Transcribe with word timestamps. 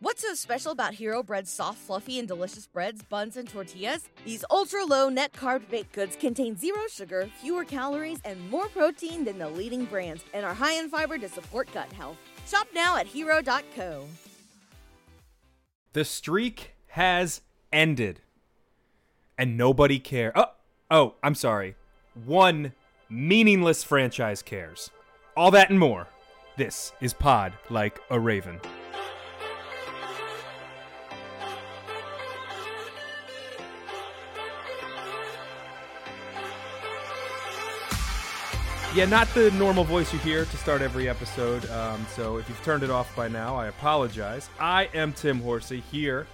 What's 0.00 0.20
so 0.20 0.34
special 0.34 0.72
about 0.72 0.92
Hero 0.92 1.22
Bread's 1.22 1.50
soft, 1.50 1.78
fluffy, 1.78 2.18
and 2.18 2.28
delicious 2.28 2.66
breads, 2.66 3.02
buns, 3.02 3.38
and 3.38 3.48
tortillas? 3.48 4.10
These 4.26 4.44
ultra 4.50 4.84
low 4.84 5.08
net 5.08 5.32
carb 5.32 5.70
baked 5.70 5.92
goods 5.92 6.16
contain 6.16 6.54
zero 6.54 6.82
sugar, 6.90 7.30
fewer 7.40 7.64
calories, 7.64 8.18
and 8.26 8.50
more 8.50 8.68
protein 8.68 9.24
than 9.24 9.38
the 9.38 9.48
leading 9.48 9.86
brands, 9.86 10.22
and 10.34 10.44
are 10.44 10.52
high 10.52 10.74
in 10.74 10.90
fiber 10.90 11.16
to 11.16 11.30
support 11.30 11.72
gut 11.72 11.90
health. 11.94 12.18
Shop 12.46 12.68
now 12.74 12.98
at 12.98 13.06
hero.co. 13.06 14.06
The 15.94 16.04
streak 16.04 16.72
has 16.88 17.40
ended, 17.72 18.20
and 19.38 19.56
nobody 19.56 19.98
cares. 19.98 20.34
Oh, 20.36 20.50
oh, 20.90 21.14
I'm 21.22 21.34
sorry. 21.34 21.74
One 22.26 22.74
meaningless 23.08 23.82
franchise 23.82 24.42
cares. 24.42 24.90
All 25.38 25.50
that 25.52 25.70
and 25.70 25.78
more. 25.78 26.06
This 26.58 26.92
is 27.00 27.14
Pod 27.14 27.54
Like 27.70 27.98
a 28.10 28.20
Raven. 28.20 28.60
Yeah, 38.96 39.04
not 39.04 39.28
the 39.34 39.50
normal 39.50 39.84
voice 39.84 40.10
you 40.10 40.18
hear 40.20 40.46
to 40.46 40.56
start 40.56 40.80
every 40.80 41.06
episode. 41.06 41.68
Um, 41.68 42.06
so 42.14 42.38
if 42.38 42.48
you've 42.48 42.62
turned 42.64 42.82
it 42.82 42.88
off 42.88 43.14
by 43.14 43.28
now, 43.28 43.54
I 43.54 43.66
apologize. 43.66 44.48
I 44.58 44.88
am 44.94 45.12
Tim 45.12 45.38
Horsey 45.38 45.82
here, 45.92 46.26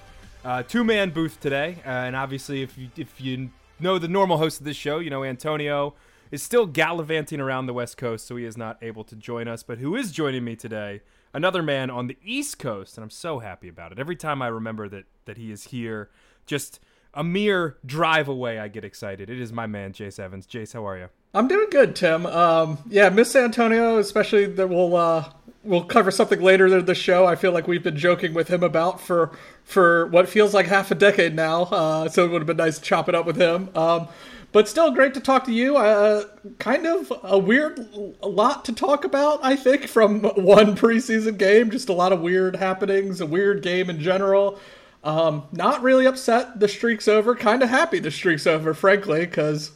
uh, 0.45 0.63
two 0.63 0.85
man 0.85 1.11
booth 1.11 1.41
today, 1.41 1.79
uh, 1.85 1.89
and 1.89 2.15
obviously, 2.15 2.63
if 2.63 2.79
you 2.79 2.89
if 2.97 3.21
you 3.21 3.51
know 3.81 3.99
the 3.99 4.07
normal 4.07 4.39
host 4.39 4.61
of 4.61 4.65
this 4.65 4.77
show, 4.77 5.01
you 5.01 5.11
know 5.11 5.25
Antonio 5.25 5.95
is 6.31 6.41
still 6.41 6.67
gallivanting 6.67 7.41
around 7.41 7.67
the 7.67 7.73
West 7.73 7.97
Coast, 7.97 8.29
so 8.29 8.37
he 8.37 8.45
is 8.45 8.57
not 8.57 8.81
able 8.81 9.03
to 9.03 9.17
join 9.17 9.49
us. 9.49 9.65
But 9.65 9.79
who 9.79 9.97
is 9.97 10.13
joining 10.13 10.45
me 10.45 10.55
today? 10.55 11.01
Another 11.35 11.65
man 11.65 11.91
on 11.91 12.07
the 12.07 12.17
East 12.25 12.61
Coast, 12.61 12.97
and 12.97 13.03
I'm 13.03 13.11
so 13.11 13.41
happy 13.41 13.67
about 13.67 13.91
it. 13.91 13.99
Every 13.99 14.15
time 14.15 14.41
I 14.41 14.47
remember 14.47 14.89
that 14.89 15.07
that 15.25 15.37
he 15.37 15.51
is 15.51 15.65
here, 15.65 16.11
just 16.47 16.79
a 17.15 17.25
mere 17.25 17.77
drive 17.85 18.29
away, 18.29 18.59
I 18.59 18.69
get 18.69 18.85
excited. 18.85 19.29
It 19.29 19.41
is 19.41 19.53
my 19.53 19.67
man, 19.67 19.93
Jace 19.93 20.19
Evans. 20.19 20.47
Jace, 20.47 20.73
how 20.73 20.87
are 20.87 20.99
you? 20.99 21.09
I'm 21.35 21.49
doing 21.49 21.69
good, 21.71 21.97
Tim. 21.97 22.27
Um, 22.27 22.79
yeah, 22.89 23.09
Miss 23.09 23.35
Antonio, 23.35 23.99
especially 23.99 24.47
that 24.47 24.69
we'll 24.69 24.97
uh, 24.97 25.31
we'll 25.65 25.85
cover 25.85 26.11
something 26.11 26.41
later 26.41 26.67
in 26.67 26.85
the 26.85 26.95
show. 26.95 27.27
I 27.27 27.37
feel 27.37 27.53
like 27.53 27.67
we've 27.67 27.83
been 27.83 27.97
joking 27.97 28.35
with 28.35 28.49
him 28.49 28.63
about 28.63 29.01
for 29.01 29.31
for 29.65 30.07
what 30.09 30.29
feels 30.29 30.55
like 30.55 30.67
half 30.67 30.91
a 30.91 30.95
decade 30.95 31.35
now. 31.35 31.63
Uh, 31.65 32.09
so 32.09 32.25
it 32.25 32.31
would 32.31 32.43
have 32.43 32.47
been 32.47 32.57
nice 32.57 32.79
to 32.79 32.85
chop 32.85 33.09
it 33.09 33.15
up 33.15 33.27
with 33.27 33.37
him. 33.37 33.71
Um, 33.75 34.09
but 34.53 34.69
still, 34.69 34.91
great 34.91 35.15
to 35.15 35.21
talk 35.21 35.45
to 35.45 35.53
you. 35.53 35.79
Uh, 35.79 36.25
kind 36.59 36.87
of 36.87 37.11
a 37.23 37.39
weird 37.39 37.79
a 38.23 38.29
lot 38.29 38.67
to 38.67 38.73
talk 38.75 39.05
about, 39.05 39.41
I 39.43 39.57
think, 39.57 39.87
from 39.87 40.21
one 40.37 40.77
preseason 40.77 41.39
game. 41.39 41.71
Just 41.71 41.89
a 41.89 41.95
lot 41.95 42.13
of 42.13 42.21
weird 42.21 42.57
happenings, 42.57 43.21
a 43.23 43.27
weird 43.27 43.63
game 43.63 43.89
in 43.89 43.99
general. 44.01 44.59
Um, 45.05 45.45
not 45.53 45.83
really 45.83 46.07
upset 46.07 46.61
the 46.61 46.69
streak's 46.69 47.09
over. 47.09 47.35
Kind 47.35 47.63
of 47.63 47.69
happy 47.69 47.99
the 47.99 48.11
streak's 48.11 48.47
over, 48.47 48.73
frankly, 48.73 49.21
because 49.21 49.73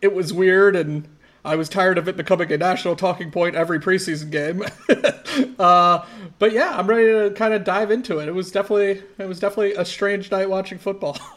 it 0.00 0.14
was 0.14 0.32
weird 0.32 0.76
and 0.76 1.08
I 1.44 1.56
was 1.56 1.68
tired 1.68 1.96
of 1.98 2.06
it 2.06 2.16
becoming 2.16 2.52
a 2.52 2.58
national 2.58 2.96
talking 2.96 3.30
point 3.30 3.54
every 3.54 3.80
preseason 3.80 4.30
game. 4.30 4.62
uh, 5.58 6.04
but 6.38 6.52
yeah, 6.52 6.76
I'm 6.76 6.86
ready 6.86 7.06
to 7.06 7.34
kind 7.34 7.54
of 7.54 7.64
dive 7.64 7.90
into 7.90 8.18
it. 8.18 8.28
It 8.28 8.34
was 8.34 8.52
definitely 8.52 9.02
it 9.18 9.26
was 9.26 9.40
definitely 9.40 9.72
a 9.72 9.84
strange 9.84 10.30
night 10.30 10.48
watching 10.48 10.78
football. 10.78 11.18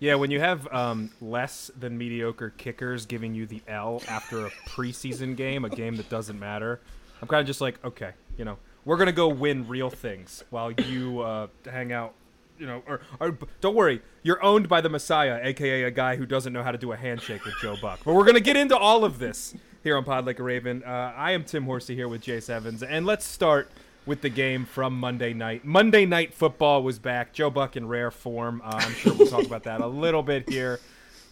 Yeah, 0.00 0.14
when 0.14 0.30
you 0.30 0.38
have 0.38 0.72
um, 0.72 1.10
less 1.20 1.72
than 1.76 1.98
mediocre 1.98 2.50
kickers 2.50 3.04
giving 3.04 3.34
you 3.34 3.46
the 3.46 3.60
L 3.66 4.00
after 4.06 4.46
a 4.46 4.50
preseason 4.68 5.36
game, 5.36 5.64
a 5.64 5.68
game 5.68 5.96
that 5.96 6.08
doesn't 6.08 6.38
matter, 6.38 6.80
I'm 7.20 7.26
kind 7.26 7.40
of 7.40 7.48
just 7.48 7.60
like, 7.60 7.84
okay, 7.84 8.12
you 8.36 8.44
know, 8.44 8.58
we're 8.84 8.96
gonna 8.96 9.10
go 9.10 9.26
win 9.26 9.66
real 9.66 9.90
things 9.90 10.44
while 10.50 10.70
you 10.70 11.18
uh, 11.22 11.48
hang 11.64 11.92
out 11.92 12.14
you 12.58 12.66
know, 12.66 12.82
or, 12.86 13.00
or 13.20 13.38
don't 13.60 13.74
worry, 13.74 14.02
you're 14.22 14.42
owned 14.42 14.68
by 14.68 14.80
the 14.80 14.88
Messiah, 14.88 15.40
aka 15.42 15.84
a 15.84 15.90
guy 15.90 16.16
who 16.16 16.26
doesn't 16.26 16.52
know 16.52 16.62
how 16.62 16.72
to 16.72 16.78
do 16.78 16.92
a 16.92 16.96
handshake 16.96 17.44
with 17.44 17.54
Joe 17.60 17.76
Buck. 17.80 18.00
But 18.04 18.14
we're 18.14 18.24
gonna 18.24 18.40
get 18.40 18.56
into 18.56 18.76
all 18.76 19.04
of 19.04 19.18
this 19.18 19.54
here 19.82 19.96
on 19.96 20.04
Pod 20.04 20.26
Like 20.26 20.38
a 20.38 20.42
Raven. 20.42 20.82
Uh, 20.84 21.12
I 21.16 21.32
am 21.32 21.44
Tim 21.44 21.64
Horsey 21.64 21.94
here 21.94 22.08
with 22.08 22.22
Jace 22.22 22.50
Evans, 22.50 22.82
and 22.82 23.06
let's 23.06 23.26
start 23.26 23.70
with 24.06 24.22
the 24.22 24.30
game 24.30 24.64
from 24.64 24.98
Monday 24.98 25.34
night. 25.34 25.64
Monday 25.64 26.06
night 26.06 26.32
football 26.32 26.82
was 26.82 26.98
back. 26.98 27.32
Joe 27.32 27.50
Buck 27.50 27.76
in 27.76 27.86
rare 27.86 28.10
form. 28.10 28.62
Uh, 28.64 28.80
I'm 28.82 28.92
sure 28.94 29.14
we'll 29.14 29.28
talk 29.28 29.44
about 29.44 29.64
that 29.64 29.80
a 29.80 29.86
little 29.86 30.22
bit 30.22 30.48
here. 30.48 30.80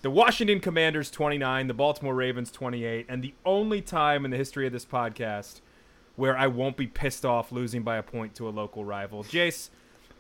The 0.03 0.11
Washington 0.11 0.61
Commanders 0.61 1.11
29, 1.11 1.67
the 1.67 1.75
Baltimore 1.75 2.15
Ravens 2.15 2.53
28, 2.53 3.07
and 3.09 3.23
the 3.23 3.35
only 3.45 3.81
time 3.81 4.25
in 4.25 4.31
the 4.31 4.37
history 4.37 4.67
of 4.67 4.73
this 4.73 4.85
podcast 4.85 5.63
where 6.17 6.37
I 6.37 6.47
won't 6.47 6.77
be 6.77 6.87
pissed 6.87 7.25
off 7.25 7.51
losing 7.51 7.83
by 7.83 7.97
a 7.97 8.03
point 8.03 8.35
to 8.37 8.49
a 8.49 8.51
local 8.51 8.85
rival. 8.85 9.25
Jace, 9.25 9.71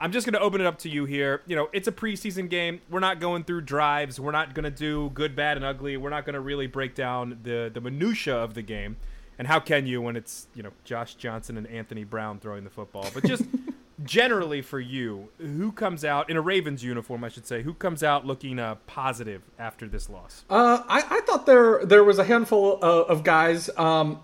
I'm 0.00 0.12
just 0.12 0.26
going 0.26 0.34
to 0.34 0.40
open 0.40 0.60
it 0.60 0.66
up 0.66 0.78
to 0.80 0.88
you 0.88 1.04
here. 1.06 1.42
You 1.46 1.56
know, 1.56 1.68
it's 1.72 1.88
a 1.88 1.92
preseason 1.92 2.50
game. 2.50 2.80
We're 2.90 3.00
not 3.00 3.20
going 3.20 3.44
through 3.44 3.62
drives. 3.62 4.20
We're 4.20 4.32
not 4.32 4.54
going 4.54 4.64
to 4.64 4.70
do 4.70 5.10
good, 5.14 5.34
bad, 5.34 5.56
and 5.56 5.64
ugly. 5.64 5.96
We're 5.96 6.10
not 6.10 6.26
going 6.26 6.34
to 6.34 6.40
really 6.40 6.66
break 6.66 6.94
down 6.94 7.38
the 7.42 7.70
the 7.72 7.80
minutia 7.80 8.36
of 8.36 8.54
the 8.54 8.62
game. 8.62 8.96
And 9.38 9.48
how 9.48 9.60
can 9.60 9.86
you 9.86 10.00
when 10.00 10.16
it's 10.16 10.48
you 10.54 10.62
know 10.62 10.70
Josh 10.84 11.14
Johnson 11.14 11.56
and 11.56 11.66
Anthony 11.66 12.04
Brown 12.04 12.40
throwing 12.40 12.64
the 12.64 12.70
football? 12.70 13.08
But 13.14 13.24
just 13.24 13.44
generally 14.04 14.62
for 14.62 14.80
you, 14.80 15.28
who 15.38 15.72
comes 15.72 16.04
out 16.04 16.28
in 16.30 16.36
a 16.36 16.40
Ravens 16.40 16.84
uniform, 16.84 17.24
I 17.24 17.28
should 17.28 17.46
say, 17.46 17.62
who 17.62 17.74
comes 17.74 18.02
out 18.02 18.26
looking 18.26 18.58
uh, 18.58 18.76
positive 18.86 19.42
after 19.58 19.88
this 19.88 20.08
loss? 20.08 20.44
Uh, 20.50 20.82
I, 20.88 21.04
I 21.08 21.20
thought 21.22 21.46
there 21.46 21.84
there 21.84 22.04
was 22.04 22.18
a 22.18 22.24
handful 22.24 22.78
of, 22.82 23.08
of 23.08 23.24
guys. 23.24 23.70
Um, 23.76 24.20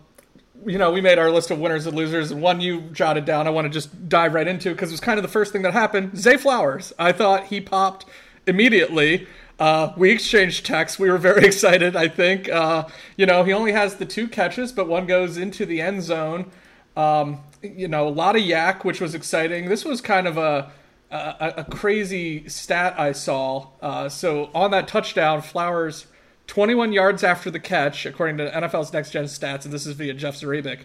you 0.67 0.79
know, 0.79 0.91
we 0.91 1.01
made 1.01 1.19
our 1.19 1.31
list 1.31 1.51
of 1.51 1.59
winners 1.59 1.87
and 1.87 1.97
losers, 1.97 2.31
and 2.31 2.43
one 2.43 2.61
you 2.61 2.83
jotted 2.93 3.25
down. 3.25 3.47
I 3.47 3.51
want 3.51 3.67
to 3.67 3.71
just 3.71 4.09
dive 4.09 4.35
right 4.35 4.47
into 4.47 4.71
because 4.71 4.91
it 4.91 4.93
was 4.93 5.01
kind 5.01 5.19
of 5.19 5.23
the 5.23 5.29
first 5.29 5.53
thing 5.53 5.63
that 5.63 5.73
happened. 5.73 6.17
Zay 6.17 6.37
Flowers. 6.37 6.93
I 6.99 7.13
thought 7.13 7.47
he 7.47 7.61
popped 7.61 8.05
immediately. 8.47 9.27
Uh, 9.59 9.93
we 9.97 10.11
exchanged 10.11 10.67
texts. 10.67 10.99
We 10.99 11.11
were 11.11 11.19
very 11.19 11.45
excited. 11.47 11.97
I 11.97 12.09
think. 12.09 12.49
Uh, 12.49 12.87
you 13.17 13.27
know, 13.27 13.45
he 13.45 13.53
only 13.53 13.73
has 13.73 13.97
the 13.97 14.07
two 14.07 14.29
catches, 14.29 14.73
but 14.73 14.89
one 14.89 15.07
goes 15.07 15.37
into 15.37 15.67
the 15.67 15.81
end 15.81 16.03
zone. 16.03 16.51
Um, 16.97 17.41
you 17.63 17.89
know, 17.89 18.09
a 18.09 18.11
lot 18.11 18.37
of 18.37 18.43
YAC, 18.43 18.85
which 18.85 19.01
was 19.01 19.15
exciting. 19.15 19.69
This 19.69 19.85
was 19.85 20.01
kind 20.01 20.27
of 20.27 20.37
a 20.37 20.73
a, 21.13 21.55
a 21.59 21.65
crazy 21.65 22.49
stat 22.49 22.99
I 22.99 23.13
saw. 23.13 23.69
Uh, 23.81 24.09
so 24.09 24.51
on 24.55 24.71
that 24.71 24.89
touchdown, 24.89 25.43
Flowers 25.43 26.07
21 26.53 26.93
yards 26.93 27.25
after 27.25 27.51
the 27.51 27.59
catch, 27.59 28.05
according 28.05 28.37
to 28.37 28.51
NFL's 28.51 28.93
Next 28.93 29.11
Gen 29.11 29.25
Stats, 29.25 29.65
and 29.65 29.73
this 29.73 29.87
is 29.87 29.95
via 29.95 30.13
Jeff 30.13 30.35
Zrebiec. 30.35 30.81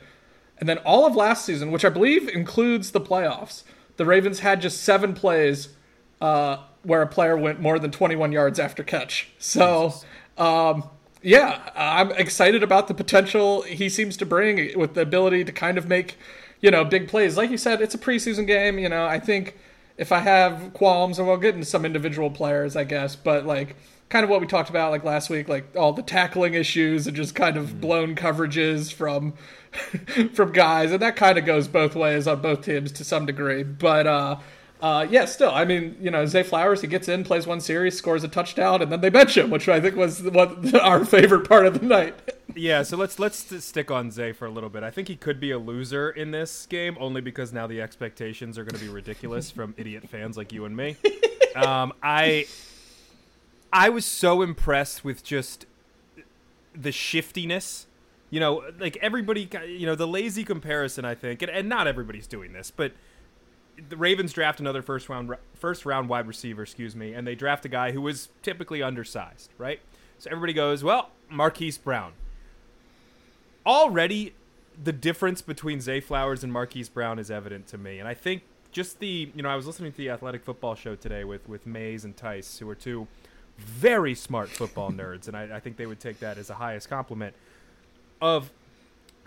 And 0.60 0.70
then 0.70 0.78
all 0.78 1.06
of 1.06 1.14
last 1.14 1.44
season, 1.44 1.72
which 1.72 1.84
I 1.84 1.90
believe 1.90 2.30
includes 2.30 2.92
the 2.92 3.02
playoffs, 3.02 3.64
the 3.98 4.06
Ravens 4.06 4.40
had 4.40 4.62
just 4.62 4.82
seven 4.82 5.14
plays 5.14 5.76
uh, 6.22 6.60
where 6.84 7.02
a 7.02 7.06
player 7.06 7.36
went 7.36 7.60
more 7.60 7.80
than 7.80 7.92
21 7.92 8.32
yards 8.32 8.62
after 8.62 8.82
catch. 8.82 9.30
So, 9.40 9.94
um, 10.38 10.86
yeah, 11.22 11.70
I'm 11.76 12.12
excited 12.12 12.64
about 12.64 12.88
the 12.88 12.94
potential 12.94 13.64
he 13.64 13.90
seems 13.90 14.16
to 14.18 14.26
bring 14.26 14.80
with 14.80 14.94
the 14.94 15.02
ability 15.02 15.44
to 15.44 15.52
kind 15.52 15.78
of 15.78 15.86
make, 15.86 16.16
you 16.62 16.72
know, 16.72 16.86
big 16.86 17.10
plays. 17.10 17.36
Like 17.36 17.50
you 17.50 17.58
said, 17.58 17.82
it's 17.82 17.94
a 17.94 17.98
preseason 17.98 18.48
game. 18.48 18.80
You 18.80 18.88
know, 18.88 19.06
I 19.06 19.20
think 19.20 19.58
if 19.98 20.12
I 20.12 20.20
have 20.20 20.74
qualms, 20.74 21.18
and 21.20 21.28
we'll 21.28 21.38
get 21.38 21.56
into 21.56 21.66
some 21.66 21.86
individual 21.86 22.30
players, 22.30 22.76
I 22.76 22.84
guess, 22.84 23.16
but 23.16 23.46
like 23.46 23.76
kind 24.10 24.24
of 24.24 24.30
what 24.30 24.40
we 24.40 24.48
talked 24.48 24.70
about 24.70 24.92
like 24.92 25.04
last 25.04 25.30
week, 25.30 25.48
like 25.48 25.76
all 25.76 25.94
the 25.94 26.02
tackling 26.02 26.54
issues 26.54 27.08
and 27.08 27.16
just 27.16 27.36
kind 27.36 27.58
of 27.58 27.82
blown 27.82 28.16
coverages 28.16 28.94
from 28.94 29.34
from 30.34 30.52
guys, 30.52 30.92
and 30.92 31.02
that 31.02 31.16
kind 31.16 31.38
of 31.38 31.46
goes 31.46 31.68
both 31.68 31.96
ways 31.96 32.28
on 32.28 32.42
both 32.42 32.62
teams 32.62 32.92
to 32.94 33.04
some 33.04 33.26
degree. 33.26 33.64
But 33.64 34.08
uh, 34.08 34.38
uh, 34.82 35.08
yeah, 35.10 35.26
still, 35.26 35.50
I 35.50 35.66
mean, 35.66 35.98
you 36.00 36.12
know, 36.12 36.26
Zay 36.28 36.44
Flowers, 36.44 36.82
he 36.82 36.88
gets 36.88 37.08
in, 37.08 37.24
plays 37.24 37.48
one 37.48 37.60
series, 37.60 37.98
scores 37.98 38.24
a 38.24 38.28
touchdown, 38.28 38.82
and 38.82 38.92
then 38.92 39.02
they 39.02 39.10
bench 39.10 39.36
him, 39.36 39.50
which 39.50 39.68
I 39.68 39.82
think 39.82 39.96
was 39.96 40.22
what 40.22 40.76
our 40.82 41.04
favorite 41.04 41.48
part 41.48 41.66
of 41.66 41.80
the 41.80 41.86
night. 41.86 42.16
yeah, 42.56 42.84
so 42.84 42.96
let's 42.96 43.18
let's 43.18 43.64
stick 43.64 43.90
on 43.90 44.12
Zay 44.12 44.34
for 44.34 44.46
a 44.46 44.52
little 44.52 44.70
bit. 44.70 44.84
I 44.84 44.92
think 44.92 45.08
he 45.08 45.16
could 45.16 45.40
be 45.40 45.50
a 45.50 45.58
loser 45.58 46.12
in 46.12 46.30
this 46.30 46.68
game 46.68 46.96
only 47.00 47.22
because 47.22 47.52
now 47.52 47.66
the 47.66 47.82
expectations 47.82 48.58
are 48.58 48.64
going 48.64 48.80
to 48.80 48.86
be 48.86 48.92
ridiculous 48.92 49.50
from 49.50 49.74
idiot 49.78 50.08
fans 50.10 50.38
like 50.38 50.54
you 50.54 50.66
and 50.66 50.78
me. 50.78 50.96
Um, 51.56 51.94
I 52.04 52.46
I 53.74 53.90
was 53.90 54.06
so 54.06 54.44
impressed 54.44 55.04
with 55.04 55.24
just 55.24 55.66
the 56.76 56.92
shiftiness. 56.92 57.88
You 58.30 58.42
know, 58.42 58.64
like 58.78 58.98
everybody, 58.98 59.50
you 59.68 59.86
know, 59.86 59.96
the 59.96 60.08
lazy 60.08 60.44
comparison, 60.44 61.06
I 61.06 61.16
think, 61.16 61.42
and, 61.42 61.50
and 61.50 61.70
not 61.70 61.88
everybody's 61.88 62.28
doing 62.28 62.52
this, 62.52 62.72
but 62.72 62.92
the 63.90 63.98
Ravens 63.98 64.34
draft 64.34 64.60
another 64.60 64.82
first 64.82 65.10
round 65.10 65.34
first 65.56 65.86
round 65.86 66.10
wide 66.10 66.28
receiver, 66.28 66.64
excuse 66.64 66.96
me, 66.96 67.14
and 67.14 67.28
they 67.28 67.36
draft 67.36 67.66
a 67.66 67.70
guy 67.70 67.92
who 67.92 68.02
was 68.02 68.30
typically 68.42 68.82
undersized, 68.82 69.52
right? 69.58 69.80
So 70.20 70.30
everybody 70.32 70.54
goes, 70.54 70.84
well, 70.84 71.10
Marquise 71.30 71.78
Brown. 71.78 72.14
Already, 73.66 74.34
the 74.82 74.94
difference 74.94 75.42
between 75.42 75.82
Zay 75.82 76.00
Flowers 76.00 76.44
and 76.44 76.52
Marquise 76.52 76.90
Brown 76.90 77.20
is 77.20 77.30
evident 77.30 77.68
to 77.68 77.78
me, 77.78 78.00
and 78.00 78.08
I 78.08 78.14
think 78.14 78.44
just 78.72 79.00
the 79.00 79.32
you 79.36 79.42
know 79.42 79.50
I 79.50 79.56
was 79.56 79.66
listening 79.66 79.92
to 79.92 79.98
the 79.98 80.10
Athletic 80.10 80.44
Football 80.44 80.76
Show 80.76 80.96
today 80.96 81.24
with 81.24 81.48
with 81.48 81.66
Mays 81.66 82.06
and 82.06 82.16
Tice, 82.16 82.60
who 82.60 82.70
are 82.70 82.76
two 82.76 83.08
very 83.58 84.16
smart 84.16 84.50
football 84.50 84.92
nerds, 84.92 85.28
and 85.28 85.36
I, 85.36 85.58
I 85.58 85.60
think 85.60 85.78
they 85.78 85.86
would 85.86 86.00
take 86.00 86.20
that 86.20 86.38
as 86.38 86.50
a 86.50 86.56
highest 86.56 86.90
compliment. 86.90 87.36
Of 88.20 88.50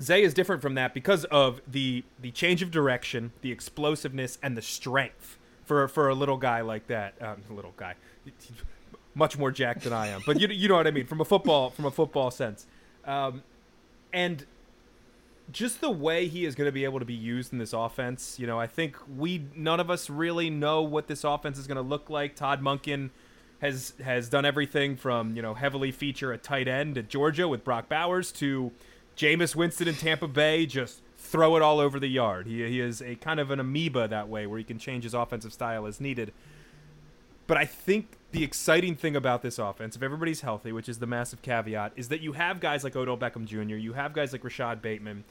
Zay 0.00 0.22
is 0.22 0.34
different 0.34 0.62
from 0.62 0.74
that 0.74 0.94
because 0.94 1.24
of 1.26 1.60
the 1.66 2.04
the 2.20 2.30
change 2.30 2.62
of 2.62 2.70
direction, 2.70 3.32
the 3.42 3.52
explosiveness, 3.52 4.38
and 4.42 4.56
the 4.56 4.62
strength 4.62 5.38
for 5.64 5.86
for 5.88 6.08
a 6.08 6.14
little 6.14 6.36
guy 6.36 6.60
like 6.62 6.86
that. 6.86 7.14
Um, 7.20 7.42
little 7.50 7.74
guy, 7.76 7.94
much 9.14 9.38
more 9.38 9.50
jacked 9.50 9.82
than 9.82 9.92
I 9.92 10.08
am, 10.08 10.22
but 10.26 10.40
you 10.40 10.48
you 10.48 10.68
know 10.68 10.76
what 10.76 10.86
I 10.86 10.90
mean 10.90 11.06
from 11.06 11.20
a 11.20 11.24
football 11.24 11.70
from 11.70 11.84
a 11.84 11.90
football 11.90 12.30
sense, 12.30 12.66
um, 13.04 13.42
and 14.12 14.46
just 15.52 15.80
the 15.80 15.90
way 15.90 16.28
he 16.28 16.44
is 16.44 16.54
going 16.54 16.66
to 16.66 16.72
be 16.72 16.84
able 16.84 17.00
to 17.00 17.04
be 17.04 17.14
used 17.14 17.52
in 17.52 17.58
this 17.58 17.72
offense. 17.72 18.38
You 18.38 18.46
know, 18.46 18.58
I 18.58 18.66
think 18.66 18.96
we 19.16 19.44
none 19.54 19.80
of 19.80 19.90
us 19.90 20.08
really 20.08 20.50
know 20.50 20.82
what 20.82 21.08
this 21.08 21.24
offense 21.24 21.58
is 21.58 21.66
going 21.66 21.76
to 21.76 21.82
look 21.82 22.08
like. 22.08 22.36
Todd 22.36 22.62
Monken 22.62 23.10
has 23.60 23.92
has 24.02 24.28
done 24.28 24.44
everything 24.44 24.96
from 24.96 25.36
you 25.36 25.42
know 25.42 25.54
heavily 25.54 25.92
feature 25.92 26.32
a 26.32 26.38
tight 26.38 26.68
end 26.68 26.96
at 26.96 27.08
Georgia 27.08 27.46
with 27.48 27.64
Brock 27.64 27.88
Bowers 27.88 28.32
to 28.32 28.72
Jameis 29.16 29.54
Winston 29.54 29.88
in 29.88 29.94
Tampa 29.94 30.28
Bay 30.28 30.66
just 30.66 31.02
throw 31.16 31.56
it 31.56 31.62
all 31.62 31.78
over 31.78 32.00
the 32.00 32.08
yard. 32.08 32.46
He, 32.46 32.66
he 32.66 32.80
is 32.80 33.00
a 33.02 33.14
kind 33.16 33.38
of 33.38 33.50
an 33.50 33.60
amoeba 33.60 34.08
that 34.08 34.28
way 34.28 34.46
where 34.46 34.58
he 34.58 34.64
can 34.64 34.78
change 34.78 35.04
his 35.04 35.14
offensive 35.14 35.52
style 35.52 35.86
as 35.86 36.00
needed. 36.00 36.32
But 37.46 37.56
I 37.56 37.64
think 37.64 38.16
the 38.32 38.44
exciting 38.44 38.94
thing 38.94 39.16
about 39.16 39.42
this 39.42 39.58
offense, 39.58 39.96
if 39.96 40.02
everybody's 40.02 40.40
healthy, 40.40 40.72
which 40.72 40.88
is 40.88 40.98
the 40.98 41.06
massive 41.06 41.42
caveat, 41.42 41.92
is 41.96 42.08
that 42.08 42.20
you 42.20 42.32
have 42.32 42.60
guys 42.60 42.84
like 42.84 42.94
Odell 42.94 43.18
Beckham 43.18 43.44
Jr., 43.44 43.74
you 43.74 43.92
have 43.92 44.12
guys 44.12 44.32
like 44.32 44.42
Rashad 44.42 44.80
Bateman, 44.80 45.24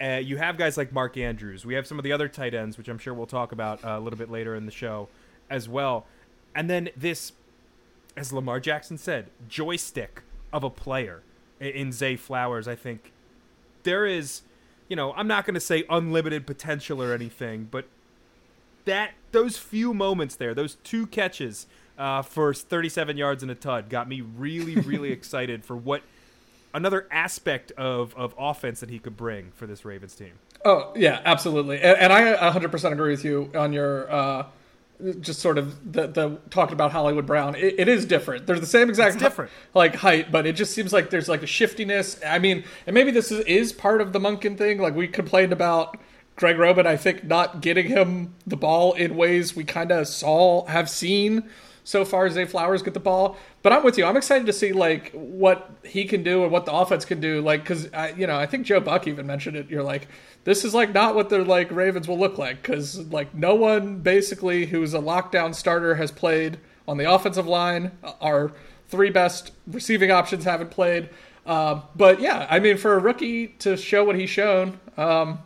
uh, 0.00 0.20
you 0.22 0.36
have 0.36 0.56
guys 0.56 0.76
like 0.76 0.92
Mark 0.92 1.16
Andrews, 1.16 1.66
we 1.66 1.74
have 1.74 1.86
some 1.86 1.98
of 1.98 2.04
the 2.04 2.12
other 2.12 2.28
tight 2.28 2.54
ends, 2.54 2.78
which 2.78 2.88
I'm 2.88 2.98
sure 2.98 3.12
we'll 3.12 3.26
talk 3.26 3.50
about 3.50 3.84
uh, 3.84 3.98
a 3.98 4.00
little 4.00 4.18
bit 4.18 4.30
later 4.30 4.54
in 4.54 4.66
the 4.66 4.72
show 4.72 5.08
as 5.50 5.68
well. 5.68 6.06
And 6.54 6.70
then 6.70 6.90
this, 6.96 7.32
as 8.16 8.32
Lamar 8.32 8.60
Jackson 8.60 8.96
said, 8.96 9.30
joystick 9.48 10.22
of 10.52 10.62
a 10.62 10.70
player 10.70 11.22
in 11.60 11.92
Zay 11.92 12.16
Flowers, 12.16 12.68
I 12.68 12.74
think 12.74 13.12
there 13.82 14.06
is, 14.06 14.42
you 14.88 14.96
know, 14.96 15.12
I'm 15.14 15.26
not 15.26 15.44
going 15.44 15.54
to 15.54 15.60
say 15.60 15.84
unlimited 15.88 16.46
potential 16.46 17.02
or 17.02 17.12
anything, 17.12 17.68
but 17.70 17.86
that 18.84 19.12
those 19.32 19.58
few 19.58 19.92
moments 19.92 20.36
there, 20.36 20.54
those 20.54 20.76
two 20.76 21.06
catches 21.06 21.66
uh, 21.98 22.22
for 22.22 22.54
37 22.54 23.16
yards 23.16 23.42
and 23.42 23.50
a 23.50 23.54
tud, 23.54 23.88
got 23.88 24.08
me 24.08 24.20
really, 24.20 24.74
really 24.80 25.12
excited 25.12 25.64
for 25.64 25.76
what 25.76 26.02
another 26.74 27.06
aspect 27.10 27.72
of 27.72 28.14
of 28.14 28.34
offense 28.38 28.80
that 28.80 28.90
he 28.90 28.98
could 28.98 29.16
bring 29.16 29.50
for 29.54 29.66
this 29.66 29.84
Ravens 29.84 30.14
team. 30.14 30.32
Oh 30.64 30.92
yeah, 30.96 31.20
absolutely, 31.24 31.80
and, 31.80 31.98
and 31.98 32.12
I 32.12 32.50
100% 32.52 32.92
agree 32.92 33.10
with 33.10 33.24
you 33.24 33.50
on 33.54 33.72
your. 33.72 34.10
Uh 34.10 34.46
just 35.20 35.40
sort 35.40 35.58
of 35.58 35.92
the, 35.92 36.06
the 36.06 36.38
talking 36.50 36.72
about 36.72 36.92
Hollywood 36.92 37.26
Brown, 37.26 37.54
it, 37.54 37.74
it 37.78 37.88
is 37.88 38.04
different. 38.04 38.46
They're 38.46 38.58
the 38.58 38.66
same 38.66 38.88
exact 38.88 39.14
it's 39.14 39.22
different 39.22 39.50
like 39.74 39.96
height, 39.96 40.32
but 40.32 40.46
it 40.46 40.56
just 40.56 40.72
seems 40.74 40.92
like 40.92 41.10
there's 41.10 41.28
like 41.28 41.42
a 41.42 41.46
shiftiness. 41.46 42.20
I 42.26 42.38
mean, 42.38 42.64
and 42.86 42.94
maybe 42.94 43.10
this 43.10 43.30
is, 43.30 43.40
is 43.40 43.72
part 43.72 44.00
of 44.00 44.12
the 44.12 44.18
Monken 44.18 44.58
thing. 44.58 44.78
Like 44.78 44.94
we 44.94 45.06
complained 45.06 45.52
about 45.52 45.98
Greg 46.36 46.58
Roman, 46.58 46.86
I 46.86 46.96
think 46.96 47.24
not 47.24 47.60
getting 47.60 47.88
him 47.88 48.34
the 48.46 48.56
ball 48.56 48.92
in 48.94 49.16
ways 49.16 49.54
we 49.54 49.64
kind 49.64 49.90
of 49.92 50.08
saw 50.08 50.66
have 50.66 50.88
seen 50.88 51.48
so 51.88 52.04
far. 52.04 52.26
as 52.26 52.34
Zay 52.34 52.44
Flowers 52.44 52.82
get 52.82 52.92
the 52.92 53.00
ball, 53.00 53.38
but 53.62 53.72
I'm 53.72 53.82
with 53.82 53.96
you. 53.96 54.04
I'm 54.04 54.16
excited 54.16 54.46
to 54.46 54.52
see 54.52 54.72
like 54.72 55.10
what 55.12 55.70
he 55.82 56.04
can 56.04 56.22
do 56.22 56.42
and 56.42 56.52
what 56.52 56.66
the 56.66 56.72
offense 56.72 57.06
can 57.06 57.18
do. 57.18 57.40
Like 57.40 57.62
because 57.62 57.88
you 58.16 58.26
know 58.26 58.36
I 58.36 58.44
think 58.44 58.66
Joe 58.66 58.78
Buck 58.78 59.06
even 59.06 59.26
mentioned 59.26 59.56
it. 59.56 59.70
You're 59.70 59.82
like 59.82 60.06
this 60.44 60.66
is 60.66 60.74
like 60.74 60.92
not 60.92 61.14
what 61.14 61.30
the 61.30 61.44
like 61.44 61.70
Ravens 61.70 62.06
will 62.06 62.18
look 62.18 62.36
like 62.36 62.62
because 62.62 62.98
like 63.10 63.34
no 63.34 63.54
one 63.54 64.00
basically 64.00 64.66
who's 64.66 64.92
a 64.92 64.98
lockdown 64.98 65.54
starter 65.54 65.94
has 65.94 66.12
played 66.12 66.58
on 66.86 66.98
the 66.98 67.10
offensive 67.10 67.46
line. 67.46 67.92
Our 68.20 68.52
three 68.88 69.10
best 69.10 69.52
receiving 69.66 70.10
options 70.10 70.44
haven't 70.44 70.70
played. 70.70 71.08
Uh, 71.46 71.80
but 71.96 72.20
yeah, 72.20 72.46
I 72.50 72.58
mean, 72.58 72.76
for 72.76 72.94
a 72.94 72.98
rookie 72.98 73.48
to 73.60 73.78
show 73.78 74.04
what 74.04 74.16
he's 74.16 74.28
shown, 74.28 74.78
um, 74.98 75.38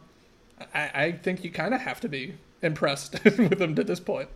I, 0.74 0.90
I 0.94 1.12
think 1.12 1.44
you 1.44 1.52
kind 1.52 1.72
of 1.72 1.80
have 1.82 2.00
to 2.00 2.08
be 2.08 2.34
impressed 2.62 3.22
with 3.24 3.60
him 3.60 3.76
to 3.76 3.84
this 3.84 4.00
point. 4.00 4.28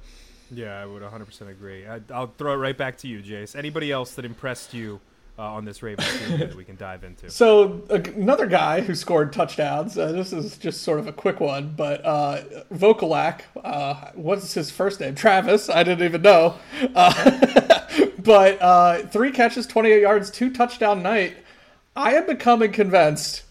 Yeah, 0.51 0.81
I 0.81 0.87
would 0.87 1.03
100% 1.03 1.49
agree. 1.49 1.87
I, 1.87 2.01
will 2.09 2.33
throw 2.39 2.53
it 2.53 2.57
right 2.57 2.77
back 2.77 2.99
to 2.99 3.09
you, 3.09 3.21
Jace. 3.21 3.57
Anybody 3.57 3.91
else 3.91 4.15
that 4.15 4.25
impressed 4.25 4.75
you 4.75 5.01
uh, 5.39 5.43
on 5.43 5.65
this 5.65 5.83
Ravens 5.83 6.09
team 6.19 6.39
that 6.39 6.55
we 6.55 6.65
can 6.65 6.77
dive 6.77 7.05
into. 7.05 7.31
So 7.31 7.83
another 7.91 8.47
guy 8.47 8.81
who 8.81 8.95
scored 8.95 9.33
touchdowns. 9.33 9.99
Uh, 9.99 10.13
this 10.13 10.33
is 10.33 10.57
just 10.57 10.83
sort 10.83 10.99
of 10.99 11.07
a 11.07 11.13
quick 11.13 11.41
one, 11.41 11.75
but 11.77 12.05
uh, 12.05 12.43
Vokolek. 12.73 13.43
Uh, 13.63 14.11
what's 14.15 14.55
his 14.55 14.71
first 14.71 15.01
name? 15.01 15.15
Travis. 15.15 15.69
I 15.69 15.83
didn't 15.83 16.05
even 16.05 16.23
know. 16.23 16.57
Uh, 16.95 18.07
but 18.19 18.61
uh, 18.63 19.07
three 19.09 19.31
catches, 19.31 19.67
28 19.67 20.01
yards, 20.01 20.31
two 20.31 20.53
touchdown 20.53 21.03
night. 21.03 21.37
I 21.95 22.15
am 22.15 22.27
becoming 22.27 22.73
convinced 22.73 23.43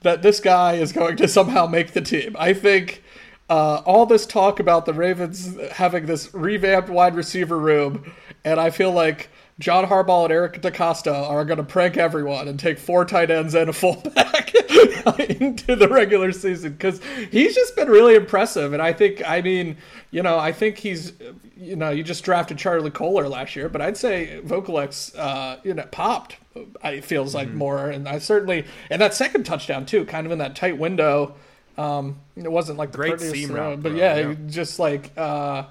that 0.00 0.22
this 0.22 0.40
guy 0.40 0.74
is 0.74 0.92
going 0.92 1.16
to 1.16 1.28
somehow 1.28 1.66
make 1.66 1.92
the 1.92 2.00
team. 2.00 2.36
I 2.38 2.52
think. 2.52 3.02
Uh, 3.48 3.82
all 3.84 4.06
this 4.06 4.26
talk 4.26 4.58
about 4.58 4.86
the 4.86 4.92
Ravens 4.92 5.56
having 5.70 6.06
this 6.06 6.34
revamped 6.34 6.88
wide 6.88 7.14
receiver 7.14 7.58
room, 7.58 8.12
and 8.44 8.58
I 8.58 8.70
feel 8.70 8.92
like 8.92 9.28
John 9.58 9.86
Harbaugh 9.86 10.24
and 10.24 10.32
Eric 10.32 10.60
DeCosta 10.60 11.14
are 11.14 11.44
going 11.44 11.56
to 11.56 11.64
prank 11.64 11.96
everyone 11.96 12.46
and 12.46 12.60
take 12.60 12.78
four 12.78 13.06
tight 13.06 13.30
ends 13.30 13.54
and 13.54 13.70
a 13.70 13.72
fullback 13.72 14.54
into 15.18 15.74
the 15.74 15.88
regular 15.88 16.30
season 16.32 16.72
because 16.72 17.00
he's 17.30 17.54
just 17.54 17.74
been 17.74 17.88
really 17.88 18.16
impressive. 18.16 18.74
And 18.74 18.82
I 18.82 18.92
think, 18.92 19.22
I 19.26 19.40
mean, 19.40 19.78
you 20.10 20.22
know, 20.22 20.38
I 20.38 20.52
think 20.52 20.76
he's, 20.76 21.14
you 21.56 21.74
know, 21.74 21.88
you 21.88 22.02
just 22.02 22.22
drafted 22.22 22.58
Charlie 22.58 22.90
Kolar 22.90 23.28
last 23.28 23.56
year, 23.56 23.70
but 23.70 23.80
I'd 23.80 23.96
say 23.96 24.42
Vokolek's, 24.44 25.14
uh, 25.14 25.58
you 25.64 25.72
know, 25.72 25.86
popped. 25.90 26.36
It 26.84 27.04
feels 27.04 27.34
like 27.34 27.48
mm-hmm. 27.48 27.58
more, 27.58 27.90
and 27.90 28.08
I 28.08 28.18
certainly, 28.18 28.66
and 28.90 29.00
that 29.00 29.14
second 29.14 29.44
touchdown 29.44 29.86
too, 29.86 30.04
kind 30.04 30.26
of 30.26 30.32
in 30.32 30.38
that 30.38 30.54
tight 30.56 30.78
window. 30.78 31.34
Um, 31.76 32.20
it 32.36 32.50
wasn't 32.50 32.78
like 32.78 32.92
the 32.92 32.98
great 32.98 33.20
seam 33.20 33.52
route, 33.52 33.82
but 33.82 33.92
yeah, 33.92 34.16
yeah, 34.16 34.34
just 34.46 34.78
like. 34.78 35.12
Uh, 35.16 35.64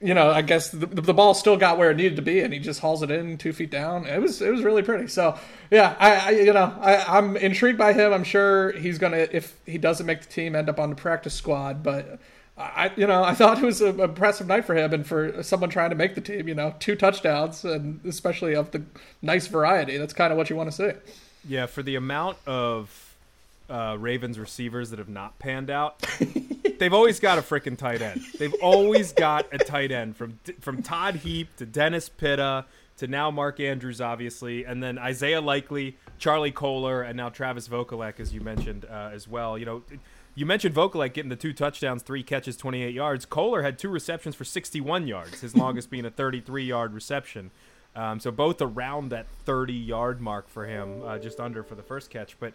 you 0.00 0.14
know, 0.14 0.30
I 0.30 0.42
guess 0.42 0.70
the, 0.70 0.86
the 0.86 1.12
ball 1.12 1.34
still 1.34 1.56
got 1.56 1.76
where 1.76 1.90
it 1.90 1.96
needed 1.96 2.16
to 2.16 2.22
be, 2.22 2.40
and 2.40 2.52
he 2.52 2.60
just 2.60 2.80
hauls 2.80 3.02
it 3.02 3.10
in 3.10 3.36
two 3.36 3.52
feet 3.52 3.70
down. 3.70 4.06
It 4.06 4.22
was 4.22 4.40
it 4.40 4.50
was 4.50 4.62
really 4.62 4.82
pretty. 4.82 5.08
So 5.08 5.36
yeah, 5.70 5.96
I, 5.98 6.14
I 6.14 6.30
you 6.30 6.52
know 6.52 6.72
I, 6.80 7.18
I'm 7.18 7.36
intrigued 7.36 7.78
by 7.78 7.92
him. 7.92 8.12
I'm 8.12 8.24
sure 8.24 8.72
he's 8.72 8.98
gonna 8.98 9.26
if 9.32 9.56
he 9.66 9.76
doesn't 9.76 10.06
make 10.06 10.20
the 10.20 10.28
team, 10.28 10.54
end 10.54 10.68
up 10.68 10.78
on 10.78 10.90
the 10.90 10.96
practice 10.96 11.34
squad. 11.34 11.82
But 11.82 12.20
I 12.56 12.92
you 12.96 13.08
know 13.08 13.24
I 13.24 13.34
thought 13.34 13.58
it 13.58 13.64
was 13.64 13.80
an 13.80 13.98
impressive 13.98 14.46
night 14.46 14.64
for 14.64 14.76
him 14.76 14.92
and 14.92 15.04
for 15.04 15.42
someone 15.42 15.70
trying 15.70 15.90
to 15.90 15.96
make 15.96 16.14
the 16.14 16.20
team. 16.20 16.46
You 16.46 16.54
know, 16.54 16.74
two 16.78 16.94
touchdowns 16.94 17.64
and 17.64 18.00
especially 18.04 18.54
of 18.54 18.70
the 18.70 18.82
nice 19.20 19.48
variety. 19.48 19.96
That's 19.96 20.12
kind 20.12 20.32
of 20.32 20.36
what 20.36 20.48
you 20.48 20.54
want 20.54 20.70
to 20.70 20.76
see. 20.76 20.98
Yeah, 21.44 21.66
for 21.66 21.82
the 21.82 21.96
amount 21.96 22.38
of 22.46 23.07
uh, 23.68 23.96
Ravens 23.98 24.38
receivers 24.38 24.90
that 24.90 24.98
have 24.98 25.08
not 25.08 25.38
panned 25.38 25.70
out. 25.70 26.04
They've 26.78 26.92
always 26.92 27.20
got 27.20 27.38
a 27.38 27.42
freaking 27.42 27.76
tight 27.76 28.02
end. 28.02 28.20
They've 28.38 28.54
always 28.62 29.12
got 29.12 29.46
a 29.52 29.58
tight 29.58 29.90
end 29.90 30.16
from 30.16 30.38
from 30.60 30.82
Todd 30.82 31.16
Heap 31.16 31.56
to 31.56 31.66
Dennis 31.66 32.08
Pitta 32.08 32.66
to 32.98 33.06
now 33.06 33.30
Mark 33.30 33.60
Andrews, 33.60 34.00
obviously, 34.00 34.64
and 34.64 34.82
then 34.82 34.98
Isaiah 34.98 35.40
Likely, 35.40 35.96
Charlie 36.18 36.50
Kolar, 36.50 37.02
and 37.02 37.16
now 37.16 37.28
Travis 37.28 37.68
Vokolek, 37.68 38.20
as 38.20 38.34
you 38.34 38.40
mentioned 38.40 38.84
uh, 38.84 39.10
as 39.12 39.28
well. 39.28 39.56
You 39.56 39.66
know, 39.66 39.82
you 40.34 40.46
mentioned 40.46 40.74
Vokolek 40.74 41.14
getting 41.14 41.28
the 41.28 41.36
two 41.36 41.52
touchdowns, 41.52 42.02
three 42.02 42.22
catches, 42.22 42.56
28 42.56 42.94
yards. 42.94 43.24
Kolar 43.24 43.62
had 43.62 43.78
two 43.78 43.88
receptions 43.88 44.34
for 44.34 44.44
61 44.44 45.06
yards, 45.06 45.40
his 45.40 45.56
longest 45.56 45.90
being 45.90 46.04
a 46.04 46.10
33 46.10 46.64
yard 46.64 46.92
reception. 46.92 47.50
Um, 47.96 48.20
so 48.20 48.30
both 48.30 48.60
around 48.60 49.08
that 49.10 49.26
30 49.44 49.72
yard 49.72 50.20
mark 50.20 50.48
for 50.48 50.66
him, 50.66 51.02
uh, 51.04 51.18
just 51.18 51.40
under 51.40 51.62
for 51.62 51.74
the 51.74 51.82
first 51.82 52.10
catch. 52.10 52.38
But 52.38 52.52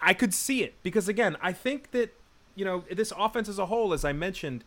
I, 0.00 0.14
could 0.14 0.34
see 0.34 0.62
it 0.62 0.74
because 0.82 1.08
again, 1.08 1.36
I 1.40 1.52
think 1.52 1.90
that 1.92 2.14
you 2.54 2.64
know 2.64 2.84
this 2.90 3.12
offense 3.16 3.48
as 3.48 3.58
a 3.58 3.66
whole, 3.66 3.92
as 3.92 4.04
I 4.04 4.12
mentioned. 4.12 4.64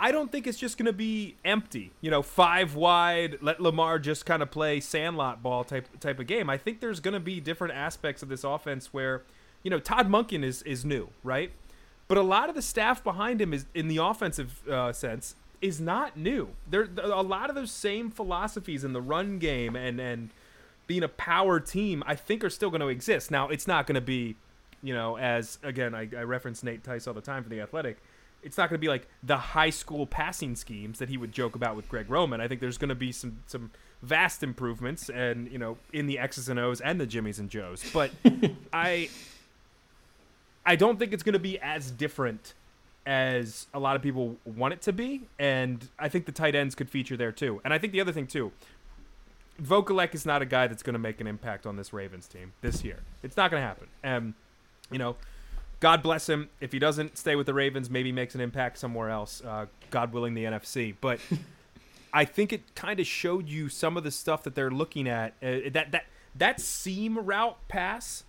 I 0.00 0.12
don't 0.12 0.30
think 0.30 0.46
it's 0.46 0.58
just 0.58 0.78
going 0.78 0.86
to 0.86 0.92
be 0.92 1.34
empty, 1.44 1.90
you 2.00 2.08
know, 2.08 2.22
five 2.22 2.76
wide, 2.76 3.38
let 3.42 3.60
Lamar 3.60 3.98
just 3.98 4.24
kind 4.24 4.44
of 4.44 4.50
play 4.52 4.78
sandlot 4.78 5.42
ball 5.42 5.64
type 5.64 5.88
type 5.98 6.20
of 6.20 6.28
game. 6.28 6.48
I 6.48 6.56
think 6.56 6.78
there's 6.78 7.00
going 7.00 7.14
to 7.14 7.20
be 7.20 7.40
different 7.40 7.74
aspects 7.74 8.22
of 8.22 8.28
this 8.28 8.44
offense 8.44 8.92
where, 8.92 9.22
you 9.64 9.70
know, 9.72 9.80
Todd 9.80 10.08
Monken 10.08 10.44
is 10.44 10.62
is 10.62 10.84
new, 10.84 11.08
right? 11.24 11.50
But 12.06 12.16
a 12.16 12.22
lot 12.22 12.48
of 12.48 12.54
the 12.54 12.62
staff 12.62 13.02
behind 13.02 13.40
him 13.40 13.52
is 13.52 13.66
in 13.74 13.88
the 13.88 13.96
offensive 13.98 14.66
uh, 14.68 14.92
sense 14.92 15.34
is 15.60 15.80
not 15.80 16.16
new. 16.16 16.50
There 16.68 16.88
a 17.02 17.22
lot 17.22 17.50
of 17.50 17.56
those 17.56 17.70
same 17.70 18.10
philosophies 18.10 18.84
in 18.84 18.92
the 18.92 19.02
run 19.02 19.38
game 19.38 19.74
and 19.76 20.00
and 20.00 20.30
being 20.88 21.04
a 21.04 21.08
power 21.08 21.60
team, 21.60 22.02
I 22.06 22.16
think 22.16 22.42
are 22.42 22.50
still 22.50 22.70
going 22.70 22.80
to 22.80 22.88
exist. 22.88 23.30
Now, 23.30 23.48
it's 23.48 23.68
not 23.68 23.86
going 23.86 23.94
to 23.94 24.00
be, 24.00 24.34
you 24.82 24.92
know, 24.92 25.16
as 25.16 25.58
again, 25.62 25.94
I, 25.94 26.08
I 26.16 26.22
reference 26.22 26.64
Nate 26.64 26.82
Tice 26.82 27.06
all 27.06 27.14
the 27.14 27.20
time 27.20 27.44
for 27.44 27.48
the 27.48 27.60
Athletic. 27.60 27.98
it's 28.42 28.56
not 28.56 28.68
going 28.68 28.78
to 28.78 28.80
be 28.80 28.88
like 28.88 29.06
the 29.22 29.36
high 29.36 29.70
school 29.70 30.06
passing 30.06 30.56
schemes 30.56 30.98
that 30.98 31.08
he 31.08 31.16
would 31.16 31.30
joke 31.30 31.54
about 31.54 31.76
with 31.76 31.88
Greg 31.88 32.10
Roman. 32.10 32.40
I 32.40 32.48
think 32.48 32.60
there's 32.60 32.78
going 32.78 32.88
to 32.88 32.96
be 32.96 33.12
some 33.12 33.38
some 33.46 33.70
vast 34.02 34.42
improvements 34.42 35.10
and 35.10 35.50
you 35.50 35.58
know 35.58 35.76
in 35.92 36.06
the 36.06 36.18
X's 36.18 36.48
and 36.48 36.58
O's 36.58 36.80
and 36.80 37.00
the 37.00 37.06
Jimmys 37.06 37.38
and 37.38 37.50
Joes. 37.50 37.84
But 37.92 38.10
I 38.72 39.10
I 40.64 40.74
don't 40.76 40.98
think 40.98 41.12
it's 41.12 41.22
going 41.22 41.34
to 41.34 41.38
be 41.38 41.58
as 41.60 41.90
different 41.90 42.54
as 43.04 43.66
a 43.72 43.78
lot 43.78 43.96
of 43.96 44.02
people 44.02 44.36
want 44.44 44.74
it 44.74 44.82
to 44.82 44.92
be, 44.92 45.22
and 45.38 45.88
I 45.98 46.10
think 46.10 46.26
the 46.26 46.32
tight 46.32 46.54
ends 46.54 46.74
could 46.74 46.90
feature 46.90 47.16
there 47.16 47.32
too. 47.32 47.60
And 47.64 47.72
I 47.72 47.78
think 47.78 47.94
the 47.94 48.02
other 48.02 48.12
thing 48.12 48.26
too, 48.26 48.52
Vokolek 49.62 50.14
is 50.14 50.24
not 50.24 50.42
a 50.42 50.46
guy 50.46 50.66
that's 50.66 50.82
going 50.82 50.94
to 50.94 50.98
make 50.98 51.20
an 51.20 51.26
impact 51.26 51.66
on 51.66 51.76
this 51.76 51.92
Ravens 51.92 52.28
team 52.28 52.52
this 52.60 52.84
year. 52.84 53.00
It's 53.22 53.36
not 53.36 53.50
going 53.50 53.60
to 53.60 53.66
happen. 53.66 53.88
And 54.02 54.34
you 54.90 54.98
know, 54.98 55.16
God 55.80 56.02
bless 56.02 56.28
him. 56.28 56.48
If 56.60 56.72
he 56.72 56.78
doesn't 56.78 57.18
stay 57.18 57.36
with 57.36 57.46
the 57.46 57.54
Ravens, 57.54 57.90
maybe 57.90 58.12
makes 58.12 58.34
an 58.34 58.40
impact 58.40 58.78
somewhere 58.78 59.10
else. 59.10 59.42
Uh, 59.44 59.66
God 59.90 60.12
willing, 60.12 60.34
the 60.34 60.44
NFC. 60.44 60.94
But 61.00 61.20
I 62.12 62.24
think 62.24 62.52
it 62.52 62.74
kind 62.74 63.00
of 63.00 63.06
showed 63.06 63.48
you 63.48 63.68
some 63.68 63.96
of 63.96 64.04
the 64.04 64.10
stuff 64.10 64.42
that 64.44 64.54
they're 64.54 64.70
looking 64.70 65.08
at. 65.08 65.34
Uh, 65.42 65.70
that 65.72 65.92
that 65.92 66.06
that 66.34 66.60
seam 66.60 67.18
route 67.18 67.56
pass 67.68 68.24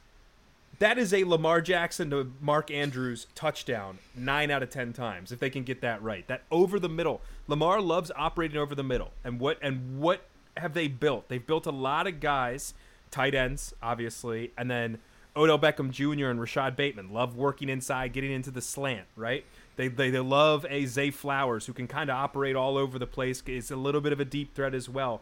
that 0.79 0.97
is 0.97 1.13
a 1.13 1.25
Lamar 1.25 1.61
Jackson 1.61 2.09
to 2.09 2.31
Mark 2.39 2.71
Andrews 2.71 3.27
touchdown 3.35 3.99
nine 4.15 4.49
out 4.49 4.63
of 4.63 4.69
ten 4.69 4.93
times 4.93 5.31
if 5.31 5.39
they 5.39 5.49
can 5.49 5.63
get 5.63 5.81
that 5.81 6.01
right. 6.01 6.25
That 6.27 6.43
over 6.49 6.79
the 6.79 6.89
middle. 6.89 7.21
Lamar 7.47 7.81
loves 7.81 8.11
operating 8.15 8.57
over 8.57 8.73
the 8.73 8.83
middle. 8.83 9.11
And 9.23 9.39
what 9.39 9.59
and 9.61 9.99
what 9.99 10.21
have 10.59 10.73
they 10.73 10.87
built? 10.87 11.29
They've 11.29 11.45
built 11.45 11.65
a 11.65 11.71
lot 11.71 12.07
of 12.07 12.19
guys, 12.19 12.73
tight 13.11 13.35
ends, 13.35 13.73
obviously, 13.81 14.51
and 14.57 14.69
then 14.69 14.99
Odell 15.35 15.59
Beckham 15.59 15.91
Jr. 15.91 16.27
and 16.27 16.39
Rashad 16.39 16.75
Bateman 16.75 17.13
love 17.13 17.35
working 17.35 17.69
inside, 17.69 18.13
getting 18.13 18.31
into 18.31 18.51
the 18.51 18.61
slant, 18.61 19.07
right? 19.15 19.45
They, 19.75 19.87
they, 19.87 20.09
they 20.09 20.19
love 20.19 20.65
a 20.69 20.85
Zay 20.85 21.11
Flowers 21.11 21.65
who 21.65 21.73
can 21.73 21.87
kind 21.87 22.09
of 22.09 22.17
operate 22.17 22.55
all 22.55 22.77
over 22.77 22.99
the 22.99 23.07
place. 23.07 23.41
Is 23.47 23.71
a 23.71 23.75
little 23.75 24.01
bit 24.01 24.11
of 24.11 24.19
a 24.19 24.25
deep 24.25 24.53
threat 24.53 24.73
as 24.73 24.89
well. 24.89 25.21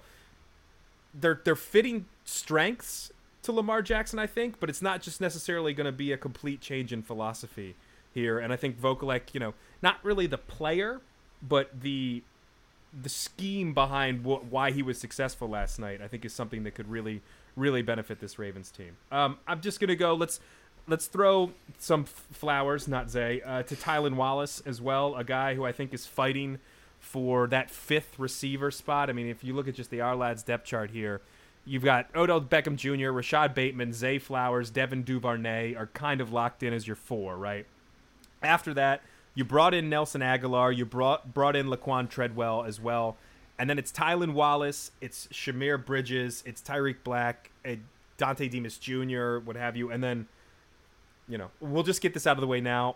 They're 1.14 1.40
they're 1.44 1.56
fitting 1.56 2.06
strengths 2.26 3.12
to 3.44 3.52
Lamar 3.52 3.82
Jackson, 3.82 4.20
I 4.20 4.28
think, 4.28 4.60
but 4.60 4.70
it's 4.70 4.82
not 4.82 5.02
just 5.02 5.22
necessarily 5.22 5.74
going 5.74 5.86
to 5.86 5.92
be 5.92 6.12
a 6.12 6.18
complete 6.18 6.62
change 6.62 6.92
in 6.92 7.04
philosophy 7.04 7.76
here. 8.14 8.40
And 8.40 8.52
I 8.52 8.56
think 8.56 8.80
Vokolek, 8.80 9.34
you 9.34 9.40
know, 9.40 9.54
not 9.82 10.04
really 10.04 10.28
the 10.28 10.38
player, 10.38 11.02
but 11.42 11.82
the 11.82 12.24
the 12.94 13.10
scheme 13.10 13.74
behind 13.74 14.22
wh- 14.22 14.52
why 14.52 14.72
he 14.72 14.82
was 14.82 14.98
successful 14.98 15.48
last 15.50 15.80
night, 15.80 16.02
I 16.02 16.08
think, 16.08 16.26
is 16.26 16.34
something 16.34 16.64
that 16.64 16.76
could 16.76 16.90
really, 16.90 17.22
really 17.56 17.82
benefit 17.82 18.20
this 18.20 18.40
Ravens 18.40 18.72
team. 18.72 18.98
Um, 19.12 19.38
I'm 19.48 19.62
just 19.62 19.80
gonna 19.80 19.96
go. 19.96 20.14
Let's 20.14 20.40
let's 20.88 21.08
throw 21.08 21.52
some 21.78 22.02
f- 22.02 22.26
flowers, 22.32 22.88
not 22.88 23.10
Zay, 23.10 23.42
uh, 23.42 23.64
to 23.64 23.76
Tylan 23.76 24.16
Wallace 24.16 24.62
as 24.66 24.82
well, 24.82 25.16
a 25.16 25.24
guy 25.24 25.56
who 25.56 25.66
I 25.66 25.72
think 25.72 25.94
is 25.94 26.06
fighting 26.06 26.60
for 27.00 27.48
that 27.48 27.70
fifth 27.70 28.18
receiver 28.18 28.72
spot. 28.72 29.10
I 29.10 29.14
mean, 29.14 29.28
if 29.28 29.44
you 29.44 29.54
look 29.54 29.68
at 29.68 29.76
just 29.76 29.90
the 29.92 30.00
Ourlads 30.00 30.44
depth 30.46 30.66
chart 30.66 30.92
here, 30.92 31.22
You've 31.68 31.84
got 31.84 32.08
Odell 32.16 32.40
Beckham 32.40 32.78
Jr., 32.78 33.12
Rashad 33.12 33.54
Bateman, 33.54 33.92
Zay 33.92 34.20
Flowers, 34.20 34.70
Devin 34.70 35.04
Duvernay 35.04 35.76
are 35.76 35.88
kind 35.88 36.22
of 36.22 36.32
locked 36.32 36.64
in 36.64 36.72
as 36.72 36.88
your 36.88 36.96
four, 36.96 37.36
right? 37.36 37.66
After 38.42 38.74
that, 38.76 39.02
you 39.38 39.46
brought 39.46 39.76
in 39.76 39.88
Nelson 39.88 40.22
Agholor. 40.22 40.76
you 40.76 40.84
brought 40.84 41.32
brought 41.32 41.56
in 41.56 41.68
Laquan 41.68 42.10
Treadwell 42.10 42.64
as 42.64 42.82
well, 42.82 43.18
and 43.60 43.70
then 43.70 43.78
it's 43.78 43.92
Tylan 43.92 44.34
Wallace, 44.34 44.90
it's 45.00 45.28
Shemar 45.28 45.86
Bridges, 45.86 46.42
it's 46.44 46.60
Tarik 46.60 47.04
Black, 47.04 47.52
Dontay 48.18 48.50
Demus 48.50 48.80
Jr., 48.80 49.38
what 49.38 49.56
have 49.56 49.78
you, 49.78 49.92
and 49.92 50.04
then, 50.04 50.28
you 51.30 51.38
know, 51.38 51.52
we'll 51.60 51.84
just 51.84 52.02
get 52.02 52.16
this 52.16 52.26
out 52.26 52.36
of 52.36 52.42
the 52.42 52.48
way 52.48 52.60
now. 52.60 52.96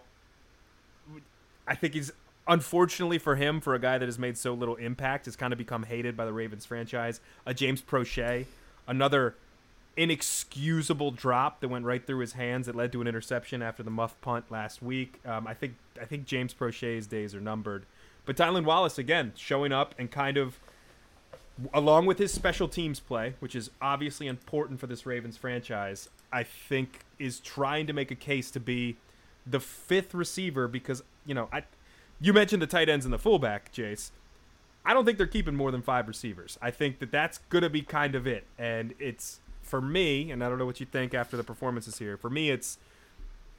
I 1.67 1.75
think 1.75 1.93
he's 1.93 2.11
unfortunately 2.47 3.19
for 3.19 3.35
him, 3.35 3.61
for 3.61 3.75
a 3.75 3.79
guy 3.79 3.99
that 3.99 4.07
has 4.07 4.17
made 4.17 4.35
so 4.35 4.55
little 4.55 4.77
impact, 4.77 5.25
has 5.25 5.35
kind 5.35 5.53
of 5.53 5.59
become 5.59 5.83
hated 5.83 6.17
by 6.17 6.25
the 6.25 6.33
Ravens 6.33 6.65
franchise. 6.65 7.21
A 7.45 7.53
James 7.53 7.83
Proche 7.83 8.47
another 8.87 9.35
inexcusable 9.97 11.11
drop 11.11 11.59
that 11.59 11.67
went 11.67 11.85
right 11.85 12.05
through 12.05 12.19
his 12.19 12.33
hands 12.33 12.65
that 12.67 12.75
led 12.75 12.91
to 12.93 13.01
an 13.01 13.07
interception 13.07 13.61
after 13.61 13.83
the 13.83 13.89
muff 13.89 14.19
punt 14.21 14.45
last 14.49 14.81
week. 14.81 15.19
Um, 15.25 15.47
I 15.47 15.53
think 15.53 15.75
I 16.01 16.05
think 16.05 16.25
James 16.25 16.53
Proche's 16.53 17.07
days 17.07 17.35
are 17.35 17.41
numbered. 17.41 17.85
But 18.25 18.37
Tylan 18.37 18.65
Wallace 18.65 18.97
again 18.97 19.33
showing 19.35 19.71
up 19.71 19.95
and 19.97 20.09
kind 20.09 20.37
of 20.37 20.59
along 21.73 22.05
with 22.05 22.17
his 22.17 22.33
special 22.33 22.67
teams 22.67 22.99
play, 22.99 23.35
which 23.39 23.55
is 23.55 23.69
obviously 23.81 24.27
important 24.27 24.79
for 24.79 24.87
this 24.87 25.05
Ravens 25.05 25.37
franchise, 25.37 26.09
I 26.31 26.43
think 26.43 27.01
is 27.19 27.39
trying 27.39 27.87
to 27.87 27.93
make 27.93 28.09
a 28.09 28.15
case 28.15 28.49
to 28.51 28.59
be 28.59 28.97
the 29.45 29.59
fifth 29.59 30.13
receiver 30.13 30.67
because, 30.67 31.03
you 31.25 31.33
know, 31.33 31.49
I 31.51 31.63
you 32.21 32.33
mentioned 32.33 32.61
the 32.61 32.67
tight 32.67 32.87
ends 32.87 33.05
and 33.05 33.13
the 33.13 33.19
fullback, 33.19 33.73
Jace. 33.73 34.11
I 34.85 34.93
don't 34.93 35.05
think 35.05 35.17
they're 35.17 35.27
keeping 35.27 35.55
more 35.55 35.71
than 35.71 35.81
five 35.81 36.07
receivers. 36.07 36.57
I 36.61 36.71
think 36.71 36.99
that 36.99 37.11
that's 37.11 37.39
going 37.49 37.63
to 37.63 37.69
be 37.69 37.81
kind 37.81 38.15
of 38.15 38.27
it. 38.27 38.45
And 38.57 38.93
it's, 38.99 39.39
for 39.71 39.81
me, 39.81 40.31
and 40.31 40.43
I 40.43 40.49
don't 40.49 40.59
know 40.59 40.65
what 40.65 40.81
you 40.81 40.85
think 40.85 41.13
after 41.13 41.37
the 41.37 41.43
performances 41.43 41.97
here, 41.97 42.17
for 42.17 42.29
me, 42.29 42.49
it's 42.49 42.77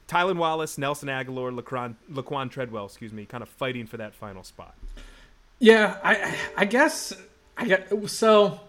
Tylan 0.07 0.37
Wallace, 0.37 0.77
Nelson 0.77 1.09
Agholor, 1.09 1.59
Laquan, 1.59 1.95
Laquan 2.11 2.51
Treadwell, 2.51 2.85
excuse 2.85 3.11
me, 3.11 3.25
kind 3.25 3.41
of 3.41 3.49
fighting 3.49 3.87
for 3.87 3.97
that 3.97 4.13
final 4.13 4.43
spot. 4.43 4.75
Yeah, 5.57 5.97
I 6.03 6.37
I 6.55 6.65
guess 6.65 7.13
I 7.57 7.65
get 7.65 7.91
so 8.09 8.59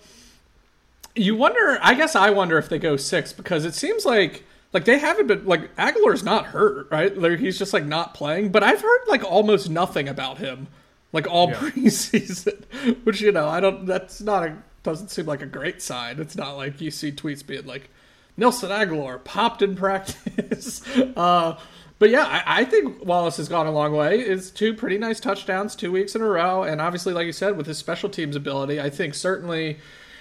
you 1.14 1.36
wonder 1.36 1.78
I 1.82 1.94
guess 1.94 2.16
I 2.16 2.30
wonder 2.30 2.56
if 2.56 2.68
they 2.68 2.78
go 2.78 2.96
six 2.96 3.32
because 3.32 3.64
it 3.64 3.74
seems 3.74 4.06
like 4.06 4.44
like 4.72 4.86
they 4.86 4.98
haven't 4.98 5.26
been 5.26 5.44
like 5.44 5.74
Agholor's 5.76 6.24
not 6.24 6.46
hurt, 6.46 6.90
right? 6.90 7.16
Like 7.16 7.40
he's 7.40 7.58
just 7.58 7.74
like 7.74 7.84
not 7.84 8.14
playing, 8.14 8.52
but 8.52 8.62
I've 8.62 8.80
heard 8.80 9.00
like 9.06 9.22
almost 9.22 9.68
nothing 9.68 10.08
about 10.08 10.38
him 10.38 10.68
like 11.12 11.26
all 11.28 11.50
yeah. 11.50 11.56
preseason, 11.60 12.64
which 13.04 13.20
you 13.20 13.32
know 13.32 13.48
I 13.48 13.60
don't. 13.60 13.84
That's 13.84 14.22
not 14.22 14.44
a 14.44 14.56
doesn't 14.84 15.08
seem 15.08 15.26
like 15.26 15.42
a 15.42 15.46
great 15.46 15.82
sign. 15.82 16.20
It's 16.20 16.36
not 16.36 16.56
like 16.56 16.80
you 16.80 16.92
see 16.92 17.10
tweets 17.10 17.44
being 17.44 17.66
like 17.66 17.90
Nelson 18.36 18.70
Agholor 18.70 19.24
popped 19.24 19.62
in 19.62 19.74
practice. 19.74 20.80
uh, 21.16 21.58
but 21.98 22.10
yeah, 22.10 22.24
I, 22.24 22.60
I, 22.60 22.64
think 22.64 23.04
Wallace 23.04 23.38
has 23.38 23.48
gone 23.48 23.66
a 23.66 23.72
long 23.72 23.92
way. 23.94 24.20
It's 24.20 24.50
two 24.50 24.74
pretty 24.74 24.98
nice 24.98 25.20
touchdowns, 25.20 25.74
two 25.74 25.90
weeks 25.90 26.14
in 26.14 26.20
a 26.20 26.28
row, 26.28 26.62
and 26.62 26.80
obviously, 26.80 27.12
like 27.12 27.26
you 27.26 27.32
said, 27.32 27.56
with 27.56 27.66
his 27.66 27.78
special 27.78 28.08
teams 28.08 28.36
ability, 28.36 28.80
I 28.80 28.90
think 28.90 29.14
certainly 29.14 29.78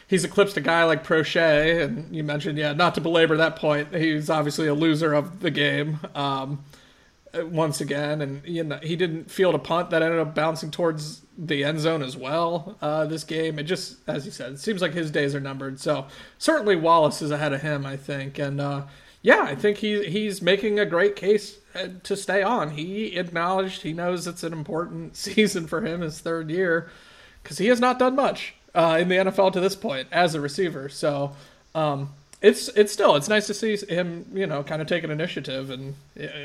he's 0.08 0.24
eclipsed 0.24 0.56
a 0.58 0.62
guy 0.62 0.84
like 0.86 1.04
Proche. 1.04 1.84
And 1.84 2.16
you 2.16 2.24
mentioned, 2.24 2.58
yeah, 2.58 2.74
not 2.74 2.96
to 2.96 3.02
belabor 3.02 3.36
that 3.38 3.56
point, 3.56 3.94
he's 3.94 4.30
obviously 4.30 4.68
a 4.68 4.74
loser 4.74 5.14
of 5.14 5.42
the 5.42 5.52
game. 5.52 6.00
Um, 6.16 6.64
once 7.36 7.82
again, 7.82 8.22
and 8.22 8.46
you 8.46 8.64
know 8.64 8.78
he 8.84 8.96
didn't 8.96 9.32
field 9.32 9.56
a 9.56 9.60
punt 9.60 9.90
that 9.90 10.04
ended 10.04 10.20
up 10.20 10.36
bouncing 10.36 10.70
towards 10.70 11.23
the 11.38 11.64
end 11.64 11.80
zone 11.80 12.02
as 12.02 12.16
well. 12.16 12.78
Uh, 12.82 13.06
this 13.06 13.24
game, 13.24 13.60
it 13.60 13.64
just 13.64 13.98
as 14.08 14.26
you 14.26 14.32
said, 14.32 14.54
it 14.54 14.60
seems 14.60 14.82
like 14.82 14.94
his 14.94 15.12
days 15.12 15.34
are 15.34 15.40
numbered. 15.40 15.80
So 15.80 16.08
certainly 16.38 16.76
Wallace 16.76 17.22
is 17.22 17.32
ahead 17.32 17.54
of 17.54 17.62
him, 17.62 17.86
I 17.86 17.98
think, 17.98 18.40
and 18.40 18.62
uh, 18.62 18.84
yeah, 19.22 19.44
I 19.44 19.56
think 19.56 19.78
he 19.78 20.06
he's 20.06 20.42
making 20.42 20.80
a 20.80 20.86
great 20.86 21.16
case 21.16 21.58
uh, 21.76 21.88
to 22.04 22.16
stay 22.16 22.44
on. 22.44 22.72
He 22.72 23.18
acknowledged 23.18 23.82
he 23.82 23.94
knows 23.94 24.28
it's 24.28 24.44
an 24.44 24.54
important 24.54 25.16
season 25.18 25.68
for 25.68 25.82
him, 25.82 26.02
his 26.02 26.20
third 26.20 26.50
year, 26.50 26.90
because 27.42 27.58
he 27.58 27.68
has 27.68 27.80
not 27.80 28.00
done 28.00 28.16
much 28.16 28.54
uh, 28.76 28.98
in 29.00 29.10
the 29.10 29.16
NFL 29.16 29.54
to 29.54 29.60
this 29.60 29.76
point 29.76 30.08
as 30.12 30.36
a 30.36 30.42
receiver. 30.42 30.90
So. 30.90 31.36
Um, 31.76 32.10
it's 32.44 32.68
it's 32.68 32.92
still 32.92 33.16
it's 33.16 33.30
nice 33.30 33.48
to 33.48 33.54
see 33.54 33.78
him 33.78 34.26
you 34.34 34.46
know 34.46 34.64
kind 34.64 34.82
of 34.82 34.88
taking 34.88 35.10
initiative 35.10 35.70
and 35.70 35.96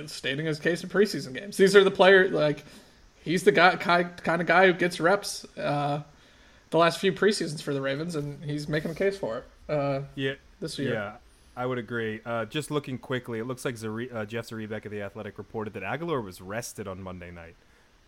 stating 0.09 0.47
his 0.47 0.61
case 0.61 0.83
in 0.85 0.88
preseason 0.88 1.35
games. 1.35 1.57
These 1.57 1.75
are 1.75 1.83
the 1.83 1.90
player 1.90 2.30
like 2.30 2.64
he's 3.28 3.44
the 3.44 3.52
guy 3.52 3.76
kind 3.76 4.40
of 4.40 4.47
guy 4.47 4.66
who 4.66 4.73
gets 4.73 4.99
reps 4.99 5.44
uh, 5.58 6.02
the 6.70 6.78
last 6.78 6.99
few 6.99 7.12
preseasons 7.12 7.62
for 7.62 7.75
the 7.75 7.80
Ravens, 7.80 8.14
and 8.14 8.42
he's 8.42 8.68
making 8.68 8.90
a 8.90 8.94
case 8.94 9.18
for 9.18 9.38
it. 9.38 9.44
Uh, 9.70 10.00
yeah, 10.14 10.35
this 10.61 10.78
year. 10.78 10.94
Yeah, 10.94 11.12
I 11.54 11.66
would 11.66 11.78
agree. 11.78 12.20
Uh, 12.25 12.47
just 12.47 12.70
looking 12.70 12.97
quickly, 12.99 13.38
it 13.38 13.44
looks 13.44 13.64
like 13.64 13.76
Zare- 13.76 14.12
uh, 14.12 14.25
Jeff 14.25 14.49
Zrebiec 14.49 14.87
of 14.87 14.90
the 14.90 15.02
Athletic 15.02 15.37
reported 15.37 15.75
that 15.75 15.82
Agholor 15.82 16.25
was 16.25 16.40
rested 16.40 16.88
on 16.88 17.02
Monday 17.02 17.30
night 17.30 17.56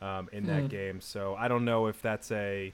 um, 0.00 0.29
in 0.33 0.47
that 0.47 0.65
mm. 0.65 0.71
game. 0.71 1.00
So 1.03 1.37
I 1.39 1.49
don't 1.49 1.67
know 1.67 1.87
if 1.87 2.00
that's 2.00 2.33
a 2.33 2.73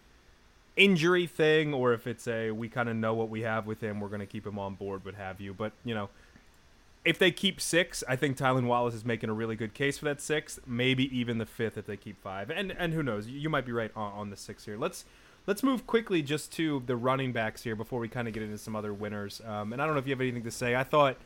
injury 0.76 1.26
thing 1.26 1.74
or 1.74 1.94
if 1.94 2.06
it's 2.06 2.28
a 2.28 2.50
we 2.52 2.68
kind 2.68 2.88
of 2.88 2.96
know 2.96 3.14
what 3.14 3.28
we 3.28 3.42
have 3.42 3.66
with 3.66 3.80
him, 3.80 3.98
we're 3.98 4.08
going 4.08 4.20
to 4.20 4.26
keep 4.26 4.46
him 4.46 4.58
on 4.58 4.74
board, 4.74 5.04
what 5.04 5.14
have 5.14 5.40
you. 5.40 5.52
But, 5.52 5.72
you 5.84 5.94
know, 5.94 6.10
if 7.06 7.18
they 7.18 7.30
keep 7.30 7.60
six, 7.60 8.02
I 8.08 8.16
think 8.16 8.36
Tylan 8.36 8.66
Wallace 8.66 8.94
is 8.94 9.04
making 9.04 9.30
a 9.30 9.32
really 9.32 9.54
good 9.54 9.74
case 9.74 9.96
for 9.96 10.04
that 10.06 10.20
six, 10.20 10.58
maybe 10.66 11.16
even 11.16 11.38
the 11.38 11.46
fifth 11.46 11.78
if 11.78 11.86
they 11.86 11.96
keep 11.96 12.20
five. 12.20 12.50
And 12.50 12.72
and 12.72 12.92
who 12.92 13.02
knows, 13.02 13.28
you 13.28 13.48
might 13.48 13.64
be 13.64 13.72
right 13.72 13.92
on, 13.94 14.12
on 14.12 14.30
the 14.30 14.36
six 14.36 14.64
here. 14.64 14.76
Let's 14.76 15.04
let's 15.46 15.62
move 15.62 15.86
quickly 15.86 16.20
just 16.20 16.52
to 16.54 16.82
the 16.86 16.96
running 16.96 17.32
backs 17.32 17.62
here 17.62 17.76
before 17.76 18.00
we 18.00 18.08
kind 18.08 18.26
of 18.26 18.34
get 18.34 18.42
into 18.42 18.58
some 18.58 18.74
other 18.74 18.92
winners. 18.92 19.40
Um, 19.46 19.72
and 19.72 19.80
I 19.80 19.86
don't 19.86 19.94
know 19.94 20.00
if 20.00 20.06
you 20.06 20.12
have 20.12 20.20
anything 20.20 20.42
to 20.42 20.50
say. 20.50 20.74
I 20.74 20.82
thought 20.82 21.16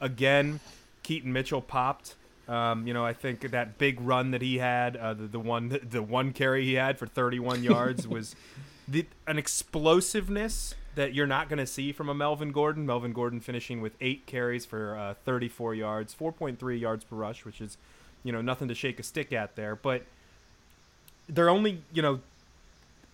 again, 0.00 0.60
Keaton 1.02 1.32
Mitchell 1.32 1.62
popped. 1.62 2.16
Um, 2.46 2.86
you 2.86 2.92
know, 2.92 3.04
I 3.04 3.12
think 3.12 3.48
that 3.50 3.78
big 3.78 4.00
run 4.00 4.32
that 4.32 4.42
he 4.42 4.58
had, 4.58 4.96
uh, 4.96 5.14
the, 5.14 5.26
the 5.26 5.40
one 5.40 5.68
the 5.88 6.02
one 6.02 6.32
carry 6.32 6.64
he 6.64 6.74
had 6.74 6.98
for 6.98 7.06
31 7.06 7.64
yards 7.64 8.06
was 8.08 8.36
the, 8.86 9.06
an 9.26 9.38
explosiveness 9.38 10.74
that 10.94 11.14
you're 11.14 11.26
not 11.26 11.48
going 11.48 11.58
to 11.58 11.66
see 11.66 11.92
from 11.92 12.08
a 12.08 12.14
Melvin 12.14 12.52
Gordon. 12.52 12.86
Melvin 12.86 13.12
Gordon 13.12 13.40
finishing 13.40 13.80
with 13.80 13.92
eight 14.00 14.26
carries 14.26 14.64
for 14.66 14.96
uh, 14.96 15.14
34 15.24 15.74
yards, 15.74 16.14
4.3 16.14 16.80
yards 16.80 17.04
per 17.04 17.16
rush, 17.16 17.44
which 17.44 17.60
is, 17.60 17.78
you 18.24 18.32
know, 18.32 18.40
nothing 18.40 18.68
to 18.68 18.74
shake 18.74 18.98
a 18.98 19.02
stick 19.02 19.32
at 19.32 19.56
there. 19.56 19.76
But 19.76 20.04
they're 21.32 21.50
only 21.50 21.82
you 21.92 22.02
know 22.02 22.20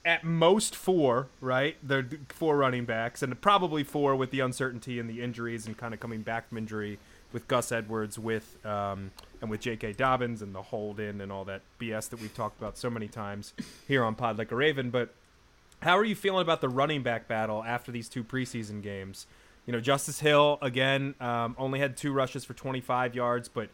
at 0.05 0.25
most 0.25 0.77
four, 0.77 1.29
right? 1.41 1.77
They're 1.83 2.07
four 2.29 2.57
running 2.57 2.85
backs, 2.85 3.23
and 3.23 3.39
probably 3.41 3.83
four 3.83 4.15
with 4.17 4.31
the 4.31 4.41
uncertainty 4.41 4.99
and 4.99 5.11
the 5.11 5.21
injuries 5.23 5.67
and 5.67 5.77
kind 5.77 5.93
of 5.93 6.01
coming 6.01 6.23
back 6.23 6.49
from 6.49 6.59
injury 6.59 6.99
with 7.33 7.49
Gus 7.49 7.73
Edwards, 7.73 8.19
with 8.19 8.65
um, 8.65 9.11
and 9.41 9.51
with 9.51 9.61
J.K. 9.61 9.95
Dobbins 9.95 10.43
and 10.43 10.55
the 10.55 10.63
hold 10.63 11.01
in 11.01 11.21
and 11.21 11.31
all 11.31 11.45
that 11.45 11.63
BS 11.81 12.09
that 12.11 12.21
we've 12.21 12.35
talked 12.35 12.59
about 12.59 12.79
so 12.79 12.89
many 12.89 13.09
times 13.09 13.53
here 13.89 14.05
on 14.05 14.15
Pod 14.15 14.39
Like 14.39 14.53
a 14.53 14.57
Raven. 14.57 14.91
But 14.91 15.13
how 15.81 15.97
are 15.97 16.05
you 16.05 16.15
feeling 16.15 16.43
about 16.43 16.61
the 16.61 16.69
running 16.69 17.03
back 17.03 17.29
battle 17.29 17.63
after 17.65 17.93
these 17.93 18.09
two 18.09 18.25
preseason 18.25 18.83
games? 18.83 19.27
You 19.67 19.73
know, 19.73 19.81
Justice 19.81 20.21
Hill 20.21 20.59
again 20.63 21.15
um, 21.21 21.57
only 21.59 21.81
had 21.81 21.97
two 21.97 22.13
rushes 22.13 22.45
for 22.45 22.55
25 22.55 23.15
yards, 23.15 23.49
but 23.49 23.69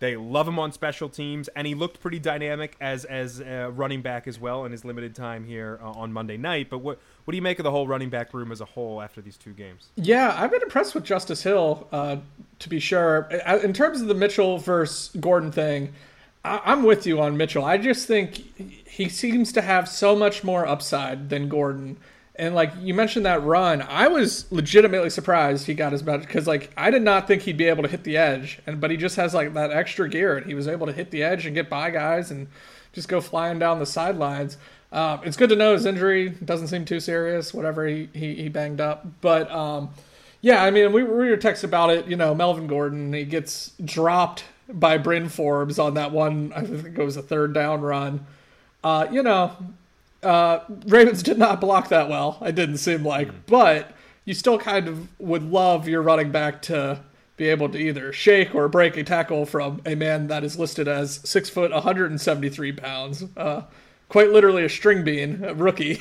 they 0.00 0.16
love 0.16 0.46
him 0.46 0.58
on 0.58 0.70
special 0.72 1.08
teams, 1.08 1.48
and 1.48 1.66
he 1.66 1.74
looked 1.74 2.00
pretty 2.00 2.20
dynamic 2.20 2.76
as 2.80 3.04
as 3.04 3.40
running 3.40 4.00
back 4.00 4.28
as 4.28 4.38
well 4.38 4.64
in 4.64 4.72
his 4.72 4.84
limited 4.84 5.14
time 5.14 5.44
here 5.44 5.80
uh, 5.82 5.90
on 5.90 6.12
Monday 6.12 6.36
night. 6.36 6.70
But 6.70 6.78
what 6.78 7.00
what 7.24 7.32
do 7.32 7.36
you 7.36 7.42
make 7.42 7.58
of 7.58 7.64
the 7.64 7.70
whole 7.70 7.86
running 7.86 8.08
back 8.08 8.32
room 8.32 8.52
as 8.52 8.60
a 8.60 8.64
whole 8.64 9.02
after 9.02 9.20
these 9.20 9.36
two 9.36 9.52
games? 9.52 9.88
Yeah, 9.96 10.34
I've 10.38 10.50
been 10.50 10.62
impressed 10.62 10.94
with 10.94 11.04
Justice 11.04 11.42
Hill, 11.42 11.88
uh, 11.90 12.16
to 12.60 12.68
be 12.68 12.78
sure. 12.78 13.28
In 13.62 13.72
terms 13.72 14.00
of 14.00 14.08
the 14.08 14.14
Mitchell 14.14 14.58
versus 14.58 15.14
Gordon 15.20 15.50
thing, 15.50 15.92
I- 16.48 16.72
I'm 16.72 16.82
with 16.82 17.06
you 17.06 17.20
on 17.20 17.36
Mitchell. 17.36 17.64
I 17.64 17.78
just 17.78 18.06
think 18.06 18.88
he 18.88 19.08
seems 19.08 19.52
to 19.52 19.62
have 19.62 19.88
so 19.88 20.16
much 20.16 20.42
more 20.42 20.66
upside 20.66 21.30
than 21.30 21.48
Gordon. 21.48 21.98
And 22.36 22.54
like 22.54 22.72
you 22.80 22.94
mentioned 22.94 23.26
that 23.26 23.42
run, 23.42 23.82
I 23.82 24.08
was 24.08 24.50
legitimately 24.52 25.10
surprised 25.10 25.66
he 25.66 25.74
got 25.74 25.92
as 25.92 26.04
much 26.04 26.20
because 26.20 26.46
like 26.46 26.70
I 26.76 26.90
did 26.90 27.02
not 27.02 27.26
think 27.26 27.42
he'd 27.42 27.56
be 27.56 27.64
able 27.64 27.82
to 27.82 27.88
hit 27.88 28.04
the 28.04 28.16
edge, 28.16 28.60
and 28.66 28.80
but 28.80 28.90
he 28.92 28.96
just 28.96 29.16
has 29.16 29.34
like 29.34 29.54
that 29.54 29.72
extra 29.72 30.08
gear, 30.08 30.36
and 30.36 30.46
he 30.46 30.54
was 30.54 30.68
able 30.68 30.86
to 30.86 30.92
hit 30.92 31.10
the 31.10 31.22
edge 31.24 31.46
and 31.46 31.54
get 31.54 31.68
by 31.68 31.90
guys 31.90 32.30
and 32.30 32.46
just 32.92 33.08
go 33.08 33.20
flying 33.20 33.58
down 33.58 33.80
the 33.80 33.86
sidelines. 33.86 34.56
Um, 34.92 35.20
it's 35.24 35.36
good 35.36 35.50
to 35.50 35.56
know 35.56 35.72
his 35.72 35.84
injury 35.84 36.30
doesn't 36.30 36.68
seem 36.68 36.84
too 36.84 37.00
serious, 37.00 37.52
whatever 37.52 37.86
he 37.86 38.08
he, 38.14 38.36
he 38.36 38.48
banged 38.48 38.80
up. 38.80 39.04
But 39.20 39.50
um, 39.50 39.90
yeah, 40.40 40.62
I 40.62 40.70
mean 40.70 40.92
we, 40.92 41.02
we 41.02 41.28
were 41.30 41.36
texting 41.36 41.64
about 41.64 41.90
it. 41.90 42.06
You 42.06 42.14
know, 42.16 42.36
Melvin 42.36 42.68
Gordon 42.68 43.12
he 43.12 43.24
gets 43.24 43.72
dropped 43.84 44.44
by 44.72 44.98
Bryn 44.98 45.28
Forbes 45.28 45.78
on 45.78 45.94
that 45.94 46.12
one. 46.12 46.52
I 46.54 46.62
think 46.62 46.98
it 46.98 47.04
was 47.04 47.16
a 47.16 47.22
third 47.22 47.54
down 47.54 47.80
run. 47.80 48.26
Uh, 48.84 49.06
you 49.10 49.22
know, 49.22 49.56
uh, 50.22 50.60
Ravens 50.86 51.22
did 51.22 51.38
not 51.38 51.60
block 51.60 51.88
that 51.88 52.08
well. 52.08 52.38
It 52.42 52.54
didn't 52.54 52.78
seem 52.78 53.04
like, 53.04 53.28
mm. 53.28 53.34
but 53.46 53.92
you 54.24 54.34
still 54.34 54.58
kind 54.58 54.88
of 54.88 55.20
would 55.20 55.42
love 55.42 55.88
your 55.88 56.02
running 56.02 56.30
back 56.30 56.62
to 56.62 57.00
be 57.36 57.48
able 57.48 57.68
to 57.70 57.78
either 57.78 58.12
shake 58.12 58.54
or 58.54 58.68
break 58.68 58.96
a 58.96 59.04
tackle 59.04 59.46
from 59.46 59.80
a 59.86 59.94
man 59.94 60.26
that 60.26 60.44
is 60.44 60.58
listed 60.58 60.88
as 60.88 61.20
six 61.24 61.48
foot, 61.48 61.70
173 61.70 62.72
pounds, 62.72 63.24
uh, 63.36 63.62
quite 64.08 64.30
literally 64.30 64.64
a 64.64 64.68
string 64.68 65.04
bean, 65.04 65.44
a 65.44 65.54
rookie. 65.54 66.00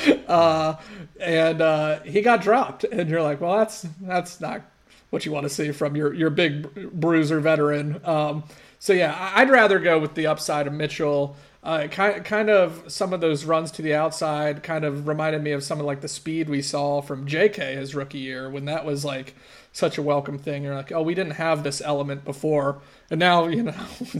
uh, 0.26 0.74
and 1.20 1.60
uh, 1.60 2.00
he 2.00 2.22
got 2.22 2.40
dropped, 2.40 2.84
and 2.84 3.10
you're 3.10 3.22
like, 3.22 3.40
well, 3.40 3.58
that's 3.58 3.86
that's 4.00 4.40
not 4.40 4.62
what 5.10 5.26
you 5.26 5.32
want 5.32 5.44
to 5.44 5.50
see 5.50 5.72
from 5.72 5.96
your 5.96 6.14
your 6.14 6.30
big 6.30 6.90
bruiser 6.92 7.40
veteran. 7.40 8.00
Um, 8.04 8.44
so 8.78 8.92
yeah, 8.92 9.32
I'd 9.34 9.50
rather 9.50 9.78
go 9.78 9.98
with 9.98 10.14
the 10.14 10.26
upside 10.26 10.66
of 10.66 10.72
Mitchell. 10.72 11.36
Uh, 11.62 11.88
kind 11.88 12.24
kind 12.24 12.48
of 12.48 12.82
some 12.90 13.12
of 13.12 13.20
those 13.20 13.44
runs 13.44 13.70
to 13.72 13.82
the 13.82 13.94
outside 13.94 14.62
kind 14.62 14.82
of 14.82 15.06
reminded 15.06 15.42
me 15.42 15.52
of 15.52 15.62
some 15.62 15.78
of 15.78 15.84
like 15.84 16.00
the 16.00 16.08
speed 16.08 16.48
we 16.48 16.62
saw 16.62 17.02
from 17.02 17.26
J.K. 17.26 17.74
his 17.74 17.94
rookie 17.94 18.18
year 18.18 18.48
when 18.48 18.64
that 18.64 18.86
was 18.86 19.04
like 19.04 19.34
such 19.72 19.98
a 19.98 20.02
welcome 20.02 20.38
thing. 20.38 20.64
You're 20.64 20.74
like, 20.74 20.90
oh, 20.90 21.02
we 21.02 21.14
didn't 21.14 21.34
have 21.34 21.62
this 21.62 21.82
element 21.82 22.24
before, 22.24 22.80
and 23.10 23.20
now 23.20 23.46
you 23.48 23.64
know 23.64 23.74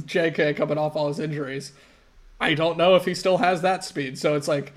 J.K. 0.04 0.54
coming 0.54 0.76
off 0.76 0.97
all 0.97 1.09
his 1.09 1.18
injuries, 1.18 1.73
I 2.40 2.54
don't 2.54 2.76
know 2.76 2.97
if 2.97 3.04
he 3.04 3.14
still 3.14 3.38
has 3.38 3.62
that 3.62 3.85
speed. 3.85 4.18
So 4.18 4.35
it's 4.35 4.49
like, 4.49 4.73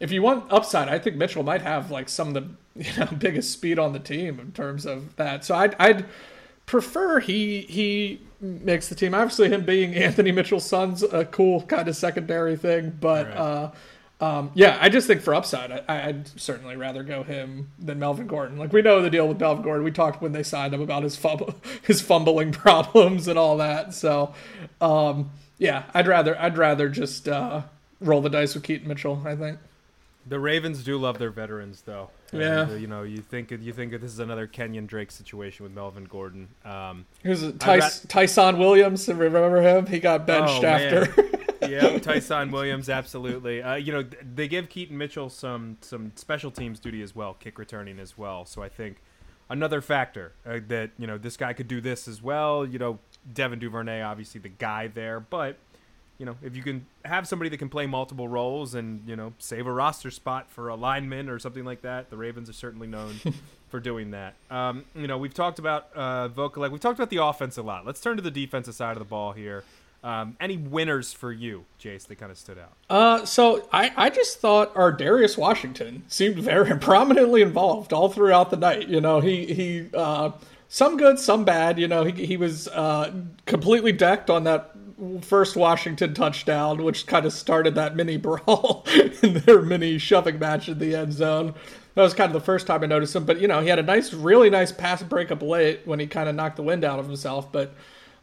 if 0.00 0.10
you 0.10 0.22
want 0.22 0.50
upside, 0.50 0.88
I 0.88 0.98
think 0.98 1.16
Mitchell 1.16 1.42
might 1.42 1.62
have 1.62 1.90
like 1.90 2.08
some 2.08 2.34
of 2.34 2.34
the 2.34 2.48
you 2.82 2.96
know 2.98 3.06
biggest 3.16 3.52
speed 3.52 3.78
on 3.78 3.92
the 3.92 3.98
team 3.98 4.40
in 4.40 4.52
terms 4.52 4.86
of 4.86 5.14
that. 5.16 5.44
So 5.44 5.54
I'd, 5.54 5.76
I'd 5.78 6.06
prefer 6.66 7.20
he 7.20 7.62
he 7.62 8.20
makes 8.40 8.88
the 8.88 8.94
team. 8.94 9.14
Obviously, 9.14 9.50
him 9.50 9.64
being 9.64 9.94
Anthony 10.06 10.32
Mitchell's 10.32 10.66
son's 10.66 11.02
a 11.02 11.26
cool 11.26 11.62
kind 11.62 11.86
of 11.86 11.94
secondary 11.94 12.56
thing, 12.56 12.96
but 13.00 13.26
right. 13.26 13.36
uh, 13.36 13.70
um, 14.20 14.50
yeah, 14.54 14.76
I 14.80 14.90
just 14.90 15.06
think 15.06 15.22
for 15.22 15.34
upside, 15.34 15.72
I, 15.88 16.08
would 16.08 16.28
certainly 16.38 16.76
rather 16.76 17.02
go 17.02 17.22
him 17.22 17.70
than 17.78 17.98
Melvin 17.98 18.26
Gordon. 18.26 18.58
Like 18.58 18.72
we 18.72 18.82
know 18.82 19.00
the 19.00 19.08
deal 19.08 19.26
with 19.26 19.40
Melvin 19.40 19.64
Gordon. 19.64 19.82
We 19.82 19.92
talked 19.92 20.20
when 20.20 20.32
they 20.32 20.42
signed 20.42 20.74
him 20.74 20.82
about 20.82 21.02
his 21.02 21.16
fumble, 21.16 21.54
his 21.82 22.00
fumbling 22.00 22.52
problems 22.52 23.28
and 23.28 23.38
all 23.38 23.56
that. 23.58 23.94
So 23.94 24.34
um, 24.80 25.30
yeah, 25.58 25.84
I'd 25.94 26.06
rather 26.06 26.38
I'd 26.40 26.58
rather 26.58 26.88
just 26.88 27.28
uh, 27.28 27.62
roll 28.00 28.20
the 28.20 28.30
dice 28.30 28.54
with 28.54 28.64
Keaton 28.64 28.88
Mitchell. 28.88 29.22
I 29.24 29.36
think. 29.36 29.58
The 30.26 30.38
Ravens 30.38 30.84
do 30.84 30.98
love 30.98 31.18
their 31.18 31.30
veterans, 31.30 31.82
though. 31.82 32.10
Yeah. 32.32 32.62
And, 32.62 32.70
uh, 32.72 32.74
you 32.74 32.86
know, 32.86 33.02
you 33.02 33.18
think 33.18 33.50
you 33.50 33.72
think 33.72 33.92
this 33.92 34.12
is 34.12 34.18
another 34.18 34.46
Kenyon 34.46 34.86
Drake 34.86 35.10
situation 35.10 35.64
with 35.64 35.72
Melvin 35.72 36.04
Gordon. 36.04 36.48
Um, 36.64 37.06
Here's 37.22 37.40
Tyson, 37.54 38.08
Tyson 38.08 38.58
Williams. 38.58 39.08
Remember 39.08 39.62
him? 39.62 39.86
He 39.86 39.98
got 39.98 40.26
benched 40.26 40.62
oh, 40.62 40.66
after. 40.66 41.30
yeah, 41.68 41.98
Ty'Son 42.02 42.50
Williams, 42.50 42.88
absolutely. 42.88 43.62
Uh, 43.62 43.74
you 43.74 43.92
know, 43.92 44.04
they 44.34 44.48
give 44.48 44.68
Keaton 44.68 44.96
Mitchell 44.96 45.28
some 45.28 45.76
some 45.80 46.12
special 46.14 46.50
teams 46.50 46.80
duty 46.80 47.02
as 47.02 47.14
well, 47.14 47.34
kick 47.34 47.58
returning 47.58 47.98
as 47.98 48.16
well. 48.16 48.44
So 48.44 48.62
I 48.62 48.68
think 48.68 49.02
another 49.48 49.80
factor 49.80 50.32
uh, 50.46 50.60
that 50.68 50.90
you 50.98 51.06
know 51.06 51.18
this 51.18 51.36
guy 51.36 51.52
could 51.52 51.68
do 51.68 51.80
this 51.80 52.08
as 52.08 52.22
well. 52.22 52.66
You 52.66 52.78
know, 52.78 52.98
Devin 53.32 53.58
Duvernay, 53.58 54.02
obviously 54.02 54.40
the 54.40 54.48
guy 54.48 54.88
there, 54.88 55.20
but 55.20 55.56
you 56.20 56.26
know, 56.26 56.36
if 56.42 56.54
you 56.54 56.62
can 56.62 56.84
have 57.02 57.26
somebody 57.26 57.48
that 57.48 57.56
can 57.56 57.70
play 57.70 57.86
multiple 57.86 58.28
roles 58.28 58.74
and 58.74 59.08
you 59.08 59.16
know 59.16 59.32
save 59.38 59.66
a 59.66 59.72
roster 59.72 60.10
spot 60.10 60.50
for 60.50 60.68
a 60.68 60.74
lineman 60.74 61.30
or 61.30 61.38
something 61.38 61.64
like 61.64 61.80
that, 61.80 62.10
the 62.10 62.16
Ravens 62.18 62.50
are 62.50 62.52
certainly 62.52 62.86
known 62.86 63.14
for 63.70 63.80
doing 63.80 64.10
that. 64.10 64.34
Um, 64.50 64.84
you 64.94 65.06
know, 65.06 65.16
we've 65.16 65.32
talked 65.32 65.58
about 65.58 65.88
uh, 65.96 66.28
Vokolek. 66.28 66.70
We've 66.70 66.80
talked 66.80 66.98
about 66.98 67.08
the 67.08 67.24
offense 67.24 67.56
a 67.56 67.62
lot. 67.62 67.86
Let's 67.86 68.02
turn 68.02 68.16
to 68.16 68.22
the 68.22 68.30
defensive 68.30 68.74
side 68.74 68.92
of 68.92 68.98
the 68.98 69.06
ball 69.06 69.32
here. 69.32 69.64
Um, 70.04 70.36
any 70.40 70.58
winners 70.58 71.12
for 71.14 71.32
you, 71.32 71.64
Jace, 71.82 72.06
that 72.06 72.16
kind 72.16 72.30
of 72.30 72.38
stood 72.38 72.58
out? 72.58 72.72
Uh, 72.90 73.24
so 73.24 73.66
I, 73.72 73.90
I 73.96 74.10
just 74.10 74.40
thought 74.40 74.74
Ardarius 74.74 75.38
Washington 75.38 76.04
seemed 76.06 76.36
very 76.36 76.78
prominently 76.78 77.40
involved 77.40 77.94
all 77.94 78.10
throughout 78.10 78.50
the 78.50 78.56
night. 78.58 78.88
You 78.88 79.00
know, 79.00 79.20
he 79.20 79.46
he 79.46 79.88
uh, 79.94 80.32
some 80.68 80.98
good, 80.98 81.18
some 81.18 81.46
bad. 81.46 81.78
You 81.78 81.88
know, 81.88 82.04
he 82.04 82.26
he 82.26 82.36
was 82.36 82.68
uh, 82.68 83.10
completely 83.46 83.92
decked 83.92 84.28
on 84.28 84.44
that 84.44 84.70
first 85.22 85.56
Washington 85.56 86.14
touchdown, 86.14 86.82
which 86.82 87.06
kind 87.06 87.26
of 87.26 87.32
started 87.32 87.74
that 87.74 87.96
mini 87.96 88.16
brawl 88.16 88.84
in 89.22 89.34
their 89.34 89.62
mini 89.62 89.98
shoving 89.98 90.38
match 90.38 90.68
in 90.68 90.78
the 90.78 90.94
end 90.94 91.12
zone. 91.12 91.54
That 91.94 92.02
was 92.02 92.14
kind 92.14 92.28
of 92.28 92.34
the 92.34 92.44
first 92.44 92.66
time 92.66 92.82
I 92.82 92.86
noticed 92.86 93.16
him. 93.16 93.24
But 93.24 93.40
you 93.40 93.48
know, 93.48 93.60
he 93.60 93.68
had 93.68 93.78
a 93.78 93.82
nice, 93.82 94.12
really 94.12 94.50
nice 94.50 94.72
pass 94.72 95.02
breakup 95.02 95.42
late 95.42 95.80
when 95.84 95.98
he 95.98 96.06
kind 96.06 96.28
of 96.28 96.34
knocked 96.34 96.56
the 96.56 96.62
wind 96.62 96.84
out 96.84 96.98
of 96.98 97.06
himself. 97.06 97.50
But 97.50 97.74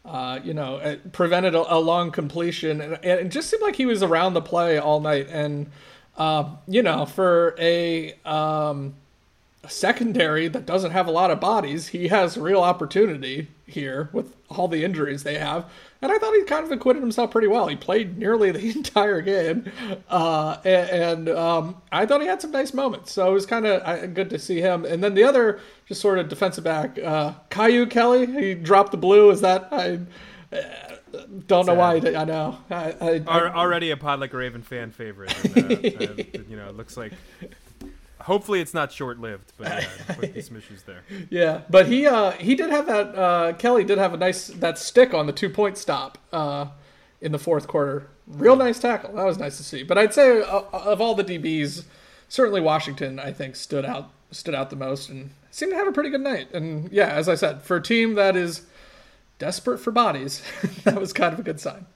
uh, 0.04 0.40
you 0.42 0.54
know, 0.54 0.78
it 0.78 1.12
prevented 1.12 1.54
a, 1.54 1.74
a 1.74 1.78
long 1.78 2.10
completion, 2.10 2.80
and, 2.80 2.98
it 3.04 3.28
just 3.28 3.50
seemed 3.50 3.62
like 3.62 3.76
he 3.76 3.86
was 3.86 4.02
around 4.02 4.34
the 4.34 4.40
play 4.40 4.78
all 4.78 5.00
night. 5.00 5.28
And 5.30 5.70
uh, 6.16 6.50
you 6.66 6.82
know, 6.82 7.04
for 7.04 7.54
a 7.58 8.14
um, 8.24 8.94
secondary 9.66 10.48
that 10.48 10.66
doesn't 10.66 10.92
have 10.92 11.06
a 11.06 11.10
lot 11.10 11.30
of 11.30 11.40
bodies, 11.40 11.88
he 11.88 12.08
has 12.08 12.38
real 12.38 12.60
opportunity 12.60 13.48
here 13.66 14.08
with 14.12 14.34
all 14.48 14.68
the 14.68 14.84
injuries 14.84 15.24
they 15.24 15.38
have. 15.38 15.66
And 16.00 16.12
I 16.12 16.18
thought 16.18 16.32
he 16.34 16.44
kind 16.44 16.64
of 16.64 16.70
acquitted 16.70 17.02
himself 17.02 17.32
pretty 17.32 17.48
well. 17.48 17.66
He 17.66 17.74
played 17.74 18.18
nearly 18.18 18.52
the 18.52 18.70
entire 18.76 19.20
game, 19.20 19.70
uh, 20.08 20.58
and, 20.64 20.90
and 20.90 21.28
um, 21.30 21.82
I 21.90 22.06
thought 22.06 22.20
he 22.20 22.26
had 22.26 22.40
some 22.40 22.52
nice 22.52 22.72
moments. 22.72 23.12
So 23.12 23.28
it 23.28 23.32
was 23.32 23.46
kind 23.46 23.66
of 23.66 24.14
good 24.14 24.30
to 24.30 24.38
see 24.38 24.60
him. 24.60 24.84
And 24.84 25.02
then 25.02 25.14
the 25.14 25.24
other, 25.24 25.60
just 25.86 26.00
sort 26.00 26.18
of 26.18 26.28
defensive 26.28 26.64
back, 26.64 26.98
uh, 26.98 27.34
Kyu 27.50 27.86
Kelly, 27.86 28.26
he 28.26 28.54
dropped 28.54 28.92
the 28.92 28.96
blue. 28.96 29.30
Is 29.30 29.40
that 29.40 29.68
I? 29.72 30.00
Uh, 30.54 30.62
don't 31.46 31.66
know 31.66 31.74
why. 31.74 31.96
I 31.96 32.24
know. 32.24 32.58
I, 32.70 32.94
I, 33.00 33.24
already 33.26 33.90
a 33.90 33.96
Pod 33.96 34.20
Like 34.20 34.32
Raven 34.32 34.62
fan 34.62 34.90
favorite. 34.90 35.34
And, 35.56 35.72
uh, 35.72 35.74
uh, 36.04 36.42
you 36.48 36.56
know, 36.56 36.68
it 36.68 36.76
looks 36.76 36.96
like 36.96 37.12
hopefully 38.28 38.60
it's 38.60 38.74
not 38.74 38.92
short 38.92 39.18
lived, 39.18 39.52
but 39.56 39.66
yeah, 39.66 40.14
be 40.20 40.40
some 40.40 40.56
issues 40.56 40.82
there. 40.82 41.02
Yeah, 41.30 41.62
but 41.68 41.88
he 41.88 42.06
uh, 42.06 42.32
he 42.32 42.54
did 42.54 42.70
have 42.70 42.86
that. 42.86 43.14
Uh, 43.14 43.52
Kelly 43.54 43.82
did 43.82 43.98
have 43.98 44.14
a 44.14 44.16
nice 44.16 44.48
that 44.48 44.78
stick 44.78 45.12
on 45.12 45.26
the 45.26 45.32
two 45.32 45.50
point 45.50 45.76
stop 45.76 46.18
uh, 46.32 46.66
in 47.20 47.32
the 47.32 47.38
fourth 47.38 47.66
quarter. 47.66 48.06
Real 48.28 48.54
nice 48.54 48.78
tackle. 48.78 49.14
That 49.14 49.24
was 49.24 49.38
nice 49.38 49.56
to 49.56 49.64
see. 49.64 49.82
But 49.82 49.98
I'd 49.98 50.14
say 50.14 50.42
uh, 50.42 50.62
of 50.72 51.00
all 51.00 51.14
the 51.14 51.24
DBs, 51.24 51.84
certainly 52.28 52.60
Washington 52.60 53.18
I 53.18 53.32
think 53.32 53.56
stood 53.56 53.84
out 53.84 54.10
stood 54.30 54.54
out 54.54 54.70
the 54.70 54.76
most 54.76 55.08
and 55.08 55.30
seemed 55.50 55.72
to 55.72 55.76
have 55.76 55.88
a 55.88 55.92
pretty 55.92 56.10
good 56.10 56.20
night. 56.20 56.52
And 56.52 56.92
yeah, 56.92 57.08
as 57.08 57.28
I 57.28 57.34
said, 57.34 57.62
for 57.62 57.76
a 57.76 57.82
team 57.82 58.14
that 58.14 58.36
is 58.36 58.62
desperate 59.38 59.78
for 59.78 59.90
bodies, 59.90 60.42
that 60.84 61.00
was 61.00 61.12
kind 61.12 61.32
of 61.32 61.40
a 61.40 61.42
good 61.42 61.60
sign. 61.60 61.86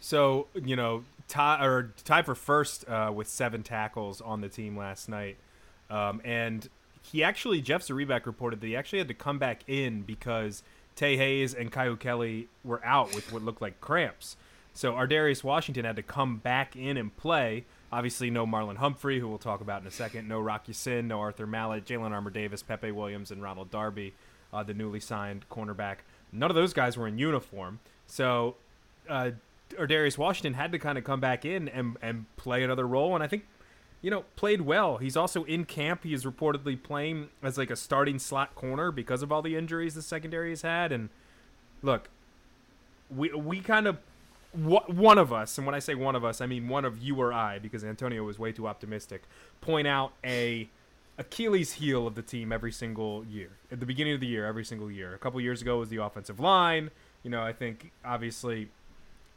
So 0.00 0.48
you 0.54 0.76
know, 0.76 1.04
tie 1.28 1.64
or 1.64 1.94
tie 2.04 2.22
for 2.22 2.34
first 2.34 2.88
uh, 2.88 3.12
with 3.14 3.28
seven 3.28 3.62
tackles 3.62 4.20
on 4.20 4.40
the 4.40 4.48
team 4.48 4.76
last 4.76 5.08
night. 5.08 5.38
Um, 5.90 6.20
and 6.24 6.68
he 7.02 7.22
actually, 7.22 7.60
Jeff 7.60 7.82
Zrebiec 7.82 8.26
reported 8.26 8.60
that 8.60 8.66
he 8.66 8.76
actually 8.76 8.98
had 8.98 9.08
to 9.08 9.14
come 9.14 9.38
back 9.38 9.62
in 9.66 10.02
because 10.02 10.62
Tay 10.94 11.16
Hayes 11.16 11.54
and 11.54 11.72
Kyu 11.72 11.96
Kelly 11.96 12.48
were 12.64 12.84
out 12.84 13.14
with 13.14 13.32
what 13.32 13.42
looked 13.42 13.62
like 13.62 13.80
cramps. 13.80 14.36
So 14.74 14.92
Ardarius 14.92 15.42
Washington 15.42 15.84
had 15.84 15.96
to 15.96 16.02
come 16.02 16.36
back 16.36 16.76
in 16.76 16.96
and 16.96 17.16
play. 17.16 17.64
Obviously, 17.90 18.30
no 18.30 18.46
Marlon 18.46 18.76
Humphrey, 18.76 19.18
who 19.18 19.26
we'll 19.26 19.38
talk 19.38 19.60
about 19.60 19.80
in 19.80 19.88
a 19.88 19.90
second. 19.90 20.28
No 20.28 20.40
Rock 20.40 20.68
Ya-Sin, 20.68 21.08
no 21.08 21.20
Arthur 21.20 21.46
Maulet, 21.46 21.84
Jalyn 21.84 22.12
Armour 22.12 22.30
Davis, 22.30 22.62
Pepe 22.62 22.92
Williams, 22.92 23.30
and 23.30 23.42
Ronald 23.42 23.70
Darby, 23.70 24.14
uh, 24.52 24.62
the 24.62 24.74
newly 24.74 25.00
signed 25.00 25.46
cornerback. 25.50 25.96
None 26.30 26.50
of 26.50 26.54
those 26.54 26.72
guys 26.74 26.96
were 26.96 27.08
in 27.08 27.18
uniform. 27.18 27.80
So 28.06 28.56
uh, 29.08 29.30
Ardarius 29.70 30.18
Washington 30.18 30.54
had 30.54 30.70
to 30.72 30.78
kind 30.78 30.98
of 30.98 31.04
come 31.04 31.20
back 31.20 31.44
in 31.44 31.68
and, 31.68 31.96
and 32.02 32.26
play 32.36 32.62
another 32.62 32.86
role. 32.86 33.14
And 33.14 33.24
I 33.24 33.26
think, 33.26 33.46
you 34.00 34.10
know, 34.10 34.24
played 34.36 34.60
well. 34.60 34.98
He's 34.98 35.16
also 35.16 35.44
in 35.44 35.64
camp. 35.64 36.04
He 36.04 36.14
is 36.14 36.24
reportedly 36.24 36.80
playing 36.80 37.28
as 37.42 37.58
like 37.58 37.70
a 37.70 37.76
starting 37.76 38.18
slot 38.18 38.54
corner 38.54 38.90
because 38.92 39.22
of 39.22 39.32
all 39.32 39.42
the 39.42 39.56
injuries 39.56 39.94
the 39.94 40.02
secondary 40.02 40.50
has 40.50 40.62
had. 40.62 40.92
And 40.92 41.08
look, 41.82 42.08
we 43.14 43.32
we 43.32 43.60
kind 43.60 43.86
of 43.86 43.98
one 44.52 45.18
of 45.18 45.32
us, 45.32 45.58
and 45.58 45.66
when 45.66 45.74
I 45.74 45.78
say 45.78 45.94
one 45.94 46.16
of 46.16 46.24
us, 46.24 46.40
I 46.40 46.46
mean 46.46 46.68
one 46.68 46.84
of 46.84 47.02
you 47.02 47.20
or 47.20 47.32
I, 47.32 47.58
because 47.58 47.84
Antonio 47.84 48.24
was 48.24 48.38
way 48.38 48.52
too 48.52 48.66
optimistic. 48.66 49.22
Point 49.60 49.86
out 49.86 50.12
a 50.24 50.68
Achilles 51.18 51.74
heel 51.74 52.06
of 52.06 52.14
the 52.14 52.22
team 52.22 52.52
every 52.52 52.72
single 52.72 53.24
year 53.24 53.50
at 53.72 53.80
the 53.80 53.86
beginning 53.86 54.14
of 54.14 54.20
the 54.20 54.26
year, 54.26 54.46
every 54.46 54.64
single 54.64 54.90
year. 54.90 55.14
A 55.14 55.18
couple 55.18 55.40
years 55.40 55.60
ago 55.60 55.78
was 55.78 55.88
the 55.88 55.96
offensive 56.02 56.38
line. 56.38 56.90
You 57.24 57.30
know, 57.30 57.42
I 57.42 57.52
think 57.52 57.90
obviously 58.04 58.68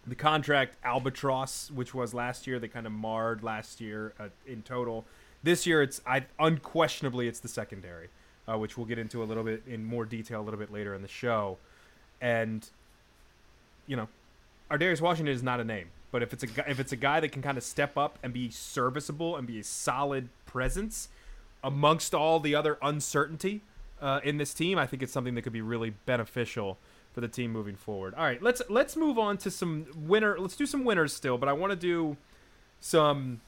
the 0.06 0.16
contract 0.16 0.78
albatross, 0.84 1.70
which 1.72 1.94
was 1.94 2.14
last 2.14 2.48
year, 2.48 2.60
they 2.60 2.68
kind 2.68 2.86
of 2.86 2.92
marred 2.92 3.44
last 3.44 3.80
year 3.80 4.14
uh, 4.20 4.30
in 4.48 4.64
total. 4.64 5.06
This 5.44 5.66
year, 5.66 5.82
it's 5.82 6.02
I 6.06 6.26
unquestionably 6.40 7.28
it's 7.28 7.40
the 7.40 7.48
secondary, 7.48 8.10
uh, 8.48 8.58
which 8.58 8.78
we'll 8.78 8.88
get 8.88 8.98
into 8.98 9.24
a 9.24 9.26
little 9.26 9.44
bit 9.44 9.64
in 9.68 9.86
more 9.86 10.06
detail 10.06 10.42
a 10.42 10.44
little 10.44 10.60
bit 10.60 10.72
later 10.72 10.94
in 10.96 11.02
the 11.02 11.08
show, 11.08 11.58
and 12.20 12.68
you 13.88 13.96
know, 13.96 14.08
Ardarius 14.70 15.02
Washington 15.02 15.34
is 15.34 15.44
not 15.44 15.60
a 15.60 15.64
name, 15.64 15.90
but 16.12 16.24
if 16.24 16.34
it's 16.34 16.44
a 16.44 16.70
if 16.70 16.80
it's 16.80 16.92
a 16.92 16.98
guy 16.98 17.20
that 17.20 17.32
can 17.32 17.42
kind 17.42 17.58
of 17.58 17.64
step 17.64 17.98
up 17.98 18.18
and 18.24 18.34
be 18.34 18.50
serviceable 18.50 19.36
and 19.36 19.46
be 19.46 19.60
a 19.60 19.64
solid 19.64 20.30
presence 20.46 21.10
amongst 21.64 22.16
all 22.16 22.40
the 22.40 22.56
other 22.56 22.78
uncertainty 22.82 23.62
uh, 24.02 24.20
in 24.24 24.38
this 24.38 24.54
team, 24.54 24.80
I 24.80 24.88
think 24.88 25.04
it's 25.04 25.14
something 25.14 25.36
that 25.36 25.44
could 25.44 25.54
be 25.54 25.62
really 25.62 25.92
beneficial 26.06 26.78
for 27.13 27.21
the 27.21 27.28
team 27.28 27.52
moving 27.52 27.76
forward. 27.76 28.13
All 28.15 28.24
right, 28.24 28.41
let's 28.41 28.62
let's 28.69 28.95
move 28.95 29.19
on 29.19 29.38
to 29.39 29.52
some 29.52 29.88
winner. 29.95 30.38
Let's 30.39 30.56
do 30.56 30.65
some 30.65 30.84
winners 30.84 31.13
still, 31.13 31.38
but 31.38 31.50
I 31.50 31.54
want 31.54 31.71
to 31.71 31.76
do 31.76 32.17
some 32.80 33.41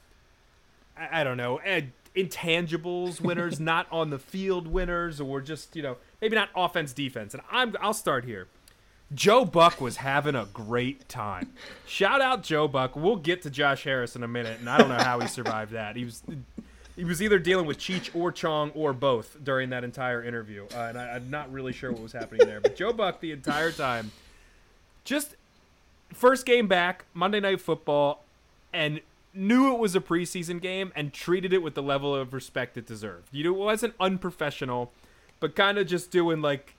I, 0.98 1.22
I 1.22 1.24
don't 1.24 1.38
know 1.38 1.58
ed, 1.58 1.92
intangibles 2.16 3.22
winners, 3.22 3.60
not 3.60 3.88
on 3.92 4.10
the 4.10 4.20
field 4.20 4.68
winners, 4.68 5.20
or 5.20 5.42
just 5.42 5.76
you 5.76 5.82
know 5.82 5.98
maybe 6.22 6.36
not 6.36 6.50
offense 6.56 6.94
defense. 6.94 7.34
And 7.34 7.44
I'm 7.52 7.76
I'll 7.82 7.94
start 7.94 8.26
here. 8.26 8.48
Joe 9.14 9.46
Buck 9.46 9.80
was 9.80 9.98
having 9.98 10.34
a 10.34 10.46
great 10.46 11.08
time. 11.08 11.54
Shout 11.86 12.20
out 12.20 12.42
Joe 12.42 12.68
Buck. 12.68 12.96
We'll 12.96 13.18
get 13.18 13.44
to 13.44 13.52
Josh 13.52 13.84
Harris 13.84 14.16
in 14.16 14.24
a 14.24 14.28
minute, 14.28 14.60
and 14.60 14.68
I 14.68 14.80
don't 14.80 14.90
know 14.90 14.96
how 14.96 15.20
he 15.20 15.28
survived 15.28 15.74
that. 15.74 15.96
He 15.96 16.06
was 16.06 16.24
he 16.96 17.04
was 17.04 17.22
either 17.22 17.40
dealing 17.40 17.66
with 17.66 17.80
Cheech 17.80 18.16
or 18.16 18.32
Chong 18.32 18.72
or 18.72 18.94
both 18.94 19.38
during 19.44 19.70
that 19.72 19.84
entire 19.84 20.24
interview, 20.24 20.66
uh, 20.76 20.88
and 20.90 20.98
I, 20.98 21.16
am 21.16 21.30
not 21.30 21.52
really 21.52 21.74
sure 21.74 21.92
what 21.92 22.02
was 22.02 22.12
happening 22.12 22.46
there. 22.46 22.62
But 22.62 22.76
Joe 22.76 22.94
Buck 22.94 23.20
the 23.20 23.32
entire 23.32 23.72
time, 23.72 24.12
just 25.04 25.36
first 26.14 26.46
game 26.46 26.68
back 26.68 27.06
Monday 27.14 27.40
Night 27.40 27.62
Football, 27.62 28.24
and 28.72 29.02
knew 29.34 29.74
it 29.74 29.80
was 29.80 29.96
a 29.96 30.00
preseason 30.00 30.62
game 30.62 30.92
and 30.96 31.12
treated 31.12 31.54
it 31.54 31.64
with 31.64 31.74
the 31.74 31.82
level 31.82 32.14
of 32.16 32.34
respect 32.34 32.78
it 32.78 32.86
deserved. 32.86 33.30
You 33.32 33.46
know, 33.46 33.56
it 33.56 33.60
wasn't 33.60 33.96
unprofessional, 34.00 34.92
but 35.40 35.56
kind 35.56 35.78
of 35.80 35.88
just 35.88 36.12
doing 36.12 36.42
like 36.42 36.76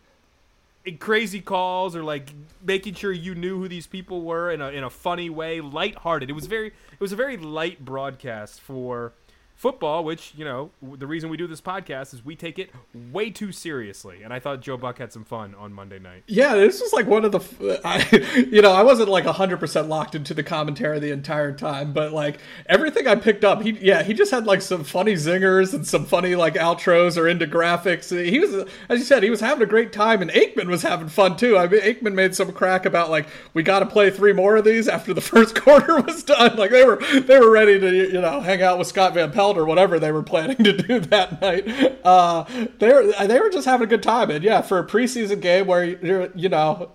crazy 1.00 1.40
calls 1.40 1.96
or 1.96 2.04
like 2.04 2.30
making 2.62 2.94
sure 2.94 3.10
you 3.10 3.34
knew 3.34 3.58
who 3.58 3.68
these 3.68 3.86
people 3.86 4.22
were 4.22 4.50
in 4.50 4.60
a 4.60 4.68
in 4.68 4.84
a 4.84 4.90
funny 4.90 5.28
way, 5.28 5.60
lighthearted. 5.60 6.30
It 6.30 6.34
was 6.34 6.46
very 6.46 6.68
it 6.68 7.00
was 7.00 7.12
a 7.12 7.16
very 7.16 7.36
light 7.36 7.84
broadcast 7.84 8.60
for 8.60 9.12
football, 9.54 10.04
which 10.04 10.32
you 10.36 10.44
know 10.44 10.70
the 10.82 11.06
reason 11.06 11.30
we 11.30 11.36
do 11.36 11.46
this 11.46 11.60
podcast 11.60 12.12
is 12.12 12.24
we 12.24 12.36
take 12.36 12.58
it 12.58 12.70
way 12.92 13.30
too 13.30 13.52
seriously, 13.52 14.22
and 14.22 14.32
I 14.32 14.40
thought 14.40 14.60
Joe 14.60 14.76
Buck 14.76 14.98
had 14.98 15.12
some 15.12 15.24
fun 15.24 15.54
on 15.54 15.72
Monday 15.72 15.98
night. 15.98 16.24
Yeah, 16.26 16.54
this 16.54 16.80
was 16.80 16.92
like 16.92 17.06
one 17.06 17.24
of 17.24 17.32
the, 17.32 17.80
I, 17.84 18.46
you 18.50 18.60
know, 18.60 18.72
I 18.72 18.82
wasn't 18.82 19.08
like 19.08 19.24
hundred 19.24 19.60
percent 19.60 19.88
locked 19.88 20.14
into 20.14 20.34
the 20.34 20.42
commentary 20.42 20.98
the 20.98 21.12
entire 21.12 21.52
time, 21.52 21.92
but 21.92 22.12
like 22.12 22.38
everything 22.66 23.06
I 23.06 23.14
picked 23.14 23.44
up, 23.44 23.62
he 23.62 23.70
yeah, 23.70 24.02
he 24.02 24.12
just 24.12 24.30
had 24.30 24.44
like 24.44 24.62
some 24.62 24.84
funny 24.84 25.14
zingers 25.14 25.72
and 25.72 25.86
some 25.86 26.04
funny 26.04 26.34
like 26.34 26.54
outros 26.54 27.16
or 27.16 27.28
into 27.28 27.46
graphics. 27.46 28.10
He 28.14 28.38
was, 28.40 28.68
as 28.88 28.98
you 28.98 29.04
said, 29.04 29.22
he 29.22 29.30
was 29.30 29.40
having 29.40 29.62
a 29.62 29.66
great 29.66 29.92
time, 29.92 30.20
and 30.20 30.30
Aikman 30.30 30.66
was 30.66 30.82
having 30.82 31.08
fun 31.08 31.36
too. 31.36 31.56
I 31.56 31.68
mean, 31.68 31.80
Aikman 31.80 32.14
made 32.14 32.34
some 32.34 32.52
crack 32.52 32.86
about 32.86 33.10
like 33.10 33.26
we 33.54 33.62
got 33.62 33.80
to 33.80 33.86
play 33.86 34.10
three 34.10 34.32
more 34.32 34.56
of 34.56 34.64
these 34.64 34.88
after 34.88 35.14
the 35.14 35.20
first 35.34 35.54
quarter 35.54 36.00
was 36.00 36.22
done. 36.22 36.56
Like 36.56 36.70
they 36.70 36.84
were 36.84 36.96
they 37.20 37.38
were 37.38 37.50
ready 37.50 37.78
to 37.78 38.12
you 38.12 38.20
know 38.20 38.40
hang 38.40 38.62
out 38.62 38.78
with 38.78 38.88
Scott 38.88 39.14
Van 39.14 39.30
Pelt 39.30 39.43
or 39.52 39.64
whatever 39.64 39.98
they 39.98 40.12
were 40.12 40.22
planning 40.22 40.56
to 40.64 40.72
do 40.72 41.00
that 41.10 41.40
night. 41.40 42.00
Uh, 42.04 42.44
they 42.78 42.92
were 42.92 43.12
they 43.26 43.38
were 43.38 43.50
just 43.50 43.66
having 43.66 43.84
a 43.84 43.88
good 43.88 44.02
time, 44.02 44.30
and 44.30 44.42
yeah, 44.42 44.62
for 44.62 44.78
a 44.78 44.86
preseason 44.86 45.40
game 45.40 45.66
where 45.66 45.84
you're 45.84 46.30
you 46.34 46.48
know, 46.48 46.90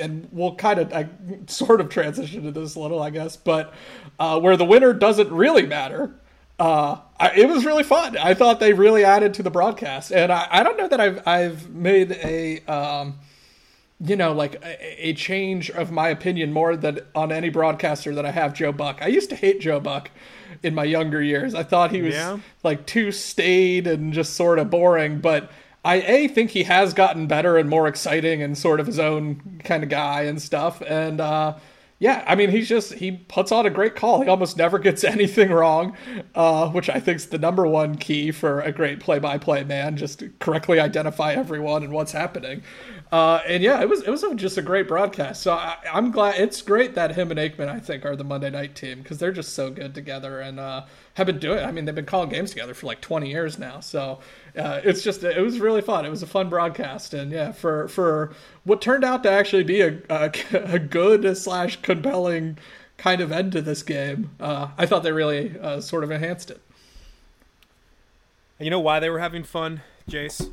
and 0.00 0.28
we'll 0.32 0.54
kind 0.56 0.78
of 0.78 0.92
I 0.92 1.08
sort 1.46 1.80
of 1.80 1.88
transition 1.88 2.42
to 2.44 2.50
this 2.50 2.74
a 2.74 2.80
little, 2.80 3.02
I 3.02 3.10
guess, 3.10 3.36
but 3.36 3.72
uh, 4.18 4.40
where 4.40 4.56
the 4.56 4.64
winner 4.64 4.92
doesn't 4.92 5.30
really 5.30 5.66
matter. 5.66 6.14
Uh, 6.58 6.98
I, 7.20 7.32
it 7.32 7.48
was 7.48 7.66
really 7.66 7.82
fun. 7.82 8.16
I 8.16 8.32
thought 8.32 8.60
they 8.60 8.72
really 8.72 9.04
added 9.04 9.34
to 9.34 9.42
the 9.42 9.50
broadcast, 9.50 10.10
and 10.10 10.32
I, 10.32 10.48
I 10.50 10.62
don't 10.62 10.78
know 10.78 10.88
that 10.88 11.00
I've 11.00 11.26
I've 11.26 11.70
made 11.70 12.12
a 12.12 12.60
um, 12.60 13.18
you 14.00 14.16
know, 14.16 14.32
like 14.32 14.56
a, 14.62 15.08
a, 15.08 15.14
change 15.14 15.70
of 15.70 15.90
my 15.90 16.08
opinion 16.08 16.52
more 16.52 16.76
than 16.76 17.00
on 17.14 17.32
any 17.32 17.48
broadcaster 17.48 18.14
that 18.14 18.26
I 18.26 18.30
have 18.30 18.52
Joe 18.52 18.72
Buck. 18.72 18.98
I 19.00 19.06
used 19.06 19.30
to 19.30 19.36
hate 19.36 19.60
Joe 19.60 19.80
Buck 19.80 20.10
in 20.62 20.74
my 20.74 20.84
younger 20.84 21.22
years. 21.22 21.54
I 21.54 21.62
thought 21.62 21.90
he 21.90 22.02
was 22.02 22.14
yeah. 22.14 22.38
like 22.62 22.86
too 22.86 23.12
staid 23.12 23.86
and 23.86 24.12
just 24.12 24.34
sort 24.34 24.58
of 24.58 24.70
boring, 24.70 25.20
but 25.20 25.50
I 25.84 25.96
a 26.02 26.28
think 26.28 26.50
he 26.50 26.64
has 26.64 26.92
gotten 26.94 27.28
better 27.28 27.56
and 27.56 27.70
more 27.70 27.86
exciting 27.86 28.42
and 28.42 28.58
sort 28.58 28.80
of 28.80 28.86
his 28.86 28.98
own 28.98 29.60
kind 29.64 29.84
of 29.84 29.88
guy 29.88 30.22
and 30.22 30.42
stuff. 30.42 30.82
And 30.82 31.20
uh, 31.20 31.54
yeah, 32.00 32.24
I 32.26 32.34
mean 32.34 32.50
he's 32.50 32.68
just 32.68 32.94
he 32.94 33.12
puts 33.12 33.52
on 33.52 33.66
a 33.66 33.70
great 33.70 33.94
call. 33.94 34.20
He 34.20 34.28
almost 34.28 34.56
never 34.56 34.80
gets 34.80 35.04
anything 35.04 35.50
wrong, 35.50 35.96
uh, 36.34 36.70
which 36.70 36.90
I 36.90 36.98
think 36.98 37.16
is 37.16 37.26
the 37.26 37.38
number 37.38 37.66
one 37.66 37.96
key 37.96 38.32
for 38.32 38.60
a 38.60 38.72
great 38.72 38.98
play-by-play 38.98 39.62
man. 39.64 39.96
Just 39.96 40.24
correctly 40.40 40.80
identify 40.80 41.34
everyone 41.34 41.84
and 41.84 41.92
what's 41.92 42.12
happening. 42.12 42.62
Uh, 43.12 43.40
and 43.46 43.62
yeah, 43.62 43.80
it 43.80 43.88
was 43.88 44.02
it 44.02 44.10
was 44.10 44.24
just 44.34 44.58
a 44.58 44.62
great 44.62 44.88
broadcast. 44.88 45.40
So 45.40 45.52
I, 45.52 45.76
am 45.84 46.10
glad 46.10 46.40
it's 46.40 46.60
great 46.60 46.96
that 46.96 47.14
him 47.14 47.30
and 47.30 47.38
Aikman 47.38 47.68
I 47.68 47.78
think 47.78 48.04
are 48.04 48.16
the 48.16 48.24
Monday 48.24 48.50
night 48.50 48.74
team 48.74 49.00
because 49.00 49.18
they're 49.18 49.32
just 49.32 49.54
so 49.54 49.70
good 49.70 49.94
together 49.94 50.40
and 50.40 50.58
uh, 50.58 50.86
have 51.14 51.26
been 51.28 51.38
doing. 51.38 51.64
I 51.64 51.70
mean, 51.70 51.84
they've 51.84 51.94
been 51.94 52.04
calling 52.04 52.30
games 52.30 52.50
together 52.50 52.74
for 52.74 52.86
like 52.86 53.00
20 53.00 53.30
years 53.30 53.60
now. 53.60 53.78
So 53.78 54.18
uh, 54.58 54.80
it's 54.82 55.02
just 55.02 55.22
it 55.22 55.40
was 55.40 55.60
really 55.60 55.82
fun. 55.82 56.04
It 56.04 56.10
was 56.10 56.24
a 56.24 56.26
fun 56.26 56.48
broadcast, 56.48 57.14
and 57.14 57.30
yeah, 57.30 57.52
for 57.52 57.86
for 57.86 58.32
what 58.64 58.82
turned 58.82 59.04
out 59.04 59.22
to 59.22 59.30
actually 59.30 59.64
be 59.64 59.82
a 59.82 59.98
a, 60.10 60.32
a 60.52 60.78
good 60.80 61.36
slash 61.36 61.80
compelling 61.82 62.58
kind 62.98 63.20
of 63.20 63.30
end 63.30 63.52
to 63.52 63.62
this 63.62 63.84
game, 63.84 64.30
uh, 64.40 64.68
I 64.76 64.86
thought 64.86 65.04
they 65.04 65.12
really 65.12 65.56
uh, 65.60 65.80
sort 65.80 66.02
of 66.02 66.10
enhanced 66.10 66.50
it. 66.50 66.60
You 68.58 68.70
know 68.70 68.80
why 68.80 68.98
they 68.98 69.10
were 69.10 69.20
having 69.20 69.44
fun, 69.44 69.82
Jace? 70.10 70.50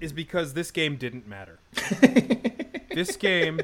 Is 0.00 0.12
because 0.12 0.54
this 0.54 0.70
game 0.70 0.96
didn't 0.96 1.26
matter. 1.26 1.58
this 2.94 3.16
game 3.16 3.60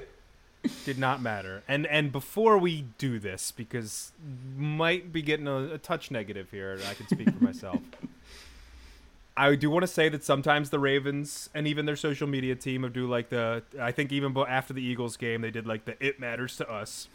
did 0.84 0.98
not 0.98 1.20
matter. 1.22 1.62
And 1.68 1.86
and 1.86 2.12
before 2.12 2.58
we 2.58 2.86
do 2.98 3.18
this, 3.18 3.52
because 3.52 4.12
might 4.56 5.12
be 5.12 5.22
getting 5.22 5.46
a, 5.46 5.74
a 5.74 5.78
touch 5.78 6.10
negative 6.10 6.50
here, 6.50 6.78
I 6.88 6.94
can 6.94 7.08
speak 7.08 7.30
for 7.32 7.44
myself. 7.44 7.80
I 9.38 9.54
do 9.54 9.68
want 9.68 9.82
to 9.82 9.88
say 9.88 10.08
that 10.08 10.24
sometimes 10.24 10.70
the 10.70 10.78
Ravens 10.78 11.50
and 11.52 11.68
even 11.68 11.84
their 11.84 11.96
social 11.96 12.26
media 12.26 12.54
team 12.54 12.82
have 12.84 12.94
do 12.94 13.06
like 13.06 13.28
the. 13.28 13.62
I 13.78 13.92
think 13.92 14.12
even 14.12 14.36
after 14.36 14.72
the 14.72 14.82
Eagles 14.82 15.16
game, 15.16 15.42
they 15.42 15.50
did 15.50 15.66
like 15.66 15.84
the 15.84 16.02
"It 16.04 16.18
matters 16.18 16.56
to 16.56 16.70
us" 16.70 17.08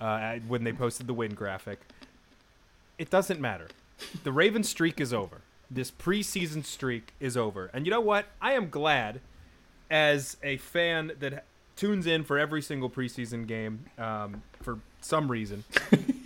uh, 0.00 0.36
when 0.48 0.64
they 0.64 0.72
posted 0.72 1.06
the 1.06 1.14
win 1.14 1.34
graphic. 1.34 1.80
It 2.98 3.08
doesn't 3.08 3.40
matter. 3.40 3.68
The 4.24 4.32
Ravens 4.32 4.68
streak 4.68 5.00
is 5.00 5.12
over 5.12 5.42
this 5.70 5.90
preseason 5.90 6.64
streak 6.64 7.14
is 7.20 7.36
over. 7.36 7.70
And 7.72 7.86
you 7.86 7.90
know 7.90 8.00
what? 8.00 8.26
I 8.40 8.52
am 8.52 8.68
glad, 8.70 9.20
as 9.90 10.36
a 10.42 10.56
fan 10.56 11.12
that 11.20 11.44
tunes 11.76 12.06
in 12.06 12.24
for 12.24 12.38
every 12.38 12.62
single 12.62 12.90
preseason 12.90 13.46
game 13.46 13.86
um, 13.98 14.42
for 14.60 14.78
some 15.00 15.30
reason, 15.30 15.64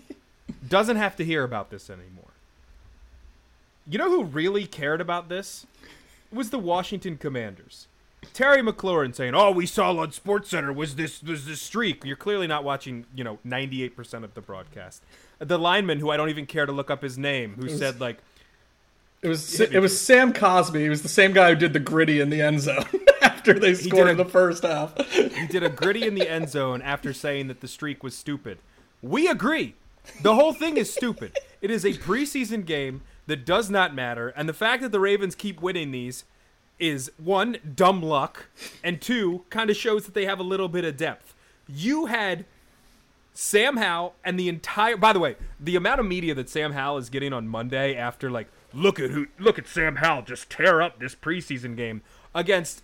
doesn't 0.69 0.97
have 0.97 1.17
to 1.17 1.25
hear 1.25 1.45
about 1.45 1.71
this 1.71 1.91
anymore. 1.91 2.25
You 3.87 3.99
know 3.99 4.11
who 4.11 4.25
really 4.25 4.67
cared 4.67 5.01
about 5.01 5.29
this? 5.29 5.67
It 6.33 6.37
was 6.37 6.51
the 6.51 6.59
Washington 6.59 7.19
Commanders. 7.19 7.87
Terry 8.33 8.63
McLaurin 8.63 9.15
saying, 9.15 9.35
"Oh, 9.35 9.51
we 9.51 9.67
saw 9.67 9.95
on 9.97 10.11
Sports 10.13 10.49
Center 10.49 10.73
was 10.73 10.97
this 10.97 11.23
was 11.23 11.45
this 11.45 11.61
streak." 11.61 12.05
You're 12.05 12.17
clearly 12.17 12.47
not 12.47 12.65
watching, 12.65 13.05
you 13.15 13.23
know, 13.23 13.39
98% 13.47 14.25
of 14.25 14.33
the 14.33 14.41
broadcast. 14.41 15.03
The 15.39 15.59
lineman 15.59 16.01
who 16.01 16.11
I 16.11 16.17
don't 16.17 16.31
even 16.31 16.47
care 16.47 16.65
to 16.65 16.73
look 16.73 16.91
up 16.91 17.03
his 17.03 17.19
name, 17.19 17.57
who 17.59 17.69
said 17.69 18.01
like, 18.01 18.19
it 19.25 19.29
was 19.29 19.61
it 19.61 19.81
was 19.81 19.99
Sam 19.99 20.33
Cosmi. 20.33 20.81
He 20.81 20.89
was 20.89 21.03
the 21.03 21.09
same 21.09 21.33
guy 21.33 21.49
who 21.49 21.57
did 21.57 21.73
the 21.73 21.81
gritty 21.81 22.21
in 22.21 22.31
the 22.31 22.43
end 22.43 22.61
zone. 22.61 22.85
after 23.23 23.59
they 23.59 23.75
scored 23.75 24.09
a- 24.09 24.11
in 24.13 24.17
the 24.17 24.25
first 24.25 24.63
half. 24.63 24.95
He 25.15 25.47
did 25.49 25.63
a 25.63 25.69
gritty 25.69 26.07
in 26.07 26.15
the 26.15 26.29
end 26.29 26.49
zone 26.49 26.81
after 26.81 27.13
saying 27.13 27.49
that 27.49 27.61
the 27.61 27.69
streak 27.69 28.03
was 28.03 28.17
stupid. 28.17 28.59
We 29.03 29.29
agree. 29.29 29.75
The 30.23 30.35
whole 30.35 30.53
thing 30.53 30.77
is 30.77 30.93
stupid. 30.93 31.37
It 31.61 31.71
is 31.71 31.85
a 31.85 31.93
preseason 31.93 32.65
game 32.65 33.03
that 33.27 33.45
does 33.45 33.71
not 33.71 33.95
matter, 33.95 34.29
and 34.31 34.49
the 34.49 34.55
fact 34.55 34.83
that 34.83 34.93
the 34.93 35.01
Ravens 35.01 35.35
keep 35.35 35.61
winning 35.61 35.91
these 35.91 36.25
is 36.79 37.11
one, 37.17 37.57
dumb 37.75 38.03
luck, 38.03 38.47
and 38.83 39.01
two, 39.01 39.45
kind 39.51 39.71
of 39.71 39.77
shows 39.77 40.05
that 40.05 40.15
they 40.15 40.27
have 40.27 40.39
a 40.39 40.43
little 40.43 40.69
bit 40.69 40.85
of 40.85 40.97
depth. 40.97 41.35
You 41.69 42.07
had 42.07 42.45
Sam 43.33 43.77
Howell 43.77 44.15
and 44.25 44.39
the 44.39 44.49
entire 44.49 44.97
by 44.97 45.13
the 45.13 45.21
way, 45.21 45.37
the 45.61 45.77
amount 45.77 46.01
of 46.01 46.07
media 46.07 46.35
that 46.35 46.49
Sam 46.49 46.73
Howell 46.73 46.99
is 46.99 47.11
getting 47.11 47.33
on 47.33 47.49
Monday 47.49 47.97
after 47.97 48.31
like 48.31 48.49
look 48.75 48.99
at 49.01 49.11
who 49.11 49.27
look 49.39 49.59
at 49.59 49.67
Sam 49.67 49.97
Howell 49.97 50.23
just 50.23 50.51
tear 50.51 50.83
up 50.83 50.99
this 50.99 51.15
preseason 51.15 51.77
game 51.77 52.03
against 52.35 52.83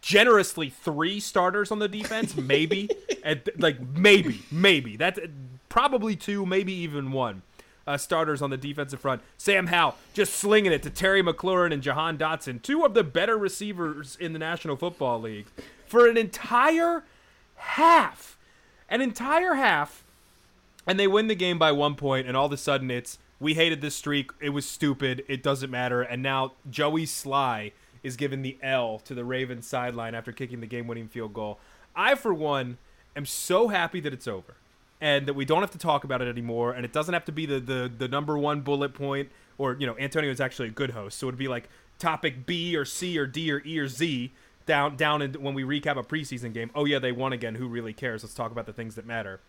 generously 0.00 0.70
three 0.70 1.20
starters 1.20 1.70
on 1.70 1.78
the 1.78 1.88
defense, 1.88 2.36
maybe, 2.36 2.90
and 3.24 3.40
like 3.58 3.80
maybe, 3.80 4.42
maybe 4.50 4.96
that's 4.96 5.18
probably 5.68 6.16
two, 6.16 6.44
maybe 6.46 6.72
even 6.72 7.12
one. 7.12 7.42
Uh, 7.86 7.96
starters 7.96 8.42
on 8.42 8.50
the 8.50 8.58
defensive 8.58 9.00
front. 9.00 9.22
Sam 9.38 9.68
Howell 9.68 9.96
just 10.12 10.34
slinging 10.34 10.72
it 10.72 10.82
to 10.82 10.90
Terry 10.90 11.22
McLaurin 11.22 11.72
and 11.72 11.82
Jahan 11.82 12.18
Dotson, 12.18 12.60
two 12.60 12.84
of 12.84 12.92
the 12.92 13.02
better 13.02 13.38
receivers 13.38 14.14
in 14.20 14.34
the 14.34 14.38
National 14.38 14.76
Football 14.76 15.22
League, 15.22 15.46
for 15.86 16.06
an 16.06 16.18
entire 16.18 17.04
half. 17.56 18.36
An 18.90 19.00
entire 19.00 19.54
half. 19.54 20.04
And 20.86 21.00
they 21.00 21.06
win 21.06 21.28
the 21.28 21.34
game 21.34 21.58
by 21.58 21.72
one 21.72 21.94
point, 21.94 22.28
and 22.28 22.36
all 22.36 22.44
of 22.44 22.52
a 22.52 22.58
sudden 22.58 22.90
it's 22.90 23.18
we 23.40 23.54
hated 23.54 23.80
this 23.80 23.94
streak. 23.94 24.30
It 24.40 24.50
was 24.50 24.66
stupid. 24.66 25.24
It 25.28 25.42
doesn't 25.42 25.70
matter. 25.70 26.02
And 26.02 26.22
now 26.22 26.52
Joey 26.70 27.06
Slye 27.06 27.72
is 28.02 28.16
giving 28.16 28.42
the 28.42 28.56
L 28.62 28.98
to 29.00 29.14
the 29.14 29.24
Ravens 29.24 29.66
sideline 29.66 30.14
after 30.14 30.32
kicking 30.32 30.60
the 30.60 30.66
game-winning 30.66 31.08
field 31.08 31.34
goal. 31.34 31.58
I, 31.94 32.14
for 32.14 32.32
one, 32.32 32.78
am 33.16 33.26
so 33.26 33.68
happy 33.68 34.00
that 34.00 34.12
it's 34.12 34.28
over, 34.28 34.54
and 35.00 35.26
that 35.26 35.34
we 35.34 35.44
don't 35.44 35.60
have 35.60 35.70
to 35.72 35.78
talk 35.78 36.04
about 36.04 36.22
it 36.22 36.28
anymore. 36.28 36.72
And 36.72 36.84
it 36.84 36.92
doesn't 36.92 37.12
have 37.12 37.24
to 37.26 37.32
be 37.32 37.46
the 37.46 37.60
the, 37.60 37.90
the 37.96 38.08
number 38.08 38.38
one 38.38 38.60
bullet 38.60 38.94
point, 38.94 39.30
or 39.58 39.76
you 39.78 39.86
know, 39.86 39.96
Antonio 39.98 40.30
is 40.30 40.40
actually 40.40 40.68
a 40.68 40.72
good 40.72 40.90
host, 40.90 41.18
so 41.18 41.26
it'd 41.26 41.38
be 41.38 41.48
like 41.48 41.68
topic 41.98 42.46
B 42.46 42.76
or 42.76 42.84
C 42.84 43.18
or 43.18 43.26
D 43.26 43.50
or 43.50 43.60
E 43.66 43.78
or 43.78 43.88
Z 43.88 44.32
down 44.66 44.96
down 44.96 45.22
in, 45.22 45.32
when 45.34 45.54
we 45.54 45.64
recap 45.64 45.96
a 45.96 46.02
preseason 46.02 46.52
game. 46.52 46.70
Oh 46.74 46.84
yeah, 46.84 47.00
they 47.00 47.12
won 47.12 47.32
again. 47.32 47.56
Who 47.56 47.66
really 47.66 47.92
cares? 47.92 48.22
Let's 48.22 48.34
talk 48.34 48.52
about 48.52 48.66
the 48.66 48.72
things 48.72 48.94
that 48.94 49.06
matter. 49.06 49.40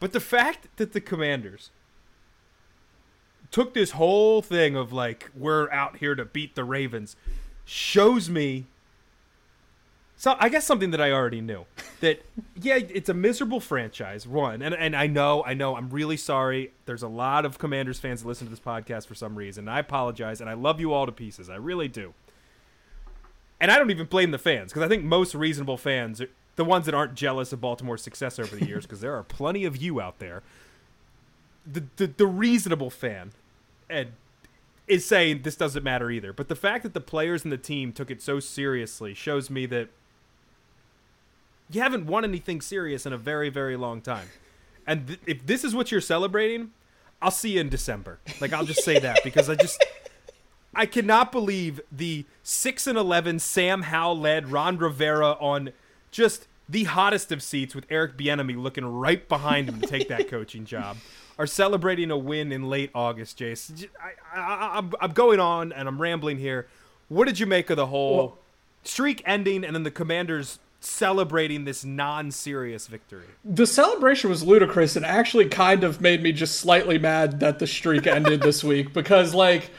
But 0.00 0.12
the 0.12 0.20
fact 0.20 0.68
that 0.76 0.92
the 0.92 1.00
Commanders 1.00 1.70
took 3.50 3.74
this 3.74 3.92
whole 3.92 4.42
thing 4.42 4.76
of 4.76 4.92
like 4.92 5.30
we're 5.34 5.70
out 5.70 5.96
here 5.96 6.14
to 6.14 6.24
beat 6.24 6.54
the 6.54 6.64
Ravens 6.64 7.16
shows 7.64 8.28
me 8.28 8.66
so 10.16 10.36
I 10.40 10.48
guess 10.48 10.66
something 10.66 10.90
that 10.90 11.00
I 11.00 11.12
already 11.12 11.40
knew 11.40 11.64
that 12.00 12.24
yeah 12.60 12.76
it's 12.76 13.08
a 13.08 13.14
miserable 13.14 13.60
franchise 13.60 14.26
one 14.26 14.62
and 14.62 14.74
and 14.74 14.96
I 14.96 15.06
know 15.06 15.44
I 15.44 15.54
know 15.54 15.76
I'm 15.76 15.90
really 15.90 16.16
sorry. 16.16 16.72
There's 16.86 17.02
a 17.02 17.08
lot 17.08 17.44
of 17.44 17.58
Commanders 17.58 17.98
fans 17.98 18.22
that 18.22 18.28
listen 18.28 18.46
to 18.46 18.50
this 18.50 18.60
podcast 18.60 19.06
for 19.06 19.14
some 19.14 19.36
reason 19.36 19.68
I 19.68 19.78
apologize 19.78 20.40
and 20.40 20.50
I 20.50 20.54
love 20.54 20.80
you 20.80 20.92
all 20.92 21.06
to 21.06 21.12
pieces 21.12 21.48
I 21.48 21.56
really 21.56 21.88
do. 21.88 22.14
And 23.60 23.72
I 23.72 23.78
don't 23.78 23.90
even 23.90 24.06
blame 24.06 24.30
the 24.30 24.38
fans 24.38 24.72
because 24.72 24.82
I 24.82 24.88
think 24.88 25.04
most 25.04 25.34
reasonable 25.34 25.76
fans 25.76 26.22
the 26.56 26.64
ones 26.64 26.86
that 26.86 26.94
aren't 26.94 27.14
jealous 27.14 27.52
of 27.52 27.60
Baltimore's 27.60 28.02
success 28.02 28.38
over 28.40 28.56
the 28.56 28.66
years 28.66 28.84
because 28.84 29.00
there 29.00 29.14
are 29.14 29.22
plenty 29.22 29.64
of 29.64 29.76
you 29.76 30.00
out 30.00 30.18
there 30.18 30.42
the, 31.70 31.84
the, 31.96 32.06
the 32.06 32.26
reasonable 32.26 32.90
fan 32.90 33.32
and 33.88 34.12
is 34.86 35.04
saying 35.04 35.42
this 35.42 35.56
doesn't 35.56 35.84
matter 35.84 36.10
either. 36.10 36.32
But 36.32 36.48
the 36.48 36.56
fact 36.56 36.82
that 36.82 36.94
the 36.94 37.00
players 37.00 37.44
and 37.44 37.52
the 37.52 37.58
team 37.58 37.92
took 37.92 38.10
it 38.10 38.22
so 38.22 38.40
seriously 38.40 39.14
shows 39.14 39.50
me 39.50 39.66
that 39.66 39.88
you 41.70 41.82
haven't 41.82 42.06
won 42.06 42.24
anything 42.24 42.60
serious 42.60 43.04
in 43.04 43.12
a 43.12 43.18
very, 43.18 43.50
very 43.50 43.76
long 43.76 44.00
time. 44.00 44.28
And 44.86 45.06
th- 45.06 45.20
if 45.26 45.46
this 45.46 45.64
is 45.64 45.74
what 45.74 45.92
you're 45.92 46.00
celebrating, 46.00 46.70
I'll 47.20 47.30
see 47.30 47.50
you 47.50 47.60
in 47.60 47.68
December. 47.68 48.18
Like 48.40 48.52
I'll 48.52 48.64
just 48.64 48.82
say 48.82 48.98
that 48.98 49.20
because 49.22 49.50
I 49.50 49.54
just 49.54 49.84
I 50.74 50.86
cannot 50.86 51.32
believe 51.32 51.80
the 51.92 52.24
six 52.42 52.86
and 52.86 52.96
eleven 52.96 53.38
Sam 53.38 53.82
Howell 53.82 54.18
led 54.18 54.50
Ron 54.50 54.78
Rivera 54.78 55.32
on 55.32 55.72
just 56.10 56.46
the 56.68 56.84
hottest 56.84 57.32
of 57.32 57.42
seats 57.42 57.74
with 57.74 57.84
Eric 57.90 58.16
Bieniemy 58.16 58.56
looking 58.56 58.86
right 58.86 59.28
behind 59.28 59.68
him 59.68 59.80
to 59.80 59.86
take 59.86 60.08
that 60.08 60.28
coaching 60.30 60.64
job 60.64 60.96
are 61.38 61.46
celebrating 61.46 62.10
a 62.10 62.18
win 62.18 62.50
in 62.52 62.68
late 62.68 62.90
August, 62.94 63.38
Jace. 63.38 63.86
I, 64.02 64.38
I, 64.38 64.78
I'm, 64.78 64.92
I'm 65.00 65.12
going 65.12 65.40
on 65.40 65.72
and 65.72 65.86
I'm 65.88 66.00
rambling 66.00 66.38
here. 66.38 66.66
What 67.08 67.26
did 67.26 67.38
you 67.38 67.46
make 67.46 67.70
of 67.70 67.76
the 67.76 67.86
whole 67.86 68.16
Well- 68.16 68.38
streak 68.84 69.22
ending 69.24 69.64
and 69.64 69.74
then 69.74 69.82
the 69.84 69.90
Commanders 69.90 70.58
celebrating 70.80 71.64
this 71.64 71.84
non-serious 71.84 72.86
victory? 72.86 73.24
the 73.44 73.66
celebration 73.66 74.30
was 74.30 74.42
ludicrous 74.44 74.94
and 74.96 75.04
actually 75.04 75.48
kind 75.48 75.82
of 75.84 76.00
made 76.00 76.22
me 76.22 76.30
just 76.32 76.58
slightly 76.60 76.98
mad 76.98 77.40
that 77.40 77.58
the 77.58 77.66
streak 77.66 78.06
ended 78.18 78.40
this 78.42 78.62
week 78.62 78.92
because 78.92 79.34
like 79.34 79.70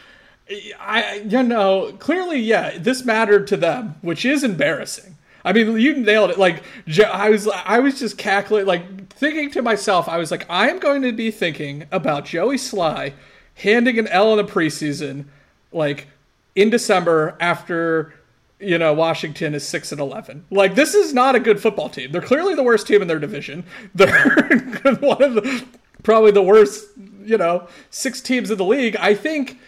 I 0.80 1.24
you 1.28 1.44
know 1.44 1.94
clearly 2.00 2.40
yeah 2.40 2.78
this 2.78 3.06
mattered 3.06 3.48
to 3.48 3.58
them 3.58 3.96
which 4.02 4.26
is 4.26 4.44
embarrassing. 4.44 5.16
I 5.46 5.54
mean 5.54 5.80
you 5.80 5.96
nailed 5.96 6.32
it 6.32 6.38
like 6.38 6.64
I 7.08 7.30
was 7.30 7.48
I 7.48 7.80
was 7.80 7.98
just 8.00 8.18
cackling 8.18 8.66
like 8.66 8.99
thinking 9.20 9.52
to 9.52 9.62
myself 9.62 10.08
I 10.08 10.18
was 10.18 10.32
like 10.32 10.46
I 10.50 10.70
am 10.70 10.80
going 10.80 11.02
to 11.02 11.12
be 11.12 11.30
thinking 11.30 11.86
about 11.92 12.26
Joey 12.26 12.56
Slye 12.56 13.14
handing 13.56 14.00
an 14.00 14.08
L 14.08 14.38
in 14.38 14.46
the 14.46 14.52
preseason 14.52 15.26
like 15.72 16.08
in 16.56 16.70
December 16.70 17.36
after 17.40 18.14
you 18.60 18.78
know 18.78 18.94
Washington 18.94 19.54
is 19.54 19.68
6 19.68 19.92
and 19.92 20.02
11. 20.02 20.46
Like 20.50 20.76
this 20.76 20.96
is 20.96 21.14
not 21.14 21.36
a 21.36 21.40
good 21.40 21.62
football 21.62 21.90
team. 21.90 22.12
They're 22.12 22.22
clearly 22.22 22.56
the 22.56 22.64
worst 22.64 22.88
team 22.88 23.02
in 23.02 23.08
their 23.10 23.20
division. 23.20 23.66
They're 23.94 24.14
one 25.00 25.22
of 25.22 25.36
the 25.36 25.66
probably 26.04 26.32
the 26.32 26.42
worst, 26.42 26.88
you 27.24 27.38
know, 27.38 27.68
six 27.90 28.22
teams 28.22 28.50
in 28.50 28.58
the 28.58 28.66
league. 28.66 28.96
I 28.98 29.16
think 29.16 29.60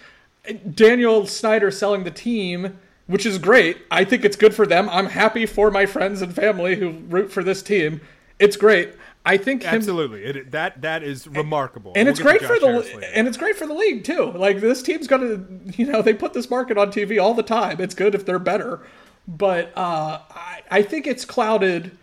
Daniel 0.74 1.28
Snyder 1.28 1.72
selling 1.72 2.06
the 2.06 2.12
team, 2.12 2.80
which 3.08 3.26
is 3.26 3.38
great. 3.38 3.78
I 3.92 4.06
think 4.06 4.24
it's 4.24 4.38
good 4.38 4.56
for 4.56 4.66
them. 4.66 4.90
I'm 4.90 5.08
happy 5.08 5.46
for 5.46 5.70
my 5.72 5.86
friends 5.86 6.22
and 6.22 6.34
family 6.34 6.76
who 6.78 6.92
root 7.10 7.32
for 7.32 7.44
this 7.44 7.62
team. 7.62 8.00
It's 8.40 8.58
great. 8.58 8.94
I 9.26 9.38
think 9.38 9.64
him 9.64 9.76
Absolutely, 9.76 10.24
it, 10.24 10.52
that 10.52 10.82
that 10.82 11.04
is 11.04 11.28
remarkable. 11.28 11.94
and 11.96 12.06
We'll 12.06 12.12
it's 12.12 12.20
great 12.20 12.42
for 12.42 12.60
the 12.60 13.10
and 13.14 13.28
it's 13.28 13.38
great 13.38 13.56
for 13.56 13.68
the 13.68 13.74
league 13.74 14.04
too. 14.04 14.32
Like 14.32 14.62
this 14.62 14.82
team's 14.82 15.08
gonna, 15.08 15.46
you 15.78 15.86
know, 15.86 16.02
they 16.02 16.14
put 16.14 16.34
this 16.34 16.50
market 16.50 16.78
on 16.78 16.92
TV 16.92 17.22
all 17.22 17.34
the 17.34 17.44
time. 17.44 17.80
It's 17.80 17.94
good 17.94 18.16
if 18.16 18.26
they're 18.26 18.40
better, 18.40 18.82
but 19.28 19.72
uh, 19.78 20.20
I, 20.32 20.62
I 20.72 20.82
think 20.82 21.06
it's 21.06 21.24
clouded 21.24 21.98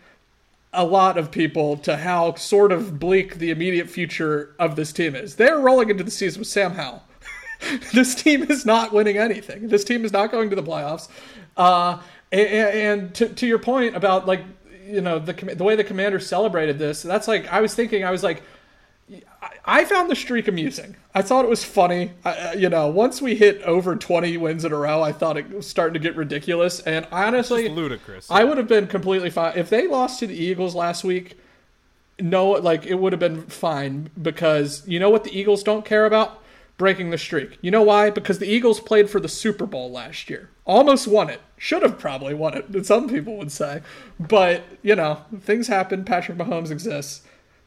a 0.73 0.85
lot 0.85 1.19
of 1.19 1.31
people 1.31 1.77
to 1.79 1.97
how 1.97 2.35
sort 2.35 2.71
of 2.73 2.99
bleak 3.01 3.37
the 3.37 3.51
immediate 3.51 3.89
future 3.89 4.55
of 4.59 4.77
this 4.77 4.93
team 4.93 5.15
is. 5.15 5.37
They're 5.37 5.59
rolling 5.59 5.91
into 5.91 6.05
the 6.05 6.11
season 6.11 6.41
with 6.41 6.49
Sam 6.49 6.75
Howell. 6.75 7.03
this 7.93 8.15
team 8.15 8.45
is 8.45 8.65
not 8.65 8.93
winning 8.93 9.17
anything. 9.17 9.69
This 9.69 9.83
team 9.83 10.05
is 10.05 10.13
not 10.13 10.31
going 10.31 10.51
to 10.51 10.57
the 10.57 10.63
playoffs. 10.63 11.09
Uh, 11.57 12.01
and, 12.31 12.49
and 12.49 13.15
to, 13.17 13.29
to 13.29 13.47
your 13.47 13.59
point 13.59 13.97
about 13.97 14.27
like 14.27 14.45
you 14.89 15.01
know 15.01 15.19
the 15.19 15.33
the 15.33 15.65
way 15.65 15.77
the 15.77 15.85
commander 15.85 16.19
celebrated 16.19 16.79
this, 16.79 17.03
that's 17.03 17.29
like 17.29 17.47
I 17.53 17.61
was 17.61 17.75
thinking. 17.75 18.05
I 18.05 18.11
was 18.11 18.23
like, 18.23 18.43
I- 19.65 19.85
found 19.85 20.11
the 20.11 20.17
streak 20.17 20.49
amusing. 20.49 20.97
I 21.15 21.23
thought 21.23 21.45
it 21.45 21.49
was 21.49 21.65
funny. 21.65 22.13
I, 22.25 22.55
you 22.55 22.69
know, 22.69 22.89
once 22.89 23.21
we 23.23 23.35
hit 23.35 23.63
over 23.63 23.97
20 23.97 24.37
wins 24.37 24.65
in 24.65 24.73
a 24.73 24.77
row, 24.77 25.03
I 25.03 25.13
thought 25.13 25.37
it 25.37 25.51
was 25.51 25.67
starting 25.67 25.95
to 25.95 26.01
get 26.01 26.17
ridiculous. 26.17 26.81
And 26.81 27.07
honestly, 27.11 27.69
ludicrous. 27.69 28.31
I 28.31 28.45
would 28.45 28.59
have 28.59 28.69
been 28.69 28.87
completely 28.87 29.31
fine 29.31 29.57
if 29.57 29.71
they 29.71 29.87
lost 29.87 30.21
to 30.21 30.27
the 30.27 30.35
Eagles 30.37 30.75
last 30.75 31.05
week. 31.05 31.39
No, 32.21 32.51
like 32.51 32.85
it 32.87 32.95
would 32.95 33.13
have 33.13 33.21
been 33.21 33.43
fine 33.43 34.11
because 34.21 34.87
you 34.87 34.99
know 34.99 35.11
what 35.11 35.25
the 35.25 35.39
Eagles 35.39 35.63
don't 35.63 35.85
care 35.85 36.07
about? 36.07 36.43
Breaking 36.77 37.11
the 37.11 37.19
streak. 37.19 37.59
You 37.61 37.71
know 37.71 37.83
why? 37.83 38.11
Because 38.11 38.39
the 38.39 38.47
Eagles 38.49 38.81
played 38.81 39.09
for 39.11 39.21
the 39.21 39.29
Super 39.29 39.67
Bowl 39.67 39.91
last 39.91 40.29
year. 40.31 40.51
Almost 40.65 41.09
won 41.09 41.31
it. 41.31 41.41
Should 41.59 41.83
have 41.83 41.99
probably 41.99 42.35
won 42.35 42.55
it, 42.55 42.87
some 42.87 43.09
people 43.09 43.37
would 43.37 43.51
say. 43.51 43.83
But, 44.19 44.63
you 44.83 44.95
know, 44.95 45.23
things 45.41 45.67
happen. 45.67 46.05
Patrick 46.05 46.39
Mahomes 46.39 46.71
exists. 46.71 47.23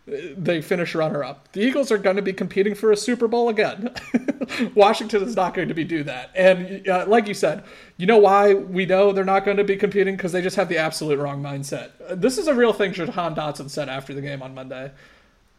They 0.08 0.62
finish 0.62 0.96
runner 0.96 1.24
up. 1.24 1.52
The 1.52 1.62
Eagles 1.62 1.92
are 1.92 1.98
going 1.98 2.16
to 2.16 2.22
be 2.22 2.34
competing 2.34 2.74
for 2.74 2.92
a 2.92 2.98
Super 2.98 3.28
Bowl 3.28 3.50
again. 3.50 3.94
Washington 4.76 5.24
is 5.24 5.36
not 5.36 5.54
going 5.54 5.68
to 5.68 5.74
be 5.74 5.84
do 5.84 6.04
that. 6.04 6.32
And 6.34 6.88
uh, 6.88 7.06
like 7.08 7.28
you 7.28 7.34
said, 7.34 7.64
you 7.98 8.08
know 8.08 8.18
why 8.18 8.54
we 8.54 8.86
know 8.86 9.12
they're 9.12 9.24
not 9.24 9.46
going 9.46 9.58
to 9.58 9.64
be 9.64 9.76
competing 9.76 10.16
because 10.16 10.32
they 10.32 10.42
just 10.42 10.56
have 10.56 10.70
the 10.70 10.78
absolute 10.78 11.20
wrong 11.20 11.44
mindset. 11.44 11.92
This 12.10 12.38
is 12.38 12.48
a 12.48 12.56
real 12.56 12.74
thing 12.74 12.94
Jahan 12.94 13.36
Dotson 13.36 13.70
said 13.70 13.90
after 13.90 14.14
the 14.14 14.22
game 14.22 14.42
on 14.42 14.56
Monday. 14.56 14.92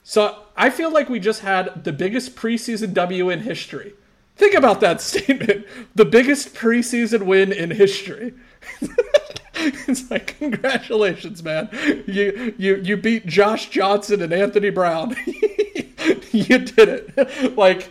So 0.02 0.42
I 0.56 0.70
feel 0.70 0.90
like 0.90 1.08
we 1.08 1.20
just 1.20 1.40
had 1.40 1.84
the 1.84 1.92
biggest 1.92 2.34
preseason 2.34 2.92
W 2.94 3.30
in 3.30 3.40
history. 3.40 3.94
Think 4.36 4.54
about 4.54 4.80
that 4.80 5.00
statement. 5.00 5.66
The 5.94 6.04
biggest 6.04 6.54
preseason 6.54 7.22
win 7.22 7.52
in 7.52 7.70
history. 7.70 8.34
it's 9.54 10.10
like 10.10 10.38
congratulations, 10.38 11.42
man. 11.42 11.68
You 12.06 12.54
you 12.58 12.76
you 12.76 12.96
beat 12.96 13.26
Josh 13.26 13.70
Johnson 13.70 14.22
and 14.22 14.32
Anthony 14.32 14.70
Brown. 14.70 15.16
you 15.26 16.58
did 16.58 16.88
it. 16.88 17.56
Like 17.56 17.90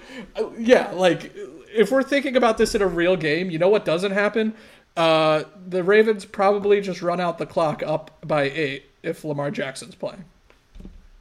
yeah, 0.57 0.91
like 0.91 1.31
if 1.73 1.91
we're 1.91 2.03
thinking 2.03 2.35
about 2.35 2.57
this 2.57 2.75
in 2.75 2.81
a 2.81 2.87
real 2.87 3.15
game, 3.15 3.49
you 3.49 3.59
know 3.59 3.69
what 3.69 3.85
doesn't 3.85 4.11
happen? 4.11 4.53
Uh, 4.97 5.43
the 5.67 5.83
Ravens 5.83 6.25
probably 6.25 6.81
just 6.81 7.01
run 7.01 7.19
out 7.19 7.37
the 7.37 7.45
clock 7.45 7.81
up 7.83 8.11
by 8.25 8.43
eight 8.43 8.85
if 9.03 9.23
Lamar 9.23 9.51
Jackson's 9.51 9.95
playing. 9.95 10.25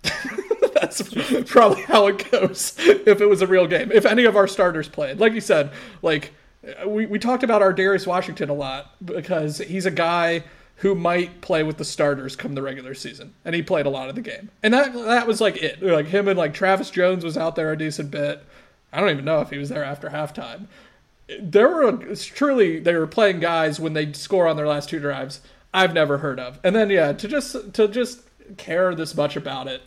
That's 0.81 1.03
probably 1.51 1.83
how 1.83 2.07
it 2.07 2.31
goes 2.31 2.75
if 2.79 3.21
it 3.21 3.27
was 3.29 3.43
a 3.43 3.47
real 3.47 3.67
game. 3.67 3.93
If 3.93 4.07
any 4.07 4.25
of 4.25 4.37
our 4.37 4.47
starters 4.47 4.89
played, 4.89 5.19
like 5.19 5.35
you 5.35 5.41
said, 5.41 5.71
like 6.03 6.33
we, 6.87 7.07
we 7.07 7.19
talked 7.19 7.43
about 7.43 7.63
Ardarius 7.63 8.07
Washington 8.07 8.51
a 8.51 8.55
lot 8.55 8.95
because 9.05 9.59
he's 9.59 9.87
a 9.87 9.91
guy 9.91 10.45
who 10.77 10.95
might 10.95 11.43
play 11.43 11.63
with 11.63 11.77
the 11.77 11.85
starters 11.85 12.37
come 12.37 12.55
the 12.55 12.63
regular 12.63 12.95
season, 12.95 13.35
and 13.45 13.55
he 13.55 13.63
played 13.63 13.85
a 13.85 13.91
lot 13.91 14.09
of 14.09 14.15
the 14.15 14.23
game, 14.23 14.51
and 14.63 14.73
that 14.73 14.93
that 14.95 15.27
was 15.27 15.41
like 15.41 15.57
it. 15.57 15.83
Like 15.83 16.07
him 16.07 16.27
and 16.29 16.39
like 16.39 16.55
Travis 16.55 16.91
Jones 16.91 17.25
was 17.25 17.37
out 17.37 17.57
there 17.57 17.73
a 17.73 17.79
decent 17.79 18.11
bit. 18.11 18.43
I 18.93 19.01
don't 19.01 19.11
even 19.11 19.25
know 19.25 19.41
if 19.41 19.51
he 19.51 19.59
was 19.59 19.69
there 19.69 19.85
after 19.85 20.09
halftime. 20.09 20.67
There 21.39 21.69
were 21.69 22.15
truly 22.15 22.81
they 22.81 22.95
were 22.95 23.07
playing 23.07 23.41
guys 23.41 23.79
when 23.79 23.93
they 23.93 24.13
score 24.13 24.49
on 24.49 24.57
their 24.57 24.67
last 24.67 24.89
two 24.89 24.99
drives 24.99 25.41
I've 25.73 25.95
never 25.95 26.19
heard 26.19 26.41
of, 26.41 26.59
and 26.65 26.75
then 26.75 26.91
yeah 26.91 27.13
to 27.13 27.29
just 27.29 27.75
to 27.75 27.87
just 27.87 28.23
care 28.57 28.95
this 28.95 29.15
much 29.15 29.37
about 29.37 29.69
it 29.69 29.83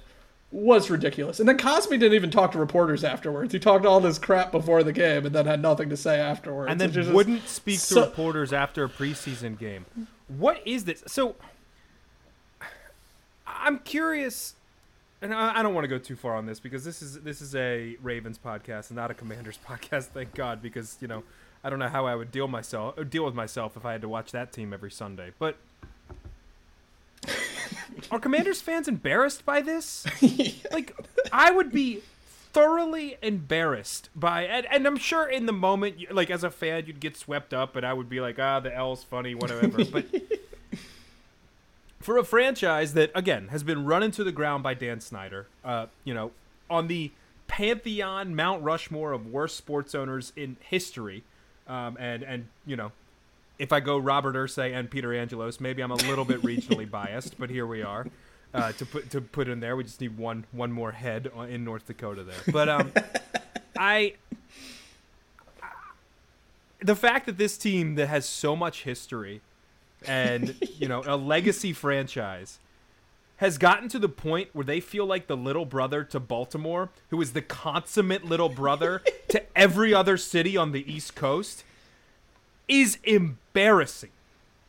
was 0.54 0.90
ridiculous. 0.92 1.40
And 1.40 1.50
then 1.50 1.58
Cosby 1.58 1.98
didn't 1.98 2.14
even 2.14 2.30
talk 2.30 2.52
to 2.52 2.60
reporters 2.60 3.04
afterwards. 3.04 3.52
He 3.52 3.60
talked 3.60 3.86
all 3.88 4.00
this 4.00 4.20
crap 4.20 4.52
before 4.52 4.84
the 4.84 4.94
game 4.94 5.26
and 5.26 5.34
then 5.34 5.48
had 5.48 5.62
nothing 5.62 5.90
to 5.90 5.98
say 5.98 6.20
afterwards. 6.20 6.72
And 6.72 6.80
then 6.80 6.92
just- 6.92 7.12
wouldn't 7.12 7.48
speak 7.48 7.82
to 7.82 8.02
reporters 8.02 8.54
after 8.54 8.84
a 8.84 8.90
preseason 8.90 9.58
game. 9.58 9.86
What 10.28 10.62
is 10.66 10.86
this? 10.86 11.04
So 11.08 11.36
I'm 13.48 13.80
curious, 13.80 14.56
and 15.22 15.34
I, 15.34 15.60
I 15.60 15.64
don't 15.64 15.74
want 15.74 15.86
to 15.86 15.90
go 15.90 15.98
too 15.98 16.16
far 16.16 16.36
on 16.36 16.46
this 16.46 16.60
because 16.60 16.84
this 16.84 17.02
is 17.02 17.20
this 17.22 17.42
is 17.42 17.56
a 17.56 17.98
Ravens 18.02 18.38
podcast 18.44 18.90
and 18.90 18.96
not 18.96 19.12
a 19.12 19.14
Commanders 19.14 19.60
podcast. 19.68 20.06
Thank 20.08 20.34
God, 20.34 20.62
because 20.62 20.98
you 21.02 21.08
know 21.08 21.24
I 21.64 21.70
don't 21.70 21.80
know 21.80 21.90
how 21.90 22.06
I 22.06 22.16
would 22.16 22.32
deal 22.32 22.48
myself 22.48 22.96
deal 23.10 23.26
with 23.26 23.34
myself 23.36 23.76
if 23.78 23.86
I 23.86 23.92
had 23.94 24.02
to 24.02 24.10
watch 24.10 24.32
that 24.32 24.52
team 24.52 24.74
every 24.74 24.92
Sunday. 24.92 25.32
But 25.40 25.58
are 28.12 28.20
Commanders 28.20 28.62
fans 28.62 28.88
embarrassed 28.88 29.46
by 29.46 29.62
this? 29.62 30.06
Like, 30.72 30.96
I 31.32 31.52
would 31.52 31.72
be 31.72 32.02
thoroughly 32.52 33.18
embarrassed 33.22 34.10
by, 34.16 34.46
and, 34.46 34.66
and 34.72 34.88
I'm 34.88 34.98
sure 34.98 35.28
in 35.28 35.46
the 35.46 35.54
moment, 35.54 36.12
like 36.12 36.32
as 36.32 36.44
a 36.44 36.50
fan, 36.50 36.86
you'd 36.88 37.00
get 37.00 37.16
swept 37.16 37.54
up, 37.54 37.76
and 37.76 37.86
I 37.86 37.94
would 37.94 38.10
be 38.10 38.20
like, 38.20 38.40
ah, 38.40 38.60
the 38.60 38.74
L's 38.74 39.04
funny, 39.04 39.36
whatever. 39.36 39.68
but 39.92 40.06
for 42.04 42.18
a 42.18 42.24
franchise 42.24 42.94
that 42.94 43.12
again 43.16 43.48
has 43.50 43.64
been 43.64 43.86
run 43.86 44.04
into 44.04 44.24
the 44.24 44.32
ground 44.32 44.64
by 44.64 44.74
Dan 44.74 45.00
Snyder, 45.00 45.48
uh, 45.64 45.88
you 46.04 46.14
know, 46.14 46.32
on 46.70 46.88
the 46.88 47.12
pantheon 47.48 48.36
Mount 48.36 48.64
Rushmore 48.64 49.14
of 49.14 49.28
worst 49.28 49.56
sports 49.56 49.94
owners 49.96 50.34
in 50.36 50.58
history, 50.60 51.24
um, 51.68 51.98
and 52.00 52.24
and 52.24 52.48
you 52.66 52.76
know, 52.76 52.92
if 53.64 53.72
I 53.72 53.80
go 53.80 53.98
Robert 53.98 54.36
Irsay 54.36 54.78
and 54.78 54.92
Peter 54.92 55.14
Angelos, 55.14 55.62
maybe 55.62 55.82
I'm 55.82 55.92
a 55.92 55.96
little 55.96 56.26
bit 56.26 56.42
regionally 56.42 56.90
biased, 56.90 57.40
but 57.40 57.50
here 57.50 57.66
we 57.66 57.82
are. 57.82 58.06
Uh, 58.54 58.74
to 58.74 58.86
put 58.86 59.10
to 59.10 59.22
put 59.22 59.48
in 59.48 59.62
there, 59.62 59.78
we 59.78 59.86
just 59.86 60.02
need 60.02 60.18
one 60.18 60.46
one 60.52 60.72
more 60.72 60.92
head 60.92 61.32
in 61.50 61.64
North 61.64 61.88
Dakota 61.88 62.24
there. 62.24 62.36
But 62.52 62.68
um, 62.68 62.92
I 63.78 64.16
the 66.82 66.96
fact 66.96 67.26
that 67.26 67.38
this 67.38 67.58
team 67.58 67.96
that 67.96 68.08
has 68.08 68.28
so 68.28 68.54
much 68.54 68.84
history 68.84 69.40
and 70.06 70.56
you 70.78 70.90
know 70.90 71.02
a 71.06 71.16
legacy 71.16 71.72
franchise 71.72 72.60
has 73.38 73.58
gotten 73.58 73.88
to 73.90 73.98
the 73.98 74.10
point 74.10 74.50
where 74.52 74.66
they 74.66 74.82
feel 74.82 75.06
like 75.06 75.28
the 75.28 75.38
little 75.38 75.66
brother 75.66 76.04
to 76.04 76.20
Baltimore, 76.20 76.90
who 77.12 77.22
is 77.22 77.32
the 77.32 77.42
consummate 77.42 78.26
little 78.26 78.50
brother 78.50 79.02
to 79.30 79.42
every 79.58 79.94
other 79.94 80.18
city 80.18 80.58
on 80.58 80.74
the 80.74 80.94
East 80.94 81.16
Coast, 81.16 81.64
is 82.68 83.00
embarrassing 83.04 83.40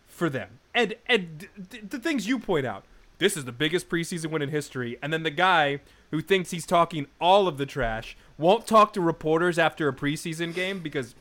for 0.07 0.31
them. 0.31 0.61
And 0.75 0.95
and 1.07 1.49
th- 1.71 1.85
the 1.89 1.99
things 1.99 2.27
you 2.27 2.39
point 2.39 2.67
out, 2.67 2.85
this 3.19 3.37
is 3.37 3.45
the 3.45 3.53
biggest 3.53 3.89
preseason 3.89 4.31
win 4.31 4.43
in 4.43 4.49
history, 4.49 4.99
and 5.03 5.13
then 5.13 5.23
the 5.23 5.31
guy 5.31 5.81
who 6.11 6.21
thinks 6.21 6.51
he's 6.51 6.67
talking 6.67 7.07
all 7.21 7.49
of 7.49 7.59
the 7.59 7.67
trash 7.67 8.17
won't 8.39 8.67
talk 8.67 8.93
to 8.93 9.01
reporters 9.01 9.59
after 9.59 9.89
a 9.89 9.93
preseason 9.93 10.55
game 10.55 10.81
because 10.81 11.15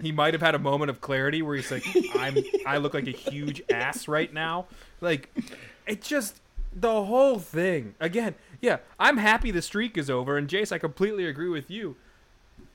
he 0.00 0.12
might 0.12 0.34
have 0.34 0.40
had 0.40 0.54
a 0.54 0.58
moment 0.58 0.90
of 0.90 1.00
clarity 1.00 1.42
where 1.42 1.56
he's 1.56 1.70
like, 1.70 1.84
"I'm 2.16 2.36
I 2.66 2.78
look 2.78 2.94
like 2.94 3.06
a 3.06 3.12
huge 3.12 3.62
ass 3.70 4.08
right 4.08 4.32
now." 4.32 4.66
Like, 5.00 5.30
it 5.86 6.02
just 6.02 6.40
the 6.72 7.04
whole 7.04 7.38
thing 7.38 7.94
again. 8.00 8.34
Yeah, 8.60 8.78
I'm 8.98 9.16
happy 9.16 9.50
the 9.50 9.62
streak 9.62 9.96
is 9.96 10.10
over, 10.10 10.36
and 10.36 10.48
Jace, 10.48 10.70
I 10.70 10.78
completely 10.78 11.26
agree 11.26 11.48
with 11.48 11.70
you. 11.70 11.96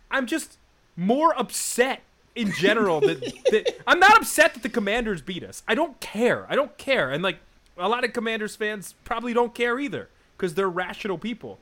I'm 0.09 0.25
just 0.25 0.57
more 0.95 1.37
upset 1.37 2.01
in 2.35 2.51
general 2.51 3.01
that, 3.01 3.21
that 3.51 3.81
I'm 3.87 3.99
not 3.99 4.17
upset 4.17 4.53
that 4.53 4.63
the 4.63 4.69
Commanders 4.69 5.21
beat 5.21 5.43
us. 5.43 5.63
I 5.67 5.75
don't 5.75 5.99
care. 5.99 6.45
I 6.49 6.55
don't 6.55 6.77
care. 6.77 7.11
And 7.11 7.23
like 7.23 7.39
a 7.77 7.89
lot 7.89 8.03
of 8.03 8.13
Commanders 8.13 8.55
fans 8.55 8.95
probably 9.03 9.33
don't 9.33 9.53
care 9.53 9.79
either 9.79 10.09
because 10.37 10.53
they're 10.53 10.69
rational 10.69 11.17
people. 11.17 11.59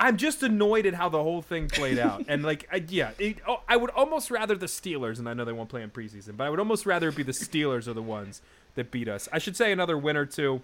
I'm 0.00 0.16
just 0.16 0.42
annoyed 0.44 0.86
at 0.86 0.94
how 0.94 1.08
the 1.08 1.22
whole 1.22 1.42
thing 1.42 1.68
played 1.68 1.98
out. 1.98 2.24
And 2.28 2.44
like, 2.44 2.68
I, 2.72 2.84
yeah, 2.88 3.10
it, 3.18 3.38
oh, 3.48 3.62
I 3.68 3.76
would 3.76 3.90
almost 3.90 4.30
rather 4.30 4.54
the 4.54 4.66
Steelers, 4.66 5.18
and 5.18 5.28
I 5.28 5.34
know 5.34 5.44
they 5.44 5.52
won't 5.52 5.68
play 5.68 5.82
in 5.82 5.90
preseason, 5.90 6.36
but 6.36 6.44
I 6.44 6.50
would 6.50 6.60
almost 6.60 6.86
rather 6.86 7.08
it 7.08 7.16
be 7.16 7.24
the 7.24 7.32
Steelers 7.32 7.88
are 7.88 7.94
the 7.94 8.02
ones 8.02 8.40
that 8.76 8.92
beat 8.92 9.08
us. 9.08 9.28
I 9.32 9.38
should 9.38 9.56
say 9.56 9.72
another 9.72 9.98
win 9.98 10.16
or 10.16 10.24
two 10.24 10.62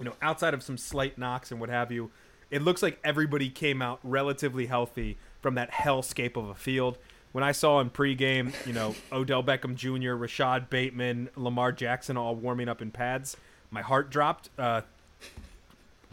you 0.00 0.06
know, 0.06 0.14
outside 0.22 0.54
of 0.54 0.62
some 0.62 0.78
slight 0.78 1.18
knocks 1.18 1.52
and 1.52 1.60
what 1.60 1.68
have 1.68 1.92
you, 1.92 2.10
it 2.50 2.62
looks 2.62 2.82
like 2.82 2.98
everybody 3.04 3.50
came 3.50 3.80
out 3.82 4.00
relatively 4.02 4.66
healthy 4.66 5.16
from 5.40 5.54
that 5.54 5.70
hellscape 5.70 6.36
of 6.36 6.48
a 6.48 6.54
field. 6.54 6.98
When 7.32 7.44
I 7.44 7.52
saw 7.52 7.80
in 7.80 7.90
pregame, 7.90 8.54
you 8.66 8.72
know, 8.72 8.94
Odell 9.12 9.42
Beckham 9.42 9.76
Jr., 9.76 10.14
Rashod 10.14 10.68
Bateman, 10.68 11.30
Lamar 11.36 11.70
Jackson 11.72 12.16
all 12.16 12.34
warming 12.34 12.68
up 12.68 12.82
in 12.82 12.90
pads, 12.90 13.36
my 13.70 13.82
heart 13.82 14.10
dropped 14.10 14.50
uh, 14.58 14.80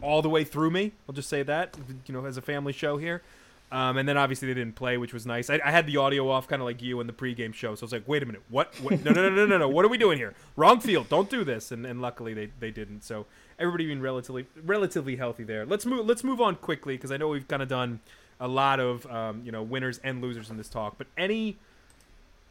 all 0.00 0.22
the 0.22 0.28
way 0.28 0.44
through 0.44 0.70
me. 0.70 0.92
I'll 1.08 1.14
just 1.14 1.28
say 1.28 1.42
that, 1.42 1.76
you 2.06 2.14
know, 2.14 2.24
as 2.24 2.36
a 2.36 2.42
family 2.42 2.72
show 2.72 2.98
here. 2.98 3.22
Um, 3.70 3.98
and 3.98 4.08
then 4.08 4.16
obviously 4.16 4.48
they 4.48 4.54
didn't 4.54 4.76
play, 4.76 4.96
which 4.96 5.12
was 5.12 5.26
nice. 5.26 5.50
I, 5.50 5.60
I 5.62 5.70
had 5.70 5.86
the 5.86 5.98
audio 5.98 6.30
off, 6.30 6.48
kind 6.48 6.62
of 6.62 6.66
like 6.66 6.80
you 6.80 7.00
in 7.00 7.06
the 7.06 7.12
pregame 7.12 7.52
show. 7.52 7.74
So 7.74 7.82
I 7.82 7.86
was 7.86 7.92
like, 7.92 8.08
wait 8.08 8.22
a 8.22 8.26
minute, 8.26 8.42
what? 8.48 8.74
what? 8.80 9.04
No, 9.04 9.10
no, 9.10 9.28
no, 9.28 9.34
no, 9.34 9.44
no, 9.44 9.58
no. 9.58 9.68
What 9.68 9.84
are 9.84 9.88
we 9.88 9.98
doing 9.98 10.16
here? 10.16 10.34
Wrong 10.56 10.80
field. 10.80 11.08
Don't 11.10 11.28
do 11.28 11.44
this. 11.44 11.70
And, 11.70 11.84
and 11.84 12.00
luckily 12.00 12.32
they, 12.32 12.50
they 12.60 12.70
didn't. 12.70 13.04
So 13.04 13.26
everybody 13.58 13.86
being 13.86 14.00
relatively 14.00 14.46
relatively 14.64 15.16
healthy 15.16 15.44
there. 15.44 15.66
Let's 15.66 15.84
move. 15.84 16.06
Let's 16.06 16.24
move 16.24 16.40
on 16.40 16.56
quickly 16.56 16.96
because 16.96 17.12
I 17.12 17.16
know 17.18 17.28
we've 17.28 17.48
kind 17.48 17.62
of 17.62 17.68
done 17.68 18.00
a 18.40 18.48
lot 18.48 18.80
of 18.80 19.06
um, 19.06 19.42
you 19.44 19.52
know 19.52 19.62
winners 19.62 20.00
and 20.02 20.20
losers 20.22 20.50
in 20.50 20.56
this 20.56 20.68
talk. 20.68 20.94
But 20.98 21.06
any 21.16 21.56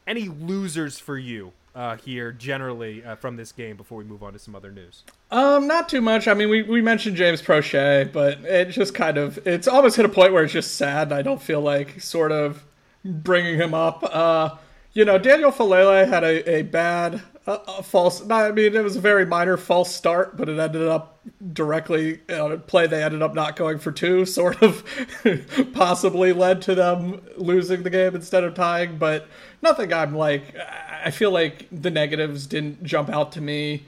any 0.05 0.29
losers 0.29 0.99
for 0.99 1.17
you 1.17 1.51
uh, 1.75 1.95
here 1.97 2.31
generally 2.31 3.03
uh, 3.03 3.15
from 3.15 3.37
this 3.37 3.51
game 3.51 3.77
before 3.77 3.99
we 3.99 4.03
move 4.03 4.23
on 4.23 4.33
to 4.33 4.39
some 4.39 4.55
other 4.55 4.71
news? 4.71 5.03
Um, 5.29 5.67
not 5.67 5.89
too 5.89 6.01
much. 6.01 6.27
I 6.27 6.33
mean, 6.33 6.49
we, 6.49 6.63
we 6.63 6.81
mentioned 6.81 7.15
James 7.15 7.41
Proche, 7.41 8.11
but 8.11 8.39
it 8.45 8.69
just 8.69 8.95
kind 8.95 9.17
of 9.17 9.39
it's 9.45 9.67
almost 9.67 9.95
hit 9.95 10.05
a 10.05 10.09
point 10.09 10.33
where 10.33 10.43
it's 10.43 10.53
just 10.53 10.75
sad. 10.75 11.11
I 11.11 11.21
don't 11.21 11.41
feel 11.41 11.61
like 11.61 12.01
sort 12.01 12.31
of 12.31 12.63
bringing 13.05 13.57
him 13.57 13.73
up. 13.73 14.03
Uh, 14.03 14.55
you 14.93 15.05
know, 15.05 15.19
Daniel 15.19 15.51
Faalele 15.51 16.07
had 16.07 16.23
a, 16.23 16.49
a 16.49 16.61
bad 16.63 17.21
uh, 17.47 17.59
a 17.79 17.83
false. 17.83 18.23
no, 18.25 18.35
I 18.35 18.51
mean, 18.51 18.75
it 18.75 18.83
was 18.83 18.97
a 18.97 19.01
very 19.01 19.25
minor 19.25 19.55
false 19.57 19.93
start, 19.93 20.35
but 20.35 20.49
it 20.49 20.59
ended 20.59 20.87
up 20.87 21.25
directly 21.53 22.19
on 22.29 22.51
a 22.51 22.57
play. 22.57 22.87
They 22.87 23.01
ended 23.01 23.21
up 23.21 23.33
not 23.33 23.55
going 23.55 23.79
for 23.79 23.91
two, 23.91 24.25
sort 24.39 24.61
of 24.61 24.83
possibly 25.73 26.33
led 26.33 26.61
to 26.63 26.75
them 26.75 27.21
losing 27.37 27.83
the 27.83 27.89
game 27.89 28.15
instead 28.15 28.43
of 28.43 28.53
tying. 28.53 28.97
But 28.97 29.27
nothing. 29.61 29.93
I'm 29.93 30.13
like, 30.15 30.55
I 31.03 31.11
feel 31.11 31.31
like 31.31 31.67
the 31.71 31.89
negatives 31.89 32.47
didn't 32.47 32.83
jump 32.83 33.09
out 33.09 33.31
to 33.33 33.41
me 33.41 33.85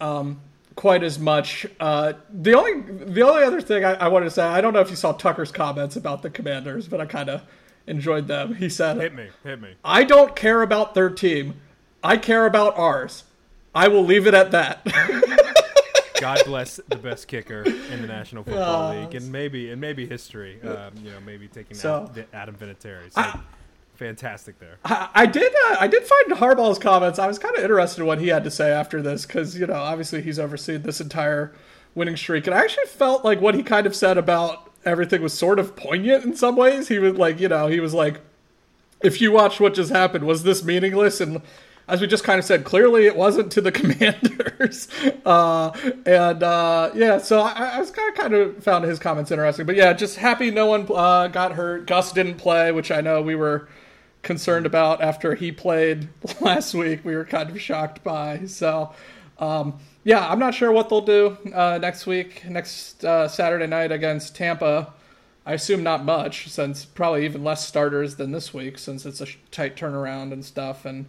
um, 0.00 0.40
quite 0.74 1.02
as 1.02 1.18
much. 1.18 1.66
Uh, 1.78 2.14
the 2.32 2.54
only 2.54 2.80
the 3.04 3.22
only 3.22 3.44
other 3.44 3.60
thing 3.60 3.84
I, 3.84 3.94
I 3.94 4.08
wanted 4.08 4.26
to 4.26 4.30
say, 4.32 4.42
I 4.42 4.60
don't 4.60 4.72
know 4.72 4.80
if 4.80 4.90
you 4.90 4.96
saw 4.96 5.12
Tucker's 5.12 5.52
comments 5.52 5.94
about 5.96 6.22
the 6.22 6.30
Commanders, 6.30 6.88
but 6.88 7.00
I 7.00 7.06
kind 7.06 7.28
of 7.28 7.42
enjoyed 7.86 8.26
them. 8.26 8.54
He 8.56 8.68
said, 8.68 8.96
Hit 8.96 9.14
me, 9.14 9.28
hit 9.44 9.60
me. 9.60 9.74
"I 9.84 10.02
don't 10.02 10.34
care 10.34 10.62
about 10.62 10.94
their 10.94 11.08
team. 11.08 11.60
I 12.06 12.16
care 12.16 12.46
about 12.46 12.78
ours. 12.78 13.24
I 13.74 13.88
will 13.88 14.04
leave 14.04 14.26
it 14.26 14.34
at 14.34 14.52
that." 14.52 14.84
God 16.20 16.40
bless 16.46 16.80
the 16.88 16.96
best 16.96 17.28
kicker 17.28 17.62
in 17.62 18.00
the 18.00 18.06
National 18.08 18.42
Football 18.42 18.94
League, 18.94 19.14
and 19.14 19.30
maybe 19.30 19.70
and 19.70 19.80
maybe 19.80 20.06
history. 20.06 20.60
Um, 20.62 20.92
you 21.02 21.10
know, 21.10 21.20
maybe 21.20 21.46
taking 21.48 21.76
So- 21.76 21.94
out 21.94 22.18
Adam 22.32 22.54
Vinatieri. 22.56 23.12
So, 23.12 23.40
fantastic 23.96 24.58
there. 24.58 24.78
I, 24.84 25.08
I 25.14 25.26
did. 25.26 25.52
Uh, 25.52 25.76
I 25.80 25.88
did 25.88 26.04
find 26.04 26.32
Harbaugh's 26.40 26.78
comments. 26.78 27.18
I 27.18 27.26
was 27.26 27.38
kind 27.38 27.54
of 27.56 27.62
interested 27.62 28.00
in 28.00 28.06
what 28.06 28.18
he 28.20 28.28
had 28.28 28.44
to 28.44 28.50
say 28.50 28.70
after 28.72 29.02
this 29.02 29.26
because 29.26 29.58
you 29.58 29.66
know, 29.66 29.74
obviously 29.74 30.22
he's 30.22 30.38
overseen 30.38 30.82
this 30.82 31.00
entire 31.00 31.52
winning 31.94 32.16
streak, 32.16 32.46
and 32.46 32.54
I 32.54 32.60
actually 32.60 32.86
felt 32.86 33.24
like 33.24 33.40
what 33.40 33.54
he 33.54 33.62
kind 33.62 33.86
of 33.86 33.94
said 33.94 34.16
about 34.16 34.70
everything 34.86 35.20
was 35.20 35.34
sort 35.34 35.58
of 35.58 35.76
poignant 35.76 36.24
in 36.24 36.34
some 36.36 36.56
ways. 36.56 36.88
He 36.88 36.98
was 36.98 37.14
like, 37.16 37.40
you 37.40 37.48
know, 37.48 37.66
he 37.66 37.80
was 37.80 37.92
like, 37.92 38.20
if 39.02 39.20
you 39.20 39.32
watched 39.32 39.60
what 39.60 39.74
just 39.74 39.90
happened, 39.90 40.24
was 40.26 40.44
this 40.44 40.64
meaningless? 40.64 41.20
And 41.20 41.42
as 41.88 42.00
we 42.00 42.06
just 42.06 42.24
kind 42.24 42.38
of 42.38 42.44
said, 42.44 42.64
clearly 42.64 43.06
it 43.06 43.16
wasn't 43.16 43.52
to 43.52 43.60
the 43.60 43.72
Commanders. 43.72 44.88
Uh, 45.24 45.70
and 46.04 46.42
uh, 46.42 46.90
yeah, 46.94 47.18
so 47.18 47.40
I, 47.40 47.70
I 47.74 47.78
was 47.78 47.90
kind 47.90 48.08
of, 48.08 48.14
kind 48.16 48.34
of 48.34 48.64
found 48.64 48.84
his 48.84 48.98
comments 48.98 49.30
interesting. 49.30 49.66
But 49.66 49.76
yeah, 49.76 49.92
just 49.92 50.16
happy 50.16 50.50
no 50.50 50.66
one 50.66 50.86
uh, 50.92 51.28
got 51.28 51.52
hurt. 51.52 51.86
Gus 51.86 52.12
didn't 52.12 52.36
play, 52.36 52.72
which 52.72 52.90
I 52.90 53.00
know 53.00 53.22
we 53.22 53.34
were 53.34 53.68
concerned 54.22 54.66
about 54.66 55.00
after 55.00 55.34
he 55.36 55.52
played 55.52 56.08
last 56.40 56.74
week. 56.74 57.04
We 57.04 57.14
were 57.14 57.24
kind 57.24 57.48
of 57.48 57.60
shocked 57.60 58.02
by. 58.02 58.46
So, 58.46 58.92
um, 59.38 59.78
yeah, 60.02 60.28
I'm 60.28 60.40
not 60.40 60.54
sure 60.54 60.72
what 60.72 60.88
they'll 60.88 61.00
do 61.00 61.38
uh, 61.54 61.78
next 61.80 62.06
week, 62.06 62.44
next 62.48 63.04
uh, 63.04 63.28
Saturday 63.28 63.66
night 63.66 63.92
against 63.92 64.34
Tampa. 64.34 64.92
I 65.44 65.52
assume 65.52 65.84
not 65.84 66.04
much, 66.04 66.48
since 66.48 66.84
probably 66.84 67.24
even 67.24 67.44
less 67.44 67.64
starters 67.64 68.16
than 68.16 68.32
this 68.32 68.52
week, 68.52 68.78
since 68.78 69.06
it's 69.06 69.20
a 69.20 69.26
tight 69.52 69.76
turnaround 69.76 70.32
and 70.32 70.44
stuff. 70.44 70.84
And 70.84 71.06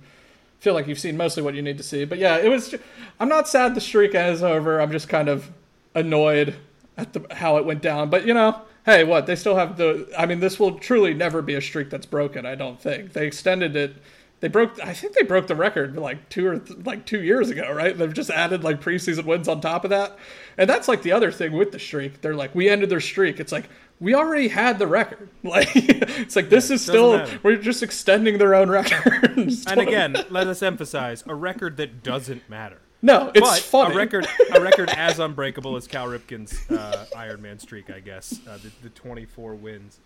feel 0.59 0.73
like 0.73 0.87
you've 0.87 0.99
seen 0.99 1.17
mostly 1.17 1.43
what 1.43 1.55
you 1.55 1.61
need 1.61 1.77
to 1.77 1.83
see. 1.83 2.05
But 2.05 2.17
yeah, 2.17 2.37
it 2.37 2.49
was. 2.49 2.75
I'm 3.19 3.29
not 3.29 3.47
sad 3.47 3.75
the 3.75 3.81
streak 3.81 4.15
is 4.15 4.43
over. 4.43 4.79
I'm 4.79 4.91
just 4.91 5.09
kind 5.09 5.29
of 5.29 5.51
annoyed 5.95 6.55
at 6.97 7.13
the 7.13 7.25
how 7.35 7.57
it 7.57 7.65
went 7.65 7.81
down. 7.81 8.09
But 8.09 8.25
you 8.25 8.33
know, 8.33 8.61
hey, 8.85 9.03
what 9.03 9.25
they 9.25 9.35
still 9.35 9.55
have 9.55 9.77
the. 9.77 10.09
I 10.17 10.25
mean, 10.25 10.39
this 10.39 10.59
will 10.59 10.79
truly 10.79 11.13
never 11.13 11.41
be 11.41 11.55
a 11.55 11.61
streak 11.61 11.89
that's 11.89 12.05
broken. 12.05 12.45
I 12.45 12.55
don't 12.55 12.81
think 12.81 13.13
they 13.13 13.27
extended 13.27 13.75
it. 13.75 13.95
They 14.39 14.47
broke. 14.47 14.79
I 14.83 14.93
think 14.93 15.13
they 15.13 15.23
broke 15.23 15.47
the 15.47 15.55
record 15.55 15.95
like 15.95 16.29
two 16.29 16.47
or 16.47 16.59
th- 16.59 16.85
like 16.85 17.05
two 17.05 17.23
years 17.23 17.49
ago, 17.49 17.71
right? 17.71 17.97
They've 17.97 18.13
just 18.13 18.29
added 18.29 18.63
like 18.63 18.81
preseason 18.81 19.25
wins 19.25 19.47
on 19.47 19.61
top 19.61 19.83
of 19.83 19.89
that, 19.89 20.17
and 20.57 20.69
that's 20.69 20.87
like 20.87 21.01
the 21.01 21.11
other 21.11 21.31
thing 21.31 21.53
with 21.53 21.71
the 21.71 21.79
streak. 21.79 22.21
They're 22.21 22.35
like, 22.35 22.53
we 22.53 22.69
ended 22.69 22.89
their 22.89 23.01
streak. 23.01 23.39
It's 23.39 23.51
like 23.51 23.67
we 23.99 24.13
already 24.13 24.47
had 24.47 24.79
the 24.79 24.87
record. 24.87 25.29
Like 25.43 25.69
it's 25.75 26.35
like 26.35 26.49
this 26.49 26.69
is 26.69 26.81
still 26.81 27.25
we're 27.41 27.55
just 27.55 27.81
extending 27.81 28.37
their 28.37 28.53
own 28.53 28.69
record. 28.79 29.37
And 29.37 29.79
again, 29.79 30.17
let 30.29 30.47
us 30.47 30.61
emphasize 30.61 31.23
a 31.25 31.33
record 31.33 31.77
that 31.77 32.03
doesn't 32.03 32.49
matter. 32.49 32.79
no, 33.01 33.31
it's 33.33 33.39
but 33.39 33.59
funny. 33.59 33.93
a 33.93 33.97
record, 33.97 34.27
a 34.53 34.59
record 34.59 34.89
as 34.97 35.19
unbreakable 35.19 35.77
as 35.77 35.87
Cal 35.87 36.07
Ripken's 36.07 36.69
uh, 36.69 37.05
Iron 37.15 37.41
Man 37.41 37.59
streak, 37.59 37.89
I 37.89 38.01
guess. 38.01 38.41
Uh, 38.45 38.57
the, 38.57 38.71
the 38.83 38.89
24 38.89 39.55
wins 39.55 39.99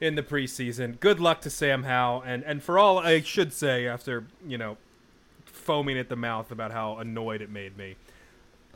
in 0.00 0.16
the 0.16 0.22
preseason. 0.24 0.98
Good 0.98 1.20
luck 1.20 1.40
to 1.42 1.50
Sam 1.50 1.84
Howell, 1.84 2.22
and 2.26 2.42
and 2.42 2.62
for 2.62 2.78
all 2.80 2.98
I 2.98 3.20
should 3.20 3.52
say, 3.52 3.86
after 3.86 4.24
you 4.44 4.58
know, 4.58 4.76
foaming 5.44 5.98
at 5.98 6.08
the 6.08 6.16
mouth 6.16 6.50
about 6.50 6.72
how 6.72 6.96
annoyed 6.96 7.42
it 7.42 7.50
made 7.50 7.76
me. 7.76 7.94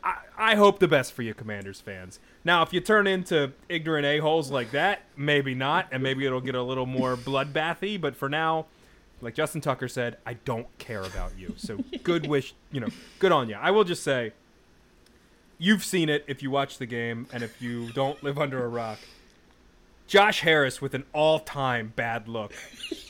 I, 0.03 0.17
I 0.37 0.55
hope 0.55 0.79
the 0.79 0.89
best 0.89 1.13
for 1.13 1.23
you, 1.23 1.35
Commanders 1.35 1.81
fans. 1.81 2.21
Now, 2.45 2.63
if 2.63 2.73
you 2.73 2.81
turn 2.81 3.07
into 3.07 3.53
ignorant 3.69 4.07
a-holes 4.07 4.51
like 4.51 4.71
that, 4.73 5.03
maybe 5.17 5.55
not, 5.55 5.89
and 5.91 6.03
maybe 6.03 6.27
it'll 6.27 6.41
get 6.41 6.55
a 6.55 6.63
little 6.63 6.87
more 6.87 7.17
bloodbathy, 7.17 8.01
but 8.01 8.17
for 8.17 8.29
now, 8.29 8.67
like 9.21 9.35
Justin 9.35 9.61
Tucker 9.61 9.89
said, 9.89 10.17
I 10.25 10.35
don't 10.35 10.67
care 10.79 11.03
about 11.03 11.33
you. 11.37 11.55
So 11.57 11.79
good 12.03 12.27
wish, 12.29 12.55
you 12.71 12.81
know, 12.81 12.89
good 13.19 13.33
on 13.33 13.49
you. 13.49 13.57
I 13.57 13.71
will 13.71 13.85
just 13.85 14.03
say, 14.03 14.33
you've 15.59 15.85
seen 15.85 16.09
it 16.09 16.25
if 16.27 16.43
you 16.43 16.51
watch 16.51 16.79
the 16.79 16.87
game, 16.87 17.27
and 17.33 17.43
if 17.43 17.61
you 17.61 17.91
don't 17.93 18.23
live 18.23 18.39
under 18.39 18.65
a 18.65 18.69
rock. 18.69 18.99
Josh 20.09 20.41
Harris 20.41 20.81
with 20.81 20.95
an 20.95 21.05
all-time 21.13 21.93
bad 21.95 22.29
look. 22.29 22.53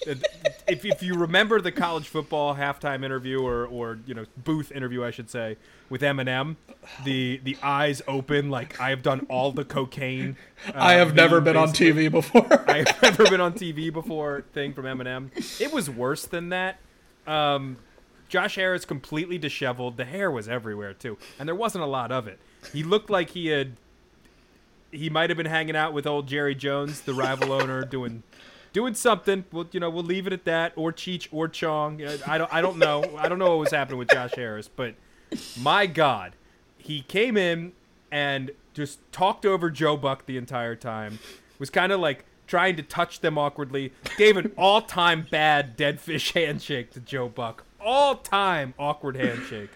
if, 0.05 0.85
if 0.85 1.01
you 1.03 1.15
remember 1.15 1.61
the 1.61 1.71
college 1.71 2.09
football 2.09 2.57
halftime 2.57 3.05
interview 3.05 3.41
or, 3.41 3.67
or 3.67 4.01
you 4.05 4.15
know 4.15 4.25
booth 4.37 4.73
interview, 4.73 5.05
I 5.05 5.13
should 5.13 5.31
say, 5.31 5.57
with 5.89 6.03
Eminem, 6.03 6.57
the 7.05 7.41
the 7.45 7.57
eyes 7.63 8.03
open 8.09 8.51
like 8.51 8.81
I 8.81 8.91
have 8.91 9.05
done 9.05 9.27
all 9.31 9.53
the 9.53 9.65
cocaine. 9.65 10.37
uh, 10.67 10.73
I 10.75 10.95
have 10.95 11.15
never 11.15 11.41
been 11.41 11.57
on. 11.57 11.69
TV 11.69 12.11
before. 12.11 12.47
I've 12.69 13.01
never 13.01 13.25
been 13.31 13.41
on 13.41 13.53
TV 13.53 13.93
before 13.93 14.45
thing 14.53 14.75
from 14.75 14.85
Eminem. 14.85 15.31
It 15.61 15.73
was 15.73 15.89
worse 15.89 16.27
than 16.27 16.49
that. 16.49 16.81
Um, 17.29 17.77
Josh 18.29 18.57
Harris 18.57 18.85
completely 18.85 19.39
disheveled. 19.39 19.97
The 19.97 20.05
hair 20.05 20.33
was 20.33 20.49
everywhere 20.49 20.95
too, 20.95 21.17
and 21.39 21.49
there 21.49 21.55
wasn't 21.55 21.85
a 21.85 21.89
lot 21.89 22.11
of 22.11 22.27
it. 22.27 22.41
He 22.73 22.83
looked 22.83 23.09
like 23.09 23.31
he 23.31 23.47
had. 23.47 23.77
He 24.91 25.11
might 25.11 25.31
have 25.31 25.37
been 25.37 25.47
hanging 25.47 25.77
out 25.77 25.93
with 25.93 26.07
old 26.07 26.27
Jerry 26.27 26.55
Jones, 26.55 27.03
the 27.03 27.15
rival 27.15 27.53
owner, 27.53 27.85
doing 27.85 28.23
doing 28.73 28.95
something. 28.95 29.45
We'll 29.53 29.69
you 29.73 29.81
know 29.81 29.91
we'll 29.91 30.05
leave 30.05 30.27
it 30.27 30.33
at 30.33 30.45
that, 30.45 30.73
or 30.77 30.93
Cheech 30.93 31.29
or 31.33 31.49
Chong. 31.49 32.03
Uh, 32.03 32.19
I 32.27 32.39
don't 32.39 32.53
I 32.53 32.61
don't 32.61 32.79
know. 32.79 33.05
I 33.17 33.29
don't 33.29 33.39
know 33.39 33.51
what 33.51 33.59
was 33.59 33.71
happening 33.71 33.99
with 33.99 34.11
Josh 34.11 34.35
Harris, 34.35 34.69
but 34.69 34.95
my 35.61 35.87
God, 35.87 36.33
he 36.77 37.03
came 37.03 37.37
in 37.37 37.73
and 38.11 38.51
just 38.75 39.01
talked 39.13 39.45
over 39.45 39.71
Joe 39.71 39.97
Buck 39.97 40.27
the 40.27 40.37
entire 40.37 40.77
time. 40.77 41.19
Was 41.59 41.71
kind 41.71 41.93
of 41.93 42.01
like 42.01 42.25
trying 42.47 42.77
to 42.77 42.83
touch 42.83 43.21
them 43.21 43.37
awkwardly. 43.37 43.93
Gave 44.17 44.37
an 44.37 44.53
all-time 44.57 45.27
bad 45.31 45.77
dead 45.77 46.01
fish 46.01 46.33
handshake 46.35 46.93
to 46.93 47.01
Joe 47.01 47.29
Buck. 47.29 47.65
All-time 47.81 48.75
awkward 48.79 49.17
handshake 49.17 49.71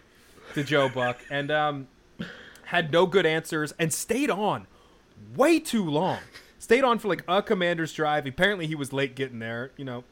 to 0.54 0.64
Joe 0.64 0.88
Buck, 0.88 1.18
and 1.30 1.50
um, 1.50 1.88
had 2.66 2.92
no 2.92 3.06
good 3.06 3.26
answers 3.26 3.72
and 3.78 3.92
stayed 3.92 4.30
on 4.30 4.66
way 5.36 5.58
too 5.58 5.84
long. 5.84 6.18
Stayed 6.58 6.84
on 6.84 6.98
for 6.98 7.08
like 7.08 7.24
a 7.26 7.42
commander's 7.42 7.92
drive. 7.92 8.26
Apparently, 8.26 8.66
he 8.66 8.74
was 8.74 8.92
late 8.92 9.14
getting 9.14 9.38
there. 9.40 9.72
You 9.76 9.84
know, 9.84 10.04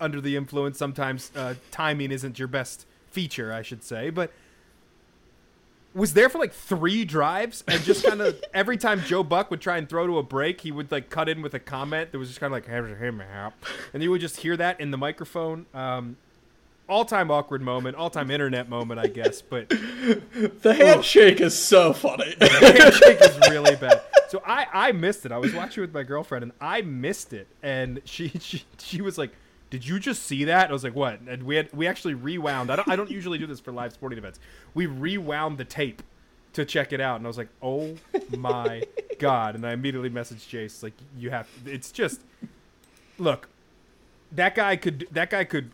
under 0.00 0.20
the 0.20 0.36
influence, 0.36 0.78
sometimes 0.78 1.32
uh, 1.34 1.54
timing 1.70 2.12
isn't 2.12 2.38
your 2.38 2.48
best 2.48 2.86
feature, 3.10 3.52
I 3.52 3.62
should 3.62 3.82
say. 3.82 4.10
But 4.10 4.32
was 5.94 6.14
there 6.14 6.28
for 6.28 6.38
like 6.38 6.52
three 6.52 7.04
drives 7.04 7.64
and 7.68 7.82
just 7.82 8.04
kind 8.06 8.20
of 8.20 8.42
every 8.54 8.76
time 8.76 9.00
Joe 9.00 9.22
Buck 9.22 9.50
would 9.50 9.60
try 9.60 9.76
and 9.76 9.88
throw 9.88 10.06
to 10.06 10.18
a 10.18 10.22
break, 10.22 10.60
he 10.60 10.72
would 10.72 10.90
like 10.90 11.10
cut 11.10 11.28
in 11.28 11.42
with 11.42 11.54
a 11.54 11.60
comment 11.60 12.12
that 12.12 12.18
was 12.18 12.28
just 12.28 12.40
kind 12.40 12.52
of 12.52 12.56
like 12.56 12.66
"Hey, 12.66 12.94
hey, 12.98 13.10
man," 13.10 13.52
and 13.92 14.02
you 14.02 14.10
would 14.10 14.20
just 14.20 14.38
hear 14.38 14.56
that 14.56 14.80
in 14.80 14.90
the 14.90 14.98
microphone. 14.98 15.66
Um, 15.74 16.16
all-time 16.92 17.30
awkward 17.30 17.62
moment, 17.62 17.96
all-time 17.96 18.30
internet 18.30 18.68
moment, 18.68 19.00
I 19.00 19.06
guess. 19.06 19.40
But 19.40 19.68
the 19.70 20.74
handshake 20.74 21.40
is 21.40 21.56
so 21.56 21.94
funny. 21.94 22.34
the 22.38 22.48
handshake 22.48 23.18
is 23.22 23.50
really 23.50 23.76
bad. 23.76 24.02
So 24.28 24.42
I, 24.46 24.66
I 24.72 24.92
missed 24.92 25.24
it. 25.24 25.32
I 25.32 25.38
was 25.38 25.54
watching 25.54 25.80
with 25.80 25.94
my 25.94 26.02
girlfriend 26.02 26.42
and 26.42 26.52
I 26.60 26.82
missed 26.82 27.32
it. 27.32 27.48
And 27.62 28.02
she, 28.04 28.28
she 28.40 28.64
she 28.78 29.00
was 29.00 29.16
like, 29.16 29.32
"Did 29.70 29.86
you 29.86 29.98
just 29.98 30.22
see 30.24 30.44
that?" 30.44 30.68
I 30.68 30.72
was 30.72 30.84
like, 30.84 30.94
"What?" 30.94 31.20
And 31.26 31.44
we 31.44 31.56
had 31.56 31.72
we 31.72 31.86
actually 31.86 32.14
rewound. 32.14 32.70
I 32.70 32.76
don't 32.76 32.88
I 32.88 32.96
don't 32.96 33.10
usually 33.10 33.38
do 33.38 33.46
this 33.46 33.58
for 33.58 33.72
live 33.72 33.94
sporting 33.94 34.18
events. 34.18 34.38
We 34.74 34.84
rewound 34.84 35.56
the 35.56 35.64
tape 35.64 36.02
to 36.52 36.66
check 36.66 36.92
it 36.92 37.00
out, 37.00 37.16
and 37.16 37.26
I 37.26 37.28
was 37.28 37.38
like, 37.38 37.48
"Oh 37.62 37.94
my 38.36 38.82
god!" 39.18 39.54
And 39.54 39.66
I 39.66 39.72
immediately 39.72 40.10
messaged 40.10 40.48
Jace 40.48 40.82
like, 40.82 40.94
"You 41.16 41.30
have." 41.30 41.48
It's 41.64 41.90
just 41.90 42.20
look. 43.18 43.48
That 44.30 44.54
guy 44.54 44.76
could. 44.76 45.08
That 45.10 45.30
guy 45.30 45.44
could 45.44 45.70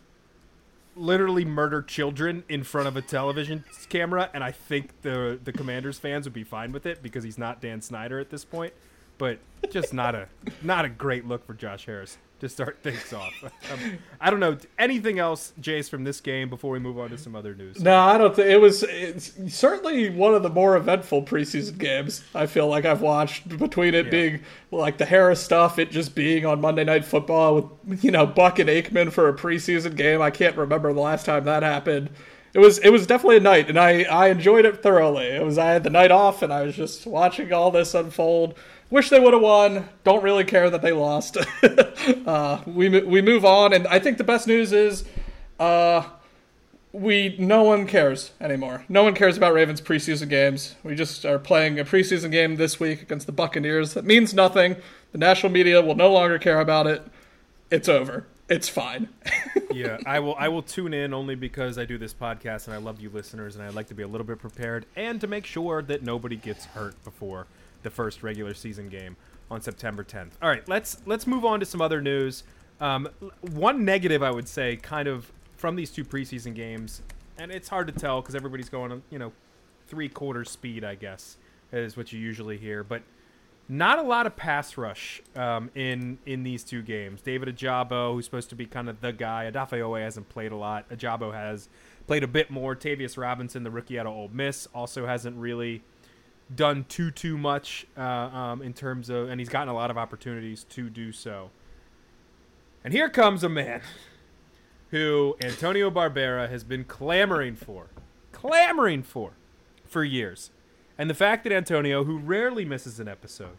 literally 0.99 1.45
murder 1.45 1.83
children 1.83 2.45
in 2.49 2.65
front 2.65 2.89
of 2.89 2.97
a 2.97 3.03
television 3.03 3.65
camera, 3.89 4.31
and 4.35 4.43
I 4.45 4.53
think 4.53 5.03
the 5.03 5.39
the 5.43 5.53
Commanders 5.53 5.99
fans 5.99 6.27
would 6.27 6.35
be 6.35 6.45
fine 6.45 6.73
with 6.73 6.87
it 6.87 7.03
because 7.03 7.25
he's 7.25 7.39
not 7.39 7.61
Dan 7.61 7.81
Snyder 7.81 8.19
at 8.19 8.31
this 8.31 8.45
point. 8.45 8.73
But 9.17 9.39
just 9.71 9.93
not 9.93 10.15
a 10.15 10.29
not 10.63 10.85
a 10.85 10.89
great 10.89 11.27
look 11.27 11.45
for 11.45 11.55
Josh 11.55 11.87
Harris 11.87 12.19
to 12.41 12.49
start 12.49 12.78
things 12.82 13.12
off. 13.12 13.32
Um, 13.72 13.99
I 14.20 14.30
don't 14.30 14.41
know 14.41 14.57
anything 14.78 15.18
else, 15.18 15.53
Jace, 15.61 15.89
from 15.89 16.05
this 16.05 16.20
game 16.20 16.49
before 16.49 16.70
we 16.72 16.78
move 16.78 16.99
on 16.99 17.11
to 17.11 17.18
some 17.18 17.34
other 17.36 17.55
news. 17.55 17.80
no, 17.82 17.97
I 17.99 18.18
don't 18.18 18.34
think 18.34 18.49
it 18.49 18.61
was. 18.61 18.82
It's 18.84 19.32
certainly 19.55 20.11
one 20.11 20.34
of 20.34 20.43
the 20.43 20.49
more 20.51 20.76
eventful 20.76 21.22
preseason 21.24 21.78
games. 21.78 22.22
I 22.34 22.47
feel 22.47 22.66
like 22.68 22.84
I've 22.84 23.01
watched 23.01 23.49
between 23.59 23.95
it 23.95 24.07
Yeah. 24.07 24.11
being 24.11 24.41
like 24.70 24.99
the 24.99 25.07
Harris 25.07 25.41
stuff, 25.43 25.78
it 25.78 25.91
just 25.91 26.14
being 26.14 26.47
on 26.47 26.61
Monday 26.61 26.84
Night 26.84 27.05
Football 27.05 27.78
with 27.86 28.05
you 28.05 28.11
know 28.11 28.26
Buck 28.26 28.59
and 28.59 28.68
Aikman 28.68 29.11
for 29.12 29.28
a 29.28 29.34
preseason 29.34 29.97
game. 29.97 30.20
I 30.22 30.30
can't 30.30 30.57
remember 30.57 30.93
the 30.93 31.01
last 31.01 31.26
time 31.26 31.45
that 31.45 31.62
happened. 31.62 32.11
It 32.55 32.61
was 32.61 32.78
it 32.78 32.91
was 32.91 33.07
definitely 33.07 33.36
a 33.36 33.41
night, 33.41 33.68
and 33.68 33.78
I 33.78 34.05
I 34.05 34.28
enjoyed 34.28 34.64
it 34.64 34.82
thoroughly. 34.82 35.26
It 35.26 35.45
was 35.45 35.59
I 35.59 35.66
had 35.70 35.84
the 35.84 35.91
night 35.91 36.11
off, 36.11 36.43
and 36.43 36.53
I 36.53 36.62
was 36.62 36.74
just 36.74 37.07
watching 37.07 37.53
all 37.53 37.70
this 37.70 37.95
unfold. 37.95 38.55
Wish 38.91 39.11
they 39.11 39.20
would 39.20 39.34
have 39.34 39.43
won. 39.43 39.89
Don't 40.03 40.22
really 40.22 40.45
care 40.45 40.70
that 40.70 40.80
they 40.80 40.93
lost. 40.93 41.36
uh, 42.26 42.62
we 42.66 42.89
we 42.89 43.20
move 43.20 43.45
on, 43.45 43.74
and 43.74 43.86
I 43.86 43.99
think 43.99 44.16
the 44.16 44.24
best 44.24 44.47
news 44.47 44.72
is, 44.72 45.05
uh, 45.61 46.05
we 46.93 47.36
no 47.39 47.62
one 47.64 47.86
cares 47.86 48.32
anymore. 48.41 48.84
No 48.89 49.05
one 49.05 49.14
cares 49.14 49.36
about 49.36 49.53
Ravens 49.53 49.82
preseason 49.82 50.30
games. 50.30 50.74
We 50.82 50.95
just 50.95 51.26
are 51.26 51.39
playing 51.39 51.78
a 51.78 51.84
preseason 51.84 52.30
game 52.30 52.57
this 52.57 52.80
week 52.80 53.03
against 53.03 53.26
the 53.26 53.32
Buccaneers. 53.32 53.93
That 53.93 54.07
means 54.07 54.32
nothing. 54.32 54.76
The 55.12 55.18
national 55.18 55.53
media 55.53 55.82
will 55.82 55.95
no 55.95 56.11
longer 56.11 56.39
care 56.39 56.61
about 56.61 56.86
it. 56.86 57.03
It's 57.70 57.91
over. 57.91 58.26
It's 58.49 58.70
fine. 58.70 59.11
yeah, 59.70 59.99
I 60.07 60.20
will. 60.20 60.34
I 60.36 60.49
will 60.49 60.62
tune 60.62 60.95
in 60.95 61.12
only 61.12 61.34
because 61.34 61.76
I 61.76 61.84
do 61.84 61.99
this 61.99 62.14
podcast 62.14 62.64
and 62.64 62.74
I 62.74 62.78
love 62.78 63.03
you 63.03 63.11
listeners, 63.11 63.55
and 63.55 63.62
I 63.62 63.68
like 63.68 63.89
to 63.89 63.95
be 63.95 64.03
a 64.03 64.09
little 64.09 64.26
bit 64.26 64.39
prepared 64.39 64.86
and 64.97 65.20
to 65.20 65.26
make 65.26 65.45
sure 65.45 65.82
that 65.82 66.03
nobody 66.03 66.36
gets 66.36 66.64
hurt 66.64 67.05
before 67.05 67.47
the 67.83 67.91
first 67.91 68.22
regular 68.22 68.55
season 68.55 68.89
game 68.89 69.16
on 69.51 69.61
September 69.61 70.05
10th. 70.05 70.33
All 70.43 70.49
right, 70.49 70.66
let's 70.68 70.99
let's 71.07 71.26
move 71.26 71.45
on 71.45 71.61
to 71.61 71.66
some 71.66 71.81
other 71.81 72.01
news. 72.01 72.45
Um, 72.81 73.09
one 73.41 73.85
negative 73.85 74.22
I 74.22 74.31
would 74.31 74.49
say, 74.49 74.76
kind 74.76 75.09
of 75.09 75.33
from 75.57 75.76
these 75.76 75.91
two 75.91 76.05
preseason 76.05 76.55
games, 76.55 77.03
and 77.39 77.51
it's 77.51 77.68
hard 77.68 77.87
to 77.89 77.93
tell 77.93 78.20
because 78.20 78.35
everybody's 78.35 78.68
going 78.68 79.03
you 79.11 79.18
know, 79.18 79.33
three 79.87 80.09
quarter 80.09 80.45
speed, 80.45 80.85
I 80.85 80.95
guess, 80.95 81.37
is 81.72 81.97
what 81.97 82.12
you 82.12 82.20
usually 82.20 82.59
hear, 82.59 82.85
but 82.85 83.03
not 83.68 83.99
a 83.99 84.03
lot 84.03 84.26
of 84.26 84.35
pass 84.35 84.79
rush 84.79 85.22
um, 85.37 85.70
in 85.74 86.18
in 86.24 86.43
these 86.43 86.64
two 86.64 86.83
games. 86.83 87.20
David 87.20 87.55
Ojabo, 87.55 88.14
who's 88.14 88.24
supposed 88.24 88.49
to 88.51 88.57
be 88.57 88.66
kind 88.66 88.89
of 88.89 89.01
the 89.01 89.12
guy, 89.12 89.51
Odafe 89.51 89.79
Oweh 89.81 90.03
hasn't 90.03 90.29
played 90.29 90.53
a 90.53 90.57
lot. 90.57 90.89
Ojabo 90.89 91.33
has 91.35 91.68
played 92.07 92.22
a 92.22 92.29
bit 92.29 92.51
more. 92.51 92.74
Tavius 92.74 93.18
Robinson, 93.18 93.64
the 93.64 93.70
rookie 93.70 93.99
out 93.99 94.07
of 94.07 94.12
Ole 94.12 94.31
Miss, 94.33 94.66
also 94.74 95.07
hasn't 95.07 95.37
really 95.37 95.83
done 96.55 96.85
too 96.89 97.11
too 97.11 97.37
much 97.37 97.87
uh, 97.97 98.01
um, 98.01 98.63
in 98.63 98.73
terms 98.73 99.11
of, 99.11 99.29
and 99.29 99.41
he's 99.41 99.49
gotten 99.49 99.69
a 99.69 99.75
lot 99.75 99.91
of 99.91 99.99
opportunities 99.99 100.65
to 100.71 100.89
do 100.89 101.13
so. 101.13 101.51
And 102.85 102.93
here 102.93 103.09
comes 103.09 103.45
a 103.45 103.49
man 103.49 103.83
who 104.91 105.37
Antonio 105.43 105.91
Barbera 105.91 106.49
has 106.49 106.65
been 106.65 106.85
clamoring 106.85 107.57
for, 107.57 107.89
clamoring 108.33 109.03
for, 109.03 109.33
for 109.87 110.05
years. 110.05 110.51
And 110.97 111.09
the 111.09 111.15
fact 111.15 111.45
that 111.45 111.53
Antonio, 111.53 112.05
who 112.05 112.19
rarely 112.19 112.65
misses 112.65 112.99
an 112.99 113.09
episode, 113.09 113.59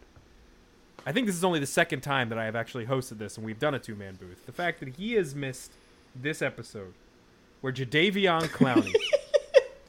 I 1.06 1.12
think 1.12 1.26
this 1.26 1.36
is 1.36 1.44
only 1.44 1.60
the 1.60 1.66
second 1.66 2.00
time 2.00 2.28
that 2.28 2.38
I 2.38 2.44
have 2.44 2.56
actually 2.56 2.86
hosted 2.86 3.18
this 3.18 3.36
and 3.36 3.46
we've 3.46 3.58
done 3.58 3.74
a 3.74 3.78
two 3.78 3.94
man 3.94 4.16
booth. 4.16 4.44
The 4.46 4.52
fact 4.52 4.80
that 4.80 4.96
he 4.96 5.14
has 5.14 5.34
missed 5.34 5.72
this 6.14 6.42
episode 6.42 6.94
where 7.60 7.72
Jadeveon 7.72 8.48
Clowney 8.48 8.94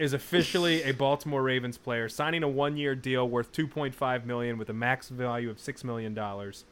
is 0.02 0.14
officially 0.14 0.82
a 0.84 0.94
Baltimore 0.94 1.44
Ravens 1.44 1.78
player, 1.78 2.10
signing 2.10 2.42
a 2.42 2.48
one 2.48 2.76
year 2.76 2.96
deal 2.96 3.30
worth 3.30 3.52
two 3.52 3.68
point 3.68 3.94
five 3.94 4.26
million 4.26 4.58
with 4.58 4.70
a 4.70 4.74
max 4.74 5.10
value 5.10 5.50
of 5.50 5.60
six 5.60 5.84
million 5.84 6.14
dollars 6.14 6.66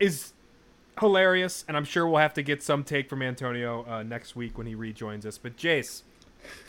is 0.00 0.32
hilarious, 1.00 1.64
and 1.68 1.76
I'm 1.76 1.84
sure 1.84 2.06
we'll 2.06 2.20
have 2.20 2.34
to 2.34 2.42
get 2.42 2.62
some 2.62 2.82
take 2.82 3.08
from 3.08 3.22
Antonio 3.22 3.86
uh, 3.88 4.02
next 4.02 4.34
week 4.34 4.58
when 4.58 4.66
he 4.66 4.74
rejoins 4.74 5.24
us. 5.24 5.38
But 5.38 5.56
Jace, 5.56 6.02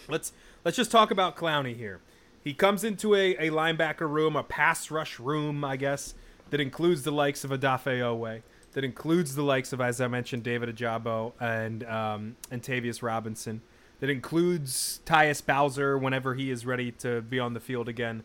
let's 0.07 0.31
let's 0.63 0.77
just 0.77 0.91
talk 0.91 1.09
about 1.09 1.35
Clowney 1.35 1.75
here. 1.75 1.99
He 2.43 2.53
comes 2.53 2.83
into 2.83 3.15
a, 3.15 3.31
a 3.37 3.49
linebacker 3.49 4.09
room, 4.09 4.35
a 4.35 4.43
pass 4.43 4.91
rush 4.91 5.19
room, 5.19 5.63
I 5.63 5.77
guess, 5.77 6.13
that 6.51 6.59
includes 6.59 7.03
the 7.03 7.11
likes 7.11 7.43
of 7.43 7.51
Odafe 7.51 7.99
Oweh, 7.99 8.41
that 8.73 8.83
includes 8.83 9.33
the 9.35 9.43
likes 9.43 9.71
of, 9.73 9.79
as 9.79 10.01
I 10.01 10.07
mentioned, 10.07 10.43
David 10.43 10.75
Ojabo 10.75 11.33
and 11.39 11.83
um, 11.85 12.35
and 12.51 13.01
Robinson, 13.01 13.61
that 14.03 14.09
includes 14.09 14.99
Tyus 15.05 15.41
Bowser 15.41 15.97
whenever 15.97 16.35
he 16.35 16.51
is 16.51 16.65
ready 16.65 16.91
to 16.91 17.21
be 17.21 17.39
on 17.39 17.53
the 17.53 17.61
field 17.61 17.87
again 17.87 18.21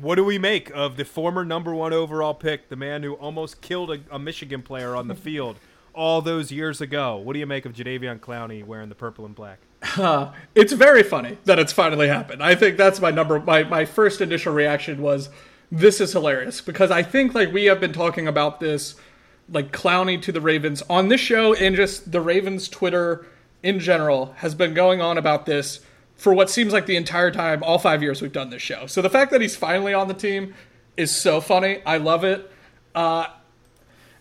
what 0.00 0.14
do 0.14 0.24
we 0.24 0.38
make 0.38 0.70
of 0.70 0.96
the 0.96 1.04
former 1.04 1.44
number 1.44 1.74
one 1.74 1.92
overall 1.92 2.34
pick, 2.34 2.68
the 2.68 2.76
man 2.76 3.02
who 3.02 3.14
almost 3.14 3.60
killed 3.60 3.90
a, 3.90 3.98
a 4.12 4.18
Michigan 4.18 4.62
player 4.62 4.94
on 4.94 5.08
the 5.08 5.14
field 5.16 5.56
all 5.92 6.22
those 6.22 6.52
years 6.52 6.80
ago? 6.80 7.16
What 7.16 7.32
do 7.32 7.40
you 7.40 7.46
make 7.46 7.64
of 7.66 7.72
Jadeveon 7.72 8.20
Clowney 8.20 8.64
wearing 8.64 8.88
the 8.88 8.94
purple 8.94 9.26
and 9.26 9.34
black? 9.34 9.58
Uh, 9.96 10.32
it's 10.54 10.72
very 10.72 11.02
funny 11.02 11.38
that 11.46 11.58
it's 11.58 11.72
finally 11.72 12.06
happened. 12.06 12.42
I 12.44 12.54
think 12.54 12.76
that's 12.76 13.00
my 13.00 13.10
number. 13.10 13.40
My 13.40 13.64
my 13.64 13.84
first 13.84 14.20
initial 14.20 14.52
reaction 14.52 15.02
was, 15.02 15.30
"This 15.70 16.00
is 16.00 16.12
hilarious," 16.12 16.60
because 16.60 16.90
I 16.90 17.02
think 17.02 17.34
like 17.34 17.52
we 17.52 17.64
have 17.64 17.80
been 17.80 17.92
talking 17.92 18.26
about 18.26 18.60
this, 18.60 18.96
like 19.48 19.72
Clowney 19.72 20.20
to 20.22 20.32
the 20.32 20.40
Ravens 20.40 20.82
on 20.88 21.08
this 21.08 21.20
show 21.20 21.54
and 21.54 21.76
just 21.76 22.10
the 22.10 22.20
Ravens 22.20 22.68
Twitter 22.68 23.26
in 23.62 23.80
general 23.80 24.34
has 24.38 24.54
been 24.54 24.74
going 24.74 25.00
on 25.00 25.18
about 25.18 25.46
this 25.46 25.80
for 26.16 26.34
what 26.34 26.50
seems 26.50 26.72
like 26.72 26.86
the 26.86 26.96
entire 26.96 27.30
time, 27.30 27.62
all 27.62 27.78
five 27.78 28.02
years 28.02 28.20
we've 28.20 28.32
done 28.32 28.50
this 28.50 28.62
show. 28.62 28.86
So 28.86 29.00
the 29.00 29.10
fact 29.10 29.30
that 29.30 29.40
he's 29.40 29.56
finally 29.56 29.94
on 29.94 30.08
the 30.08 30.14
team 30.14 30.54
is 30.96 31.14
so 31.14 31.40
funny. 31.40 31.80
I 31.86 31.98
love 31.98 32.24
it. 32.24 32.50
Uh, 32.94 33.26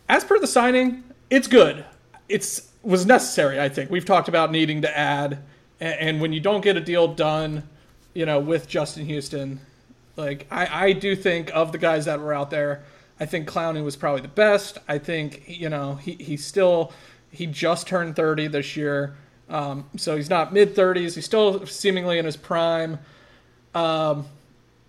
as 0.08 0.24
per 0.24 0.40
the 0.40 0.48
signing, 0.48 1.04
it's 1.30 1.48
good. 1.48 1.84
It's 2.30 2.72
was 2.84 3.06
necessary. 3.06 3.60
I 3.60 3.68
think 3.68 3.90
we've 3.90 4.06
talked 4.06 4.30
about 4.30 4.52
needing 4.52 4.84
to 4.84 4.98
add, 4.98 5.40
and, 5.80 6.00
and 6.00 6.22
when 6.22 6.32
you 6.32 6.40
don't 6.40 6.62
get 6.62 6.78
a 6.78 6.82
deal 6.82 7.08
done, 7.08 7.68
you 8.14 8.26
know, 8.26 8.40
with 8.40 8.68
Justin 8.68 9.06
Houston, 9.06 9.60
like 10.16 10.48
I, 10.52 10.86
I 10.88 10.94
do 10.94 11.16
think 11.16 11.52
of 11.54 11.72
the 11.72 11.78
guys 11.78 12.06
that 12.06 12.20
were 12.20 12.34
out 12.34 12.50
there. 12.50 12.84
I 13.20 13.26
think 13.26 13.50
Clowney 13.50 13.84
was 13.84 13.96
probably 13.96 14.22
the 14.22 14.28
best. 14.28 14.78
I 14.88 15.00
think 15.00 15.44
you 15.48 15.70
know 15.70 15.96
he 15.96 16.14
he 16.14 16.38
still 16.38 16.94
he 17.32 17.46
just 17.46 17.88
turned 17.88 18.16
30 18.16 18.48
this 18.48 18.78
year. 18.78 19.16
Um, 19.50 19.86
so 19.96 20.16
he's 20.16 20.30
not 20.30 20.54
mid 20.54 20.76
30s. 20.76 21.16
He's 21.16 21.26
still 21.26 21.66
seemingly 21.66 22.18
in 22.18 22.26
his 22.26 22.38
prime. 22.38 23.00
Um, 23.74 24.26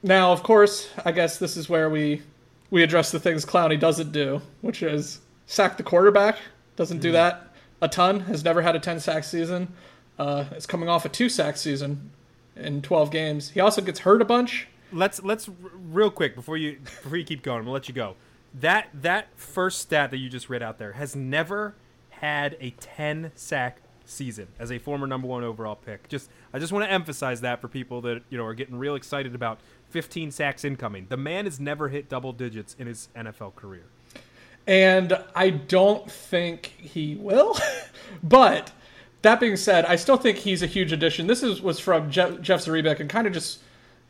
now, 0.03 0.33
of 0.33 0.43
course, 0.43 0.89
I 1.05 1.13
guess 1.13 1.39
this 1.39 1.57
is 1.57 1.69
where 1.69 1.91
we 1.91 2.23
we 2.71 2.83
address 2.83 3.11
the 3.11 3.21
things 3.21 3.47
Clowney 3.47 3.79
doesn't 3.79 4.13
do, 4.13 4.43
which 4.61 4.83
is 4.83 5.21
sack 5.47 5.77
the 5.77 5.83
quarterback. 5.83 6.39
Doesn't 6.77 7.01
do 7.01 7.13
that 7.13 7.49
a 7.81 7.89
ton. 7.89 8.21
Has 8.21 8.45
never 8.45 8.63
had 8.63 8.77
a 8.77 8.81
10 8.81 9.01
sack 9.01 9.25
season. 9.25 9.73
Uh, 10.19 10.45
is 10.57 10.67
coming 10.67 10.89
off 10.89 11.05
a 11.05 11.09
two 11.09 11.29
sack 11.29 11.57
season 11.57 12.11
in 12.57 12.83
12 12.83 13.11
games. 13.11 13.51
He 13.51 13.61
also 13.61 13.81
gets 13.81 14.01
hurt 14.01 14.21
a 14.21 14.25
bunch. 14.25 14.67
Let's 14.93 15.23
let's 15.23 15.49
r- 15.49 15.55
real 15.75 16.11
quick 16.11 16.35
before 16.35 16.57
you 16.57 16.79
before 16.85 17.17
you 17.17 17.25
keep 17.25 17.43
going. 17.43 17.65
We'll 17.65 17.75
let 17.75 17.89
you 17.89 17.95
go. 17.95 18.17
That 18.55 18.89
that 18.95 19.29
first 19.37 19.81
stat 19.81 20.11
that 20.11 20.17
you 20.17 20.29
just 20.29 20.49
read 20.49 20.63
out 20.63 20.79
there 20.79 20.93
has 20.93 21.15
never 21.15 21.75
had 22.11 22.57
a 22.59 22.71
10 22.71 23.33
sack 23.37 23.81
season 24.09 24.49
as 24.59 24.73
a 24.73 24.79
former 24.79 25.07
number 25.07 25.29
one 25.29 25.45
overall 25.45 25.77
pick. 25.77 26.09
Just 26.09 26.31
I 26.53 26.59
just 26.59 26.73
want 26.73 26.85
to 26.85 26.91
emphasize 26.91 27.41
that 27.43 27.61
for 27.61 27.69
people 27.69 28.01
that 28.03 28.23
you 28.31 28.39
know 28.39 28.45
are 28.45 28.55
getting 28.55 28.79
real 28.79 28.95
excited 28.95 29.35
about 29.35 29.61
15 29.91 30.31
sacks 30.31 30.65
incoming. 30.65 31.07
The 31.09 31.17
man 31.17 31.45
has 31.45 31.61
never 31.61 31.89
hit 31.89 32.09
double 32.09 32.33
digits 32.33 32.75
in 32.79 32.87
his 32.87 33.09
NFL 33.17 33.55
career. 33.55 33.85
And 34.67 35.19
I 35.35 35.51
don't 35.51 36.11
think 36.11 36.75
he 36.79 37.17
will. 37.17 37.57
but 38.23 38.73
that 39.23 39.41
being 39.41 39.57
said, 39.57 39.85
I 39.87 39.97
still 39.97 40.17
think 40.17 40.39
he's 40.39 40.63
a 40.63 40.67
huge 40.67 40.93
addition. 40.93 41.27
This 41.27 41.43
is 41.43 41.63
was 41.63 41.79
from 41.79 42.11
Jeff, 42.11 42.41
Jeff 42.41 42.67
and 42.67 43.09
kind 43.09 43.27
of 43.27 43.33
just 43.33 43.61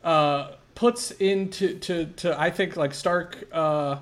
uh, 0.03 0.51
puts 0.75 1.11
into 1.11 1.77
to, 1.79 2.05
to 2.05 2.39
I 2.39 2.49
think 2.49 2.77
like 2.77 2.93
stark 2.93 3.47
uh, 3.51 3.99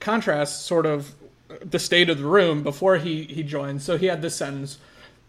contrast 0.00 0.66
sort 0.66 0.86
of 0.86 1.14
the 1.62 1.78
state 1.78 2.08
of 2.10 2.18
the 2.18 2.24
room 2.24 2.62
before 2.62 2.96
he 2.96 3.24
he 3.24 3.42
joined. 3.42 3.82
So 3.82 3.96
he 3.96 4.06
had 4.06 4.22
this 4.22 4.34
sentence 4.34 4.78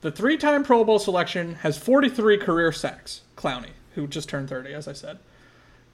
the 0.03 0.11
three 0.11 0.37
time 0.37 0.63
Pro 0.63 0.83
Bowl 0.83 0.99
selection 0.99 1.55
has 1.55 1.77
43 1.77 2.37
career 2.37 2.71
sacks. 2.73 3.21
Clowney, 3.37 3.71
who 3.95 4.05
just 4.05 4.27
turned 4.27 4.49
30, 4.49 4.73
as 4.73 4.87
I 4.87 4.93
said. 4.93 5.17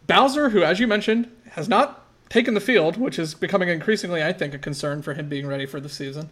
Bowser, 0.08 0.50
who, 0.50 0.64
as 0.64 0.80
you 0.80 0.88
mentioned, 0.88 1.32
has 1.52 1.70
not 1.70 2.06
taken 2.28 2.56
the 2.56 2.60
field, 2.60 2.98
which 2.98 3.20
is 3.20 3.36
becoming 3.36 3.70
increasingly, 3.70 4.24
I 4.24 4.34
think, 4.34 4.56
a 4.56 4.58
concern 4.58 5.04
for 5.04 5.14
him 5.14 5.30
being 5.30 5.46
ready 5.46 5.68
for 5.68 5.80
the 5.80 5.90
season. 5.90 6.32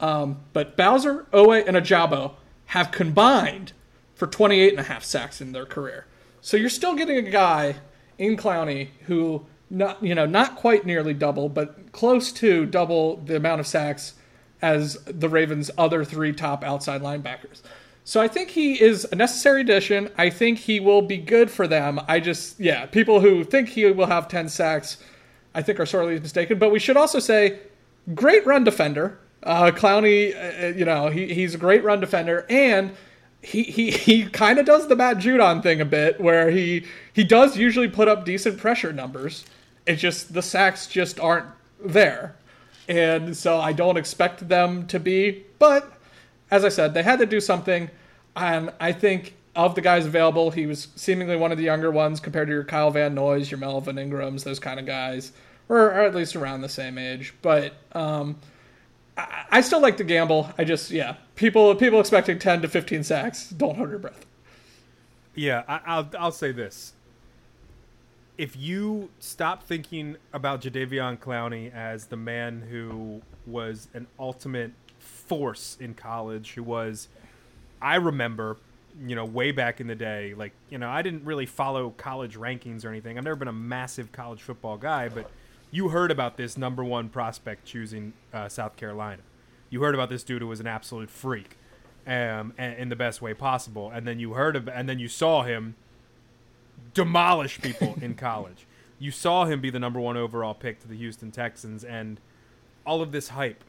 Um, 0.00 0.40
but 0.52 0.76
Bowser, 0.76 1.26
Oweh, 1.32 1.64
and 1.64 1.76
Ojabo 1.76 2.34
have 2.66 2.90
combined 2.90 3.72
for 4.16 4.26
28 4.26 4.70
and 4.70 4.80
a 4.80 4.84
half 4.84 5.04
sacks 5.04 5.40
in 5.40 5.52
their 5.52 5.66
career. 5.66 6.06
So 6.40 6.56
you're 6.56 6.68
still 6.68 6.96
getting 6.96 7.16
a 7.16 7.30
guy 7.30 7.76
in 8.18 8.36
Clowney 8.36 8.88
who 9.06 9.46
not 9.70 10.02
you 10.02 10.14
know 10.14 10.26
not 10.26 10.56
quite 10.56 10.84
nearly 10.84 11.14
double, 11.14 11.48
but 11.48 11.92
close 11.92 12.32
to 12.32 12.66
double 12.66 13.18
the 13.18 13.36
amount 13.36 13.60
of 13.60 13.66
sacks 13.66 14.14
as 14.62 14.94
the 15.04 15.28
Ravens' 15.28 15.70
other 15.76 16.04
three 16.04 16.32
top 16.32 16.62
outside 16.62 17.02
linebackers. 17.02 17.60
So 18.04 18.20
I 18.20 18.28
think 18.28 18.50
he 18.50 18.80
is 18.80 19.06
a 19.12 19.14
necessary 19.14 19.60
addition. 19.60 20.10
I 20.16 20.30
think 20.30 20.58
he 20.58 20.80
will 20.80 21.02
be 21.02 21.18
good 21.18 21.50
for 21.50 21.68
them. 21.68 22.00
I 22.08 22.20
just, 22.20 22.58
yeah, 22.58 22.86
people 22.86 23.20
who 23.20 23.44
think 23.44 23.68
he 23.68 23.84
will 23.90 24.06
have 24.06 24.28
10 24.28 24.48
sacks, 24.48 24.98
I 25.54 25.62
think 25.62 25.78
are 25.78 25.86
sorely 25.86 26.18
mistaken. 26.18 26.58
But 26.58 26.70
we 26.70 26.78
should 26.78 26.96
also 26.96 27.18
say, 27.18 27.60
great 28.14 28.44
run 28.46 28.64
defender. 28.64 29.18
Uh, 29.42 29.70
Clowney, 29.72 30.34
uh, 30.34 30.68
you 30.76 30.84
know, 30.84 31.08
he, 31.08 31.32
he's 31.32 31.54
a 31.54 31.58
great 31.58 31.84
run 31.84 32.00
defender. 32.00 32.44
And 32.48 32.92
he, 33.40 33.62
he, 33.64 33.90
he 33.90 34.26
kind 34.26 34.58
of 34.58 34.66
does 34.66 34.88
the 34.88 34.96
Matt 34.96 35.18
Judon 35.18 35.62
thing 35.62 35.80
a 35.80 35.84
bit, 35.84 36.20
where 36.20 36.50
he, 36.50 36.84
he 37.12 37.22
does 37.22 37.56
usually 37.56 37.88
put 37.88 38.08
up 38.08 38.24
decent 38.24 38.58
pressure 38.58 38.92
numbers. 38.92 39.44
It's 39.86 40.00
just 40.00 40.32
the 40.32 40.42
sacks 40.42 40.86
just 40.88 41.20
aren't 41.20 41.46
there 41.84 42.34
and 42.88 43.36
so 43.36 43.58
I 43.58 43.72
don't 43.72 43.96
expect 43.96 44.48
them 44.48 44.86
to 44.88 44.98
be. 44.98 45.44
But 45.58 45.90
as 46.50 46.64
I 46.64 46.68
said, 46.68 46.94
they 46.94 47.02
had 47.02 47.18
to 47.18 47.26
do 47.26 47.40
something, 47.40 47.90
and 48.36 48.72
I 48.80 48.92
think 48.92 49.34
of 49.54 49.74
the 49.74 49.80
guys 49.80 50.06
available, 50.06 50.50
he 50.50 50.66
was 50.66 50.88
seemingly 50.96 51.36
one 51.36 51.52
of 51.52 51.58
the 51.58 51.64
younger 51.64 51.90
ones 51.90 52.20
compared 52.20 52.48
to 52.48 52.54
your 52.54 52.64
Kyle 52.64 52.90
Van 52.90 53.14
Noys, 53.14 53.50
your 53.50 53.58
Melvin 53.58 53.96
Ingrams, 53.98 54.44
those 54.44 54.58
kind 54.58 54.80
of 54.80 54.86
guys, 54.86 55.32
or, 55.68 55.78
or 55.78 56.00
at 56.00 56.14
least 56.14 56.34
around 56.36 56.62
the 56.62 56.68
same 56.68 56.96
age. 56.96 57.34
But 57.42 57.74
um, 57.92 58.36
I, 59.16 59.44
I 59.50 59.60
still 59.60 59.80
like 59.80 59.98
to 59.98 60.04
gamble. 60.04 60.50
I 60.56 60.64
just 60.64 60.90
yeah, 60.90 61.16
people 61.36 61.74
people 61.74 62.00
expecting 62.00 62.38
ten 62.38 62.62
to 62.62 62.68
fifteen 62.68 63.04
sacks, 63.04 63.50
don't 63.50 63.76
hold 63.76 63.90
your 63.90 63.98
breath. 63.98 64.24
Yeah, 65.34 65.62
I, 65.68 65.80
I'll 65.86 66.10
I'll 66.18 66.32
say 66.32 66.52
this 66.52 66.92
if 68.38 68.56
you 68.56 69.10
stop 69.18 69.62
thinking 69.62 70.16
about 70.32 70.62
Jadeveon 70.62 71.18
Clowney 71.18 71.72
as 71.72 72.06
the 72.06 72.16
man 72.16 72.62
who 72.70 73.22
was 73.46 73.88
an 73.94 74.06
ultimate 74.18 74.72
force 74.98 75.76
in 75.80 75.94
college, 75.94 76.52
who 76.54 76.62
was, 76.62 77.08
I 77.80 77.96
remember, 77.96 78.56
you 79.06 79.14
know, 79.14 79.24
way 79.24 79.52
back 79.52 79.80
in 79.80 79.86
the 79.86 79.94
day, 79.94 80.34
like, 80.34 80.52
you 80.70 80.78
know, 80.78 80.88
I 80.88 81.02
didn't 81.02 81.24
really 81.24 81.46
follow 81.46 81.90
college 81.90 82.36
rankings 82.36 82.84
or 82.84 82.88
anything. 82.88 83.18
I've 83.18 83.24
never 83.24 83.36
been 83.36 83.48
a 83.48 83.52
massive 83.52 84.12
college 84.12 84.40
football 84.40 84.76
guy, 84.76 85.08
but 85.08 85.30
you 85.70 85.88
heard 85.88 86.10
about 86.10 86.36
this 86.36 86.56
number 86.56 86.84
one 86.84 87.08
prospect 87.08 87.64
choosing 87.64 88.12
uh, 88.32 88.48
South 88.48 88.76
Carolina. 88.76 89.22
You 89.70 89.82
heard 89.82 89.94
about 89.94 90.10
this 90.10 90.22
dude 90.22 90.42
who 90.42 90.48
was 90.48 90.60
an 90.60 90.66
absolute 90.66 91.10
freak, 91.10 91.56
um, 92.06 92.52
in 92.58 92.88
the 92.88 92.96
best 92.96 93.22
way 93.22 93.32
possible, 93.34 93.90
and 93.90 94.06
then 94.06 94.18
you 94.18 94.34
heard 94.34 94.56
of, 94.56 94.68
and 94.68 94.88
then 94.88 94.98
you 94.98 95.08
saw 95.08 95.42
him 95.42 95.76
demolish 96.94 97.60
people 97.60 97.96
in 98.00 98.14
college. 98.14 98.66
You 98.98 99.10
saw 99.10 99.46
him 99.46 99.60
be 99.60 99.70
the 99.70 99.78
number 99.78 99.98
one 99.98 100.16
overall 100.16 100.54
pick 100.54 100.80
to 100.80 100.88
the 100.88 100.96
Houston 100.96 101.30
Texans, 101.30 101.84
and 101.84 102.20
all 102.86 103.02
of 103.02 103.12
this 103.12 103.28
hype 103.28 103.64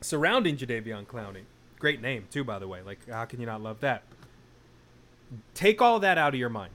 surrounding 0.00 0.56
Jadeveon 0.56 1.06
Clowney. 1.06 1.42
Great 1.78 2.00
name 2.00 2.26
too, 2.30 2.44
by 2.44 2.58
the 2.58 2.68
way. 2.68 2.82
Like, 2.82 3.08
how 3.08 3.24
can 3.24 3.40
you 3.40 3.46
not 3.46 3.62
love 3.62 3.80
that? 3.80 4.02
Take 5.54 5.80
all 5.80 5.98
that 6.00 6.18
out 6.18 6.34
of 6.34 6.40
your 6.40 6.48
mind. 6.48 6.72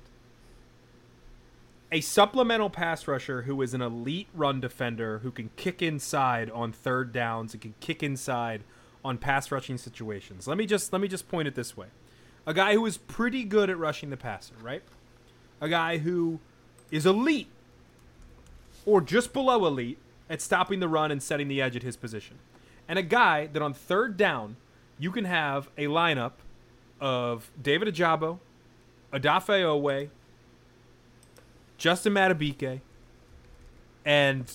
A 1.91 2.01
supplemental 2.01 2.69
pass 2.69 3.07
rusher 3.07 3.43
who 3.43 3.61
is 3.61 3.73
an 3.73 3.81
elite 3.81 4.27
run 4.33 4.59
defender 4.59 5.19
who 5.19 5.31
can 5.31 5.51
kick 5.55 5.81
inside 5.81 6.51
on 6.51 6.73
third 6.73 7.13
downs 7.13 7.53
and 7.53 7.61
can 7.61 7.75
kick 7.79 8.03
inside 8.03 8.63
on 9.05 9.17
pass 9.17 9.51
rushing 9.51 9.77
situations. 9.77 10.47
Let 10.47 10.57
me 10.57 10.65
just 10.65 10.91
let 10.91 11.01
me 11.01 11.07
just 11.07 11.29
point 11.29 11.47
it 11.47 11.55
this 11.55 11.77
way. 11.77 11.87
A 12.45 12.53
guy 12.53 12.73
who 12.73 12.85
is 12.85 12.97
pretty 12.97 13.43
good 13.43 13.69
at 13.69 13.77
rushing 13.77 14.09
the 14.09 14.17
passer, 14.17 14.55
right? 14.61 14.83
A 15.59 15.69
guy 15.69 15.97
who 15.97 16.39
is 16.91 17.05
elite 17.05 17.47
or 18.85 19.01
just 19.01 19.33
below 19.33 19.65
elite 19.65 19.97
at 20.29 20.41
stopping 20.41 20.79
the 20.79 20.87
run 20.87 21.11
and 21.11 21.21
setting 21.21 21.47
the 21.47 21.61
edge 21.61 21.75
at 21.75 21.83
his 21.83 21.97
position. 21.97 22.37
And 22.87 22.97
a 22.97 23.03
guy 23.03 23.47
that 23.47 23.61
on 23.61 23.73
third 23.73 24.17
down, 24.17 24.55
you 24.97 25.11
can 25.11 25.25
have 25.25 25.69
a 25.77 25.85
lineup 25.85 26.33
of 26.99 27.51
David 27.61 27.93
Ojabo, 27.93 28.39
Odafe 29.13 29.61
Oweh, 29.61 30.09
Justin 31.77 32.13
Madubuike, 32.13 32.81
and 34.05 34.51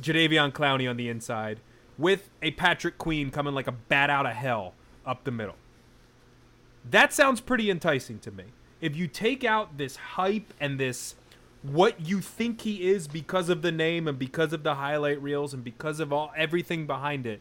Jadeveon 0.00 0.52
Clowney 0.52 0.88
on 0.88 0.96
the 0.96 1.08
inside, 1.08 1.60
with 1.98 2.30
a 2.40 2.52
Patrick 2.52 2.98
Queen 2.98 3.30
coming 3.30 3.54
like 3.54 3.66
a 3.66 3.72
bat 3.72 4.10
out 4.10 4.26
of 4.26 4.32
hell 4.32 4.74
up 5.04 5.24
the 5.24 5.30
middle. 5.30 5.56
That 6.88 7.12
sounds 7.12 7.40
pretty 7.40 7.70
enticing 7.70 8.18
to 8.20 8.30
me. 8.30 8.44
If 8.82 8.94
you 8.94 9.06
take 9.08 9.44
out 9.44 9.78
this 9.78 9.96
hype 9.96 10.52
and 10.60 10.78
this 10.78 11.14
what 11.62 12.06
you 12.06 12.20
think 12.20 12.62
he 12.62 12.90
is 12.90 13.06
because 13.06 13.48
of 13.48 13.62
the 13.62 13.72
name 13.72 14.08
and 14.08 14.18
because 14.18 14.52
of 14.52 14.64
the 14.64 14.74
highlight 14.74 15.22
reels 15.22 15.54
and 15.54 15.62
because 15.62 16.00
of 16.00 16.12
all 16.12 16.32
everything 16.36 16.86
behind 16.86 17.24
it, 17.24 17.40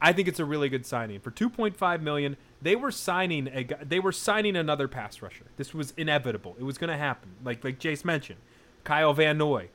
I 0.00 0.12
think 0.12 0.28
it's 0.28 0.40
a 0.40 0.44
really 0.44 0.68
good 0.68 0.86
signing. 0.86 1.20
For 1.20 1.30
2.5 1.30 2.00
million, 2.00 2.36
they 2.60 2.74
were 2.74 2.90
signing 2.90 3.48
a 3.48 3.66
they 3.84 4.00
were 4.00 4.12
signing 4.12 4.56
another 4.56 4.88
pass 4.88 5.22
rusher. 5.22 5.44
This 5.56 5.72
was 5.74 5.92
inevitable. 5.96 6.56
It 6.58 6.64
was 6.64 6.78
going 6.78 6.90
to 6.90 6.96
happen. 6.96 7.30
Like 7.44 7.62
like 7.62 7.78
Jace 7.78 8.04
mentioned, 8.04 8.40
Kyle 8.82 9.12
Van 9.12 9.38
Noy. 9.38 9.68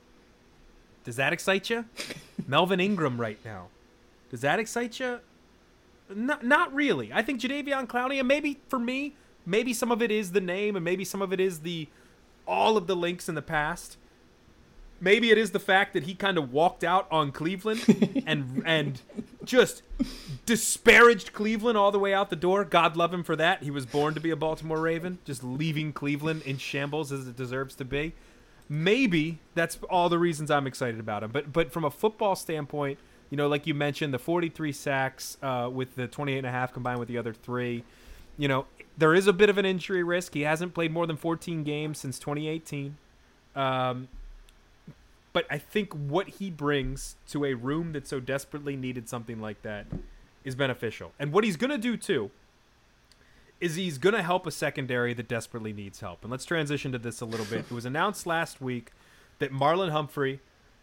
Does 1.04 1.16
that 1.16 1.34
excite 1.34 1.70
you? 1.70 1.86
Melvin 2.48 2.80
Ingram 2.80 3.20
right 3.20 3.40
now. 3.46 3.68
Does 4.30 4.42
that 4.42 4.60
excite 4.60 5.00
you? 5.00 5.20
Not 6.14 6.44
not 6.44 6.74
really. 6.74 7.12
I 7.14 7.22
think 7.22 7.40
Jadeveon 7.40 7.88
Clowney 7.88 8.20
and 8.20 8.28
maybe 8.28 8.60
for 8.68 8.80
me, 8.80 9.16
maybe 9.50 9.74
some 9.74 9.92
of 9.92 10.02
it 10.02 10.12
is 10.12 10.32
the 10.32 10.42
name 10.42 10.76
and 10.76 10.86
maybe 10.86 11.04
some 11.04 11.22
of 11.22 11.34
it 11.34 11.40
is 11.40 11.60
the 11.60 11.88
all 12.48 12.78
of 12.78 12.88
the 12.88 12.96
links 12.96 13.28
in 13.28 13.36
the 13.36 13.42
past. 13.42 13.98
Maybe 15.02 15.32
it 15.32 15.38
is 15.38 15.52
the 15.52 15.60
fact 15.60 15.94
that 15.94 16.04
he 16.04 16.14
kind 16.14 16.38
of 16.38 16.52
walked 16.52 16.84
out 16.84 17.08
on 17.10 17.32
Cleveland 17.32 18.24
and 18.28 18.62
and 18.66 19.02
just 19.44 19.82
disparaged 20.46 21.34
Cleveland 21.34 21.78
all 21.78 21.92
the 21.92 22.00
way 22.00 22.14
out 22.14 22.30
the 22.30 22.36
door. 22.36 22.66
God 22.66 22.98
love 22.98 23.14
him 23.14 23.24
for 23.24 23.36
that. 23.38 23.64
He 23.64 23.72
was 23.72 23.86
born 23.86 24.14
to 24.14 24.20
be 24.20 24.30
a 24.30 24.36
Baltimore 24.36 24.82
Raven, 24.82 25.20
just 25.26 25.44
leaving 25.44 25.94
Cleveland 25.94 26.42
in 26.44 26.58
shambles 26.58 27.12
as 27.12 27.28
it 27.28 27.36
deserves 27.36 27.76
to 27.76 27.86
be. 27.86 28.14
Maybe 28.68 29.40
that's 29.56 29.80
all 29.90 30.10
the 30.10 30.20
reasons 30.20 30.52
I'm 30.52 30.68
excited 30.68 31.00
about 31.00 31.24
him. 31.24 31.32
But 31.32 31.54
but 31.54 31.72
from 31.72 31.86
a 31.86 31.92
football 31.92 32.36
standpoint, 32.36 33.00
you 33.30 33.38
know, 33.38 33.48
like 33.48 33.66
you 33.68 33.74
mentioned, 33.74 34.14
the 34.14 34.20
43 34.20 34.74
sacks 34.74 35.38
uh, 35.42 35.70
with 35.72 35.96
the 35.96 36.08
28 36.08 36.40
and 36.40 36.48
a 36.48 36.52
half 36.52 36.74
combined 36.74 37.00
with 37.00 37.08
the 37.08 37.18
other 37.18 37.34
three, 37.34 37.84
you 38.38 38.48
know, 38.48 38.66
there 39.00 39.16
is 39.16 39.28
a 39.28 39.34
bit 39.34 39.50
of 39.50 39.58
an 39.58 39.66
injury 39.66 40.04
risk. 40.04 40.34
He 40.34 40.42
hasn't 40.42 40.74
played 40.74 40.92
more 40.92 41.08
than 41.08 41.16
14 41.16 41.64
games 41.64 41.98
since 41.98 42.20
2018. 42.20 42.98
Um, 43.56 44.10
but 45.32 45.46
I 45.50 45.58
think 45.58 45.94
what 45.94 46.28
he 46.28 46.50
brings 46.50 47.16
to 47.30 47.46
a 47.46 47.54
room 47.54 47.94
that 47.94 48.08
so 48.08 48.20
desperately 48.20 48.76
needed 48.76 49.08
something 49.08 49.40
like 49.40 49.62
that 49.62 49.86
is 50.44 50.54
beneficial. 50.56 51.14
And 51.18 51.32
what 51.32 51.46
he's 51.46 51.56
going 51.56 51.72
to 51.72 51.78
do 51.78 51.96
too 51.96 52.30
is 53.62 53.76
he's 53.76 53.98
going 53.98 54.16
to 54.16 54.22
help 54.22 54.46
a 54.46 54.52
secondary 54.52 55.14
that 55.14 55.28
desperately 55.28 55.72
needs 55.72 56.02
help. 56.02 56.24
And 56.24 56.32
let's 56.32 56.46
transition 56.46 56.92
to 56.92 56.98
this 56.98 57.22
a 57.22 57.26
little 57.26 57.46
bit. 57.46 57.60
It 57.60 57.72
was 57.72 57.86
announced 57.86 58.26
last 58.28 58.60
week 58.60 58.92
that 59.40 59.54
Marlon 59.54 59.92
Humphrey 59.92 60.42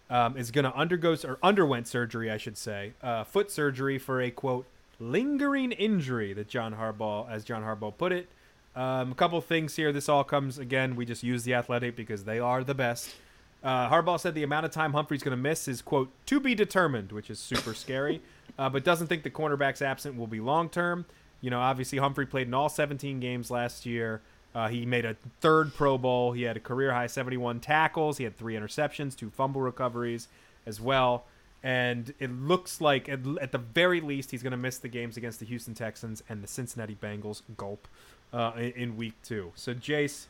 um, 0.09 0.37
is 0.37 0.51
going 0.51 0.65
to 0.65 0.75
undergo 0.75 1.17
or 1.25 1.39
underwent 1.43 1.87
surgery, 1.87 2.31
I 2.31 2.39
should 2.39 2.57
say, 2.57 2.93
uh, 3.03 3.25
foot 3.25 3.51
surgery 3.51 3.99
for 3.99 4.21
a 4.23 4.31
quote 4.31 4.67
lingering 4.99 5.73
injury 5.73 6.33
that 6.33 6.49
John 6.49 6.75
Harbaugh, 6.75 7.31
as 7.31 7.45
John 7.45 7.63
Harbaugh 7.63 7.97
put 7.97 8.13
it. 8.13 8.29
Um, 8.75 9.13
a 9.13 9.15
couple 9.15 9.41
things 9.41 9.77
here. 9.77 9.93
This 9.93 10.09
all 10.09 10.25
comes 10.25 10.59
again. 10.59 10.97
We 10.97 11.07
just 11.07 11.23
use 11.23 11.45
the 11.45 11.55
athletic 11.55 11.97
because 11.97 12.25
they 12.25 12.39
are 12.39 12.63
the 12.63 12.75
best. 12.75 13.15
Uh, 13.63 13.89
Harbaugh 13.89 14.21
said 14.21 14.35
the 14.35 14.43
amount 14.43 14.67
of 14.67 14.71
time 14.71 14.93
Humphrey's 14.93 15.23
going 15.23 15.37
to 15.37 15.43
miss 15.43 15.67
is 15.67 15.81
quote 15.81 16.11
to 16.27 16.39
be 16.41 16.55
determined, 16.55 17.11
which 17.11 17.31
is 17.31 17.39
super 17.39 17.75
scary, 17.75 18.21
uh, 18.59 18.69
but 18.69 18.85
doesn't 18.85 19.07
think 19.07 19.23
the 19.23 19.31
cornerback's 19.31 19.81
absent 19.81 20.17
will 20.17 20.27
be 20.27 20.41
long 20.41 20.69
term. 20.69 21.07
You 21.41 21.51
know, 21.51 21.61
obviously 21.61 21.99
Humphrey 21.99 22.27
played 22.27 22.47
in 22.47 22.55
all 22.55 22.69
17 22.69 23.19
games 23.19 23.51
last 23.51 23.87
year. 23.87 24.21
Uh, 24.55 24.69
he 24.69 24.87
made 24.87 25.05
a 25.05 25.17
third 25.41 25.75
Pro 25.75 25.99
Bowl. 25.99 26.33
He 26.33 26.43
had 26.43 26.57
a 26.57 26.61
career 26.61 26.93
high 26.93 27.09
71 27.09 27.61
tackles. 27.61 28.19
He 28.19 28.25
had 28.25 28.37
three 28.37 28.55
interceptions, 28.55 29.17
two 29.17 29.31
fumble 29.31 29.61
recoveries 29.61 30.29
as 30.65 30.81
well. 30.81 31.25
And 31.63 32.15
it 32.21 32.31
looks 32.31 32.81
like, 32.81 33.09
at, 33.09 33.21
at 33.41 33.51
the 33.51 33.59
very 33.59 34.01
least, 34.01 34.31
he's 34.31 34.43
going 34.43 34.53
to 34.53 34.57
miss 34.57 34.79
the 34.79 34.89
games 34.89 35.17
against 35.17 35.41
the 35.41 35.47
Houston 35.47 35.75
Texans 35.75 36.23
and 36.29 36.43
the 36.43 36.47
Cincinnati 36.47 36.95
Bengals. 36.95 37.43
Gulp 37.57 37.89
uh, 38.33 38.53
in, 38.57 38.73
in 38.73 38.97
week 38.97 39.15
two. 39.23 39.53
So, 39.55 39.75
Jace, 39.75 40.27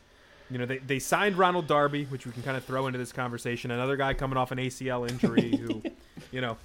you 0.49 0.57
know, 0.57 0.65
they, 0.65 0.77
they 0.79 0.99
signed 0.99 1.37
Ronald 1.37 1.67
Darby, 1.67 2.05
which 2.05 2.25
we 2.25 2.31
can 2.31 2.43
kind 2.43 2.57
of 2.57 2.63
throw 2.63 2.87
into 2.87 2.99
this 2.99 3.11
conversation. 3.11 3.71
Another 3.71 3.97
guy 3.97 4.13
coming 4.13 4.37
off 4.37 4.51
an 4.51 4.57
ACL 4.57 5.09
injury 5.09 5.55
who, 5.61 5.83
you 6.31 6.41
know, 6.41 6.57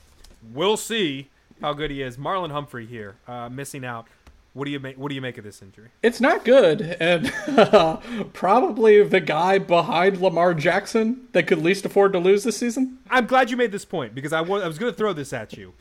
we'll 0.52 0.76
see 0.76 1.28
how 1.60 1.72
good 1.72 1.90
he 1.90 2.02
is. 2.02 2.16
Marlon 2.16 2.50
Humphrey 2.50 2.86
here, 2.86 3.16
uh, 3.26 3.48
missing 3.48 3.84
out. 3.84 4.06
What 4.54 4.66
do 4.66 4.70
you 4.70 4.80
make? 4.80 4.98
What 4.98 5.08
do 5.08 5.14
you 5.14 5.22
make 5.22 5.38
of 5.38 5.44
this 5.44 5.62
injury? 5.62 5.88
It's 6.02 6.20
not 6.20 6.44
good, 6.44 6.82
and 7.00 7.32
uh, 7.48 7.96
probably 8.34 9.02
the 9.02 9.20
guy 9.20 9.58
behind 9.58 10.20
Lamar 10.20 10.52
Jackson 10.52 11.28
that 11.32 11.46
could 11.46 11.62
least 11.62 11.86
afford 11.86 12.12
to 12.12 12.18
lose 12.18 12.44
this 12.44 12.58
season. 12.58 12.98
I'm 13.08 13.26
glad 13.26 13.50
you 13.50 13.56
made 13.56 13.72
this 13.72 13.86
point 13.86 14.14
because 14.14 14.32
I 14.32 14.42
was, 14.42 14.62
I 14.62 14.66
was 14.66 14.78
going 14.78 14.92
to 14.92 14.96
throw 14.96 15.14
this 15.14 15.32
at 15.32 15.54
you. 15.54 15.72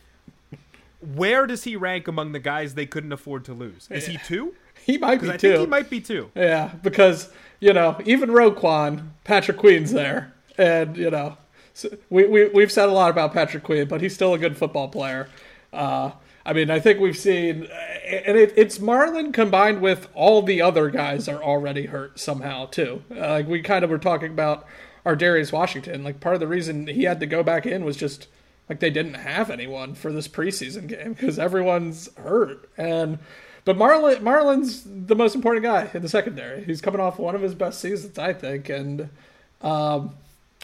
Where 1.15 1.47
does 1.47 1.63
he 1.63 1.76
rank 1.76 2.07
among 2.07 2.32
the 2.32 2.39
guys 2.39 2.76
they 2.76 2.86
couldn't 2.86 3.11
afford 3.11 3.43
to 3.45 3.53
lose? 3.53 3.88
Is 3.91 4.07
he 4.07 4.17
two? 4.17 4.55
He 4.84 4.97
might 4.97 5.22
be 5.22 5.30
I 5.30 5.38
two. 5.38 5.49
think 5.49 5.59
he 5.59 5.65
might 5.67 5.89
be 5.91 6.01
two. 6.01 6.32
Yeah, 6.34 6.72
because 6.82 7.30
you 7.59 7.72
know 7.72 7.99
even 8.03 8.30
Roquan, 8.32 9.09
Patrick 9.24 9.57
Queen's 9.57 9.91
there, 9.91 10.34
and 10.57 10.97
you 10.97 11.11
know 11.11 11.38
so 11.76 11.89
we 12.09 12.26
we 12.26 12.47
we've 12.47 12.72
said 12.72 12.89
a 12.89 12.91
lot 12.91 13.11
about 13.11 13.32
Patrick 13.32 13.63
Queen, 13.63 13.88
but 13.88 14.01
he's 14.01 14.15
still 14.15 14.34
a 14.34 14.39
good 14.39 14.57
football 14.57 14.88
player. 14.88 15.30
Uh, 15.72 16.11
I 16.46 16.54
mean, 16.54 16.72
I 16.72 16.80
think 16.80 17.00
we've 17.00 17.18
seen, 17.18 17.68
and 18.06 18.38
it, 18.38 18.54
it's 18.56 18.80
Marlon 18.80 19.34
combined 19.34 19.82
with 19.82 20.08
all 20.14 20.42
the 20.42 20.62
other 20.62 20.89
guys 20.89 21.28
are 21.28 21.42
already 21.42 21.86
hurt 21.86 22.20
somehow 22.20 22.66
too. 22.66 23.04
Uh, 23.16 23.30
like 23.30 23.48
we 23.48 23.62
kind 23.62 23.84
of 23.84 23.89
were 23.89 24.00
talking 24.00 24.32
about 24.32 24.66
Ardarius 25.06 25.52
Washington. 25.52 26.04
Like 26.04 26.20
part 26.20 26.36
of 26.36 26.39
the 26.39 26.48
reason 26.48 26.88
he 26.88 27.04
had 27.04 27.20
to 27.20 27.26
go 27.26 27.44
back 27.44 27.66
in 27.66 27.86
was 27.86 27.96
just 27.96 28.28
like 28.70 28.80
they 28.80 28.89
didn't 28.89 29.16
have 29.16 29.50
anyone 29.50 29.94
for 29.94 30.12
this 30.12 30.28
preseason 30.28 30.88
game 30.88 31.14
because 31.14 31.38
everyone's 31.38 32.14
hurt. 32.16 32.70
And 32.78 33.20
but 33.66 33.78
Marlon 33.78 34.22
Marlon's 34.22 34.84
the 34.86 35.16
most 35.16 35.36
important 35.36 35.64
guy 35.64 35.89
in 35.94 36.02
the 36.02 36.10
secondary. 36.10 36.64
He's 36.64 36.82
coming 36.82 37.02
off 37.02 37.20
one 37.20 37.36
of 37.36 37.42
his 37.42 37.54
best 37.54 37.80
seasons, 37.80 38.18
I 38.18 38.34
think. 38.34 38.70
And 38.70 39.10
um, 39.62 40.16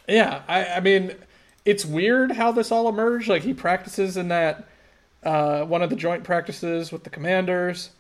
yeah, 0.07 0.41
I, 0.47 0.65
I 0.65 0.79
mean, 0.79 1.13
it's 1.65 1.85
weird 1.85 2.31
how 2.31 2.51
this 2.51 2.71
all 2.71 2.89
emerged. 2.89 3.27
Like 3.27 3.43
he 3.43 3.53
practices 3.53 4.17
in 4.17 4.29
that 4.29 4.67
uh, 5.23 5.63
one 5.63 5.81
of 5.81 5.89
the 5.89 5.95
joint 5.95 6.23
practices 6.23 6.91
with 6.91 7.03
the 7.03 7.09
commanders. 7.09 7.91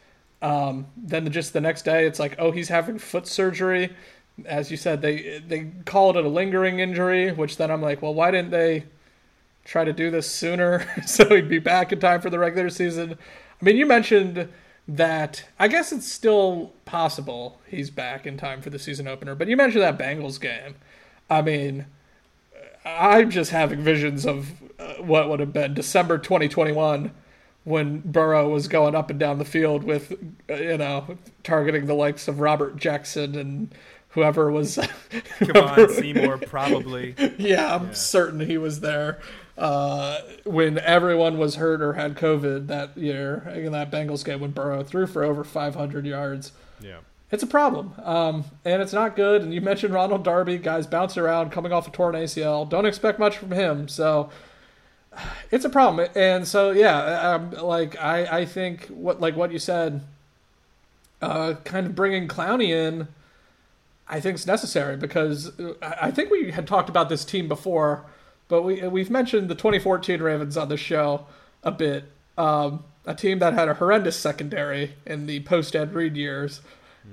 Um, 0.41 0.87
then 0.95 1.23
the, 1.23 1.29
just 1.29 1.53
the 1.53 1.61
next 1.61 1.83
day, 1.83 2.05
it's 2.05 2.19
like, 2.19 2.35
oh, 2.37 2.51
he's 2.51 2.69
having 2.69 2.99
foot 2.99 3.27
surgery. 3.27 3.93
As 4.45 4.69
you 4.69 4.77
said, 4.77 5.01
they 5.01 5.39
they 5.39 5.71
call 5.85 6.11
it 6.11 6.23
a 6.23 6.27
lingering 6.27 6.79
injury, 6.79 7.31
which 7.31 7.57
then 7.57 7.71
I'm 7.71 7.81
like, 7.81 8.01
well, 8.03 8.13
why 8.13 8.29
didn't 8.29 8.51
they 8.51 8.85
try 9.65 9.83
to 9.83 9.91
do 9.91 10.11
this 10.11 10.29
sooner 10.29 10.87
so 11.05 11.27
he'd 11.35 11.49
be 11.49 11.59
back 11.59 11.91
in 11.91 11.99
time 11.99 12.21
for 12.21 12.29
the 12.29 12.37
regular 12.37 12.69
season? 12.69 13.17
I 13.59 13.65
mean, 13.65 13.77
you 13.77 13.87
mentioned 13.87 14.47
that 14.87 15.43
I 15.59 15.67
guess 15.67 15.91
it's 15.91 16.09
still 16.09 16.73
possible 16.85 17.59
he's 17.67 17.89
back 17.89 18.25
in 18.25 18.37
time 18.37 18.61
for 18.61 18.69
the 18.69 18.79
season 18.79 19.07
opener, 19.07 19.33
but 19.35 19.47
you 19.47 19.57
mentioned 19.57 19.83
that 19.83 19.97
Bengals 19.97 20.39
game. 20.39 20.75
I 21.29 21.41
mean, 21.41 21.87
I'm 22.87 23.29
just 23.29 23.51
having 23.51 23.81
visions 23.81 24.25
of 24.25 24.51
uh, 24.79 24.93
what 24.95 25.29
would 25.29 25.39
have 25.39 25.53
been 25.53 25.73
December 25.73 26.17
2021 26.17 27.11
when 27.63 27.99
Burrow 27.99 28.49
was 28.49 28.69
going 28.69 28.95
up 28.95 29.09
and 29.09 29.19
down 29.19 29.39
the 29.39 29.45
field 29.45 29.83
with, 29.83 30.13
uh, 30.49 30.53
you 30.53 30.77
know, 30.77 31.17
targeting 31.43 31.85
the 31.85 31.93
likes 31.93 32.27
of 32.29 32.39
Robert 32.39 32.77
Jackson 32.77 33.37
and 33.37 33.75
whoever 34.09 34.49
was. 34.49 34.77
Kevon 35.39 35.89
Seymour, 35.95 36.37
probably. 36.37 37.13
yeah, 37.37 37.75
I'm 37.75 37.87
yeah. 37.87 37.93
certain 37.93 38.39
he 38.39 38.57
was 38.57 38.79
there 38.79 39.19
uh, 39.57 40.19
when 40.45 40.79
everyone 40.79 41.37
was 41.37 41.55
hurt 41.55 41.81
or 41.81 41.93
had 41.93 42.15
COVID 42.15 42.67
that 42.67 42.97
year 42.97 43.51
in 43.53 43.73
that 43.73 43.91
Bengals 43.91 44.23
game 44.23 44.39
when 44.39 44.51
Burrow 44.51 44.81
threw 44.81 45.05
for 45.05 45.23
over 45.23 45.43
500 45.43 46.05
yards. 46.05 46.53
Yeah 46.79 46.99
it's 47.29 47.43
a 47.43 47.47
problem, 47.47 47.93
um, 48.03 48.45
and 48.63 48.81
it's 48.81 48.93
not 48.93 49.15
good. 49.15 49.41
And 49.41 49.53
you 49.53 49.59
mentioned 49.59 49.93
Ronald 49.93 50.23
Darby, 50.23 50.57
guys 50.57 50.87
bounce 50.87 51.17
around, 51.17 51.51
coming 51.51 51.73
off 51.73 51.87
a 51.87 51.91
torn 51.91 52.15
ACL. 52.15 52.67
Don't 52.69 52.85
expect 52.85 53.19
much 53.19 53.37
from 53.37 53.51
him, 53.51 53.87
so 53.87 54.29
it's 55.51 55.65
a 55.65 55.69
problem. 55.69 56.07
And 56.15 56.47
so, 56.47 56.71
yeah, 56.71 57.33
um, 57.33 57.51
like 57.51 57.99
I, 57.99 58.39
I 58.39 58.45
think 58.45 58.85
what 58.87 59.19
like 59.19 59.35
what 59.35 59.51
you 59.51 59.59
said, 59.59 60.01
uh, 61.21 61.55
kind 61.65 61.85
of 61.85 61.95
bringing 61.95 62.27
Clowney 62.29 62.69
in, 62.69 63.09
I 64.07 64.21
think 64.21 64.35
is 64.35 64.47
necessary 64.47 64.95
because 64.95 65.51
I 65.81 66.11
think 66.11 66.29
we 66.29 66.51
had 66.51 66.65
talked 66.65 66.87
about 66.87 67.09
this 67.09 67.25
team 67.25 67.49
before, 67.49 68.05
but 68.47 68.61
we 68.61 68.87
we've 68.87 69.09
mentioned 69.09 69.49
the 69.49 69.55
2014 69.55 70.21
Ravens 70.21 70.55
on 70.55 70.69
the 70.69 70.77
show 70.77 71.25
a 71.63 71.71
bit. 71.71 72.05
Um, 72.37 72.85
a 73.05 73.15
team 73.15 73.39
that 73.39 73.53
had 73.53 73.69
a 73.69 73.73
horrendous 73.73 74.17
secondary 74.17 74.93
in 75.05 75.27
the 75.27 75.39
post 75.41 75.75
Ed 75.75 75.93
Reed 75.93 76.17
years. 76.17 76.61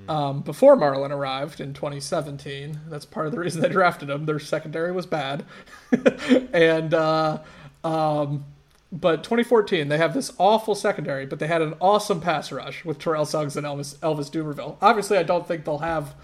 Um, 0.08 0.42
before 0.42 0.76
Marlon 0.76 1.10
arrived 1.10 1.60
in 1.60 1.72
2017, 1.72 2.80
that's 2.88 3.06
part 3.06 3.26
of 3.26 3.32
the 3.32 3.38
reason 3.38 3.62
they 3.62 3.68
drafted 3.68 4.10
him. 4.10 4.26
Their 4.26 4.38
secondary 4.38 4.92
was 4.92 5.06
bad, 5.06 5.44
and 6.52 6.92
uh, 6.92 7.38
um, 7.82 8.44
but 8.92 9.24
2014 9.24 9.88
they 9.88 9.98
have 9.98 10.12
this 10.12 10.32
awful 10.38 10.74
secondary, 10.74 11.26
but 11.26 11.38
they 11.38 11.46
had 11.46 11.62
an 11.62 11.74
awesome 11.80 12.20
pass 12.20 12.52
rush 12.52 12.84
with 12.84 12.98
Terrell 12.98 13.24
Suggs 13.24 13.56
and 13.56 13.66
Elvis 13.66 13.96
Elvis 13.96 14.30
Dumervil. 14.30 14.76
Obviously, 14.82 15.16
I 15.16 15.22
don't 15.22 15.48
think 15.48 15.64
they'll 15.64 15.78
have 15.78 16.14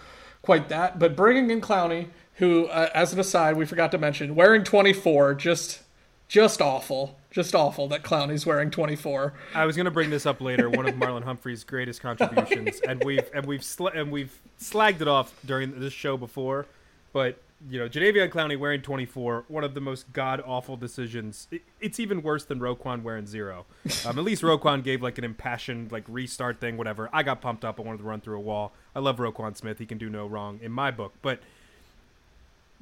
quite 0.43 0.69
that, 0.69 0.99
but 0.99 1.17
bringing 1.17 1.51
in 1.51 1.61
Clowney, 1.61 2.09
who, 2.35 2.67
uh, 2.67 2.91
as 2.95 3.13
an 3.13 3.21
aside, 3.21 3.57
we 3.57 3.65
forgot 3.65 3.91
to 3.93 3.99
mention, 3.99 4.35
wearing 4.35 4.63
24, 4.65 5.35
just 5.35 5.81
just 6.29 6.61
awful, 6.61 7.19
just 7.31 7.55
awful 7.55 7.89
that 7.89 8.03
Clowney's 8.03 8.45
wearing 8.45 8.71
24. 8.71 9.33
I 9.55 9.65
was 9.67 9.77
going 9.77 9.85
to 9.85 9.91
bring 9.91 10.11
this 10.11 10.27
up 10.27 10.41
later. 10.41 10.69
One 10.69 10.87
of 10.89 10.95
Marlon 10.97 11.25
Humphrey's 11.25 11.65
greatest 11.65 12.01
contributions, 12.01 12.81
and 12.81 13.03
we've 13.05 13.29
and 13.33 13.47
we've 13.47 13.65
sl- 13.65 13.89
and 13.89 14.11
we've 14.11 14.41
slagged 14.61 15.01
it 15.01 15.09
off 15.09 15.35
during 15.45 15.79
this 15.81 15.93
show 15.93 16.17
before, 16.17 16.67
but 17.13 17.41
you 17.69 17.79
know, 17.79 17.89
Jadeveon 17.89 18.31
Clowney 18.31 18.59
wearing 18.59 18.81
24, 18.81 19.45
one 19.49 19.65
of 19.65 19.75
the 19.75 19.83
most 19.83 20.13
god 20.15 20.43
awful 20.47 20.77
decisions. 20.77 21.47
It, 21.51 21.63
it's 21.79 22.01
even 22.01 22.23
worse 22.23 22.45
than 22.45 22.59
Roquan 22.59 23.03
wearing 23.03 23.27
zero. 23.27 23.67
Um, 24.07 24.19
at 24.19 24.25
least 24.25 24.43
Roquan 24.43 24.83
gave 24.83 25.03
like 25.03 25.19
an 25.19 25.25
impassioned 25.25 25.93
like 25.93 26.05
restart 26.09 26.61
thing, 26.61 26.79
whatever. 26.79 27.11
I 27.13 27.23
got 27.23 27.43
pumped 27.43 27.65
up. 27.65 27.79
I 27.79 27.83
wanted 27.83 27.99
to 27.99 28.05
run 28.05 28.21
through 28.23 28.39
a 28.39 28.41
wall. 28.41 28.73
I 28.95 29.01
love 29.01 29.19
Roquan 29.19 29.57
Smith. 29.57 29.79
He 29.79 29.87
can 29.87 29.99
do 29.99 30.09
no 30.09 30.27
wrong 30.27 30.59
in 30.63 30.73
my 30.73 30.91
book, 30.91 31.13
but 31.21 31.41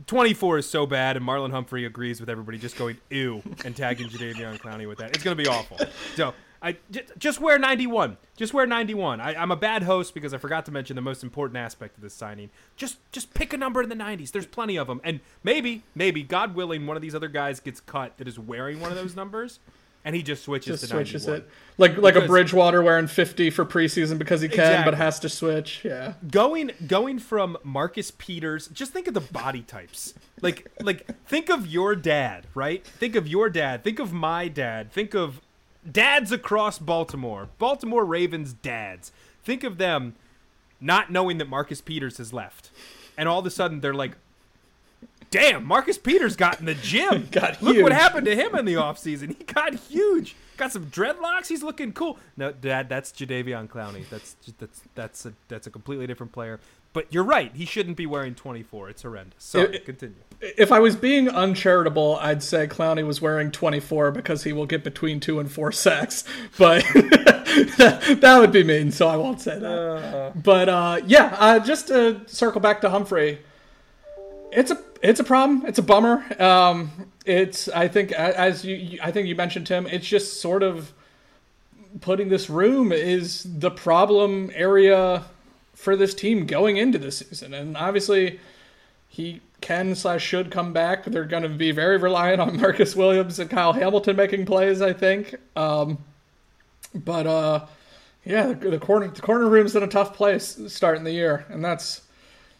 24 0.06 0.58
is 0.58 0.70
so 0.70 0.86
bad, 0.86 1.16
and 1.16 1.26
Marlon 1.26 1.50
Humphrey 1.50 1.84
agrees 1.84 2.20
with 2.20 2.30
everybody 2.30 2.58
just 2.58 2.78
going 2.78 2.98
ew 3.10 3.42
and 3.64 3.76
tagging 3.76 4.08
Jadeveon 4.08 4.58
Clowney 4.58 4.88
with 4.88 4.98
that. 4.98 5.14
It's 5.14 5.24
going 5.24 5.36
to 5.36 5.42
be 5.42 5.48
awful. 5.48 5.78
So 6.14 6.34
I 6.62 6.76
just 7.18 7.40
wear 7.40 7.58
91. 7.58 8.16
Just 8.36 8.54
wear 8.54 8.66
91. 8.66 9.20
I, 9.20 9.34
I'm 9.34 9.50
a 9.50 9.56
bad 9.56 9.82
host 9.82 10.14
because 10.14 10.34
I 10.34 10.38
forgot 10.38 10.64
to 10.66 10.72
mention 10.72 10.96
the 10.96 11.02
most 11.02 11.22
important 11.22 11.56
aspect 11.56 11.96
of 11.96 12.02
this 12.02 12.14
signing. 12.14 12.50
Just 12.76 12.98
just 13.12 13.34
pick 13.34 13.52
a 13.52 13.56
number 13.56 13.82
in 13.82 13.88
the 13.88 13.94
90s. 13.94 14.32
There's 14.32 14.46
plenty 14.46 14.76
of 14.76 14.86
them, 14.86 15.00
and 15.04 15.20
maybe 15.42 15.82
maybe 15.94 16.22
God 16.22 16.54
willing, 16.54 16.86
one 16.86 16.96
of 16.96 17.02
these 17.02 17.14
other 17.14 17.28
guys 17.28 17.60
gets 17.60 17.80
cut 17.80 18.16
that 18.18 18.28
is 18.28 18.38
wearing 18.38 18.80
one 18.80 18.90
of 18.90 18.96
those 18.96 19.14
numbers, 19.14 19.60
and 20.08 20.16
he 20.16 20.22
just 20.22 20.42
switches 20.44 20.80
Just 20.80 20.84
to 20.84 20.88
switches 20.96 21.26
91. 21.26 21.36
it 21.42 21.50
like 21.76 21.96
like 21.98 22.16
a 22.16 22.26
Bridgewater 22.26 22.82
wearing 22.82 23.06
50 23.06 23.50
for 23.50 23.66
preseason 23.66 24.16
because 24.18 24.40
he 24.40 24.48
can, 24.48 24.60
Exactly. 24.60 24.90
but 24.90 24.96
has 24.96 25.20
to 25.20 25.28
switch. 25.28 25.82
Yeah. 25.84 26.14
going 26.30 26.70
going 26.86 27.18
from 27.18 27.58
Marcus 27.62 28.10
Peters, 28.10 28.68
just 28.68 28.92
think 28.94 29.06
of 29.06 29.12
the 29.12 29.20
body 29.20 29.60
types. 29.60 30.14
Like 30.40 30.66
like 30.80 31.06
think 31.26 31.50
of 31.50 31.66
your 31.66 31.94
dad, 31.94 32.46
right? 32.54 32.82
Think 32.86 33.16
of 33.16 33.28
your 33.28 33.50
dad. 33.50 33.84
Think 33.84 33.98
of 33.98 34.10
my 34.14 34.48
dad. 34.48 34.90
Think 34.90 35.12
of 35.14 35.42
dads 35.90 36.32
across 36.32 36.78
Baltimore. 36.78 37.50
Baltimore 37.58 38.06
Ravens 38.06 38.54
dads. 38.54 39.12
Think 39.44 39.62
of 39.62 39.76
them 39.76 40.14
not 40.80 41.10
knowing 41.12 41.36
that 41.38 41.48
Marcus 41.50 41.82
Peters 41.82 42.16
has 42.16 42.32
left. 42.32 42.70
And 43.18 43.28
all 43.28 43.40
of 43.40 43.46
a 43.46 43.50
sudden 43.50 43.80
they're 43.80 43.92
like 43.94 44.12
Damn, 45.30 45.64
Marcus 45.66 45.98
Peters 45.98 46.36
got 46.36 46.58
in 46.60 46.66
the 46.66 46.74
gym. 46.74 47.28
Got 47.32 47.60
Look 47.62 47.74
huge. 47.74 47.82
what 47.82 47.92
happened 47.92 48.24
to 48.26 48.34
him 48.34 48.54
in 48.54 48.64
the 48.64 48.74
offseason. 48.74 49.36
He 49.36 49.44
got 49.44 49.74
huge. 49.74 50.34
Got 50.56 50.72
some 50.72 50.86
dreadlocks. 50.86 51.48
He's 51.48 51.62
looking 51.62 51.92
cool. 51.92 52.18
No, 52.36 52.50
Dad, 52.50 52.88
that's 52.88 53.12
Jadeveon 53.12 53.68
Clowney. 53.68 54.08
That's 54.08 54.36
that's 54.58 54.82
that's 54.94 55.26
a 55.26 55.34
that's 55.48 55.66
a 55.66 55.70
completely 55.70 56.06
different 56.06 56.32
player. 56.32 56.60
But 56.94 57.12
you're 57.12 57.24
right. 57.24 57.54
He 57.54 57.66
shouldn't 57.66 57.98
be 57.98 58.06
wearing 58.06 58.34
24. 58.34 58.88
It's 58.88 59.02
horrendous. 59.02 59.44
So 59.44 59.60
It- 59.60 59.84
continue. 59.84 60.16
If 60.40 60.70
I 60.72 60.78
was 60.78 60.94
being 60.96 61.28
uncharitable, 61.28 62.16
I'd 62.20 62.42
say 62.44 62.66
Clowney 62.68 63.04
was 63.04 63.20
wearing 63.20 63.50
24 63.50 64.12
because 64.12 64.44
he 64.44 64.52
will 64.52 64.66
get 64.66 64.84
between 64.84 65.18
two 65.20 65.40
and 65.40 65.50
four 65.50 65.72
sacks. 65.72 66.22
But 66.56 66.84
that, 66.94 68.18
that 68.20 68.38
would 68.38 68.52
be 68.52 68.62
mean, 68.64 68.90
so 68.92 69.08
I 69.08 69.16
won't 69.16 69.40
say 69.40 69.58
that. 69.58 70.42
but 70.42 70.68
uh, 70.68 71.00
yeah, 71.06 71.36
uh, 71.38 71.58
just 71.58 71.88
to 71.88 72.22
circle 72.26 72.60
back 72.60 72.80
to 72.82 72.90
Humphrey, 72.90 73.40
it's 74.52 74.70
a 74.70 74.76
it's 75.02 75.20
a 75.20 75.24
problem. 75.24 75.64
It's 75.66 75.78
a 75.78 75.82
bummer. 75.82 76.24
Um, 76.42 76.90
it's 77.24 77.68
I 77.68 77.88
think 77.88 78.12
as 78.12 78.64
you 78.64 78.98
I 79.02 79.10
think 79.10 79.28
you 79.28 79.34
mentioned 79.34 79.66
Tim. 79.66 79.86
It's 79.86 80.06
just 80.06 80.40
sort 80.40 80.62
of 80.62 80.92
putting 82.00 82.28
this 82.28 82.50
room 82.50 82.92
is 82.92 83.44
the 83.44 83.70
problem 83.70 84.50
area 84.54 85.24
for 85.74 85.96
this 85.96 86.14
team 86.14 86.46
going 86.46 86.76
into 86.76 86.98
the 86.98 87.12
season, 87.12 87.54
and 87.54 87.76
obviously 87.76 88.40
he 89.08 89.40
can 89.60 89.94
slash 89.94 90.24
should 90.24 90.50
come 90.50 90.72
back. 90.72 91.04
They're 91.04 91.24
going 91.24 91.42
to 91.42 91.48
be 91.48 91.70
very 91.70 91.96
reliant 91.96 92.40
on 92.40 92.56
Marcus 92.60 92.94
Williams 92.96 93.38
and 93.38 93.50
Kyle 93.50 93.72
Hamilton 93.72 94.16
making 94.16 94.46
plays. 94.46 94.82
I 94.82 94.92
think. 94.92 95.34
Um, 95.56 95.98
but 96.94 97.26
uh, 97.26 97.66
yeah, 98.24 98.48
the, 98.48 98.70
the 98.70 98.78
corner 98.78 99.08
the 99.08 99.22
corner 99.22 99.48
room's 99.48 99.76
in 99.76 99.82
a 99.82 99.88
tough 99.88 100.14
place 100.14 100.58
starting 100.68 101.04
the 101.04 101.12
year, 101.12 101.46
and 101.48 101.64
that's 101.64 102.02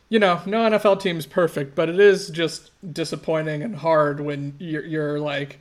you 0.09 0.19
know 0.19 0.41
no 0.47 0.59
NFL 0.71 1.01
team's 1.01 1.27
perfect, 1.27 1.75
but 1.75 1.89
it 1.89 2.01
is 2.01 2.29
just 2.29 2.71
disappointing 2.93 3.63
and 3.63 3.77
hard 3.77 4.21
when 4.21 4.55
you're, 4.59 4.85
you're 4.85 5.21
like 5.21 5.61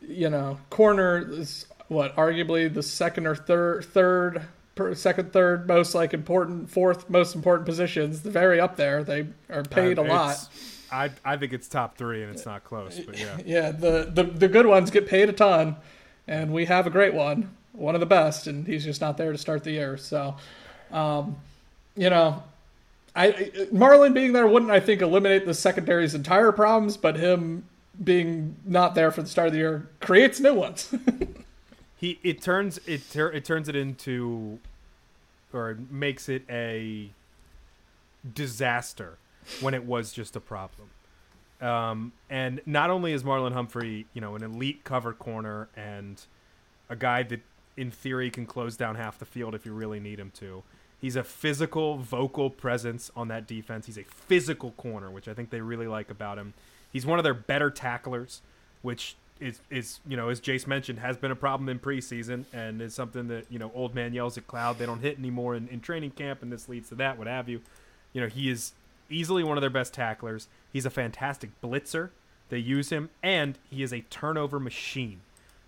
you 0.00 0.28
know 0.28 0.58
corner 0.70 1.18
is 1.30 1.66
what 1.88 2.14
arguably 2.16 2.72
the 2.72 2.82
second 2.82 3.26
or 3.26 3.34
third 3.34 3.84
third 3.84 4.42
per, 4.74 4.94
second 4.94 5.32
third 5.32 5.66
most 5.66 5.94
like 5.94 6.14
important 6.14 6.70
fourth 6.70 7.08
most 7.10 7.34
important 7.34 7.66
positions 7.66 8.22
they're 8.22 8.32
very 8.32 8.60
up 8.60 8.76
there 8.76 9.02
they 9.02 9.26
are 9.50 9.62
paid 9.64 9.98
a 9.98 10.02
lot 10.02 10.48
I 10.90 11.10
I 11.24 11.36
think 11.36 11.52
it's 11.52 11.68
top 11.68 11.96
three 11.96 12.22
and 12.22 12.34
it's 12.34 12.46
not 12.46 12.64
close. 12.64 12.98
But 13.00 13.18
yeah. 13.18 13.36
yeah 13.46 13.70
the, 13.72 14.10
the 14.12 14.24
the 14.24 14.48
good 14.48 14.66
ones 14.66 14.90
get 14.90 15.06
paid 15.06 15.28
a 15.28 15.32
ton 15.32 15.76
and 16.26 16.52
we 16.52 16.66
have 16.66 16.86
a 16.86 16.90
great 16.90 17.14
one 17.14 17.54
one 17.72 17.94
of 17.94 18.00
the 18.00 18.06
best 18.06 18.46
and 18.46 18.66
he's 18.66 18.84
just 18.84 19.00
not 19.00 19.16
there 19.16 19.32
to 19.32 19.38
start 19.38 19.64
the 19.64 19.70
year 19.70 19.96
so 19.96 20.36
um 20.90 21.36
you 21.96 22.10
know 22.10 22.42
I, 23.18 23.32
marlon 23.72 24.14
being 24.14 24.32
there 24.32 24.46
wouldn't 24.46 24.70
i 24.70 24.80
think 24.80 25.02
eliminate 25.02 25.44
the 25.44 25.54
secondary's 25.54 26.14
entire 26.14 26.52
problems 26.52 26.96
but 26.96 27.16
him 27.16 27.64
being 28.02 28.56
not 28.64 28.94
there 28.94 29.10
for 29.10 29.22
the 29.22 29.28
start 29.28 29.48
of 29.48 29.52
the 29.52 29.58
year 29.58 29.88
creates 30.00 30.40
new 30.40 30.54
ones 30.54 30.94
he 31.96 32.18
it 32.22 32.40
turns 32.40 32.78
it 32.86 33.10
tur- 33.10 33.32
it 33.32 33.44
turns 33.44 33.68
it 33.68 33.74
into 33.76 34.60
or 35.52 35.78
makes 35.90 36.28
it 36.28 36.42
a 36.48 37.10
disaster 38.34 39.18
when 39.60 39.74
it 39.74 39.84
was 39.84 40.12
just 40.12 40.36
a 40.36 40.40
problem. 40.40 40.90
Um, 41.60 42.12
and 42.30 42.60
not 42.66 42.90
only 42.90 43.12
is 43.12 43.24
Marlon 43.24 43.52
Humphrey, 43.52 44.06
you 44.14 44.20
know, 44.20 44.36
an 44.36 44.42
elite 44.42 44.84
cover 44.84 45.12
corner 45.12 45.68
and 45.76 46.20
a 46.88 46.96
guy 46.96 47.22
that 47.24 47.40
in 47.76 47.90
theory 47.90 48.30
can 48.30 48.46
close 48.46 48.76
down 48.76 48.94
half 48.94 49.18
the 49.18 49.24
field 49.24 49.54
if 49.54 49.66
you 49.66 49.72
really 49.72 50.00
need 50.00 50.20
him 50.20 50.30
to. 50.36 50.62
He's 51.00 51.16
a 51.16 51.22
physical, 51.22 51.98
vocal 51.98 52.50
presence 52.50 53.10
on 53.14 53.28
that 53.28 53.46
defense. 53.46 53.86
He's 53.86 53.98
a 53.98 54.04
physical 54.04 54.72
corner, 54.72 55.10
which 55.10 55.28
I 55.28 55.34
think 55.34 55.50
they 55.50 55.60
really 55.60 55.86
like 55.86 56.10
about 56.10 56.38
him. 56.38 56.54
He's 56.92 57.06
one 57.06 57.18
of 57.18 57.22
their 57.22 57.34
better 57.34 57.70
tacklers, 57.70 58.40
which 58.82 59.16
is 59.40 59.60
is 59.70 60.00
you 60.06 60.16
know 60.16 60.30
as 60.30 60.40
Jace 60.40 60.66
mentioned 60.66 60.98
has 60.98 61.16
been 61.16 61.30
a 61.30 61.36
problem 61.36 61.68
in 61.68 61.78
preseason 61.78 62.44
and 62.52 62.82
is 62.82 62.92
something 62.92 63.28
that 63.28 63.44
you 63.48 63.58
know 63.58 63.70
old 63.72 63.94
man 63.94 64.12
yells 64.12 64.36
at 64.36 64.48
cloud 64.48 64.78
they 64.78 64.86
don't 64.86 64.98
hit 64.98 65.16
anymore 65.16 65.54
in, 65.54 65.68
in 65.68 65.80
training 65.80 66.10
camp 66.10 66.42
and 66.42 66.52
this 66.52 66.68
leads 66.68 66.88
to 66.88 66.96
that 66.96 67.18
what 67.18 67.26
have 67.28 67.48
you. 67.48 67.60
You 68.12 68.20
know 68.22 68.26
he 68.26 68.50
is 68.50 68.72
easily 69.08 69.44
one 69.44 69.56
of 69.56 69.60
their 69.60 69.70
best 69.70 69.94
tacklers. 69.94 70.48
He's 70.72 70.84
a 70.84 70.90
fantastic 70.90 71.50
blitzer. 71.62 72.10
They 72.48 72.58
use 72.58 72.90
him 72.90 73.10
and 73.22 73.58
he 73.70 73.82
is 73.82 73.92
a 73.92 74.00
turnover 74.10 74.58
machine. 74.58 75.20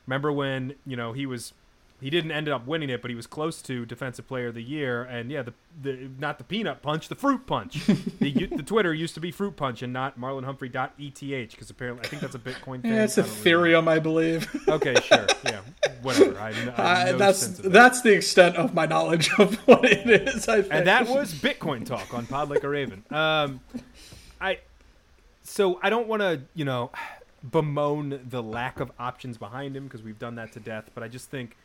Remember 0.07 0.33
when 0.33 0.75
you 0.85 0.97
know 0.97 1.13
he 1.13 1.27
was 1.27 1.53
he 2.01 2.11
didn't 2.11 2.33
end 2.33 2.49
up 2.49 2.67
winning 2.67 2.89
it, 2.91 3.03
but 3.03 3.11
he 3.11 3.15
was 3.15 3.27
close 3.27 3.61
to 3.63 3.85
defensive 3.85 4.27
player 4.27 4.49
of 4.49 4.55
the 4.55 4.63
year. 4.63 5.03
And 5.03 5.31
yeah, 5.31 5.43
the 5.43 5.53
the 5.83 6.11
not 6.19 6.39
the 6.39 6.45
peanut 6.45 6.83
punch, 6.83 7.09
the 7.09 7.15
fruit 7.15 7.47
punch. 7.47 7.85
the 8.21 8.47
the 8.47 8.63
Twitter 8.63 8.95
used 8.95 9.15
to 9.15 9.21
be 9.21 9.31
fruit 9.31 9.57
punch 9.57 9.83
and 9.83 9.93
not 9.93 10.19
marlon 10.19 10.45
marlonhumphrey.eth 10.45 11.51
because 11.51 11.71
apparently 11.71 12.05
I 12.05 12.09
think 12.09 12.23
that's 12.23 12.35
a 12.35 12.39
Bitcoin 12.39 12.83
thing. 12.83 12.93
yeah, 12.93 13.05
it's 13.05 13.19
I 13.19 13.23
ethereum 13.23 13.89
i 13.89 13.99
believe. 13.99 14.49
Okay, 14.69 14.95
sure, 15.03 15.27
yeah, 15.45 15.61
whatever. 16.03 16.39
I, 16.39 16.49
I 16.77 17.03
Uh, 17.09 17.13
no 17.13 17.19
that's 17.19 17.47
that. 17.49 17.73
that's 17.73 18.03
the 18.03 18.13
extent 18.13 18.57
of 18.57 18.73
my 18.75 18.87
knowledge 18.87 19.31
of 19.39 19.57
what 19.67 19.85
it 19.85 20.09
is 20.09 20.49
I 20.49 20.63
think. 20.63 20.73
and 20.73 20.87
that 20.87 21.09
was 21.09 21.35
Bitcoin 21.35 21.85
talk 21.85 22.15
on 22.15 22.27
Pod 22.27 22.51
Like 22.51 22.63
a 22.63 22.69
Raven. 22.69 23.05
Um, 23.11 23.61
I 24.41 24.59
so 25.43 25.79
I 25.83 25.91
don't 25.91 26.07
want 26.07 26.23
to 26.23 26.43
you 26.55 26.65
know 26.65 26.91
bemoan 27.43 28.21
the 28.29 28.43
lack 28.43 28.81
of 28.81 28.93
options 28.99 29.39
behind 29.39 29.77
him 29.77 29.85
because 29.85 30.03
we've 30.03 30.19
done 30.19 30.37
that 30.37 30.53
to 30.53 30.61
death, 30.61 30.91
but 30.95 31.03
I 31.03 31.09
just 31.09 31.31
think 31.31 31.57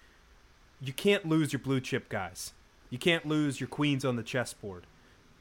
you 0.86 0.94
can't 0.94 1.28
lose 1.28 1.52
your 1.52 1.60
blue 1.60 1.80
chip 1.80 2.10
guys. 2.10 2.54
You 2.90 2.98
can't 2.98 3.26
lose 3.26 3.60
your 3.60 3.68
queens 3.68 4.06
on 4.06 4.16
the 4.16 4.24
chessboard. 4.24 4.86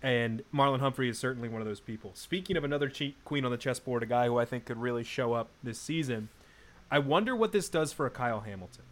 And 0.02 0.42
Marlon 0.52 0.80
Humphrey 0.80 1.08
is 1.08 1.18
certainly 1.18 1.48
one 1.48 1.62
of 1.62 1.66
those 1.66 1.80
people. 1.80 2.12
Speaking 2.14 2.56
of 2.56 2.64
another 2.64 2.90
queen 3.24 3.44
on 3.44 3.50
the 3.50 3.56
chessboard, 3.56 4.02
a 4.02 4.06
guy 4.06 4.26
who 4.26 4.38
I 4.38 4.44
think 4.44 4.66
could 4.66 4.76
really 4.76 5.04
show 5.04 5.32
up 5.32 5.48
this 5.62 5.78
season, 5.78 6.28
I 6.90 6.98
wonder 6.98 7.34
what 7.34 7.52
this 7.52 7.68
does 7.68 7.92
for 7.92 8.04
a 8.04 8.10
Kyle 8.10 8.40
Hamilton. 8.40 8.84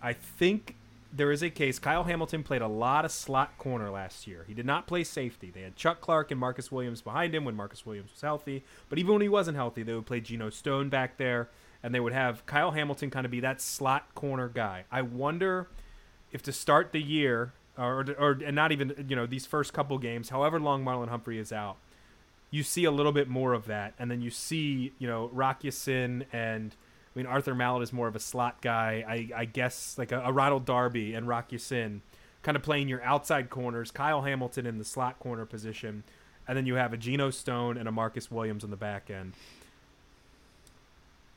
I 0.00 0.12
think 0.12 0.76
there 1.12 1.32
is 1.32 1.42
a 1.42 1.50
case. 1.50 1.78
Kyle 1.78 2.04
Hamilton 2.04 2.42
played 2.42 2.62
a 2.62 2.68
lot 2.68 3.04
of 3.04 3.10
slot 3.10 3.58
corner 3.58 3.90
last 3.90 4.26
year. 4.26 4.44
He 4.46 4.54
did 4.54 4.66
not 4.66 4.86
play 4.86 5.04
safety. 5.04 5.50
They 5.50 5.62
had 5.62 5.76
Chuck 5.76 6.00
Clark 6.00 6.30
and 6.30 6.40
Marcus 6.40 6.70
Williams 6.72 7.02
behind 7.02 7.34
him 7.34 7.44
when 7.44 7.56
Marcus 7.56 7.84
Williams 7.84 8.12
was 8.12 8.20
healthy. 8.20 8.64
But 8.88 8.98
even 8.98 9.12
when 9.12 9.22
he 9.22 9.28
wasn't 9.28 9.56
healthy, 9.56 9.82
they 9.82 9.94
would 9.94 10.06
play 10.06 10.20
Geno 10.20 10.50
Stone 10.50 10.88
back 10.88 11.18
there. 11.18 11.48
and 11.82 11.94
they 11.94 12.00
would 12.00 12.12
have 12.12 12.46
Kyle 12.46 12.70
Hamilton 12.70 13.10
kind 13.10 13.24
of 13.24 13.30
be 13.32 13.40
that 13.40 13.60
slot 13.60 14.14
corner 14.14 14.48
guy. 14.48 14.84
I 14.90 15.02
wonder 15.02 15.68
if 16.32 16.42
to 16.42 16.52
start 16.52 16.92
the 16.92 17.02
year, 17.02 17.52
or 17.78 18.06
or 18.18 18.38
and 18.44 18.56
not 18.56 18.72
even 18.72 19.06
you 19.08 19.14
know 19.14 19.26
these 19.26 19.46
first 19.46 19.72
couple 19.72 19.98
games, 19.98 20.30
however 20.30 20.58
long 20.58 20.84
Marlon 20.84 21.08
Humphrey 21.08 21.38
is 21.38 21.52
out, 21.52 21.76
you 22.50 22.62
see 22.62 22.84
a 22.84 22.90
little 22.90 23.12
bit 23.12 23.28
more 23.28 23.52
of 23.52 23.66
that, 23.66 23.94
and 23.98 24.10
then 24.10 24.20
you 24.20 24.30
see 24.30 24.92
you 24.98 25.06
know 25.06 25.30
Rock 25.32 25.62
Ya-Sin 25.64 26.24
and 26.32 26.74
I 27.14 27.18
mean 27.18 27.26
Arthur 27.26 27.54
Maulet 27.54 27.82
is 27.82 27.92
more 27.92 28.08
of 28.08 28.16
a 28.16 28.20
slot 28.20 28.62
guy. 28.62 29.04
I, 29.06 29.40
I 29.42 29.44
guess 29.44 29.96
like 29.98 30.12
a, 30.12 30.20
a 30.20 30.32
Ronald 30.32 30.64
Darby 30.64 31.14
and 31.14 31.28
Rock 31.28 31.52
Ya-Sin 31.52 32.02
kind 32.42 32.56
of 32.56 32.62
playing 32.62 32.88
your 32.88 33.02
outside 33.02 33.50
corners. 33.50 33.90
Kyle 33.90 34.22
Hamilton 34.22 34.66
in 34.66 34.78
the 34.78 34.84
slot 34.84 35.18
corner 35.18 35.44
position, 35.44 36.02
and 36.48 36.56
then 36.56 36.66
you 36.66 36.74
have 36.74 36.92
a 36.92 36.96
Geno 36.96 37.30
Stone 37.30 37.76
and 37.76 37.88
a 37.88 37.92
Marcus 37.92 38.30
Williams 38.30 38.64
on 38.64 38.70
the 38.70 38.76
back 38.76 39.10
end. 39.10 39.34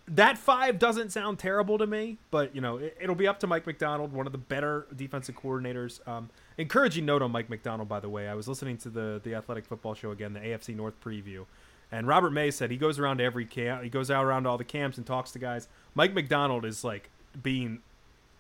That 0.08 0.38
five 0.38 0.78
doesn't 0.78 1.12
sound 1.12 1.40
terrible 1.40 1.80
to 1.80 1.88
me, 1.88 2.18
but 2.30 2.54
you 2.54 2.62
know 2.62 2.78
it, 2.78 3.08
will 3.08 3.16
be 3.16 3.28
up 3.28 3.40
to 3.40 3.48
Mike 3.48 3.66
Macdonald, 3.66 4.14
one 4.14 4.28
of 4.28 4.32
the 4.32 4.38
better 4.38 4.86
defensive 4.96 5.36
coordinators. 5.36 6.06
Um, 6.08 6.30
encouraging 6.60 7.06
note 7.06 7.24
on 7.24 7.32
Mike 7.32 7.50
Macdonald, 7.50 7.90
by 7.90 8.00
the 8.00 8.10
way. 8.10 8.28
I 8.28 8.36
was 8.36 8.48
listening 8.48 8.78
to 8.80 8.90
the 8.90 9.20
the 9.24 9.34
Athletic 9.34 9.66
Football 9.66 9.96
Show 9.96 10.12
again, 10.12 10.34
the 10.34 10.42
AFC 10.42 10.76
North 10.76 10.94
preview, 11.04 11.46
and 11.92 12.08
Robert 12.08 12.32
Mays 12.32 12.56
said 12.56 12.70
he 12.70 12.78
goes 12.78 13.00
around 13.00 13.20
every 13.20 13.46
camp. 13.46 13.82
He 13.82 13.90
goes 13.90 14.12
out 14.12 14.24
around 14.24 14.46
all 14.46 14.60
the 14.60 14.64
camps 14.64 14.98
and 14.98 15.08
talks 15.08 15.32
to 15.32 15.40
guys. 15.40 15.68
Mike 15.96 16.14
Macdonald 16.14 16.66
is 16.66 16.84
like 16.84 17.10
being 17.42 17.80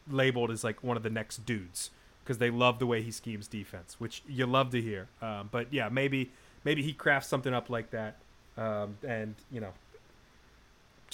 labeled 0.09 0.51
as 0.51 0.63
like 0.63 0.83
one 0.83 0.97
of 0.97 1.03
the 1.03 1.09
next 1.09 1.45
dudes 1.47 1.89
because 2.23 2.37
they 2.39 2.49
love 2.49 2.79
the 2.79 2.87
way 2.87 3.01
he 3.01 3.11
schemes 3.11 3.47
defense, 3.47 3.95
which 3.99 4.23
you 4.27 4.45
love 4.45 4.71
to 4.71 4.81
hear. 4.81 5.07
Um, 5.21 5.49
but 5.51 5.71
yeah, 5.71 5.89
maybe 5.89 6.31
maybe 6.63 6.81
he 6.81 6.93
crafts 6.93 7.27
something 7.27 7.53
up 7.53 7.69
like 7.69 7.91
that, 7.91 8.17
um, 8.57 8.97
and 9.07 9.35
you 9.51 9.61
know, 9.61 9.73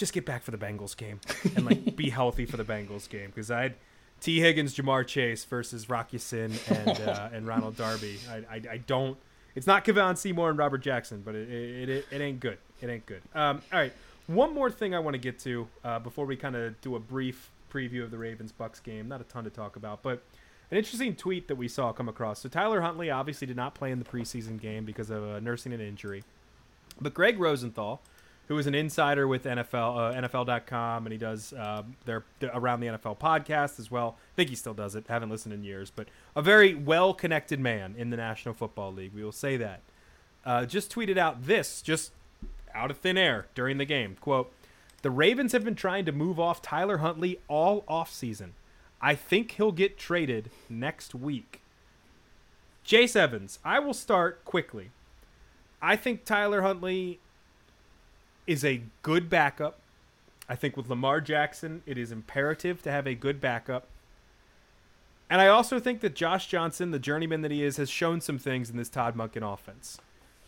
just 0.02 0.14
get 0.14 0.26
back 0.26 0.42
for 0.42 0.50
the 0.50 0.58
Bengals 0.58 0.98
game 0.98 1.20
and 1.56 1.64
like 1.64 1.96
be 1.96 2.10
healthy 2.10 2.48
for 2.48 2.58
the 2.58 2.66
Bengals 2.66 3.08
game 3.08 3.28
because 3.28 3.52
I'd 3.52 3.76
Tee 4.20 4.40
Higgins, 4.40 4.76
Ja'Marr 4.76 5.06
Chase 5.06 5.46
versus 5.46 5.90
Rock 5.90 6.12
Ya-Sin 6.12 6.52
and 6.70 7.00
uh, 7.02 7.30
and 7.34 7.48
Ronald 7.48 7.78
Darby. 7.78 8.20
I, 8.30 8.36
I, 8.56 8.62
I 8.72 8.78
don't. 8.78 9.16
It's 9.54 9.68
not 9.68 9.86
Kevon 9.86 10.18
Seymour 10.18 10.50
and 10.50 10.58
Robert 10.58 10.80
Jackson, 10.80 11.22
but 11.24 11.36
it 11.36 11.50
it, 11.50 11.90
it, 11.90 12.06
it 12.10 12.20
ain't 12.20 12.40
good. 12.40 12.58
It 12.82 12.90
ain't 12.90 13.06
good. 13.06 13.22
Um, 13.36 13.62
all 13.72 13.80
right, 13.80 13.94
one 14.26 14.54
more 14.56 14.72
thing 14.72 14.96
I 14.96 15.00
want 15.00 15.14
to 15.14 15.20
get 15.20 15.38
to 15.40 15.68
uh, 15.84 16.00
before 16.00 16.26
we 16.26 16.36
kind 16.36 16.56
of 16.56 16.82
do 16.82 16.96
a 16.96 17.00
brief 17.00 17.52
preview 17.72 18.04
of 18.04 18.10
the 18.10 18.18
Ravens 18.18 18.52
Bucks 18.52 18.80
game. 18.80 19.08
Not 19.08 19.22
a 19.22 19.24
ton 19.26 19.44
to 19.44 19.52
talk 19.52 19.76
about, 19.76 20.02
but 20.02 20.24
an 20.72 20.78
interesting 20.78 21.16
tweet 21.16 21.48
that 21.48 21.56
we 21.56 21.68
saw 21.68 21.94
come 21.94 22.10
across. 22.10 22.40
So 22.40 22.50
Tyler 22.50 22.82
Huntley 22.82 23.12
obviously 23.12 23.46
did 23.46 23.56
not 23.56 23.76
play 23.76 23.92
in 23.92 24.00
the 24.00 24.06
preseason 24.06 24.60
game 24.60 24.84
because 24.84 25.12
of 25.12 25.24
uh, 25.24 25.40
nursing 25.40 25.74
an 25.74 25.82
injury, 25.82 26.24
but 27.00 27.14
Greg 27.14 27.40
Rosenthal, 27.40 28.02
who 28.52 28.58
is 28.58 28.68
an 28.68 28.76
insider 28.76 29.30
with 29.30 29.46
NFL 29.46 30.14
uh, 30.14 30.28
NFL.com 30.28 31.06
and 31.06 31.14
he 31.14 31.18
does 31.18 31.54
uh, 31.54 31.84
their, 32.04 32.26
their, 32.40 32.52
around 32.54 32.82
the 32.82 32.88
NFL 32.88 33.18
podcast 33.18 33.80
as 33.80 33.90
well. 33.90 34.18
I 34.34 34.36
think 34.36 34.50
he 34.50 34.58
still 34.58 34.74
does 34.74 34.94
it. 34.94 35.06
Haven't 35.08 35.30
listened 35.30 35.54
in 35.54 35.64
years, 35.64 35.90
but 35.90 36.10
a 36.36 36.42
very 36.42 36.76
well 36.76 37.14
connected 37.14 37.62
man 37.62 37.96
in 37.98 38.10
the 38.10 38.18
National 38.18 38.54
Football 38.54 38.92
League. 38.92 39.14
We 39.16 39.24
will 39.24 39.32
say 39.32 39.56
that. 39.56 39.80
Uh, 40.46 40.66
just 40.66 40.94
tweeted 40.94 41.18
out 41.18 41.46
this 41.46 41.82
just 41.82 42.12
out 42.76 42.92
of 42.92 42.98
thin 42.98 43.18
air 43.18 43.48
during 43.56 43.78
the 43.78 43.86
game. 43.86 44.18
Quote: 44.20 44.52
The 45.02 45.12
Ravens 45.12 45.54
have 45.54 45.64
been 45.64 45.74
trying 45.74 46.04
to 46.04 46.12
move 46.12 46.38
off 46.38 46.62
Tyler 46.62 46.98
Huntley 46.98 47.40
all 47.48 47.84
offseason. 47.84 48.50
I 49.02 49.16
think 49.16 49.52
he'll 49.52 49.72
get 49.72 49.98
traded 49.98 50.50
next 50.70 51.16
week. 51.16 51.62
Jace 52.86 53.16
Evans, 53.16 53.60
I 53.64 53.80
will 53.80 53.94
start 53.94 54.44
quickly. 54.44 54.92
I 55.82 55.96
think 55.96 56.26
Tyler 56.26 56.64
Huntley 56.64 57.20
is 58.48 58.66
a 58.66 58.82
good 59.02 59.30
backup. 59.30 59.80
I 60.50 60.56
think 60.56 60.76
with 60.76 60.90
Lamar 60.90 61.22
Jackson, 61.22 61.82
it 61.86 61.98
is 61.98 62.12
imperative 62.12 62.82
to 62.84 62.92
have 62.92 63.08
a 63.08 63.16
good 63.16 63.40
backup. 63.40 63.88
And 65.30 65.40
I 65.40 65.48
also 65.48 65.80
think 65.80 66.02
that 66.02 66.14
Josh 66.14 66.48
Johnson, 66.48 66.92
the 66.92 67.00
journeyman 67.00 67.42
that 67.42 67.52
he 67.52 67.64
is, 67.64 67.78
has 67.78 67.90
shown 67.90 68.20
some 68.20 68.38
things 68.38 68.70
in 68.70 68.76
this 68.76 68.90
Todd 68.90 69.16
Monken 69.16 69.42
offense. 69.42 69.98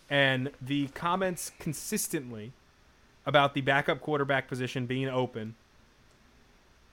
And 0.10 0.52
the 0.62 0.88
comments 0.90 1.54
consistently 1.58 2.52
about 3.26 3.54
the 3.54 3.62
backup 3.62 4.02
quarterback 4.02 4.50
position 4.50 4.86
being 4.86 5.08
open 5.08 5.56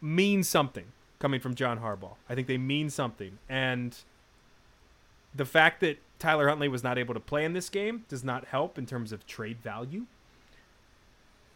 mean 0.01 0.45
something 0.45 0.87
coming 1.19 1.41
from 1.41 1.55
John 1.55 1.81
Harbaugh. 1.81 2.15
I 2.29 2.37
think 2.37 2.47
they 2.47 2.59
mean 2.59 2.91
something. 2.91 3.39
And 3.49 3.97
the 5.35 5.45
fact 5.45 5.81
that 5.81 5.99
Tyler 6.19 6.49
Huntley 6.49 6.69
was 6.69 6.85
not 6.85 6.99
able 6.99 7.15
to 7.15 7.21
play 7.21 7.45
in 7.45 7.53
this 7.53 7.69
game 7.69 8.05
does 8.09 8.23
not 8.23 8.47
help 8.47 8.79
in 8.79 8.87
terms 8.87 9.11
of 9.11 9.27
trade 9.27 9.59
value. 9.63 10.07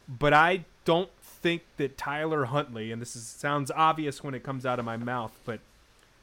But 0.08 0.32
I 0.32 0.64
don't 0.84 1.10
think 1.20 1.62
that 1.76 1.96
Tyler 1.96 2.46
Huntley, 2.46 2.92
and 2.92 3.00
this 3.00 3.16
is, 3.16 3.26
sounds 3.26 3.70
obvious 3.70 4.22
when 4.22 4.34
it 4.34 4.42
comes 4.42 4.66
out 4.66 4.78
of 4.78 4.84
my 4.84 4.96
mouth, 4.96 5.38
but 5.44 5.60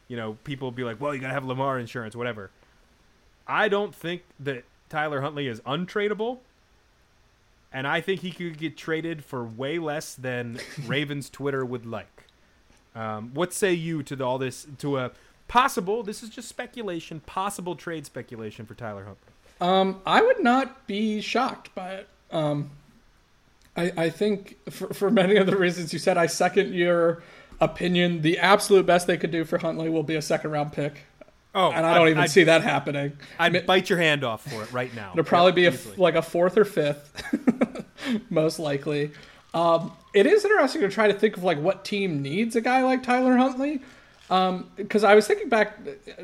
you 0.07 0.17
know, 0.17 0.37
people 0.43 0.67
will 0.67 0.73
be 0.73 0.83
like, 0.83 0.99
"Well, 0.99 1.15
you 1.15 1.21
gotta 1.21 1.33
have 1.33 1.45
Lamar 1.45 1.79
insurance, 1.79 2.15
whatever." 2.15 2.51
I 3.47 3.69
don't 3.69 3.95
think 3.95 4.23
that 4.39 4.63
Tyler 4.89 5.21
Huntley 5.21 5.47
is 5.47 5.61
untradeable, 5.61 6.39
and 7.71 7.87
I 7.87 8.01
think 8.01 8.21
he 8.21 8.31
could 8.31 8.57
get 8.57 8.77
traded 8.77 9.23
for 9.23 9.43
way 9.43 9.79
less 9.79 10.13
than 10.13 10.59
Ravens 10.85 11.29
Twitter 11.29 11.63
would 11.63 11.85
like. 11.85 12.25
Um, 12.93 13.31
what 13.33 13.53
say 13.53 13.73
you 13.73 14.03
to 14.03 14.15
the, 14.15 14.25
all 14.25 14.37
this 14.37 14.67
to 14.79 14.97
a 14.97 15.11
possible? 15.47 16.03
This 16.03 16.23
is 16.23 16.29
just 16.29 16.49
speculation. 16.49 17.21
Possible 17.21 17.75
trade 17.75 18.05
speculation 18.05 18.65
for 18.65 18.73
Tyler 18.73 19.05
Huntley. 19.05 19.31
Um, 19.61 20.01
I 20.05 20.21
would 20.21 20.43
not 20.43 20.87
be 20.87 21.21
shocked 21.21 21.73
by 21.73 21.93
it. 21.93 22.09
Um, 22.31 22.71
I, 23.75 23.91
I 23.97 24.09
think 24.09 24.57
for, 24.69 24.93
for 24.93 25.09
many 25.09 25.37
of 25.37 25.47
the 25.47 25.55
reasons 25.55 25.93
you 25.93 25.99
said, 25.99 26.17
I 26.17 26.25
second 26.25 26.73
your 26.73 27.23
opinion. 27.61 28.21
The 28.21 28.39
absolute 28.39 28.85
best 28.85 29.07
they 29.07 29.17
could 29.17 29.31
do 29.31 29.45
for 29.45 29.59
Huntley 29.59 29.89
will 29.89 30.03
be 30.03 30.15
a 30.15 30.21
second 30.21 30.51
round 30.51 30.73
pick. 30.73 31.05
Oh, 31.53 31.71
and 31.71 31.85
I 31.85 31.95
don't 31.95 32.07
I'd, 32.07 32.11
even 32.11 32.23
I'd, 32.23 32.31
see 32.31 32.43
that 32.45 32.63
happening. 32.63 33.13
I'd 33.37 33.55
I 33.55 33.61
bite 33.61 33.89
your 33.89 33.99
hand 33.99 34.23
off 34.23 34.49
for 34.49 34.63
it 34.63 34.71
right 34.71 34.93
now. 34.95 35.11
It'll 35.13 35.25
probably 35.25 35.51
be 35.51 35.65
a, 35.67 35.73
like 35.97 36.15
a 36.15 36.21
fourth 36.21 36.57
or 36.57 36.65
fifth, 36.65 37.23
most 38.29 38.57
likely. 38.57 39.11
Um, 39.53 39.91
it 40.13 40.25
is 40.25 40.45
interesting 40.45 40.81
to 40.81 40.89
try 40.89 41.07
to 41.07 41.13
think 41.13 41.35
of 41.35 41.43
like 41.43 41.59
what 41.59 41.83
team 41.83 42.21
needs 42.21 42.55
a 42.55 42.61
guy 42.61 42.83
like 42.83 43.03
Tyler 43.03 43.35
Huntley. 43.37 43.81
Because 44.29 45.03
um, 45.03 45.09
I 45.09 45.13
was 45.13 45.27
thinking 45.27 45.49
back 45.49 45.77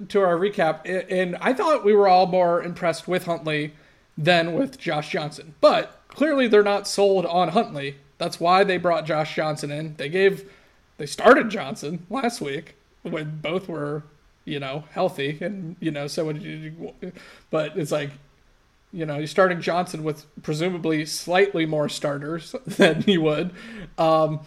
to 0.09 0.21
our 0.21 0.37
recap, 0.37 0.81
and 1.11 1.35
I 1.41 1.51
thought 1.53 1.83
we 1.83 1.93
were 1.93 2.07
all 2.07 2.25
more 2.25 2.63
impressed 2.63 3.05
with 3.05 3.25
Huntley 3.25 3.73
than 4.17 4.53
with 4.53 4.77
Josh 4.77 5.09
Johnson. 5.11 5.55
But 5.59 5.96
clearly, 6.17 6.47
they're 6.47 6.63
not 6.63 6.87
sold 6.87 7.25
on 7.27 7.49
Huntley. 7.49 7.95
That's 8.17 8.39
why 8.39 8.63
they 8.63 8.77
brought 8.77 9.05
Josh 9.05 9.35
Johnson 9.35 9.69
in. 9.71 9.95
They 9.97 10.09
gave, 10.09 10.51
they 10.97 11.05
started 11.05 11.49
Johnson 11.49 12.05
last 12.09 12.41
week 12.41 12.75
when 13.03 13.39
both 13.39 13.69
were, 13.69 14.01
you 14.43 14.59
know, 14.59 14.85
healthy, 14.91 15.37
and 15.39 15.75
you 15.79 15.91
know, 15.91 16.07
so 16.07 16.29
you, 16.31 16.93
but 17.51 17.77
it's 17.77 17.91
like 17.91 18.09
you 18.93 19.05
know, 19.05 19.17
you're 19.17 19.27
starting 19.27 19.61
Johnson 19.61 20.03
with 20.03 20.25
presumably 20.41 21.05
slightly 21.05 21.65
more 21.65 21.87
starters 21.89 22.55
than 22.65 23.03
you 23.05 23.21
would. 23.21 23.51
Um, 23.97 24.39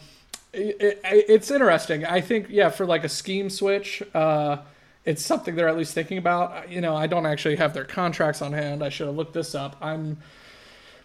it, 0.52 0.80
it, 0.80 1.00
it's 1.04 1.50
interesting. 1.50 2.04
I 2.04 2.20
think, 2.20 2.46
yeah, 2.48 2.70
for 2.70 2.84
like 2.86 3.04
a 3.04 3.08
scheme 3.08 3.48
switch, 3.50 4.02
uh, 4.12 4.56
it's 5.04 5.24
something 5.24 5.54
they're 5.54 5.68
at 5.68 5.76
least 5.76 5.94
thinking 5.94 6.18
about. 6.18 6.68
You 6.70 6.80
know, 6.80 6.96
I 6.96 7.06
don't 7.06 7.26
actually 7.26 7.56
have 7.56 7.74
their 7.74 7.84
contracts 7.84 8.42
on 8.42 8.52
hand. 8.52 8.82
I 8.82 8.88
should 8.88 9.06
have 9.06 9.16
looked 9.16 9.34
this 9.34 9.54
up. 9.54 9.76
I'm 9.80 10.18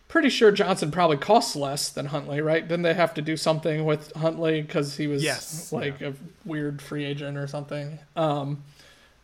pretty 0.08 0.30
sure 0.30 0.51
Johnson 0.51 0.91
probably 0.91 1.18
costs 1.18 1.56
less 1.56 1.89
than 1.89 2.08
Huntley, 2.08 2.41
right? 2.41 2.68
Then 2.68 2.82
they 2.82 2.93
have 2.93 3.14
to 3.16 3.22
do 3.22 3.36
something 3.36 3.86
with 3.86 4.14
Huntley 4.14 4.62
because 4.62 4.97
he 4.97 5.08
was 5.08 5.24
yes, 5.24 5.72
like 5.72 5.99
yeah. 5.99 6.10
a 6.10 6.14
weird 6.45 6.82
free 6.82 7.06
agent 7.06 7.38
or 7.38 7.47
something. 7.47 7.99
Um, 8.16 8.64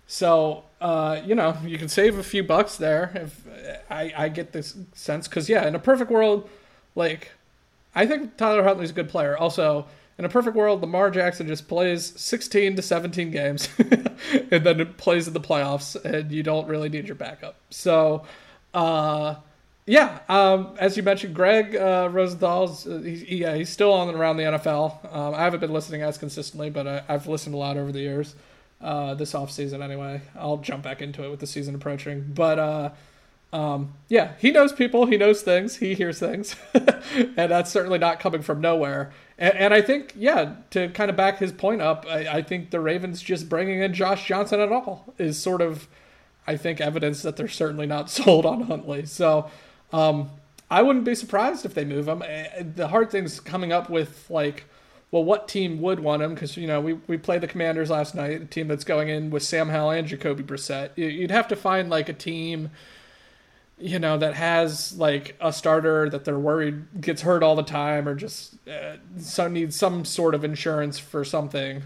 so 0.07 0.63
uh, 0.81 1.21
you 1.23 1.35
know, 1.35 1.55
you 1.63 1.77
can 1.77 1.87
save 1.87 2.17
a 2.17 2.23
few 2.23 2.43
bucks 2.43 2.75
there. 2.75 3.11
If 3.13 3.83
I, 3.89 4.13
I 4.17 4.29
get 4.29 4.51
this 4.51 4.75
sense, 4.93 5.27
because 5.27 5.47
yeah, 5.47 5.67
in 5.67 5.75
a 5.75 5.79
perfect 5.79 6.09
world, 6.09 6.49
like 6.95 7.31
I 7.93 8.07
think 8.07 8.35
Tyler 8.35 8.63
Huntley's 8.63 8.89
a 8.89 8.93
good 8.93 9.09
player. 9.09 9.37
Also, 9.37 9.85
in 10.17 10.25
a 10.25 10.29
perfect 10.29 10.55
world, 10.55 10.81
Lamar 10.81 11.11
Jackson 11.11 11.47
just 11.47 11.67
plays 11.67 12.19
16 12.19 12.75
to 12.75 12.81
17 12.81 13.31
games, 13.31 13.69
and 14.51 14.63
then 14.63 14.93
plays 14.95 15.27
in 15.27 15.33
the 15.33 15.39
playoffs, 15.39 15.95
and 16.03 16.31
you 16.31 16.41
don't 16.41 16.67
really 16.67 16.89
need 16.89 17.05
your 17.05 17.15
backup. 17.15 17.55
So, 17.69 18.25
uh, 18.73 19.35
yeah, 19.85 20.19
um, 20.29 20.75
as 20.77 20.95
you 20.95 21.03
mentioned, 21.03 21.33
Greg 21.33 21.75
uh, 21.75 22.09
Rosenthal's, 22.11 22.85
uh, 22.85 22.99
he, 22.99 23.37
yeah, 23.37 23.55
he's 23.55 23.69
still 23.69 23.91
on 23.91 24.09
and 24.09 24.17
around 24.17 24.37
the 24.37 24.43
NFL. 24.43 25.13
Um, 25.13 25.33
I 25.33 25.39
haven't 25.39 25.59
been 25.59 25.73
listening 25.73 26.01
as 26.03 26.17
consistently, 26.17 26.69
but 26.69 26.87
I, 26.87 27.03
I've 27.09 27.27
listened 27.27 27.55
a 27.55 27.57
lot 27.57 27.77
over 27.77 27.91
the 27.91 27.99
years 27.99 28.35
uh, 28.79 29.15
this 29.15 29.33
off 29.33 29.51
season 29.51 29.81
anyway. 29.81 30.21
I'll 30.35 30.57
jump 30.57 30.83
back 30.83 31.01
into 31.01 31.23
it 31.23 31.29
with 31.29 31.39
the 31.39 31.47
season 31.47 31.73
approaching, 31.73 32.31
but 32.33 32.59
uh, 32.59 32.89
um, 33.53 33.93
yeah, 34.07 34.33
he 34.39 34.51
knows 34.51 34.71
people, 34.71 35.07
he 35.07 35.17
knows 35.17 35.41
things, 35.41 35.77
he 35.77 35.95
hears 35.95 36.19
things, 36.19 36.55
and 36.73 37.35
that's 37.35 37.71
certainly 37.71 37.99
not 37.99 38.19
coming 38.19 38.41
from 38.41 38.61
nowhere. 38.61 39.11
And, 39.37 39.55
and, 39.55 39.73
I 39.73 39.81
think, 39.81 40.13
yeah, 40.15 40.55
to 40.69 40.89
kind 40.89 41.09
of 41.09 41.17
back 41.17 41.39
his 41.39 41.51
point 41.51 41.81
up, 41.81 42.05
I, 42.07 42.37
I, 42.37 42.41
think 42.43 42.69
the 42.69 42.79
Ravens 42.79 43.21
just 43.21 43.49
bringing 43.49 43.81
in 43.81 43.93
Josh 43.93 44.27
Johnson 44.27 44.59
at 44.59 44.71
all 44.71 45.13
is 45.17 45.41
sort 45.41 45.61
of, 45.61 45.87
I 46.45 46.55
think, 46.55 46.79
evidence 46.79 47.23
that 47.23 47.35
they're 47.35 47.47
certainly 47.47 47.87
not 47.87 48.09
sold 48.11 48.45
on 48.45 48.61
Huntley. 48.61 49.05
So. 49.07 49.49
Um, 49.93 50.29
I 50.69 50.81
wouldn't 50.81 51.05
be 51.05 51.15
surprised 51.15 51.65
if 51.65 51.73
they 51.73 51.83
move 51.85 52.07
him. 52.07 52.21
Eh, 52.25 52.63
The 52.75 52.87
hard 52.87 53.11
thing's 53.11 53.39
coming 53.39 53.71
up 53.71 53.89
with 53.89 54.29
like, 54.29 54.65
well, 55.11 55.23
what 55.23 55.47
team 55.49 55.81
would 55.81 55.99
want 55.99 56.21
him? 56.21 56.33
Because 56.33 56.55
you 56.55 56.67
know 56.67 56.79
we 56.79 56.93
we 57.07 57.17
played 57.17 57.41
the 57.41 57.47
Commanders 57.47 57.89
last 57.89 58.15
night, 58.15 58.41
a 58.41 58.45
team 58.45 58.67
that's 58.69 58.85
going 58.85 59.09
in 59.09 59.29
with 59.29 59.43
Sam 59.43 59.69
Howell 59.69 59.91
and 59.91 60.07
Jacoby 60.07 60.43
Brissett. 60.43 60.91
You- 60.95 61.07
You'd 61.07 61.31
have 61.31 61.47
to 61.49 61.55
find 61.57 61.89
like 61.89 62.07
a 62.07 62.13
team, 62.13 62.69
you 63.77 63.99
know, 63.99 64.17
that 64.17 64.35
has 64.35 64.97
like 64.97 65.35
a 65.41 65.51
starter 65.51 66.09
that 66.09 66.23
they're 66.23 66.39
worried 66.39 67.01
gets 67.01 67.21
hurt 67.23 67.43
all 67.43 67.55
the 67.57 67.63
time, 67.63 68.07
or 68.07 68.15
just 68.15 68.55
uh, 68.69 68.95
some 69.17 69.53
needs 69.53 69.75
some 69.75 70.05
sort 70.05 70.35
of 70.35 70.45
insurance 70.45 70.97
for 70.99 71.25
something 71.25 71.83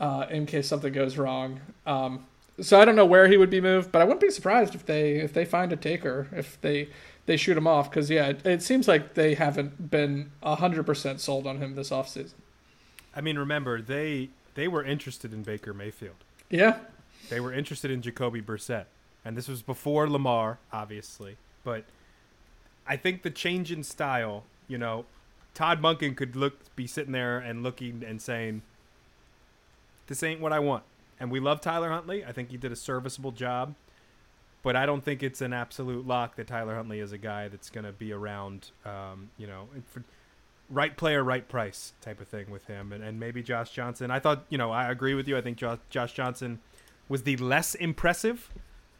uh, 0.00 0.26
in 0.30 0.44
case 0.46 0.66
something 0.68 0.92
goes 0.92 1.16
wrong. 1.16 1.60
Um, 1.86 2.26
so 2.60 2.78
I 2.78 2.84
don't 2.84 2.96
know 2.96 3.06
where 3.06 3.28
he 3.28 3.38
would 3.38 3.50
be 3.50 3.60
moved, 3.62 3.90
but 3.92 4.02
I 4.02 4.04
wouldn't 4.04 4.20
be 4.20 4.30
surprised 4.30 4.74
if 4.74 4.84
they 4.84 5.12
if 5.16 5.32
they 5.32 5.44
find 5.46 5.72
a 5.72 5.76
taker 5.76 6.28
if 6.32 6.60
they 6.60 6.88
they 7.26 7.36
shoot 7.36 7.56
him 7.56 7.66
off 7.66 7.90
because 7.90 8.10
yeah, 8.10 8.28
it, 8.28 8.46
it 8.46 8.62
seems 8.62 8.88
like 8.88 9.14
they 9.14 9.34
haven't 9.34 9.90
been 9.90 10.32
hundred 10.42 10.84
percent 10.86 11.20
sold 11.20 11.46
on 11.46 11.58
him 11.58 11.74
this 11.74 11.90
offseason. 11.90 12.34
I 13.14 13.20
mean, 13.20 13.38
remember 13.38 13.80
they 13.80 14.30
they 14.54 14.68
were 14.68 14.84
interested 14.84 15.32
in 15.32 15.42
Baker 15.42 15.72
Mayfield. 15.72 16.16
Yeah, 16.50 16.78
They 17.30 17.40
were 17.40 17.52
interested 17.52 17.90
in 17.90 18.02
Jacoby 18.02 18.42
Brissett, 18.42 18.84
and 19.24 19.36
this 19.36 19.48
was 19.48 19.62
before 19.62 20.08
Lamar, 20.08 20.58
obviously. 20.72 21.36
But 21.64 21.84
I 22.86 22.96
think 22.96 23.22
the 23.22 23.30
change 23.30 23.72
in 23.72 23.82
style, 23.84 24.44
you 24.68 24.76
know, 24.76 25.06
Todd 25.54 25.80
Monken 25.80 26.14
could 26.16 26.36
look 26.36 26.74
be 26.76 26.86
sitting 26.86 27.12
there 27.12 27.38
and 27.38 27.62
looking 27.62 28.02
and 28.06 28.20
saying, 28.20 28.62
"This 30.08 30.22
ain't 30.22 30.40
what 30.40 30.52
I 30.52 30.58
want." 30.58 30.84
And 31.20 31.30
we 31.30 31.40
love 31.40 31.60
Tyler 31.60 31.90
Huntley. 31.90 32.24
I 32.24 32.32
think 32.32 32.50
he 32.50 32.56
did 32.56 32.72
a 32.72 32.76
serviceable 32.76 33.30
job, 33.32 33.74
but 34.62 34.76
I 34.76 34.86
don't 34.86 35.04
think 35.04 35.22
it's 35.22 35.40
an 35.40 35.52
absolute 35.52 36.06
lock 36.06 36.36
that 36.36 36.46
Tyler 36.46 36.74
Huntley 36.74 37.00
is 37.00 37.12
a 37.12 37.18
guy 37.18 37.48
that's 37.48 37.70
going 37.70 37.84
to 37.84 37.92
be 37.92 38.12
around. 38.12 38.70
Um, 38.84 39.30
you 39.36 39.46
know, 39.46 39.68
for, 39.86 40.04
right 40.70 40.96
player, 40.96 41.22
right 41.22 41.46
price 41.46 41.92
type 42.00 42.20
of 42.20 42.28
thing 42.28 42.50
with 42.50 42.66
him, 42.66 42.92
and, 42.92 43.04
and 43.04 43.20
maybe 43.20 43.42
Josh 43.42 43.70
Johnson. 43.70 44.10
I 44.10 44.18
thought, 44.18 44.44
you 44.48 44.58
know, 44.58 44.70
I 44.70 44.90
agree 44.90 45.14
with 45.14 45.28
you. 45.28 45.36
I 45.36 45.40
think 45.40 45.58
Josh, 45.58 45.78
Josh 45.90 46.12
Johnson 46.14 46.60
was 47.08 47.22
the 47.24 47.36
less 47.36 47.74
impressive 47.74 48.50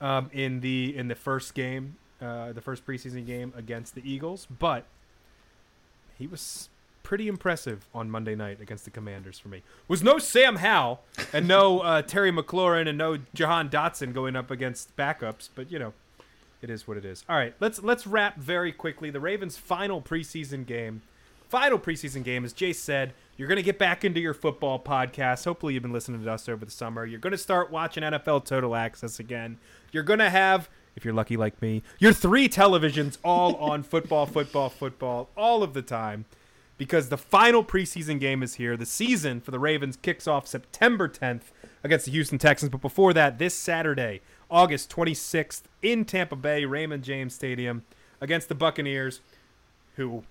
um, 0.01 0.31
in 0.33 0.61
the 0.61 0.97
in 0.97 1.09
the 1.09 1.15
first 1.15 1.55
game, 1.55 1.97
uh, 2.21 2.53
the 2.53 2.61
first 2.61 2.87
preseason 2.87 3.27
game 3.27 3.53
against 3.57 3.95
the 3.95 4.03
Eagles, 4.05 4.47
but 4.59 4.85
he 6.19 6.27
was 6.27 6.69
pretty 7.13 7.29
impressive 7.29 7.87
on 7.95 8.11
Monday 8.11 8.35
night 8.35 8.59
against 8.59 8.87
the 8.87 8.91
Commanders 8.91 9.39
for 9.39 9.49
me. 9.49 9.63
Was 9.87 10.03
no 10.03 10.17
Sam 10.17 10.57
Howell 10.57 11.03
and 11.31 11.47
no 11.47 11.81
uh, 11.81 12.01
Terry 12.01 12.33
McLaurin 12.33 12.89
and 12.89 12.97
no 12.97 13.19
Jahan 13.35 13.69
Dotson 13.69 14.15
going 14.15 14.35
up 14.35 14.51
against 14.51 14.97
backups, 14.97 15.51
but 15.55 15.71
you 15.71 15.79
know, 15.79 15.93
it 16.63 16.71
is 16.71 16.89
what 16.89 16.97
it 16.97 17.05
is. 17.05 17.23
All 17.29 17.37
right, 17.37 17.55
let's 17.61 17.83
let's 17.83 18.07
wrap 18.07 18.39
very 18.39 18.73
quickly. 18.73 19.11
The 19.11 19.21
Ravens' 19.21 19.59
final 19.59 20.01
preseason 20.01 20.65
game, 20.65 21.03
final 21.51 21.79
preseason 21.79 22.25
game, 22.25 22.47
as 22.47 22.55
Jay 22.55 22.73
said, 22.73 23.13
you're 23.37 23.47
going 23.47 23.57
to 23.57 23.63
get 23.63 23.79
back 23.79 24.07
into 24.07 24.19
your 24.19 24.33
football 24.33 24.83
podcast. 24.83 25.45
Hopefully, 25.45 25.75
you've 25.75 25.83
been 25.83 25.93
listening 25.93 26.25
to 26.25 26.33
us 26.33 26.49
over 26.49 26.65
the 26.65 26.71
summer. 26.71 27.05
You're 27.05 27.21
going 27.21 27.33
to 27.33 27.37
start 27.37 27.71
watching 27.71 28.05
NFL 28.05 28.47
Total 28.47 28.75
Access 28.75 29.21
again. 29.21 29.59
You're 29.91 30.03
going 30.03 30.21
to 30.21 30.31
have, 30.31 30.71
if 30.97 31.05
you're 31.05 31.13
lucky 31.13 31.37
like 31.37 31.61
me, 31.61 31.83
your 31.99 32.15
three 32.15 32.49
televisions 32.49 33.19
all 33.23 33.55
on 33.71 33.83
football, 33.83 34.25
football, 34.25 34.71
football, 34.71 35.29
all 35.37 35.63
of 35.63 35.75
the 35.75 35.83
time. 35.83 36.25
Because 36.83 37.11
the 37.11 37.17
final 37.17 37.63
preseason 37.63 38.19
game 38.19 38.43
is 38.43 38.57
here. 38.57 38.77
The 38.77 38.87
season 38.87 39.41
for 39.41 39.53
the 39.53 39.61
Ravens 39.61 39.97
kicks 40.03 40.27
off 40.27 40.49
September 40.49 41.09
10th 41.09 41.43
against 41.85 42.07
the 42.07 42.11
Houston 42.11 42.39
Texans. 42.39 42.71
But 42.71 42.81
before 42.81 43.13
that, 43.13 43.39
this 43.39 43.55
Saturday, 43.55 44.21
August 44.51 44.91
26th, 44.91 45.63
in 45.81 46.05
Tampa 46.05 46.35
Bay, 46.35 46.65
Raymond 46.65 47.05
James 47.05 47.37
Stadium, 47.37 47.85
against 48.21 48.49
the 48.49 48.57
Buccaneers, 48.57 49.21
who 49.95 50.25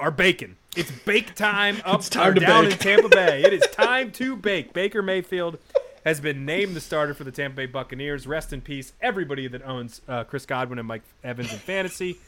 are 0.00 0.10
baking. 0.10 0.56
It's 0.74 0.90
bake 0.90 1.36
time 1.36 1.76
up 1.84 2.02
time 2.02 2.32
or 2.32 2.40
down 2.40 2.64
bake. 2.64 2.72
in 2.72 2.78
Tampa 2.80 3.08
Bay. 3.08 3.44
It 3.44 3.52
is 3.52 3.62
time 3.72 4.10
to 4.12 4.34
bake. 4.34 4.72
Baker 4.72 5.00
Mayfield 5.00 5.58
has 6.04 6.18
been 6.18 6.44
named 6.44 6.74
the 6.74 6.80
starter 6.80 7.14
for 7.14 7.22
the 7.22 7.30
Tampa 7.30 7.54
Bay 7.54 7.66
Buccaneers. 7.66 8.26
Rest 8.26 8.52
in 8.52 8.62
peace, 8.62 8.94
everybody 9.00 9.46
that 9.46 9.62
owns 9.64 10.00
uh, 10.08 10.24
Chris 10.24 10.44
Godwin 10.44 10.80
and 10.80 10.88
Mike 10.88 11.02
Evans 11.22 11.52
in 11.52 11.60
fantasy. 11.60 12.18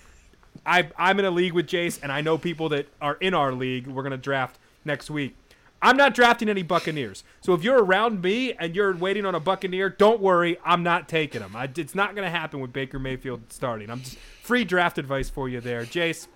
I, 0.66 0.88
I'm 0.96 1.18
in 1.18 1.24
a 1.24 1.30
league 1.30 1.52
with 1.52 1.66
Jace, 1.66 1.98
and 2.02 2.12
I 2.12 2.20
know 2.20 2.38
people 2.38 2.68
that 2.70 2.88
are 3.00 3.14
in 3.14 3.34
our 3.34 3.52
league. 3.52 3.86
We're 3.86 4.08
to 4.08 4.16
draft 4.16 4.58
next 4.84 5.10
week. 5.10 5.36
I'm 5.82 5.96
not 5.96 6.14
drafting 6.14 6.48
any 6.50 6.62
Buccaneers. 6.62 7.24
So 7.40 7.54
if 7.54 7.64
you're 7.64 7.82
around 7.82 8.20
me 8.20 8.52
and 8.52 8.76
you're 8.76 8.94
waiting 8.94 9.24
on 9.24 9.34
a 9.34 9.40
Buccaneer, 9.40 9.88
don't 9.88 10.20
worry. 10.20 10.58
I'm 10.62 10.82
not 10.82 11.08
taking 11.08 11.40
them. 11.40 11.56
I, 11.56 11.70
it's 11.74 11.94
not 11.94 12.14
going 12.14 12.26
to 12.26 12.30
happen 12.30 12.60
with 12.60 12.72
Baker 12.72 12.98
Mayfield 12.98 13.50
starting. 13.50 13.90
I'm 13.90 14.02
just 14.02 14.18
free 14.42 14.64
draft 14.64 14.98
advice 14.98 15.30
for 15.30 15.48
you 15.48 15.60
there. 15.60 15.84
Jace, 15.84 16.26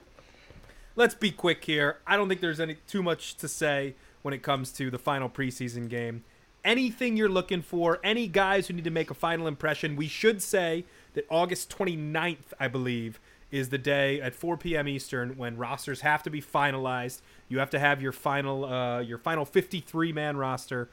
let's 0.96 1.14
be 1.14 1.30
quick 1.30 1.64
here. 1.64 1.98
I 2.06 2.16
don't 2.16 2.28
think 2.28 2.40
there's 2.40 2.60
any 2.60 2.76
too 2.86 3.02
much 3.02 3.34
to 3.36 3.48
say 3.48 3.96
when 4.22 4.32
it 4.32 4.42
comes 4.42 4.72
to 4.72 4.90
the 4.90 4.98
final 4.98 5.28
preseason 5.28 5.90
game. 5.90 6.24
Anything 6.64 7.18
you're 7.18 7.28
looking 7.28 7.60
for, 7.60 8.00
any 8.02 8.26
guys 8.26 8.68
who 8.68 8.72
need 8.72 8.84
to 8.84 8.90
make 8.90 9.10
a 9.10 9.14
final 9.14 9.46
impression, 9.46 9.96
we 9.96 10.08
should 10.08 10.40
say 10.40 10.86
that 11.12 11.26
August 11.28 11.76
29th, 11.76 12.54
I 12.58 12.68
believe, 12.68 13.20
is 13.54 13.68
the 13.68 13.78
day 13.78 14.20
at 14.20 14.34
4 14.34 14.56
p.m. 14.56 14.88
Eastern 14.88 15.36
when 15.36 15.56
rosters 15.56 16.00
have 16.00 16.24
to 16.24 16.30
be 16.30 16.42
finalized. 16.42 17.20
You 17.48 17.60
have 17.60 17.70
to 17.70 17.78
have 17.78 18.02
your 18.02 18.10
final 18.10 18.64
uh, 18.64 18.98
your 18.98 19.16
final 19.16 19.44
53 19.44 20.12
man 20.12 20.36
roster. 20.36 20.90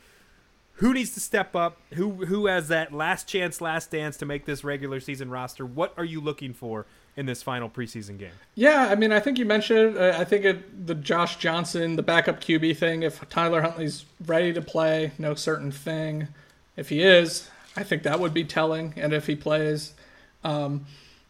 Who 0.76 0.94
needs 0.94 1.12
to 1.16 1.20
step 1.20 1.56
up? 1.56 1.78
Who 1.96 2.26
who 2.26 2.46
has 2.46 2.68
that 2.68 2.94
last 2.94 3.28
chance, 3.28 3.62
last 3.62 3.90
dance 3.90 4.16
to 4.18 4.28
make 4.28 4.46
this 4.46 4.64
regular 4.64 5.00
season 5.00 5.32
roster? 5.32 5.66
What 5.66 5.96
are 5.98 6.06
you 6.06 6.22
looking 6.22 6.54
for 6.54 6.86
in 7.18 7.26
this 7.26 7.42
final 7.42 7.68
preseason 7.68 8.20
game? 8.20 8.32
yeah. 8.54 8.90
I 8.92 8.96
mean, 8.96 9.12
I 9.12 9.20
think 9.20 9.40
you 9.40 9.46
mentioned. 9.46 9.98
Uh, 9.98 10.16
I 10.16 10.24
think 10.24 10.46
it, 10.46 10.86
the 10.86 10.96
Josh 10.96 11.38
Johnson, 11.38 11.96
the 11.96 12.04
backup 12.04 12.40
QB 12.40 12.78
thing. 12.78 13.02
If 13.02 13.28
Tyler 13.30 13.62
Huntley's 13.62 14.06
ready 14.28 14.54
to 14.54 14.62
play, 14.62 15.14
no 15.18 15.34
certain 15.34 15.72
thing. 15.72 16.28
If 16.78 16.90
he 16.90 17.02
is, 17.02 17.50
I 17.76 17.82
think 17.82 18.04
that 18.04 18.20
would 18.20 18.36
be 18.36 18.44
telling. 18.44 18.94
And 18.98 19.14
if 19.14 19.26
he 19.26 19.36
plays, 19.36 19.94
um, 20.44 20.86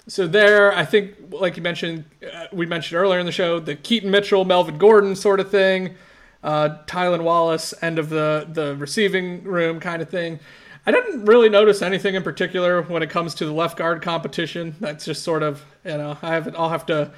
so 0.08 0.28
there, 0.28 0.76
I 0.76 0.86
think, 0.86 1.16
like 1.30 1.58
you 1.58 1.64
mentioned, 1.64 2.06
uh, 2.34 2.48
we 2.52 2.66
mentioned 2.66 3.00
earlier 3.00 3.20
in 3.20 3.26
the 3.26 3.32
show, 3.32 3.60
the 3.60 3.76
Keaton 3.76 4.10
Mitchell, 4.10 4.46
Melvin 4.46 4.78
Gordon 4.78 5.16
sort 5.16 5.40
of 5.40 5.50
thing, 5.52 5.96
uh, 6.44 6.78
Tylan 6.88 7.24
Wallace, 7.24 7.74
end 7.82 8.00
of 8.00 8.10
the 8.10 8.48
the 8.52 8.76
receiving 8.76 9.44
room 9.44 9.80
kind 9.80 10.02
of 10.02 10.10
thing. 10.10 10.40
I 10.86 10.92
didn't 10.92 11.26
really 11.26 11.50
notice 11.50 11.84
anything 11.84 12.16
in 12.16 12.24
particular 12.24 12.82
when 12.82 13.04
it 13.04 13.12
comes 13.12 13.36
to 13.36 13.46
the 13.46 13.54
left 13.54 13.78
guard 13.78 14.02
competition. 14.02 14.76
That's 14.80 15.06
just 15.06 15.22
sort 15.22 15.44
of, 15.44 15.64
you 15.86 15.98
know, 15.98 16.18
I 16.22 16.34
have 16.34 16.56
I'll 16.58 16.70
have 16.70 16.88
to 16.88 17.12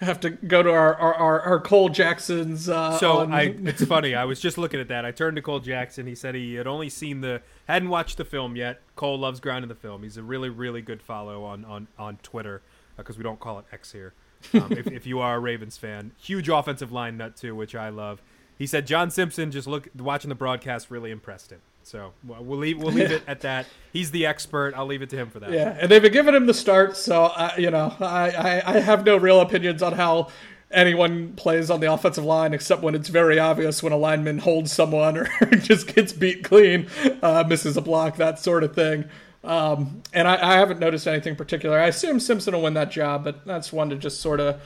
have 0.00 0.20
to 0.20 0.30
go 0.30 0.62
to 0.62 0.70
our 0.70 0.94
our, 0.94 1.14
our, 1.14 1.40
our 1.40 1.60
Cole 1.60 1.88
Jackson's. 1.88 2.68
Uh, 2.68 2.98
So 2.98 3.18
on- 3.18 3.32
I, 3.32 3.54
it's 3.64 3.84
funny. 3.84 4.14
I 4.14 4.24
was 4.24 4.40
just 4.40 4.58
looking 4.58 4.80
at 4.80 4.88
that. 4.88 5.04
I 5.04 5.10
turned 5.12 5.36
to 5.36 5.42
Cole 5.42 5.60
Jackson. 5.60 6.06
He 6.06 6.14
said 6.14 6.34
he 6.34 6.54
had 6.54 6.66
only 6.66 6.88
seen 6.88 7.20
the, 7.20 7.42
hadn't 7.68 7.88
watched 7.88 8.16
the 8.16 8.24
film 8.24 8.56
yet. 8.56 8.80
Cole 8.96 9.18
loves 9.18 9.40
grinding 9.40 9.68
the 9.68 9.74
film. 9.74 10.02
He's 10.02 10.16
a 10.16 10.22
really, 10.22 10.48
really 10.48 10.82
good 10.82 11.02
follow 11.02 11.44
on 11.44 11.64
on 11.64 11.88
on 11.98 12.16
Twitter 12.22 12.62
because 12.96 13.16
we 13.16 13.22
don't 13.24 13.40
call 13.40 13.58
it 13.58 13.64
X 13.72 13.92
here. 13.92 14.12
Um, 14.54 14.72
if, 14.72 14.86
if 14.86 15.06
you 15.06 15.20
are 15.20 15.36
a 15.36 15.38
Ravens 15.38 15.76
fan, 15.76 16.12
huge 16.18 16.48
offensive 16.48 16.90
line 16.90 17.16
nut 17.18 17.36
too, 17.36 17.54
which 17.54 17.74
I 17.74 17.90
love. 17.90 18.22
He 18.56 18.66
said 18.66 18.86
John 18.86 19.10
Simpson 19.10 19.50
just 19.50 19.66
look 19.66 19.88
watching 19.96 20.28
the 20.30 20.34
broadcast 20.34 20.90
really 20.90 21.10
impressed 21.10 21.50
him. 21.52 21.60
So 21.82 22.12
well, 22.24 22.44
leave 22.44 22.78
we'll 22.78 22.92
leave 22.92 23.10
it 23.10 23.22
at 23.26 23.40
that. 23.40 23.66
He's 23.92 24.10
the 24.10 24.26
expert. 24.26 24.74
I'll 24.76 24.86
leave 24.86 25.02
it 25.02 25.10
to 25.10 25.16
him 25.16 25.30
for 25.30 25.40
that. 25.40 25.50
Yeah, 25.50 25.76
and 25.80 25.90
they've 25.90 26.02
been 26.02 26.12
giving 26.12 26.34
him 26.34 26.46
the 26.46 26.54
start, 26.54 26.96
so 26.96 27.24
I, 27.24 27.56
you 27.56 27.70
know, 27.70 27.94
I, 28.00 28.30
I, 28.30 28.74
I 28.76 28.80
have 28.80 29.04
no 29.04 29.16
real 29.16 29.40
opinions 29.40 29.82
on 29.82 29.94
how 29.94 30.28
anyone 30.70 31.32
plays 31.34 31.70
on 31.70 31.80
the 31.80 31.92
offensive 31.92 32.24
line, 32.24 32.54
except 32.54 32.82
when 32.82 32.94
it's 32.94 33.08
very 33.08 33.38
obvious 33.38 33.82
when 33.82 33.92
a 33.92 33.96
lineman 33.96 34.38
holds 34.38 34.72
someone 34.72 35.16
or 35.16 35.26
just 35.56 35.94
gets 35.94 36.12
beat 36.12 36.44
clean, 36.44 36.86
uh, 37.22 37.44
misses 37.46 37.76
a 37.76 37.80
block, 37.80 38.16
that 38.16 38.38
sort 38.38 38.62
of 38.62 38.74
thing. 38.74 39.06
Um, 39.42 40.02
and 40.12 40.28
I, 40.28 40.52
I 40.52 40.54
haven't 40.54 40.80
noticed 40.80 41.06
anything 41.06 41.34
particular. 41.34 41.78
I 41.78 41.86
assume 41.86 42.20
Simpson 42.20 42.54
will 42.54 42.62
win 42.62 42.74
that 42.74 42.90
job, 42.90 43.24
but 43.24 43.44
that's 43.46 43.72
one 43.72 43.90
to 43.90 43.96
just 43.96 44.20
sort 44.20 44.38
of 44.38 44.60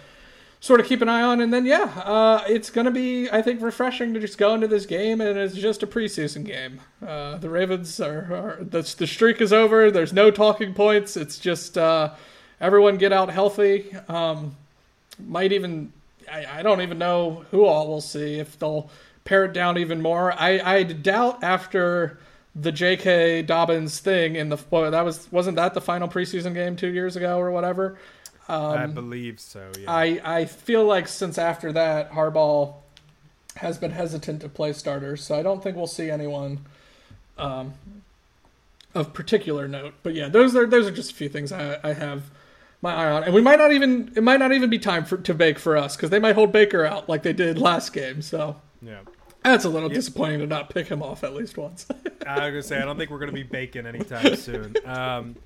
sort 0.65 0.81
of 0.81 0.87
keep 0.87 1.03
an 1.03 1.11
eye 1.11 1.21
on. 1.21 1.43
And 1.43 1.53
then, 1.53 1.67
yeah, 1.67 1.93
uh, 2.07 2.43
it's 2.49 2.71
going 2.71 2.87
to 2.87 2.91
be, 2.91 3.29
I 3.31 3.43
think, 3.43 3.61
refreshing 3.61 4.15
to 4.15 4.21
just 4.21 4.39
go 4.39 4.55
into 4.55 4.67
this 4.67 4.87
game 4.87 5.21
and 5.21 5.39
it's 5.39 5.55
just 5.55 5.83
a 5.83 5.87
preseason 5.87 6.43
game. 6.43 6.81
Uh, 7.07 7.37
the 7.37 7.51
Ravens 7.51 8.01
are, 8.01 8.35
are 8.35 8.59
the, 8.65 8.81
the 8.97 9.07
streak 9.07 9.43
is 9.43 9.53
over. 9.53 9.91
There's 9.91 10.15
no 10.15 10.31
talking 10.31 10.73
points. 10.73 11.19
It's 11.19 11.39
just 11.39 11.77
uh, 11.77 12.15
everyone 12.63 12.97
get 12.97 13.13
out 13.13 13.29
healthy. 13.29 13.95
Um, 14.09 14.57
might 15.23 15.53
even, 15.53 15.93
I, 16.33 16.47
I 16.61 16.63
don't 16.63 16.81
even 16.81 16.97
know 16.97 17.45
who 17.51 17.67
all 17.67 17.87
we'll 17.87 18.01
see 18.01 18.39
if 18.39 18.59
they'll 18.59 18.89
pare 19.27 19.45
it 19.45 19.53
down 19.53 19.77
even 19.77 20.01
more. 20.01 20.33
I, 20.33 20.61
I 20.61 20.83
doubt 20.85 21.45
after 21.45 22.19
the 22.57 22.73
J.K. 22.73 23.43
Dobbins 23.43 24.01
thing 24.01 24.37
in 24.37 24.49
the 24.49 24.59
well, 24.71 24.91
that 24.91 25.05
was 25.05 25.31
wasn't 25.31 25.57
that 25.57 25.75
the 25.75 25.81
final 25.83 26.09
preseason 26.09 26.55
game 26.55 26.75
two 26.75 26.89
years 26.89 27.17
ago 27.17 27.39
or 27.39 27.51
whatever. 27.51 27.99
I 28.49 28.87
believe 28.87 29.41
so. 29.41 29.71
Yeah. 29.79 29.91
I, 29.91 30.21
I 30.25 30.45
feel 30.45 30.85
like 30.85 31.09
since 31.09 31.39
after 31.39 31.73
that, 31.73 32.13
Harbaugh 32.13 32.75
has 33.57 33.79
been 33.79 33.93
hesitant 33.93 34.41
to 34.43 34.49
play 34.49 34.73
starters, 34.73 35.23
so 35.25 35.39
I 35.39 35.43
don't 35.43 35.63
think 35.63 35.77
we'll 35.77 35.87
see 35.87 36.11
anyone 36.11 36.61
um, 37.39 37.75
of 38.95 39.13
particular 39.13 39.67
note. 39.69 39.95
But 40.03 40.15
yeah, 40.15 40.29
those 40.29 40.55
are 40.57 40.67
those 40.67 40.87
are 40.87 40.91
just 40.91 41.13
a 41.13 41.15
few 41.15 41.29
things 41.29 41.53
I, 41.53 41.79
I 41.83 41.93
have 41.95 42.25
my 42.83 42.93
eye 42.95 43.11
on, 43.11 43.25
and 43.25 43.33
we 43.35 43.41
might 43.41 43.59
not 43.59 43.73
even 43.73 44.13
it 44.17 44.23
might 44.23 44.39
not 44.41 44.53
even 44.53 44.69
be 44.71 44.79
time 44.79 45.05
for 45.05 45.17
to 45.17 45.35
bake 45.35 45.59
for 45.59 45.77
us 45.77 45.97
because 45.97 46.11
they 46.11 46.19
might 46.19 46.35
hold 46.35 46.53
Baker 46.53 46.85
out 46.85 47.09
like 47.09 47.23
they 47.23 47.33
did 47.33 47.59
last 47.59 47.93
game. 47.93 48.21
So 48.23 48.57
Yeah. 48.83 49.01
that's 49.43 49.65
a 49.65 49.69
little 49.71 49.89
disappointing 49.89 50.41
to 50.41 50.47
not 50.47 50.69
pick 50.71 50.89
him 50.89 51.03
off 51.03 51.25
at 51.25 51.33
least 51.35 51.57
once. 51.57 51.87
I 52.27 52.35
was 52.41 52.51
gonna 52.51 52.63
say 52.63 52.79
I 52.79 52.85
don't 52.85 52.99
think 52.99 53.11
we're 53.11 53.21
gonna 53.21 53.33
be 53.33 53.43
baking 53.43 53.87
anytime 53.87 54.37
soon. 54.37 54.75
Um, 54.85 55.37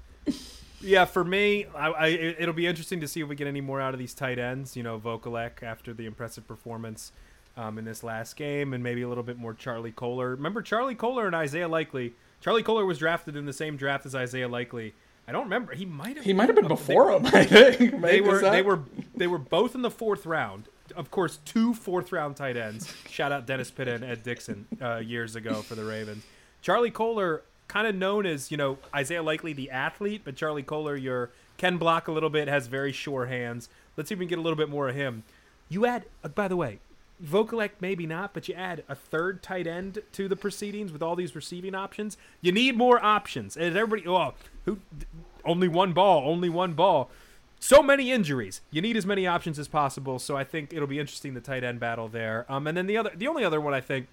yeah, 0.81 1.05
for 1.05 1.24
me, 1.24 1.66
I, 1.74 1.89
I, 1.89 2.07
it- 2.09 2.37
it'll 2.41 2.55
be 2.55 2.66
interesting 2.66 3.01
to 3.01 3.09
see 3.09 3.20
if 3.20 3.29
we 3.29 3.35
get 3.37 3.47
any 3.47 3.61
more 3.61 3.81
out 3.81 3.95
of 3.95 3.99
these 3.99 4.14
tight 4.14 4.39
ends. 4.39 4.76
You 4.76 4.83
know, 4.83 4.99
Vokolek 4.99 5.62
after 5.62 5.93
the 5.93 6.07
impressive 6.07 6.47
performance 6.47 7.12
um, 7.57 7.79
in 7.79 7.85
this 7.85 8.03
last 8.03 8.37
game, 8.37 8.72
and 8.72 8.83
maybe 8.83 9.03
a 9.03 9.09
little 9.09 9.24
bit 9.24 9.39
more 9.39 9.55
Charlie 9.55 9.93
Kolar. 9.93 10.31
Remember 10.31 10.62
Charlie 10.62 10.95
Kolar 10.95 11.26
and 11.26 11.35
Isaiah 11.35 11.68
Likely. 11.68 12.14
Charlie 12.41 12.62
Kolar 12.62 12.87
was 12.87 12.99
drafted 12.99 13.35
in 13.37 13.47
the 13.47 13.53
same 13.53 13.76
draft 13.76 14.07
as 14.07 14.14
Isaiah 14.14 14.49
Likely. 14.49 14.95
I 15.26 15.33
don't 15.33 15.45
remember. 15.45 15.74
He 15.74 15.85
might 15.85 16.16
have. 16.16 16.24
he 16.24 16.33
might 16.33 16.49
have 16.49 16.57
been 16.57 16.68
before 16.68 17.11
him. 17.11 17.26
I 17.35 17.45
think 17.45 18.01
They 18.01 18.20
were 18.20 18.41
they 18.41 18.62
were 18.62 18.81
they 19.14 19.26
were 19.26 19.39
both 19.39 19.74
in 19.74 19.83
the 19.83 19.91
fourth 19.91 20.24
round. 20.24 20.68
Of 20.97 21.11
course, 21.11 21.39
two 21.45 21.74
fourth 21.74 22.12
round 22.12 22.37
tight 22.37 22.57
ends. 22.57 22.91
Shout 23.11 23.31
out 23.31 23.45
Dennis 23.45 23.70
Pitta 23.70 23.93
and 23.95 24.05
Ed 24.05 24.22
Dickson 24.22 24.66
uh, 24.81 24.97
years 24.99 25.37
ago 25.37 25.61
for 25.61 25.74
the 25.74 25.85
Ravens. 25.85 26.24
Charlie 26.62 26.91
Kolar, 26.91 27.43
kind 27.68 27.86
of 27.86 27.94
known 27.94 28.26
as 28.26 28.50
you 28.50 28.56
know 28.56 28.78
Isaiah 28.94 29.22
Likely 29.22 29.52
the 29.52 29.70
athlete, 29.70 30.22
but 30.24 30.34
Charlie 30.34 30.62
Kolar, 30.62 30.96
your 30.96 31.30
can 31.56 31.76
block 31.76 32.08
a 32.08 32.12
little 32.12 32.30
bit, 32.30 32.48
has 32.48 32.66
very 32.66 32.92
sure 32.92 33.26
hands. 33.26 33.68
Let's 33.96 34.08
see 34.08 34.14
if 34.14 34.18
we 34.18 34.26
get 34.26 34.38
a 34.38 34.42
little 34.42 34.56
bit 34.56 34.68
more 34.68 34.88
of 34.88 34.94
him. 34.94 35.24
You 35.68 35.86
add, 35.86 36.04
uh, 36.24 36.28
by 36.28 36.48
the 36.48 36.56
way, 36.56 36.78
Vokolek 37.22 37.70
maybe 37.80 38.06
not, 38.06 38.32
but 38.32 38.48
you 38.48 38.54
add 38.54 38.84
a 38.88 38.94
third 38.94 39.42
tight 39.42 39.66
end 39.66 40.00
to 40.12 40.28
the 40.28 40.36
proceedings 40.36 40.92
with 40.92 41.02
all 41.02 41.16
these 41.16 41.34
receiving 41.34 41.74
options. 41.74 42.16
You 42.40 42.52
need 42.52 42.76
more 42.76 43.04
options. 43.04 43.56
And 43.56 43.76
everybody, 43.76 44.08
oh, 44.08 44.34
who? 44.64 44.78
Only 45.44 45.68
one 45.68 45.92
ball, 45.92 46.30
only 46.30 46.48
one 46.48 46.74
ball. 46.74 47.10
So 47.60 47.82
many 47.82 48.12
injuries. 48.12 48.60
You 48.70 48.80
need 48.80 48.96
as 48.96 49.04
many 49.04 49.26
options 49.26 49.58
as 49.58 49.66
possible. 49.66 50.20
So 50.20 50.36
I 50.36 50.44
think 50.44 50.72
it'll 50.72 50.86
be 50.86 51.00
interesting 51.00 51.34
the 51.34 51.40
tight 51.40 51.64
end 51.64 51.80
battle 51.80 52.06
there. 52.06 52.46
Um, 52.48 52.68
and 52.68 52.76
then 52.76 52.86
the 52.86 52.96
other, 52.96 53.10
the 53.16 53.26
only 53.26 53.44
other 53.44 53.60
one 53.60 53.74
I 53.74 53.80
think, 53.80 54.06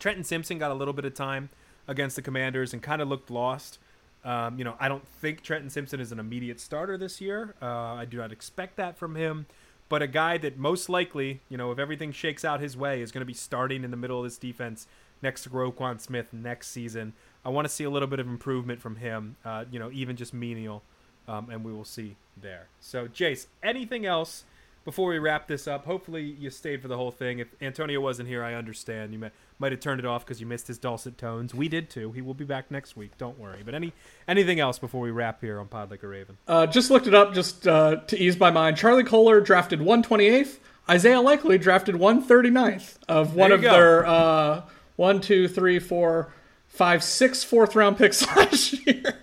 Trenton 0.00 0.24
Simpson 0.24 0.58
got 0.58 0.72
a 0.72 0.74
little 0.74 0.92
bit 0.92 1.04
of 1.04 1.14
time 1.14 1.50
against 1.86 2.16
the 2.16 2.22
Commanders 2.22 2.72
and 2.72 2.82
kind 2.82 3.02
of 3.02 3.08
looked 3.08 3.30
lost. 3.30 3.78
Um, 4.24 4.58
you 4.58 4.64
know, 4.64 4.74
I 4.80 4.88
don't 4.88 5.06
think 5.06 5.42
Trenton 5.42 5.70
Simpson 5.70 6.00
is 6.00 6.10
an 6.10 6.18
immediate 6.18 6.58
starter 6.58 6.96
this 6.96 7.20
year. 7.20 7.54
Uh, 7.60 7.66
I 7.66 8.06
do 8.06 8.16
not 8.16 8.32
expect 8.32 8.76
that 8.76 8.96
from 8.96 9.16
him. 9.16 9.46
But 9.88 10.00
a 10.02 10.06
guy 10.06 10.38
that 10.38 10.56
most 10.56 10.88
likely, 10.88 11.40
you 11.48 11.58
know, 11.58 11.70
if 11.70 11.78
everything 11.78 12.10
shakes 12.10 12.44
out 12.44 12.60
his 12.60 12.76
way, 12.76 13.02
is 13.02 13.12
going 13.12 13.20
to 13.20 13.26
be 13.26 13.34
starting 13.34 13.84
in 13.84 13.90
the 13.90 13.96
middle 13.96 14.18
of 14.18 14.24
this 14.24 14.38
defense 14.38 14.86
next 15.22 15.42
to 15.42 15.50
Roquan 15.50 16.00
Smith 16.00 16.32
next 16.32 16.68
season. 16.68 17.12
I 17.44 17.50
want 17.50 17.66
to 17.66 17.68
see 17.68 17.84
a 17.84 17.90
little 17.90 18.08
bit 18.08 18.18
of 18.18 18.26
improvement 18.26 18.80
from 18.80 18.96
him. 18.96 19.36
Uh, 19.44 19.66
you 19.70 19.78
know, 19.78 19.90
even 19.92 20.16
just 20.16 20.32
menial, 20.32 20.82
um, 21.28 21.50
and 21.50 21.62
we 21.62 21.72
will 21.72 21.84
see 21.84 22.16
there. 22.40 22.68
So, 22.80 23.08
Jace, 23.08 23.46
anything 23.62 24.06
else 24.06 24.44
before 24.84 25.08
we 25.08 25.18
wrap 25.18 25.48
this 25.48 25.66
up? 25.66 25.84
Hopefully, 25.86 26.22
you 26.22 26.50
stayed 26.50 26.82
for 26.82 26.88
the 26.88 26.96
whole 26.96 27.10
thing. 27.10 27.38
If 27.38 27.48
Antonio 27.60 28.00
wasn't 28.00 28.28
here, 28.28 28.44
I 28.44 28.54
understand. 28.54 29.12
You 29.12 29.18
may, 29.18 29.30
might 29.58 29.72
have 29.72 29.80
turned 29.80 30.00
it 30.00 30.06
off 30.06 30.24
because 30.24 30.40
you 30.40 30.46
missed 30.46 30.66
his 30.66 30.78
dulcet 30.78 31.16
tones. 31.18 31.54
We 31.54 31.68
did 31.68 31.90
too. 31.90 32.12
He 32.12 32.20
will 32.20 32.34
be 32.34 32.44
back 32.44 32.70
next 32.70 32.96
week. 32.96 33.16
Don't 33.18 33.38
worry. 33.38 33.62
But 33.64 33.74
any 33.74 33.92
anything 34.28 34.60
else 34.60 34.78
before 34.78 35.00
we 35.00 35.10
wrap 35.10 35.40
here 35.40 35.58
on 35.58 35.68
Pod 35.68 35.90
Like 35.90 36.02
a 36.02 36.08
Raven? 36.08 36.36
Uh, 36.46 36.66
just 36.66 36.90
looked 36.90 37.06
it 37.06 37.14
up 37.14 37.34
just 37.34 37.66
uh, 37.66 37.96
to 37.96 38.18
ease 38.18 38.38
my 38.38 38.50
mind. 38.50 38.76
Charlie 38.76 39.04
Kolar 39.04 39.40
drafted 39.40 39.80
128th. 39.80 40.58
Isaiah 40.88 41.20
Likely 41.20 41.56
drafted 41.56 41.94
139th 41.94 42.96
of 43.08 43.34
one 43.34 43.52
of 43.52 43.62
go. 43.62 43.72
their 43.72 44.06
uh, 44.06 44.62
one, 44.96 45.20
two, 45.20 45.48
three, 45.48 45.78
four, 45.78 46.32
five, 46.68 47.02
six 47.02 47.42
fourth 47.42 47.74
round 47.74 47.96
picks 47.96 48.26
last 48.36 48.86
year. 48.86 49.20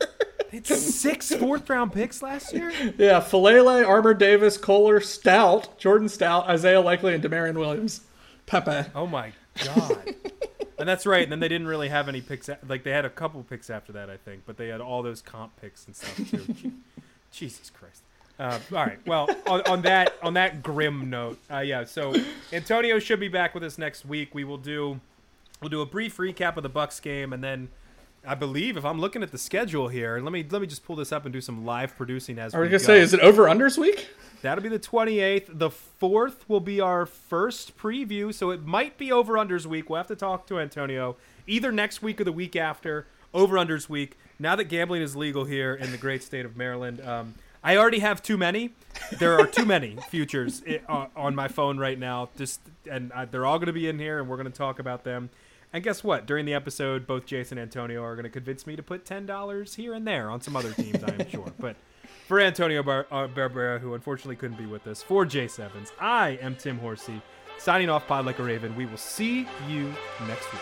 It's 0.51 0.75
six 0.95 1.33
fourth 1.33 1.69
round 1.69 1.93
picks 1.93 2.21
last 2.21 2.53
year. 2.53 2.71
yeah, 2.97 3.21
Faalele, 3.21 3.87
Armour 3.87 4.13
Davis, 4.13 4.57
Kolar, 4.57 4.99
Stout, 4.99 5.77
Jordan 5.77 6.09
Stout, 6.09 6.47
Isaiah 6.47 6.81
Likely, 6.81 7.13
and 7.13 7.23
Damarion 7.23 7.57
Williams. 7.57 8.01
Pepe. 8.45 8.89
Oh 8.93 9.07
my 9.07 9.31
god. 9.63 10.15
and 10.77 10.89
that's 10.89 11.05
right. 11.05 11.23
And 11.23 11.31
then 11.31 11.39
they 11.39 11.47
didn't 11.47 11.67
really 11.67 11.89
have 11.89 12.09
any 12.09 12.21
picks. 12.21 12.49
Like 12.67 12.83
they 12.83 12.91
had 12.91 13.05
a 13.05 13.09
couple 13.09 13.43
picks 13.43 13.69
after 13.69 13.93
that, 13.93 14.09
I 14.09 14.17
think, 14.17 14.43
but 14.45 14.57
they 14.57 14.67
had 14.67 14.81
all 14.81 15.03
those 15.03 15.21
comp 15.21 15.55
picks 15.61 15.85
and 15.85 15.95
stuff 15.95 16.29
too. 16.29 16.71
Jesus 17.31 17.69
Christ. 17.69 18.01
Uh, 18.37 18.59
all 18.71 18.85
right. 18.85 18.99
Well, 19.05 19.29
on, 19.47 19.61
on 19.67 19.81
that 19.83 20.15
on 20.23 20.33
that 20.33 20.63
grim 20.63 21.09
note, 21.09 21.37
uh, 21.51 21.59
yeah. 21.59 21.85
So 21.85 22.13
Antonio 22.51 22.99
should 22.99 23.19
be 23.19 23.27
back 23.27 23.53
with 23.53 23.63
us 23.63 23.77
next 23.77 24.05
week. 24.05 24.33
We 24.33 24.43
will 24.43 24.57
do 24.57 24.99
we'll 25.61 25.69
do 25.69 25.81
a 25.81 25.85
brief 25.85 26.17
recap 26.17 26.57
of 26.57 26.63
the 26.63 26.69
Bucks 26.69 26.99
game, 26.99 27.33
and 27.33 27.43
then 27.43 27.69
I 28.25 28.35
believe 28.35 28.77
if 28.77 28.85
I'm 28.85 28.99
looking 28.99 29.23
at 29.23 29.31
the 29.31 29.37
schedule 29.37 29.87
here, 29.87 30.19
let 30.19 30.31
me 30.31 30.45
let 30.49 30.61
me 30.61 30.67
just 30.67 30.85
pull 30.85 30.95
this 30.95 31.11
up 31.11 31.25
and 31.25 31.33
do 31.33 31.41
some 31.41 31.65
live 31.65 31.95
producing 31.97 32.37
as 32.37 32.53
Are 32.53 32.59
we 32.59 32.67
we 32.67 32.69
gonna 32.69 32.79
go. 32.79 32.85
say 32.85 32.99
is 32.99 33.13
it 33.13 33.19
over 33.21 33.43
unders 33.45 33.77
week? 33.77 34.09
That'll 34.41 34.63
be 34.63 34.69
the 34.69 34.79
28th. 34.79 35.47
The 35.59 35.69
4th 35.69 36.47
will 36.47 36.59
be 36.59 36.79
our 36.81 37.05
first 37.05 37.77
preview, 37.77 38.33
so 38.33 38.49
it 38.49 38.65
might 38.65 38.97
be 38.97 39.11
over 39.11 39.33
unders 39.33 39.65
week. 39.67 39.89
We'll 39.89 39.97
have 39.97 40.07
to 40.07 40.15
talk 40.15 40.47
to 40.47 40.59
Antonio 40.59 41.15
either 41.45 41.71
next 41.71 42.01
week 42.01 42.19
or 42.19 42.23
the 42.23 42.31
week 42.31 42.55
after. 42.55 43.05
Over 43.33 43.55
unders 43.55 43.87
week. 43.87 44.17
Now 44.39 44.55
that 44.55 44.65
gambling 44.65 45.01
is 45.01 45.15
legal 45.15 45.45
here 45.45 45.73
in 45.73 45.91
the 45.91 45.97
great 45.97 46.21
state 46.21 46.45
of 46.45 46.57
Maryland, 46.57 46.99
um, 47.01 47.35
I 47.63 47.77
already 47.77 47.99
have 47.99 48.21
too 48.23 48.37
many. 48.37 48.71
There 49.19 49.39
are 49.39 49.45
too 49.47 49.65
many 49.65 49.95
futures 50.09 50.63
uh, 50.89 51.05
on 51.15 51.33
my 51.35 51.47
phone 51.47 51.77
right 51.77 51.97
now. 51.97 52.29
Just 52.37 52.59
and 52.89 53.11
uh, 53.11 53.25
they're 53.25 53.45
all 53.45 53.57
going 53.57 53.67
to 53.67 53.73
be 53.73 53.87
in 53.87 53.99
here, 53.99 54.19
and 54.19 54.27
we're 54.27 54.37
going 54.37 54.51
to 54.51 54.57
talk 54.57 54.79
about 54.79 55.03
them. 55.03 55.29
And 55.73 55.83
guess 55.83 56.03
what? 56.03 56.25
During 56.25 56.45
the 56.45 56.53
episode, 56.53 57.07
both 57.07 57.25
Jason 57.25 57.57
and 57.57 57.63
Antonio 57.63 58.03
are 58.03 58.15
going 58.15 58.23
to 58.23 58.29
convince 58.29 58.67
me 58.67 58.75
to 58.75 58.83
put 58.83 59.05
ten 59.05 59.25
dollars 59.25 59.75
here 59.75 59.93
and 59.93 60.05
there 60.05 60.29
on 60.29 60.41
some 60.41 60.55
other 60.55 60.73
teams. 60.73 61.03
I 61.03 61.11
am 61.11 61.29
sure, 61.29 61.51
but 61.59 61.75
for 62.27 62.39
Antonio 62.39 62.83
Bar- 62.83 63.07
uh, 63.11 63.27
Barbera, 63.27 63.79
who 63.79 63.93
unfortunately 63.93 64.35
couldn't 64.35 64.57
be 64.57 64.65
with 64.65 64.85
us, 64.87 65.01
for 65.01 65.25
Jay 65.25 65.47
Sevens, 65.47 65.91
I 65.99 66.39
am 66.41 66.55
Tim 66.55 66.77
Horsey, 66.77 67.21
signing 67.57 67.89
off 67.89 68.07
Pod 68.07 68.25
Like 68.25 68.39
a 68.39 68.43
Raven. 68.43 68.75
We 68.75 68.85
will 68.85 68.97
see 68.97 69.47
you 69.69 69.93
next 70.27 70.51
week. 70.51 70.61